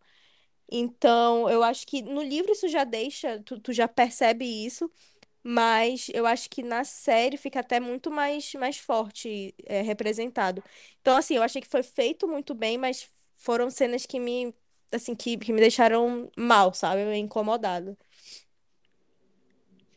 Então, 0.70 1.48
eu 1.50 1.62
acho 1.62 1.86
que 1.86 2.02
no 2.02 2.22
livro 2.22 2.52
isso 2.52 2.68
já 2.68 2.84
deixa, 2.84 3.40
tu, 3.44 3.60
tu 3.60 3.72
já 3.72 3.86
percebe 3.86 4.44
isso, 4.44 4.90
mas 5.44 6.08
eu 6.14 6.26
acho 6.26 6.50
que 6.50 6.62
na 6.62 6.84
série 6.84 7.36
fica 7.36 7.60
até 7.60 7.78
muito 7.80 8.10
mais, 8.10 8.54
mais 8.54 8.78
forte, 8.78 9.54
é, 9.66 9.82
representado. 9.82 10.64
Então, 11.02 11.16
assim, 11.16 11.36
eu 11.36 11.42
achei 11.44 11.62
que 11.62 11.68
foi 11.68 11.82
feito 11.84 12.26
muito 12.28 12.54
bem, 12.54 12.78
mas 12.78 13.08
foram 13.36 13.70
cenas 13.70 14.06
que 14.06 14.18
me, 14.20 14.54
assim, 14.92 15.14
que, 15.14 15.36
que 15.38 15.52
me 15.52 15.60
deixaram 15.60 16.30
mal, 16.36 16.74
sabe? 16.74 17.02
Incomodada. 17.18 17.96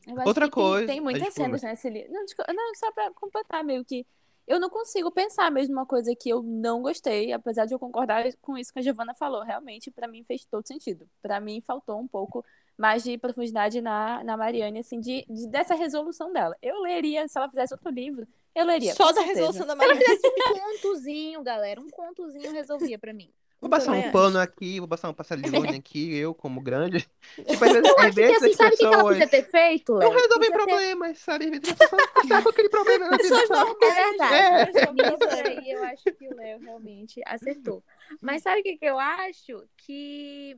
Eu 0.05 0.15
acho 0.21 0.27
Outra 0.29 0.45
que 0.47 0.55
tem, 0.55 0.63
coisa- 0.63 0.87
tem 0.87 0.99
Ah, 0.99 1.01
muitas 1.01 1.23
desculpa. 1.23 1.57
cenas 1.57 1.63
nesse 1.63 1.89
livro. 1.89 2.11
Não, 2.13 2.25
desculpa- 2.25 2.53
não, 2.53 2.75
só 2.75 2.91
pra 2.91 3.11
completar, 3.11 3.63
meio 3.63 3.83
que. 3.83 4.05
Eu 4.47 4.59
não 4.61 4.69
consigo 4.69 5.11
pensar 5.11 5.51
mesmo 5.51 5.73
uma 5.73 5.85
coisa 5.85 6.15
que 6.15 6.29
eu 6.29 6.41
não 6.41 6.81
gostei, 6.81 7.33
apesar 7.33 7.65
de 7.65 7.73
eu 7.73 7.79
concordar 7.79 8.23
com 8.41 8.57
isso 8.57 8.71
que 8.71 8.79
a 8.79 8.81
Giovanna 8.81 9.13
falou. 9.13 9.43
Realmente, 9.43 9.91
pra 9.91 10.07
mim, 10.07 10.23
fez 10.23 10.45
todo 10.45 10.65
sentido. 10.65 11.09
Pra 11.21 11.41
mim, 11.41 11.61
faltou 11.65 11.99
um 11.99 12.07
pouco 12.07 12.45
mais 12.77 13.03
de 13.03 13.17
profundidade 13.17 13.81
na, 13.81 14.23
na 14.23 14.37
Mariane, 14.37 14.79
assim, 14.79 14.99
de, 14.99 15.25
de- 15.29 15.47
dessa 15.47 15.73
resolução 15.75 16.31
dela. 16.31 16.55
Eu 16.61 16.79
leria, 16.81 17.27
se 17.27 17.37
ela 17.37 17.49
fizesse 17.49 17.73
outro 17.73 17.89
livro, 17.89 18.27
eu 18.55 18.65
leria. 18.65 18.93
Só 18.93 19.07
com 19.07 19.13
da 19.13 19.21
certeza. 19.21 19.39
resolução 19.39 19.67
da 19.67 19.75
Se 19.75 19.83
ela 19.83 19.95
fizesse 19.95 20.21
um 20.27 20.53
contozinho, 20.59 21.43
galera, 21.43 21.81
um 21.81 21.89
contozinho 21.89 22.51
resolvia 22.51 22.99
pra 22.99 23.13
mim. 23.13 23.31
Vou 23.59 23.71
passar 23.71 23.91
um 23.93 24.11
pano 24.11 24.37
aqui, 24.37 24.77
vou 24.79 24.87
passar 24.87 25.09
um 25.09 25.15
passarinho 25.15 25.47
aqui, 25.75 26.15
eu 26.15 26.31
como 26.31 26.61
grande. 26.61 27.09
Tipo, 27.35 27.65
às 27.65 27.71
vezes, 27.71 27.87
Eu 27.89 27.95
às 27.99 28.13
vezes 28.13 28.37
assim, 28.37 28.49
as 28.51 28.55
sabe 28.55 28.67
o 28.67 28.77
que 28.77 28.77
que 28.77 28.85
ela 28.85 28.93
pessoas 28.97 29.13
podia 29.13 29.27
ter 29.27 29.43
feito, 29.49 29.93
não 29.93 29.99
Léo? 29.99 30.11
Podia 30.13 30.27
ter- 30.51 30.51
problemas, 30.67 31.17
sabe? 31.17 31.45
Às 31.45 31.49
vezes 31.49 31.69
as 31.71 31.77
pessoas 31.79 32.43
por 32.43 32.49
aquele 32.51 32.69
problema 32.69 33.09
na 33.09 33.17
vida. 33.17 33.29
Pessoas 33.29 33.47
sabe? 33.47 33.69
normais, 33.69 33.97
É 33.97 34.65
verdade. 34.65 35.01
não 35.09 35.17
tem 35.17 35.57
aí 35.57 35.71
eu 35.71 35.83
acho 35.85 36.03
que 36.03 36.27
o 36.27 36.35
Léo 36.35 36.59
realmente 36.59 37.21
acertou. 37.25 37.83
Mas 38.21 38.43
sabe 38.43 38.59
o 38.59 38.63
que, 38.63 38.77
que 38.77 38.85
eu 38.85 38.99
acho? 38.99 39.63
Que. 39.75 40.55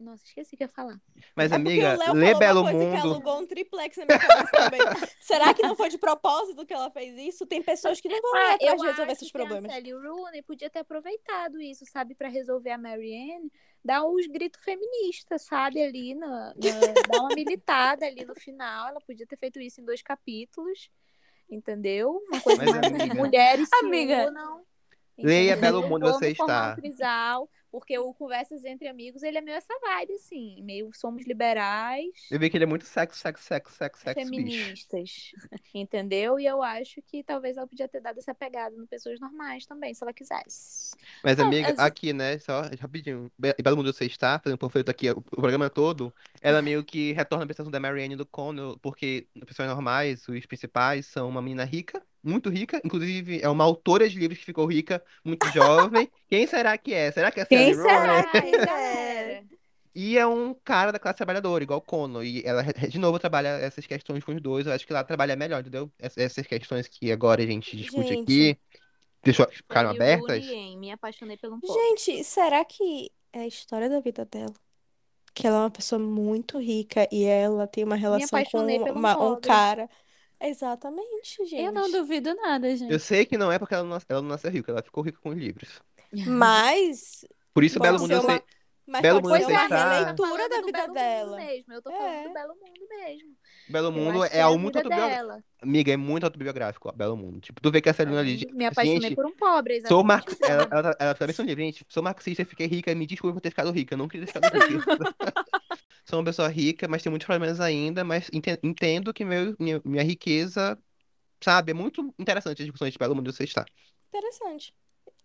Nossa, 0.00 0.24
esqueci 0.24 0.54
o 0.54 0.56
que 0.56 0.64
eu 0.64 0.66
ia 0.66 0.72
falar. 0.72 0.98
Mas, 1.36 1.52
É 1.52 1.56
amiga, 1.56 1.94
o 2.10 2.14
lê 2.14 2.26
falou 2.28 2.38
Belo 2.38 2.60
uma 2.62 2.70
coisa 2.70 2.86
que 2.86 2.96
Mundo. 2.96 3.12
alugou 3.14 3.38
um 3.40 3.46
triplex 3.46 3.96
na 3.98 4.06
minha 4.06 4.18
cabeça 4.18 4.50
também. 4.50 4.80
Será 5.20 5.52
que 5.52 5.62
não 5.62 5.76
foi 5.76 5.90
de 5.90 5.98
propósito 5.98 6.64
que 6.64 6.72
ela 6.72 6.90
fez 6.90 7.18
isso? 7.18 7.46
Tem 7.46 7.62
pessoas 7.62 8.00
que 8.00 8.08
não 8.08 8.20
vão 8.22 8.34
Ah, 8.34 8.54
atrás 8.54 8.58
de 8.80 8.86
resolver 8.86 9.02
acho 9.02 9.12
esses 9.12 9.30
que 9.30 9.36
a 9.36 9.40
problemas. 9.46 9.70
Sally 9.70 9.92
Rooney 9.92 10.42
podia 10.42 10.70
ter 10.70 10.78
aproveitado 10.78 11.60
isso, 11.60 11.84
sabe, 11.84 12.14
Pra 12.14 12.28
resolver 12.30 12.70
a 12.70 12.78
Marianne, 12.78 13.52
dar 13.84 14.02
uns 14.06 14.26
gritos 14.26 14.62
feministas, 14.64 15.42
sabe, 15.42 15.82
ali 15.82 16.14
na, 16.14 16.28
na- 16.28 16.54
dar 17.08 17.20
uma 17.20 17.34
militada 17.34 18.06
ali 18.06 18.24
no 18.24 18.34
final. 18.34 18.88
Ela 18.88 19.00
podia 19.02 19.26
ter 19.26 19.36
feito 19.36 19.60
isso 19.60 19.82
em 19.82 19.84
dois 19.84 20.00
capítulos, 20.00 20.90
entendeu? 21.50 22.22
Uma 22.30 22.40
coisa 22.40 22.64
Mas, 22.64 22.72
mais 22.74 22.94
amiga- 22.94 23.14
mulheres 23.14 23.68
se 23.68 23.84
Amiga, 23.84 24.28
unam. 24.28 24.62
Leia? 25.18 25.56
Belo 25.56 25.86
Mundo, 25.86 26.06
você 26.06 26.30
está. 26.30 26.72
um 26.72 26.80
trisal, 26.80 27.50
porque 27.70 27.98
o 27.98 28.14
Conversas 28.14 28.64
Entre 28.64 28.88
Amigos, 28.88 29.22
ele 29.22 29.38
é 29.38 29.40
meio 29.40 29.56
essa 29.56 29.72
vibe, 29.80 30.14
assim, 30.14 30.62
meio 30.62 30.90
somos 30.94 31.24
liberais 31.26 32.10
Eu 32.30 32.38
vi 32.38 32.48
que 32.50 32.56
ele 32.56 32.64
é 32.64 32.66
muito 32.66 32.84
sexo, 32.84 33.18
sexo, 33.18 33.42
sexo, 33.44 33.74
sexo, 33.76 34.00
sexo, 34.02 34.30
feministas, 34.30 35.32
entendeu? 35.74 36.38
E 36.38 36.46
eu 36.46 36.62
acho 36.62 37.00
que 37.02 37.22
talvez 37.22 37.56
ela 37.56 37.66
podia 37.66 37.88
ter 37.88 38.00
dado 38.00 38.18
essa 38.18 38.34
pegada 38.34 38.76
no 38.76 38.86
pessoas 38.86 39.20
normais 39.20 39.66
também, 39.66 39.94
se 39.94 40.02
ela 40.02 40.12
quisesse. 40.12 40.96
Mas, 41.22 41.38
Não, 41.38 41.46
amiga, 41.46 41.72
as- 41.72 41.78
aqui, 41.78 42.12
né, 42.12 42.38
só 42.38 42.62
rapidinho. 42.80 43.30
Be- 43.38 43.54
Belo 43.62 43.76
Mundo 43.76 43.92
você 43.92 44.06
está, 44.06 44.38
fazendo 44.38 44.54
um 44.54 44.58
panfleto 44.58 44.90
aqui, 44.90 45.10
o 45.10 45.20
programa 45.22 45.68
todo, 45.68 46.14
ela 46.40 46.62
meio 46.62 46.84
que 46.84 47.12
retorna 47.12 47.44
a 47.44 47.46
prestação 47.46 47.70
da 47.70 47.78
Marianne 47.80 48.14
e 48.14 48.16
do 48.16 48.26
Connell, 48.26 48.78
porque 48.80 49.28
pessoas 49.46 49.68
normais, 49.68 50.26
os 50.28 50.46
principais, 50.46 51.06
são 51.06 51.28
uma 51.28 51.42
menina 51.42 51.64
rica, 51.64 52.02
muito 52.22 52.48
rica, 52.50 52.80
inclusive 52.84 53.40
é 53.42 53.48
uma 53.48 53.64
autora 53.64 54.08
de 54.08 54.18
livros 54.18 54.38
que 54.38 54.44
ficou 54.46 54.66
rica, 54.66 55.02
muito 55.24 55.46
jovem. 55.48 56.10
Quem 56.28 56.46
será 56.46 56.76
que 56.78 56.92
é? 56.92 57.10
Será 57.12 57.30
que 57.30 57.40
é 57.40 57.42
a 57.42 57.46
Quem 57.46 57.74
Sally 57.74 57.88
Rooney? 57.88 58.22
será? 58.22 58.30
Ai, 58.34 58.50
galera. 58.66 59.44
E 59.94 60.16
é 60.16 60.24
um 60.26 60.54
cara 60.64 60.92
da 60.92 60.98
classe 61.00 61.16
trabalhadora, 61.16 61.64
igual 61.64 61.80
o 61.80 61.82
Connell. 61.82 62.22
E 62.22 62.42
ela, 62.44 62.62
de 62.62 62.98
novo, 62.98 63.18
trabalha 63.18 63.48
essas 63.48 63.86
questões 63.86 64.22
com 64.22 64.32
os 64.32 64.40
dois. 64.40 64.66
Eu 64.66 64.72
acho 64.72 64.86
que 64.86 64.92
lá 64.92 65.02
trabalha 65.02 65.34
melhor, 65.34 65.60
entendeu? 65.60 65.90
Ess- 65.98 66.16
Essas 66.16 66.46
questões 66.46 66.86
que 66.86 67.10
agora 67.10 67.42
a 67.42 67.46
gente 67.46 67.76
discute 67.76 68.08
Gente. 68.10 68.22
aqui, 68.22 68.58
deixou, 69.24 69.48
ficaram 69.50 69.90
abertas. 69.90 70.46
Rooney 70.46 70.76
Me 70.76 70.92
Apaixonei 70.92 71.36
pelo 71.36 71.56
um 71.56 71.60
Pop. 71.60 71.72
Gente, 71.72 72.22
será 72.22 72.64
que 72.64 73.10
é 73.32 73.40
a 73.40 73.46
história 73.48 73.88
da 73.90 73.98
vida 73.98 74.24
dela? 74.24 74.52
Que 75.34 75.46
ela 75.46 75.56
é 75.56 75.60
uma 75.60 75.70
pessoa 75.70 75.98
muito 75.98 76.58
rica 76.58 77.08
e 77.10 77.24
ela 77.24 77.66
tem 77.66 77.82
uma 77.82 77.96
relação 77.96 78.42
com 78.44 78.58
uma- 78.92 79.12
um 79.16 79.34
pobre. 79.34 79.48
cara. 79.48 79.90
Exatamente, 80.40 81.44
gente. 81.44 81.56
Eu 81.62 81.72
não 81.72 81.90
duvido 81.90 82.34
nada, 82.34 82.74
gente. 82.76 82.92
Eu 82.92 82.98
sei 82.98 83.26
que 83.26 83.36
não 83.36 83.52
é 83.52 83.58
porque 83.58 83.74
ela 83.74 83.84
não, 83.84 83.98
ela 84.08 84.22
não 84.22 84.28
nasceu 84.30 84.50
rica, 84.50 84.72
ela 84.72 84.82
ficou 84.82 85.02
rica 85.04 85.18
com 85.22 85.30
os 85.30 85.36
livros. 85.38 85.80
Mas 86.26 87.24
Por 87.52 87.62
isso, 87.64 87.78
Belo 87.78 87.98
Mundo, 87.98 88.12
uma- 88.20 88.30
sei. 88.30 88.42
Mas 88.86 89.02
Belo 89.02 89.22
pode 89.22 89.44
Mundo 89.44 89.46
ser 89.46 89.52
uma 89.56 89.62
está- 89.64 89.98
releitura 90.00 90.48
da 90.48 90.56
vida 90.62 90.72
Belo 90.72 90.88
Mundo 90.88 90.94
dela. 90.94 91.36
mesmo. 91.36 91.72
Eu 91.74 91.82
tô 91.82 91.90
falando 91.92 92.10
É. 92.12 92.26
do 92.26 92.34
Belo 92.34 92.54
Mundo 92.54 92.88
mesmo. 92.88 93.28
Belo 93.68 93.92
Mundo 93.92 94.24
é 94.24 94.40
a 94.40 94.46
algo 94.46 94.58
muito 94.58 94.76
autobiográfico. 94.78 95.44
Amiga, 95.62 95.92
é 95.92 95.96
muito 95.96 96.24
autobiográfico, 96.24 96.88
ó, 96.88 96.92
Belo 96.92 97.16
Mundo. 97.16 97.40
Tipo, 97.40 97.60
tu 97.60 97.70
vê 97.70 97.80
que 97.80 97.88
a 97.88 97.94
Celina 97.94 98.18
ali. 98.18 98.44
Me 98.52 98.64
apaixonei 98.66 99.00
Gente, 99.00 99.14
por 99.14 99.26
um 99.26 99.30
pobre, 99.36 99.80
Sou 99.86 100.00
exatamente. 100.00 100.40
mar... 100.40 100.48
o 100.48 100.52
ela, 100.52 100.66
drama. 100.66 100.80
ela, 100.88 100.96
ela 100.98 101.14
também 101.14 101.34
são 101.36 101.44
livre, 101.44 101.62
gente. 101.64 101.84
Sou 101.88 102.02
marxista, 102.02 102.44
fiquei 102.44 102.66
rica, 102.66 102.92
me 102.92 103.06
desculpa 103.06 103.34
por 103.34 103.40
ter 103.40 103.50
ficado 103.50 103.70
rica. 103.70 103.94
Eu 103.94 103.98
não 103.98 104.08
queria 104.08 104.26
ter 104.26 104.32
ficado 104.32 104.58
rica. 104.58 104.84
Sou 106.10 106.18
uma 106.18 106.24
pessoa 106.24 106.48
rica, 106.48 106.88
mas 106.88 107.02
tenho 107.02 107.12
muitos 107.12 107.24
problemas 107.26 107.60
ainda, 107.60 108.04
mas 108.04 108.28
ente- 108.32 108.58
entendo 108.64 109.14
que 109.14 109.24
meu, 109.24 109.54
minha, 109.58 109.80
minha 109.84 110.02
riqueza, 110.02 110.76
sabe, 111.42 111.70
é 111.70 111.74
muito 111.74 112.12
interessante 112.18 112.62
as 112.62 112.66
discussões 112.66 112.92
de 112.92 112.98
Belo 112.98 113.14
Mundo 113.14 113.32
você 113.32 113.44
está. 113.44 113.64
Interessante. 114.08 114.74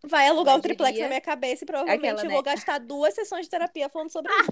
Vai 0.04 0.28
alugar 0.28 0.56
um 0.56 0.62
triplex 0.62 1.00
na 1.00 1.08
minha 1.08 1.22
cabeça 1.22 1.64
e 1.64 1.68
provavelmente 1.68 2.06
Aquela, 2.06 2.22
eu 2.22 2.28
né? 2.28 2.34
vou 2.36 2.44
gastar 2.44 2.78
duas 2.80 3.16
sessões 3.16 3.46
de 3.46 3.50
terapia 3.50 3.90
falando 3.90 4.12
sobre 4.12 4.32
isso. 4.42 4.52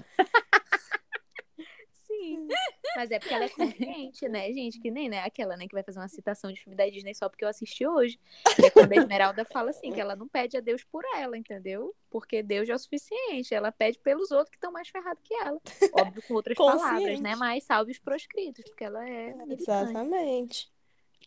Mas 2.96 3.10
é 3.10 3.18
porque 3.18 3.34
ela 3.34 3.44
é 3.44 3.48
consciente, 3.48 4.28
né, 4.28 4.52
gente? 4.52 4.80
Que 4.80 4.90
nem 4.90 5.08
né, 5.08 5.20
aquela, 5.20 5.56
né, 5.56 5.66
que 5.66 5.74
vai 5.74 5.82
fazer 5.82 5.98
uma 5.98 6.08
citação 6.08 6.52
de 6.52 6.60
filme 6.60 6.76
da 6.76 6.88
Disney 6.88 7.14
só 7.14 7.28
porque 7.28 7.44
eu 7.44 7.48
assisti 7.48 7.86
hoje. 7.86 8.18
Que 8.56 8.66
é 8.66 8.70
quando 8.70 8.92
a 8.92 8.96
Esmeralda 8.96 9.44
fala 9.44 9.70
assim, 9.70 9.92
que 9.92 10.00
ela 10.00 10.14
não 10.14 10.28
pede 10.28 10.56
a 10.56 10.60
Deus 10.60 10.84
por 10.84 11.02
ela, 11.16 11.36
entendeu? 11.36 11.94
Porque 12.10 12.42
Deus 12.42 12.68
é 12.68 12.74
o 12.74 12.78
suficiente. 12.78 13.54
Ela 13.54 13.72
pede 13.72 13.98
pelos 13.98 14.30
outros 14.30 14.50
que 14.50 14.56
estão 14.56 14.70
mais 14.72 14.88
ferrados 14.88 15.22
que 15.24 15.34
ela. 15.34 15.60
Óbvio, 15.92 16.22
com 16.26 16.34
outras 16.34 16.56
palavras, 16.56 17.00
Consciente. 17.00 17.22
né? 17.22 17.34
Mas 17.36 17.64
salve 17.64 17.92
os 17.92 17.98
proscritos, 17.98 18.64
porque 18.64 18.84
ela 18.84 19.08
é 19.08 19.34
militante. 19.34 19.90
Exatamente. 19.90 20.73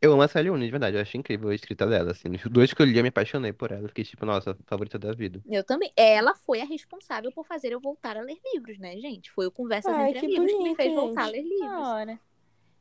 Eu 0.02 0.14
amo 0.14 0.22
a 0.22 0.28
Sally 0.28 0.50
Rooney, 0.50 0.68
de 0.68 0.72
verdade, 0.72 0.96
eu 0.96 1.02
acho 1.02 1.18
incrível 1.18 1.50
a 1.50 1.56
escrita 1.56 1.88
dela, 1.88 2.12
assim. 2.12 2.30
Os 2.30 2.44
dois 2.52 2.74
que 2.74 2.82
eu 2.82 2.86
li, 2.86 2.98
eu 2.98 3.04
me 3.04 3.10
apaixonei 3.10 3.52
por 3.52 3.72
ela. 3.72 3.88
Fiquei, 3.88 4.04
tipo, 4.04 4.26
nossa, 4.26 4.56
favorita 4.66 5.00
da 5.00 5.12
vida. 5.12 5.42
Eu 5.50 5.64
também. 5.64 5.92
Ela 5.96 6.36
foi 6.36 6.62
a 6.62 6.66
responsável 6.66 7.32
por 7.32 7.46
fazer 7.46 7.72
eu 7.74 7.80
voltar 7.80 8.16
a 8.16 8.22
ler 8.22 8.38
livros, 8.54 8.78
né, 8.78 8.96
gente? 8.98 9.32
Foi 9.32 9.48
o 9.48 9.52
Conversas 9.52 9.94
Ai, 9.94 10.10
Entre 10.12 10.20
que 10.20 10.26
Amigos 10.26 10.46
que 10.46 10.52
me 10.52 10.60
bonito, 10.60 10.76
fez 10.78 10.94
voltar 10.94 11.22
a 11.22 11.26
gente. 11.26 11.36
ler 11.36 11.44
livros. 11.44 11.70
Da 11.72 11.90
hora. 11.96 12.20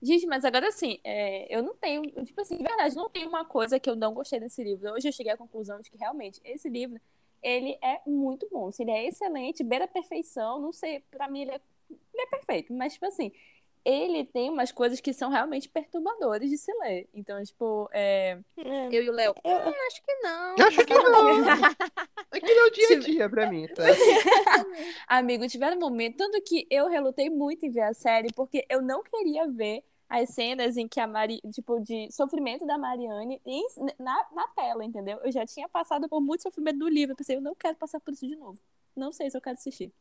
Gente, 0.02 0.26
mas 0.26 0.44
agora 0.44 0.68
assim, 0.68 1.00
é, 1.02 1.56
eu 1.56 1.62
não 1.62 1.74
tenho, 1.74 2.02
tipo 2.02 2.38
assim, 2.40 2.58
de 2.58 2.62
verdade, 2.62 2.94
não 2.94 3.08
tem 3.08 3.26
uma 3.26 3.44
coisa 3.46 3.80
que 3.80 3.88
eu 3.88 3.96
não 3.96 4.12
gostei 4.12 4.38
desse 4.38 4.62
livro. 4.62 4.92
Hoje 4.92 5.08
eu 5.08 5.12
cheguei 5.12 5.32
à 5.32 5.36
conclusão 5.38 5.80
de 5.80 5.90
que 5.90 5.96
realmente 5.96 6.38
esse 6.44 6.68
livro, 6.68 7.00
ele 7.42 7.78
é 7.82 8.00
muito 8.06 8.46
bom. 8.50 8.68
Assim, 8.68 8.82
ele 8.82 8.92
é 8.92 9.08
excelente, 9.08 9.64
beira 9.64 9.86
a 9.86 9.88
perfeição, 9.88 10.60
não 10.60 10.72
sei, 10.72 11.00
pra 11.10 11.28
mim 11.28 11.42
ele 11.42 11.52
é, 11.52 11.60
ele 11.90 12.22
é 12.22 12.26
perfeito, 12.26 12.74
mas 12.74 12.92
tipo 12.92 13.06
assim, 13.06 13.32
ele 13.88 14.24
tem 14.24 14.50
umas 14.50 14.72
coisas 14.72 15.00
que 15.00 15.12
são 15.12 15.30
realmente 15.30 15.68
perturbadoras 15.68 16.50
de 16.50 16.58
se 16.58 16.72
ler. 16.80 17.08
Então, 17.14 17.40
tipo, 17.44 17.88
é... 17.92 18.38
É. 18.58 18.88
Eu 18.90 19.02
e 19.04 19.08
o 19.08 19.12
Léo. 19.12 19.32
Eu- 19.44 19.56
"Hum, 19.58 19.72
acho 19.86 20.02
que 20.02 20.14
não. 20.22 20.54
Acho 20.66 20.84
que 20.86 20.94
não. 20.94 21.38
Aquilo 22.32 22.60
é 22.60 22.64
o 22.66 22.70
dia 22.70 22.96
a 22.96 22.98
dia 23.00 23.30
pra 23.30 23.48
mim, 23.48 23.68
tá? 23.68 23.84
Amigo, 25.08 25.46
tiveram 25.48 25.76
um 25.76 25.80
momento, 25.80 26.16
tanto 26.16 26.40
que 26.42 26.66
eu 26.70 26.88
relutei 26.88 27.30
muito 27.30 27.64
em 27.64 27.70
ver 27.70 27.82
a 27.82 27.94
série, 27.94 28.32
porque 28.34 28.66
eu 28.68 28.82
não 28.82 29.02
queria 29.02 29.46
ver 29.48 29.82
as 30.08 30.30
cenas 30.30 30.76
em 30.76 30.86
que 30.86 31.00
a 31.00 31.06
Mari, 31.06 31.40
tipo, 31.52 31.80
de 31.80 32.10
sofrimento 32.12 32.64
da 32.66 32.78
Mariane 32.78 33.40
em- 33.44 33.66
na, 33.98 34.26
na 34.32 34.46
tela, 34.48 34.84
entendeu? 34.84 35.18
Eu 35.22 35.32
já 35.32 35.44
tinha 35.46 35.68
passado 35.68 36.08
por 36.08 36.20
muito 36.20 36.42
sofrimento 36.42 36.78
do 36.78 36.88
livro, 36.88 37.12
eu 37.12 37.16
pensei, 37.16 37.36
eu 37.36 37.40
não 37.40 37.54
quero 37.54 37.76
passar 37.76 38.00
por 38.00 38.12
isso 38.12 38.26
de 38.26 38.36
novo. 38.36 38.58
Não 38.94 39.12
sei 39.12 39.30
se 39.30 39.36
eu 39.36 39.40
quero 39.40 39.54
assistir. 39.56 39.92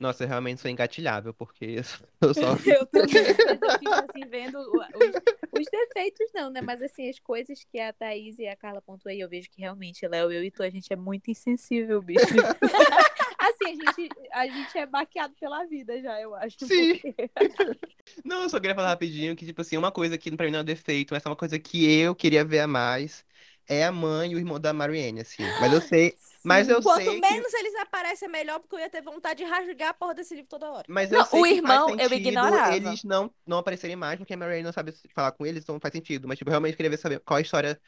Nossa, 0.00 0.24
eu 0.24 0.28
realmente 0.28 0.60
sou 0.60 0.70
engatilhável, 0.70 1.34
porque 1.34 1.80
eu 2.20 2.34
só. 2.34 2.40
Eu 2.66 2.86
também, 2.90 3.14
mas 3.46 3.62
eu 3.62 3.78
fico 3.78 3.90
assim, 3.94 4.20
vendo 4.28 4.58
os, 4.58 5.60
os 5.60 5.66
defeitos, 5.70 6.30
não, 6.34 6.50
né? 6.50 6.60
Mas 6.60 6.80
assim, 6.82 7.08
as 7.08 7.18
coisas 7.18 7.64
que 7.64 7.80
a 7.80 7.92
Thaís 7.92 8.38
e 8.38 8.46
a 8.46 8.56
Carla 8.56 8.80
pontuam, 8.80 9.14
eu 9.14 9.28
vejo 9.28 9.48
que 9.50 9.60
realmente, 9.60 10.06
Léo, 10.06 10.30
eu 10.30 10.44
e 10.44 10.50
tu, 10.50 10.62
a 10.62 10.70
gente 10.70 10.92
é 10.92 10.96
muito 10.96 11.30
insensível, 11.30 12.00
bicho. 12.00 12.20
assim, 13.38 13.64
a 13.86 13.92
gente, 13.92 14.08
a 14.32 14.46
gente 14.46 14.78
é 14.78 14.86
baqueado 14.86 15.34
pela 15.40 15.64
vida 15.66 16.00
já, 16.00 16.20
eu 16.20 16.34
acho. 16.34 16.56
Sim. 16.64 16.98
porque- 16.98 17.30
Não, 18.24 18.42
eu 18.42 18.48
só 18.48 18.58
queria 18.60 18.74
falar 18.74 18.88
rapidinho 18.88 19.34
que, 19.36 19.44
tipo 19.46 19.60
assim, 19.60 19.76
uma 19.76 19.90
coisa 19.92 20.16
que 20.16 20.34
pra 20.36 20.46
mim 20.46 20.52
não 20.52 20.60
é 20.60 20.62
um 20.62 20.64
defeito, 20.64 21.12
mas 21.14 21.24
é 21.24 21.28
uma 21.28 21.36
coisa 21.36 21.58
que 21.58 21.90
eu 22.00 22.14
queria 22.14 22.44
ver 22.44 22.60
a 22.60 22.66
mais 22.66 23.24
é 23.68 23.84
a 23.84 23.92
mãe 23.92 24.32
e 24.32 24.36
o 24.36 24.38
irmão 24.38 24.60
da 24.60 24.72
Marianne, 24.72 25.20
assim. 25.20 25.54
Mas 25.58 25.72
eu 25.72 25.80
sei. 25.80 26.18
Mas 26.44 26.68
eu 26.68 26.82
Quanto 26.82 27.04
sei 27.04 27.22
que. 27.22 27.44
menos 27.44 27.52
eles 27.54 27.74
aparecem, 27.76 28.28
é 28.28 28.30
melhor, 28.30 28.60
porque 28.60 28.76
eu 28.76 28.80
ia 28.80 28.90
ter 28.90 29.02
vontade 29.02 29.44
de 29.44 29.50
rasgar 29.50 29.90
a 29.90 29.94
porra 29.94 30.14
desse 30.14 30.34
livro 30.34 30.48
toda 30.48 30.70
hora. 30.70 30.88
Mas 30.88 31.12
eu 31.12 31.18
Não, 31.18 31.24
sei 31.24 31.44
o 31.44 31.46
que 31.46 31.56
irmão 31.56 31.88
faz 31.88 31.98
eu 31.98 32.12
ignorava. 32.12 32.74
eles 32.76 33.04
não, 33.04 33.32
não 33.46 33.58
aparecerem 33.58 33.96
mais, 33.96 34.18
porque 34.18 34.32
a 34.32 34.36
Marianne 34.36 34.62
não 34.64 34.72
sabe 34.72 34.92
falar 35.14 35.32
com 35.32 35.44
eles, 35.44 35.62
então 35.62 35.74
não 35.74 35.80
faz 35.80 35.92
sentido. 35.92 36.26
Mas, 36.26 36.38
tipo, 36.38 36.48
eu 36.48 36.52
realmente 36.52 36.76
queria 36.76 36.90
ver 36.90 36.96
saber 36.98 37.20
qual 37.20 37.36
a 37.38 37.40
história. 37.42 37.80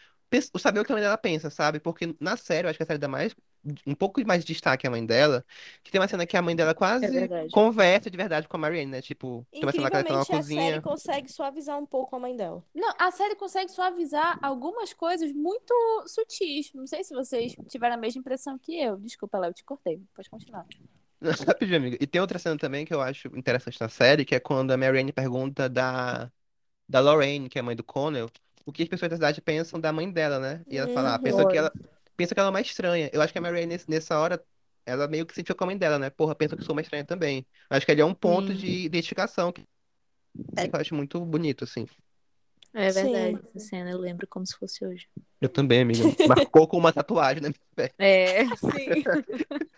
Saber 0.59 0.81
o 0.81 0.85
que 0.85 0.93
a 0.93 0.95
mãe 0.95 1.03
dela 1.03 1.19
pensa, 1.19 1.51
sabe? 1.51 1.81
Porque 1.81 2.15
na 2.21 2.37
série, 2.37 2.67
eu 2.67 2.71
acho 2.71 2.77
que 2.79 2.83
a 2.83 2.87
série 2.87 2.99
dá 2.99 3.09
mais. 3.09 3.35
Um 3.87 3.95
pouco 3.95 4.25
mais 4.27 4.45
de 4.45 4.53
destaque 4.53 4.87
à 4.87 4.91
mãe 4.91 5.05
dela. 5.05 5.45
Que 5.83 5.91
tem 5.91 6.01
uma 6.01 6.09
cena 6.09 6.27
que 6.27 6.37
a 6.37 6.43
mãe 6.43 6.57
dela 6.57 6.75
quase 6.75 7.29
É 7.29 7.49
conversa 7.51 8.11
de 8.11 8.17
verdade 8.17 8.49
com 8.49 8.57
a 8.57 8.61
Marianne, 8.61 8.91
né? 8.91 9.03
Tipo, 9.03 9.47
tem 9.59 9.67
uma 9.67 9.73
cena 9.73 9.91
que 9.91 9.97
ela 9.97 10.05
tá 10.05 10.15
na 10.15 10.25
Incrivelmente, 10.25 10.33
a 10.33 10.43
série 10.43 10.79
cozinha. 10.79 10.81
consegue 10.81 11.31
suavizar 11.31 11.79
um 11.79 11.87
pouco 11.87 12.17
a 12.17 12.19
mãe 12.21 12.35
dela. 12.37 12.65
Não, 12.75 12.93
a 12.99 13.11
série 13.11 13.35
consegue 13.37 13.71
suavizar 13.71 14.39
algumas 14.43 14.93
coisas 14.95 15.33
muito 15.33 15.75
sutis. 16.07 16.73
Não 16.75 16.87
sei 16.87 17.05
se 17.05 17.15
vocês 17.15 17.55
tiveram 17.69 17.97
a 17.97 17.99
mesma 17.99 18.21
impressão 18.21 18.59
que 18.59 18.79
eu. 18.81 18.97
Desculpa, 18.99 19.39
Léo, 19.39 19.53
te 19.53 19.65
cortei. 19.65 20.01
Pode 20.15 20.31
continuar. 20.31 20.67
Rapidinho, 21.47 21.77
amiga. 21.79 21.97
E 22.01 22.07
tem 22.07 22.21
outra 22.21 22.39
cena 22.39 22.57
também 22.59 22.85
que 22.85 22.95
eu 22.95 23.01
acho 23.01 23.29
interessante 23.37 23.81
na 23.81 23.89
série, 23.89 24.25
que 24.25 24.35
é 24.35 24.41
quando 24.41 24.71
a 24.73 24.77
Marianne 24.77 25.13
pergunta 25.13 25.69
da, 25.69 26.31
da 26.89 27.01
Lorraine, 27.01 27.49
que 27.51 27.59
é 27.59 27.63
a 27.63 27.65
mãe 27.65 27.77
do 27.77 27.85
Connell, 27.85 28.31
o 28.67 28.73
que 28.73 28.83
as 28.85 28.89
pessoas 28.89 29.11
da 29.11 29.17
cidade 29.17 29.43
pensam 29.43 29.81
da 29.81 29.93
mãe 29.93 30.11
dela, 30.13 30.39
né? 30.41 30.65
E 30.71 30.79
ela 30.79 30.89
fala, 30.89 31.15
ah, 31.15 31.19
Uhum. 31.19 31.25
pensa 31.25 31.47
que 31.47 31.57
ela, 31.59 31.73
pensa 32.21 32.35
que 32.35 32.41
ela 32.41 32.49
é 32.49 32.51
uma 32.51 32.61
estranha. 32.61 33.09
Eu 33.15 33.23
acho 33.23 33.33
que 33.33 33.39
a 33.39 33.43
Marianne, 33.43 33.67
nesse- 33.69 33.89
nessa 33.89 34.19
hora, 34.19 34.45
ela 34.85 35.09
meio 35.09 35.25
que 35.25 35.33
se 35.33 35.37
sentiu 35.41 35.55
com 35.57 35.65
a 35.65 35.67
mãe 35.69 35.79
dela, 35.79 35.99
né? 35.99 36.11
Porra, 36.11 36.35
pensa 36.35 36.55
que 36.55 36.61
eu 36.61 36.67
sou 36.67 36.75
uma 36.75 36.83
estranha 36.83 37.03
também. 37.05 37.47
Eu 37.71 37.77
acho 37.79 37.87
que 37.87 37.93
ali 37.93 38.03
é 38.03 38.05
um 38.05 38.13
ponto 38.13 38.53
Sim. 38.53 38.59
de 38.59 38.67
identificação 38.85 39.51
que, 39.51 39.63
é, 40.55 40.67
eu 40.67 40.71
acho 40.79 40.95
muito 40.95 41.19
bonito, 41.25 41.65
assim. 41.65 41.87
É 42.75 42.91
Sim. 42.91 43.11
verdade, 43.11 43.41
essa 43.43 43.59
cena 43.59 43.91
eu 43.91 43.99
lembro 43.99 44.27
como 44.27 44.47
se 44.47 44.55
fosse 44.55 44.85
hoje. 44.85 45.09
Eu 45.41 45.49
também, 45.49 45.81
amiga. 45.81 46.05
Marcou 46.29 46.69
com 46.69 46.77
uma 46.77 46.93
tatuagem, 46.93 47.43
né? 47.43 47.49
É, 47.99 48.45
sim. 48.57 49.03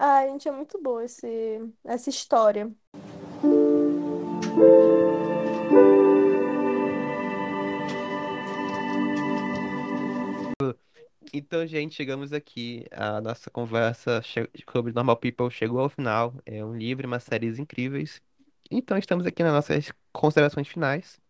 Ai, 0.00 0.30
gente, 0.30 0.48
é 0.48 0.52
muito 0.52 0.80
bom 0.80 0.98
esse, 1.00 1.60
essa 1.84 2.08
história. 2.08 2.72
Então, 11.32 11.66
gente, 11.66 11.94
chegamos 11.94 12.32
aqui. 12.32 12.86
A 12.90 13.20
nossa 13.20 13.50
conversa 13.50 14.22
sobre 14.70 14.92
Normal 14.92 15.16
People 15.16 15.50
chegou 15.50 15.80
ao 15.80 15.88
final. 15.88 16.34
É 16.44 16.64
um 16.64 16.76
livro, 16.76 17.04
e 17.04 17.08
uma 17.08 17.20
série 17.20 17.48
incríveis. 17.60 18.20
Então, 18.70 18.96
estamos 18.96 19.26
aqui 19.26 19.42
nas 19.42 19.52
nossas 19.52 19.92
considerações 20.12 20.68
finais. 20.68 21.20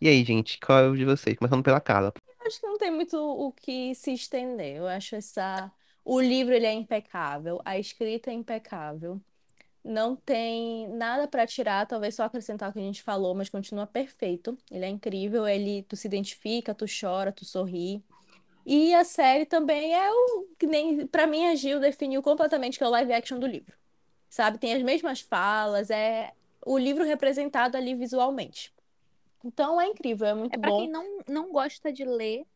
E 0.00 0.08
aí, 0.08 0.24
gente, 0.24 0.58
qual 0.58 0.78
é 0.80 0.88
o 0.88 0.96
de 0.96 1.04
vocês? 1.04 1.36
Começando 1.36 1.62
pela 1.62 1.80
Carla. 1.80 2.12
Acho 2.44 2.60
que 2.60 2.66
não 2.66 2.76
tem 2.76 2.90
muito 2.90 3.16
o 3.16 3.52
que 3.52 3.94
se 3.94 4.12
estender. 4.12 4.76
Eu 4.76 4.86
acho 4.86 5.16
essa. 5.16 5.72
O 6.04 6.20
livro 6.20 6.52
ele 6.52 6.66
é 6.66 6.72
impecável, 6.72 7.60
a 7.64 7.78
escrita 7.78 8.30
é 8.30 8.34
impecável. 8.34 9.18
Não 9.82 10.16
tem 10.16 10.88
nada 10.88 11.26
para 11.28 11.46
tirar, 11.46 11.86
talvez 11.86 12.14
só 12.14 12.24
acrescentar 12.24 12.70
o 12.70 12.72
que 12.72 12.78
a 12.78 12.82
gente 12.82 13.02
falou, 13.02 13.34
mas 13.34 13.48
continua 13.48 13.86
perfeito. 13.86 14.56
Ele 14.70 14.84
é 14.84 14.88
incrível, 14.88 15.46
ele 15.46 15.82
tu 15.84 15.96
se 15.96 16.06
identifica, 16.06 16.74
tu 16.74 16.84
chora, 16.86 17.32
tu 17.32 17.44
sorri. 17.44 18.02
E 18.64 18.94
a 18.94 19.04
série 19.04 19.44
também 19.44 19.94
é 19.94 20.10
o 20.10 20.46
que 20.58 20.66
nem 20.66 21.06
para 21.06 21.26
mim 21.26 21.46
a 21.48 21.54
Gil 21.54 21.80
definiu 21.80 22.22
completamente 22.22 22.78
que 22.78 22.84
é 22.84 22.86
o 22.86 22.90
live 22.90 23.12
action 23.12 23.38
do 23.38 23.46
livro. 23.46 23.76
Sabe? 24.30 24.58
Tem 24.58 24.74
as 24.74 24.82
mesmas 24.82 25.20
falas, 25.20 25.90
é 25.90 26.32
o 26.64 26.78
livro 26.78 27.04
representado 27.04 27.76
ali 27.76 27.94
visualmente. 27.94 28.72
Então 29.44 29.80
é 29.80 29.86
incrível, 29.86 30.26
é 30.26 30.34
muito 30.34 30.54
É 30.54 30.58
pra 30.58 30.70
bom. 30.70 30.78
quem 30.80 30.88
não, 30.88 31.18
não 31.28 31.52
gosta 31.52 31.92
de 31.92 32.04
ler. 32.04 32.46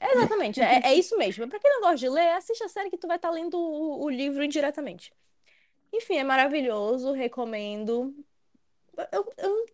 Exatamente, 0.00 0.60
é, 0.60 0.80
é 0.88 0.94
isso 0.94 1.16
mesmo. 1.18 1.46
Pra 1.48 1.58
quem 1.60 1.70
não 1.70 1.82
gosta 1.82 1.96
de 1.98 2.08
ler, 2.08 2.30
assiste 2.32 2.64
a 2.64 2.68
série 2.68 2.90
que 2.90 2.96
tu 2.96 3.06
vai 3.06 3.16
estar 3.16 3.30
lendo 3.30 3.58
o, 3.58 4.04
o 4.04 4.10
livro 4.10 4.42
indiretamente. 4.42 5.12
Enfim, 5.92 6.16
é 6.16 6.24
maravilhoso, 6.24 7.12
recomendo. 7.12 8.14
Eu, 9.12 9.32
eu, 9.36 9.66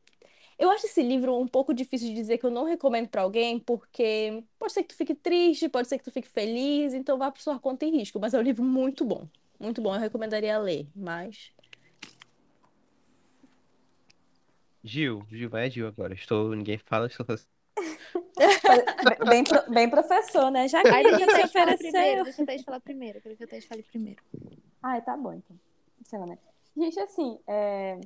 eu 0.59 0.71
acho 0.71 0.87
esse 0.87 1.03
livro 1.03 1.39
um 1.39 1.47
pouco 1.47 1.73
difícil 1.73 2.09
de 2.09 2.15
dizer 2.15 2.39
que 2.39 2.45
eu 2.45 2.51
não 2.51 2.65
recomendo 2.65 3.09
pra 3.09 3.23
alguém, 3.23 3.61
porque 3.61 4.43
pode 4.59 4.73
ser 4.73 4.83
que 4.83 4.89
tu 4.89 4.97
fique 4.97 5.15
triste, 5.15 5.69
pode 5.69 5.89
ser 5.89 5.99
que 5.99 6.05
tu 6.05 6.11
fique 6.11 6.29
feliz, 6.29 6.95
então 6.95 7.17
vá 7.17 7.31
por 7.31 7.41
sua 7.41 7.59
conta 7.59 7.85
e 7.85 7.91
risco. 7.91 8.19
Mas 8.19 8.35
é 8.35 8.39
um 8.39 8.43
livro 8.43 8.65
muito 8.65 9.05
bom. 9.05 9.27
Muito 9.61 9.81
bom, 9.81 9.95
eu 9.95 10.01
recomendaria 10.01 10.59
ler, 10.59 10.87
mas. 10.95 11.53
Gil, 14.83 15.25
Gil, 15.31 15.49
vai 15.49 15.67
a 15.67 15.69
Gil 15.69 15.87
agora. 15.87 16.15
Estou, 16.15 16.55
ninguém 16.55 16.79
fala, 16.79 17.07
estou 17.07 17.27
Bem, 19.29 19.45
bem 19.73 19.91
professor, 19.91 20.51
né? 20.51 20.69
Já 20.69 20.83
que 20.83 20.89
Ai, 20.89 21.05
a 21.07 21.19
se 21.19 21.53
falar 21.53 21.77
primeiro, 21.77 22.23
ofereceu. 22.23 22.25
deixa 22.25 22.47
Thaís 22.47 22.63
falar 22.63 22.81
primeiro. 22.81 23.21
Quero 23.21 23.37
que 23.37 23.45
a 23.45 23.47
Thaís 23.47 23.65
fale 23.65 23.83
primeiro. 23.83 24.23
Ai, 24.83 25.03
tá 25.03 25.17
bom, 25.17 25.33
então. 25.33 25.59
Sei 26.05 26.19
lá, 26.19 26.27
né? 26.27 26.39
Gente, 26.77 26.99
assim, 27.01 27.39
é, 27.47 28.01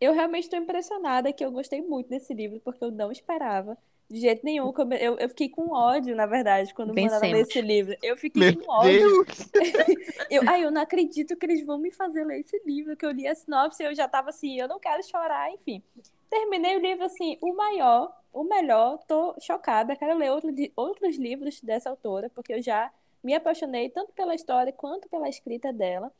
eu 0.00 0.12
realmente 0.12 0.44
estou 0.44 0.58
impressionada 0.58 1.32
que 1.32 1.44
eu 1.44 1.50
gostei 1.50 1.82
muito 1.82 2.08
desse 2.08 2.32
livro, 2.32 2.60
porque 2.60 2.84
eu 2.84 2.90
não 2.90 3.10
esperava. 3.10 3.76
De 4.10 4.20
jeito 4.20 4.42
nenhum. 4.42 4.72
Eu, 4.98 5.18
eu 5.18 5.28
fiquei 5.28 5.50
com 5.50 5.70
ódio, 5.70 6.16
na 6.16 6.24
verdade, 6.24 6.72
quando 6.72 6.94
mandaram 6.94 7.20
ler 7.20 7.44
Vencemos. 7.44 7.48
esse 7.50 7.60
livro. 7.60 7.96
Eu 8.02 8.16
fiquei 8.16 8.52
Meu 8.52 8.64
com 8.64 8.72
ódio. 8.72 9.24
Deus! 9.24 9.50
Eu, 10.30 10.42
ai, 10.46 10.62
eu 10.62 10.70
não 10.70 10.82
acredito 10.82 11.34
que 11.36 11.46
eles 11.46 11.64
vão 11.64 11.78
me 11.78 11.90
fazer 11.90 12.22
ler 12.22 12.40
esse 12.40 12.60
livro, 12.66 12.94
que 12.94 13.06
eu 13.06 13.10
li 13.10 13.26
a 13.26 13.34
sinopse 13.34 13.82
e 13.82 13.86
eu 13.86 13.94
já 13.94 14.06
tava 14.06 14.28
assim, 14.28 14.60
eu 14.60 14.68
não 14.68 14.78
quero 14.78 15.02
chorar, 15.02 15.50
enfim. 15.50 15.82
Terminei 16.28 16.76
o 16.76 16.80
livro 16.80 17.04
assim, 17.04 17.38
o 17.40 17.54
maior, 17.54 18.14
o 18.30 18.44
melhor, 18.44 18.98
tô 19.06 19.34
chocada, 19.40 19.96
quero 19.96 20.18
ler 20.18 20.30
outro, 20.30 20.50
outros 20.76 21.16
livros 21.16 21.62
dessa 21.62 21.88
autora, 21.88 22.30
porque 22.34 22.52
eu 22.52 22.62
já 22.62 22.92
me 23.24 23.34
apaixonei 23.34 23.88
tanto 23.88 24.12
pela 24.12 24.34
história 24.34 24.70
quanto 24.70 25.08
pela 25.08 25.30
escrita 25.30 25.72
dela. 25.72 26.12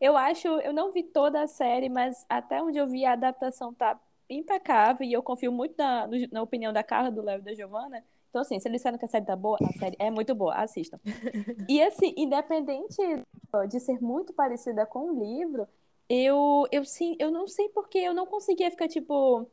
Eu 0.00 0.16
acho, 0.16 0.46
eu 0.48 0.72
não 0.72 0.90
vi 0.92 1.02
toda 1.02 1.42
a 1.42 1.46
série, 1.46 1.88
mas 1.88 2.24
até 2.28 2.62
onde 2.62 2.78
eu 2.78 2.86
vi 2.86 3.04
a 3.04 3.12
adaptação 3.12 3.72
tá 3.72 3.98
impecável 4.28 5.06
e 5.06 5.12
eu 5.12 5.22
confio 5.22 5.50
muito 5.52 5.74
na, 5.78 6.08
na 6.32 6.42
opinião 6.42 6.72
da 6.72 6.82
Carla, 6.82 7.10
do 7.10 7.22
Léo 7.22 7.38
e 7.38 7.42
da 7.42 7.54
Giovanna. 7.54 8.04
Então, 8.28 8.42
assim, 8.42 8.58
se 8.60 8.68
eles 8.68 8.80
disseram 8.80 8.98
que 8.98 9.04
a 9.04 9.08
série 9.08 9.24
tá 9.24 9.34
boa, 9.36 9.58
a 9.62 9.72
série 9.72 9.96
é 9.98 10.10
muito 10.10 10.34
boa, 10.34 10.54
assistam. 10.54 11.00
E, 11.68 11.82
assim, 11.82 12.12
independente 12.16 12.96
de 13.68 13.80
ser 13.80 14.00
muito 14.02 14.32
parecida 14.32 14.84
com 14.84 15.10
o 15.10 15.18
livro, 15.18 15.66
eu, 16.08 16.66
eu, 16.70 16.84
sim, 16.84 17.16
eu 17.18 17.30
não 17.30 17.46
sei 17.46 17.68
porque 17.70 17.98
eu 17.98 18.12
não 18.14 18.26
conseguia 18.26 18.70
ficar, 18.70 18.88
tipo... 18.88 19.48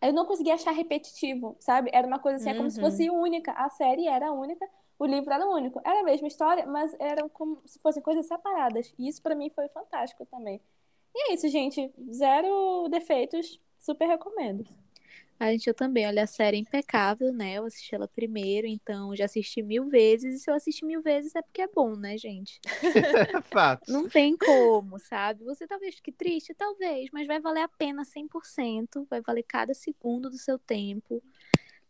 Eu 0.00 0.12
não 0.12 0.26
conseguia 0.26 0.54
achar 0.54 0.72
repetitivo, 0.72 1.56
sabe? 1.60 1.90
Era 1.92 2.06
uma 2.06 2.18
coisa 2.18 2.36
assim, 2.36 2.50
é 2.50 2.54
como 2.54 2.70
se 2.70 2.80
Uhum. 2.80 2.86
fosse 2.90 3.08
única. 3.10 3.52
A 3.52 3.70
série 3.70 4.06
era 4.08 4.32
única, 4.32 4.68
o 4.98 5.06
livro 5.06 5.32
era 5.32 5.46
único. 5.46 5.80
Era 5.84 6.00
a 6.00 6.04
mesma 6.04 6.28
história, 6.28 6.66
mas 6.66 6.94
eram 6.98 7.28
como 7.28 7.60
se 7.64 7.78
fossem 7.78 8.02
coisas 8.02 8.26
separadas. 8.26 8.94
E 8.98 9.08
isso 9.08 9.22
pra 9.22 9.34
mim 9.34 9.50
foi 9.50 9.68
fantástico 9.68 10.26
também. 10.26 10.60
E 11.14 11.30
é 11.30 11.34
isso, 11.34 11.48
gente. 11.48 11.92
Zero 12.12 12.88
defeitos. 12.88 13.60
Super 13.78 14.06
recomendo. 14.06 14.64
A 15.42 15.50
gente, 15.50 15.66
eu 15.66 15.74
também. 15.74 16.06
Olha, 16.06 16.22
a 16.22 16.26
série 16.26 16.56
é 16.56 16.60
impecável, 16.60 17.32
né? 17.32 17.54
Eu 17.54 17.64
assisti 17.64 17.92
ela 17.92 18.06
primeiro, 18.06 18.64
então 18.64 19.14
já 19.16 19.24
assisti 19.24 19.60
mil 19.60 19.88
vezes. 19.88 20.36
E 20.36 20.38
se 20.38 20.48
eu 20.48 20.54
assisti 20.54 20.84
mil 20.84 21.02
vezes 21.02 21.34
é 21.34 21.42
porque 21.42 21.62
é 21.62 21.66
bom, 21.66 21.96
né, 21.96 22.16
gente? 22.16 22.60
Fato. 23.50 23.90
Não 23.90 24.08
tem 24.08 24.36
como, 24.36 25.00
sabe? 25.00 25.42
Você 25.42 25.66
talvez 25.66 25.96
fique 25.96 26.12
triste, 26.12 26.54
talvez, 26.54 27.10
mas 27.12 27.26
vai 27.26 27.40
valer 27.40 27.62
a 27.62 27.68
pena 27.68 28.04
100%. 28.04 29.04
Vai 29.10 29.20
valer 29.20 29.42
cada 29.42 29.74
segundo 29.74 30.30
do 30.30 30.38
seu 30.38 30.60
tempo. 30.60 31.20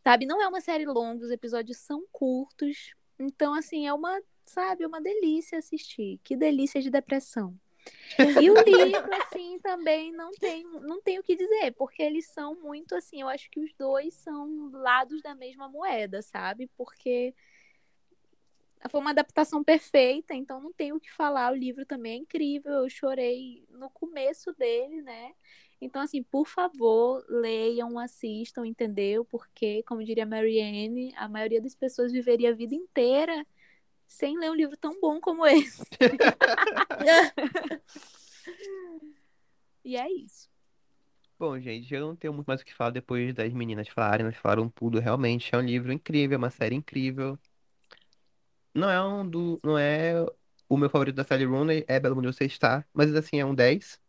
Sabe? 0.03 0.26
Não 0.26 0.42
é 0.42 0.48
uma 0.48 0.61
série 0.61 0.84
longa, 0.84 1.24
os 1.24 1.30
episódios 1.30 1.78
são 1.78 2.05
curtos. 2.11 2.94
Então, 3.18 3.55
assim, 3.55 3.86
é 3.86 3.92
uma, 3.92 4.20
sabe, 4.44 4.84
uma 4.84 5.00
delícia 5.00 5.59
assistir. 5.59 6.18
Que 6.24 6.36
delícia 6.36 6.80
de 6.80 6.90
depressão. 6.90 7.57
E 8.18 8.50
o 8.50 8.55
livro, 8.62 9.11
assim, 9.22 9.59
também 9.61 10.12
não 10.12 10.30
tem, 10.32 10.64
não 10.64 11.00
tem 11.00 11.18
o 11.18 11.22
que 11.22 11.36
dizer, 11.36 11.72
porque 11.72 12.03
eles 12.03 12.26
são 12.26 12.55
muito 12.55 12.94
assim, 12.94 13.20
eu 13.22 13.28
acho 13.28 13.50
que 13.50 13.61
os 13.61 13.72
dois 13.74 14.14
são 14.14 14.70
lados 14.72 15.22
da 15.22 15.34
mesma 15.34 15.68
moeda, 15.68 16.22
sabe? 16.22 16.68
Porque 16.76 17.34
foi 18.88 19.00
uma 19.00 19.11
adaptação 19.11 19.62
perfeita, 19.62 20.34
então 20.34 20.61
não 20.61 20.72
tem 20.72 20.92
o 20.92 21.00
que 21.00 21.11
falar. 21.12 21.53
O 21.53 21.57
livro 21.57 21.86
também 21.86 22.12
é 22.12 22.16
incrível, 22.16 22.72
eu 22.72 22.90
chorei 22.90 23.64
no 23.70 23.88
começo 23.90 24.53
dele, 24.55 25.03
né? 25.03 25.32
Então, 25.83 26.01
assim, 26.01 26.22
por 26.22 26.47
favor, 26.47 27.24
leiam, 27.28 27.99
assistam, 27.99 28.64
entendeu? 28.64 29.24
Porque, 29.24 29.83
como 29.83 30.05
diria 30.05 30.24
Marianne, 30.24 31.12
a 31.16 31.28
maioria 31.28 31.61
das 31.61 31.74
pessoas 31.74 32.12
viveria 32.12 32.51
a 32.51 32.55
vida 32.55 32.72
inteira 32.72 33.45
sem 34.07 34.39
ler 34.39 34.53
um 34.53 34.55
livro 34.55 34.76
tão 34.76 35.01
bom 35.01 35.20
como 35.20 35.45
esse. 35.45 35.83
e 39.85 39.97
é 39.97 40.09
isso. 40.09 40.49
Bom, 41.37 41.59
gente, 41.59 41.93
eu 41.93 42.01
não 42.07 42.14
tenho 42.14 42.33
muito 42.33 42.47
mais 42.47 42.61
o 42.61 42.64
que 42.64 42.72
falar 42.72 42.91
depois 42.91 43.35
das 43.35 43.53
meninas 43.53 43.89
falarem, 43.89 44.24
elas 44.24 44.37
falaram 44.37 44.68
tudo. 44.68 45.01
Realmente 45.01 45.53
é 45.53 45.59
um 45.59 45.62
livro 45.62 45.93
incrível, 45.93 46.37
é 46.37 46.39
uma 46.39 46.51
série 46.51 46.76
incrível. 46.76 47.37
Não 48.72 48.89
é 48.89 49.03
um 49.03 49.28
do, 49.28 49.59
não 49.64 49.76
é 49.76 50.24
o 50.68 50.76
meu 50.76 50.89
favorito 50.89 51.16
da 51.16 51.24
Sally 51.24 51.45
Rooney, 51.45 51.85
é 51.89 51.99
Belo 51.99 52.14
Mundo 52.14 52.33
Você 52.33 52.45
Está, 52.45 52.87
mas 52.95 53.12
assim, 53.16 53.41
é 53.41 53.45
um 53.45 53.53
10. 53.53 54.01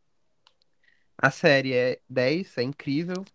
A 1.24 1.32
série 1.32 1.74
é 1.74 2.02
10, 2.10 2.58
é 2.60 2.64
incrível. 2.64 3.26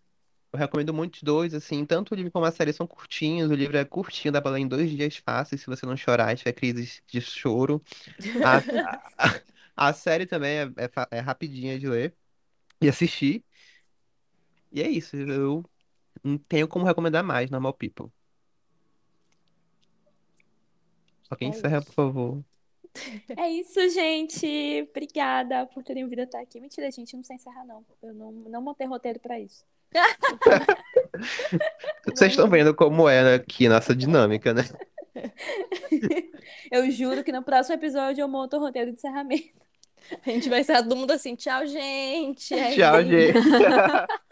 Eu 0.53 0.59
recomendo 0.59 0.93
muito 0.93 1.15
os 1.17 1.23
dois, 1.23 1.53
assim, 1.53 1.85
tanto 1.85 2.13
o 2.13 2.15
livro 2.15 2.31
como 2.31 2.45
a 2.45 2.51
série 2.51 2.73
são 2.73 2.87
curtinhos, 2.87 3.51
o 3.51 3.55
livro 3.55 3.77
é 3.77 3.85
curtinho, 3.85 4.31
dá 4.33 4.41
pra 4.41 4.51
ler 4.51 4.61
em 4.61 4.67
dois 4.69 4.91
dias 4.91 5.17
fáceis, 5.17 5.61
se 5.61 5.67
você 5.67 5.85
não 5.85 5.97
chorar 5.97 6.37
tiver 6.37 6.53
crises 6.53 7.03
de 7.07 7.21
choro. 7.21 7.83
A, 8.41 8.59
a, 9.17 9.41
a 9.89 9.93
série 9.93 10.25
também 10.27 10.59
é, 10.59 10.63
é, 11.11 11.17
é 11.17 11.21
rapidinha 11.21 11.79
de 11.79 11.87
ler 11.89 12.15
e 12.81 12.89
assistir. 12.89 13.45
E 14.71 14.81
é 14.81 14.89
isso, 14.89 15.15
eu 15.15 15.63
não 16.23 16.37
tenho 16.39 16.67
como 16.67 16.85
recomendar 16.85 17.23
mais 17.23 17.49
Normal 17.51 17.73
People. 17.75 18.11
Alguém 21.29 21.49
É 21.49 21.49
encerra, 21.49 21.81
isso. 21.81 21.81
por 21.81 21.93
favor. 21.93 22.43
É 23.37 23.49
isso, 23.49 23.87
gente. 23.89 24.87
Obrigada 24.89 25.65
por 25.67 25.83
terem 25.83 26.07
vindo 26.07 26.21
até 26.21 26.39
aqui. 26.39 26.59
Mentira, 26.59 26.89
gente, 26.91 27.15
não 27.15 27.23
sei 27.23 27.35
encerrar, 27.35 27.65
não. 27.65 27.85
Eu 28.01 28.13
não, 28.13 28.31
não 28.31 28.61
montei 28.61 28.87
roteiro 28.87 29.19
pra 29.19 29.39
isso. 29.39 29.63
Vocês 32.05 32.31
estão 32.31 32.49
vendo 32.49 32.75
como 32.75 33.09
é 33.09 33.35
aqui 33.35 33.67
nossa 33.67 33.95
dinâmica, 33.95 34.53
né? 34.53 34.63
Eu 36.71 36.89
juro 36.91 37.23
que 37.23 37.31
no 37.31 37.43
próximo 37.43 37.75
episódio 37.75 38.21
eu 38.21 38.27
monto 38.27 38.57
o 38.57 38.59
roteiro 38.59 38.91
de 38.91 38.97
encerramento. 38.97 39.49
A 40.25 40.29
gente 40.29 40.49
vai 40.49 40.61
encerrar 40.61 40.83
todo 40.83 40.95
mundo 40.95 41.11
assim, 41.11 41.35
tchau, 41.35 41.65
gente. 41.65 42.53
É 42.53 42.75
Tchau, 42.75 43.03
gente. 43.03 43.37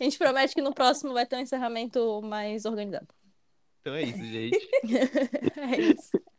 A 0.00 0.02
gente 0.02 0.18
promete 0.18 0.54
que 0.54 0.62
no 0.62 0.74
próximo 0.74 1.12
vai 1.12 1.26
ter 1.26 1.36
um 1.36 1.40
encerramento 1.40 2.20
mais 2.22 2.64
organizado. 2.64 3.08
Então 3.80 3.94
é 3.94 4.02
isso, 4.02 4.24
gente. 4.24 4.68
É 5.56 5.80
isso. 5.80 6.20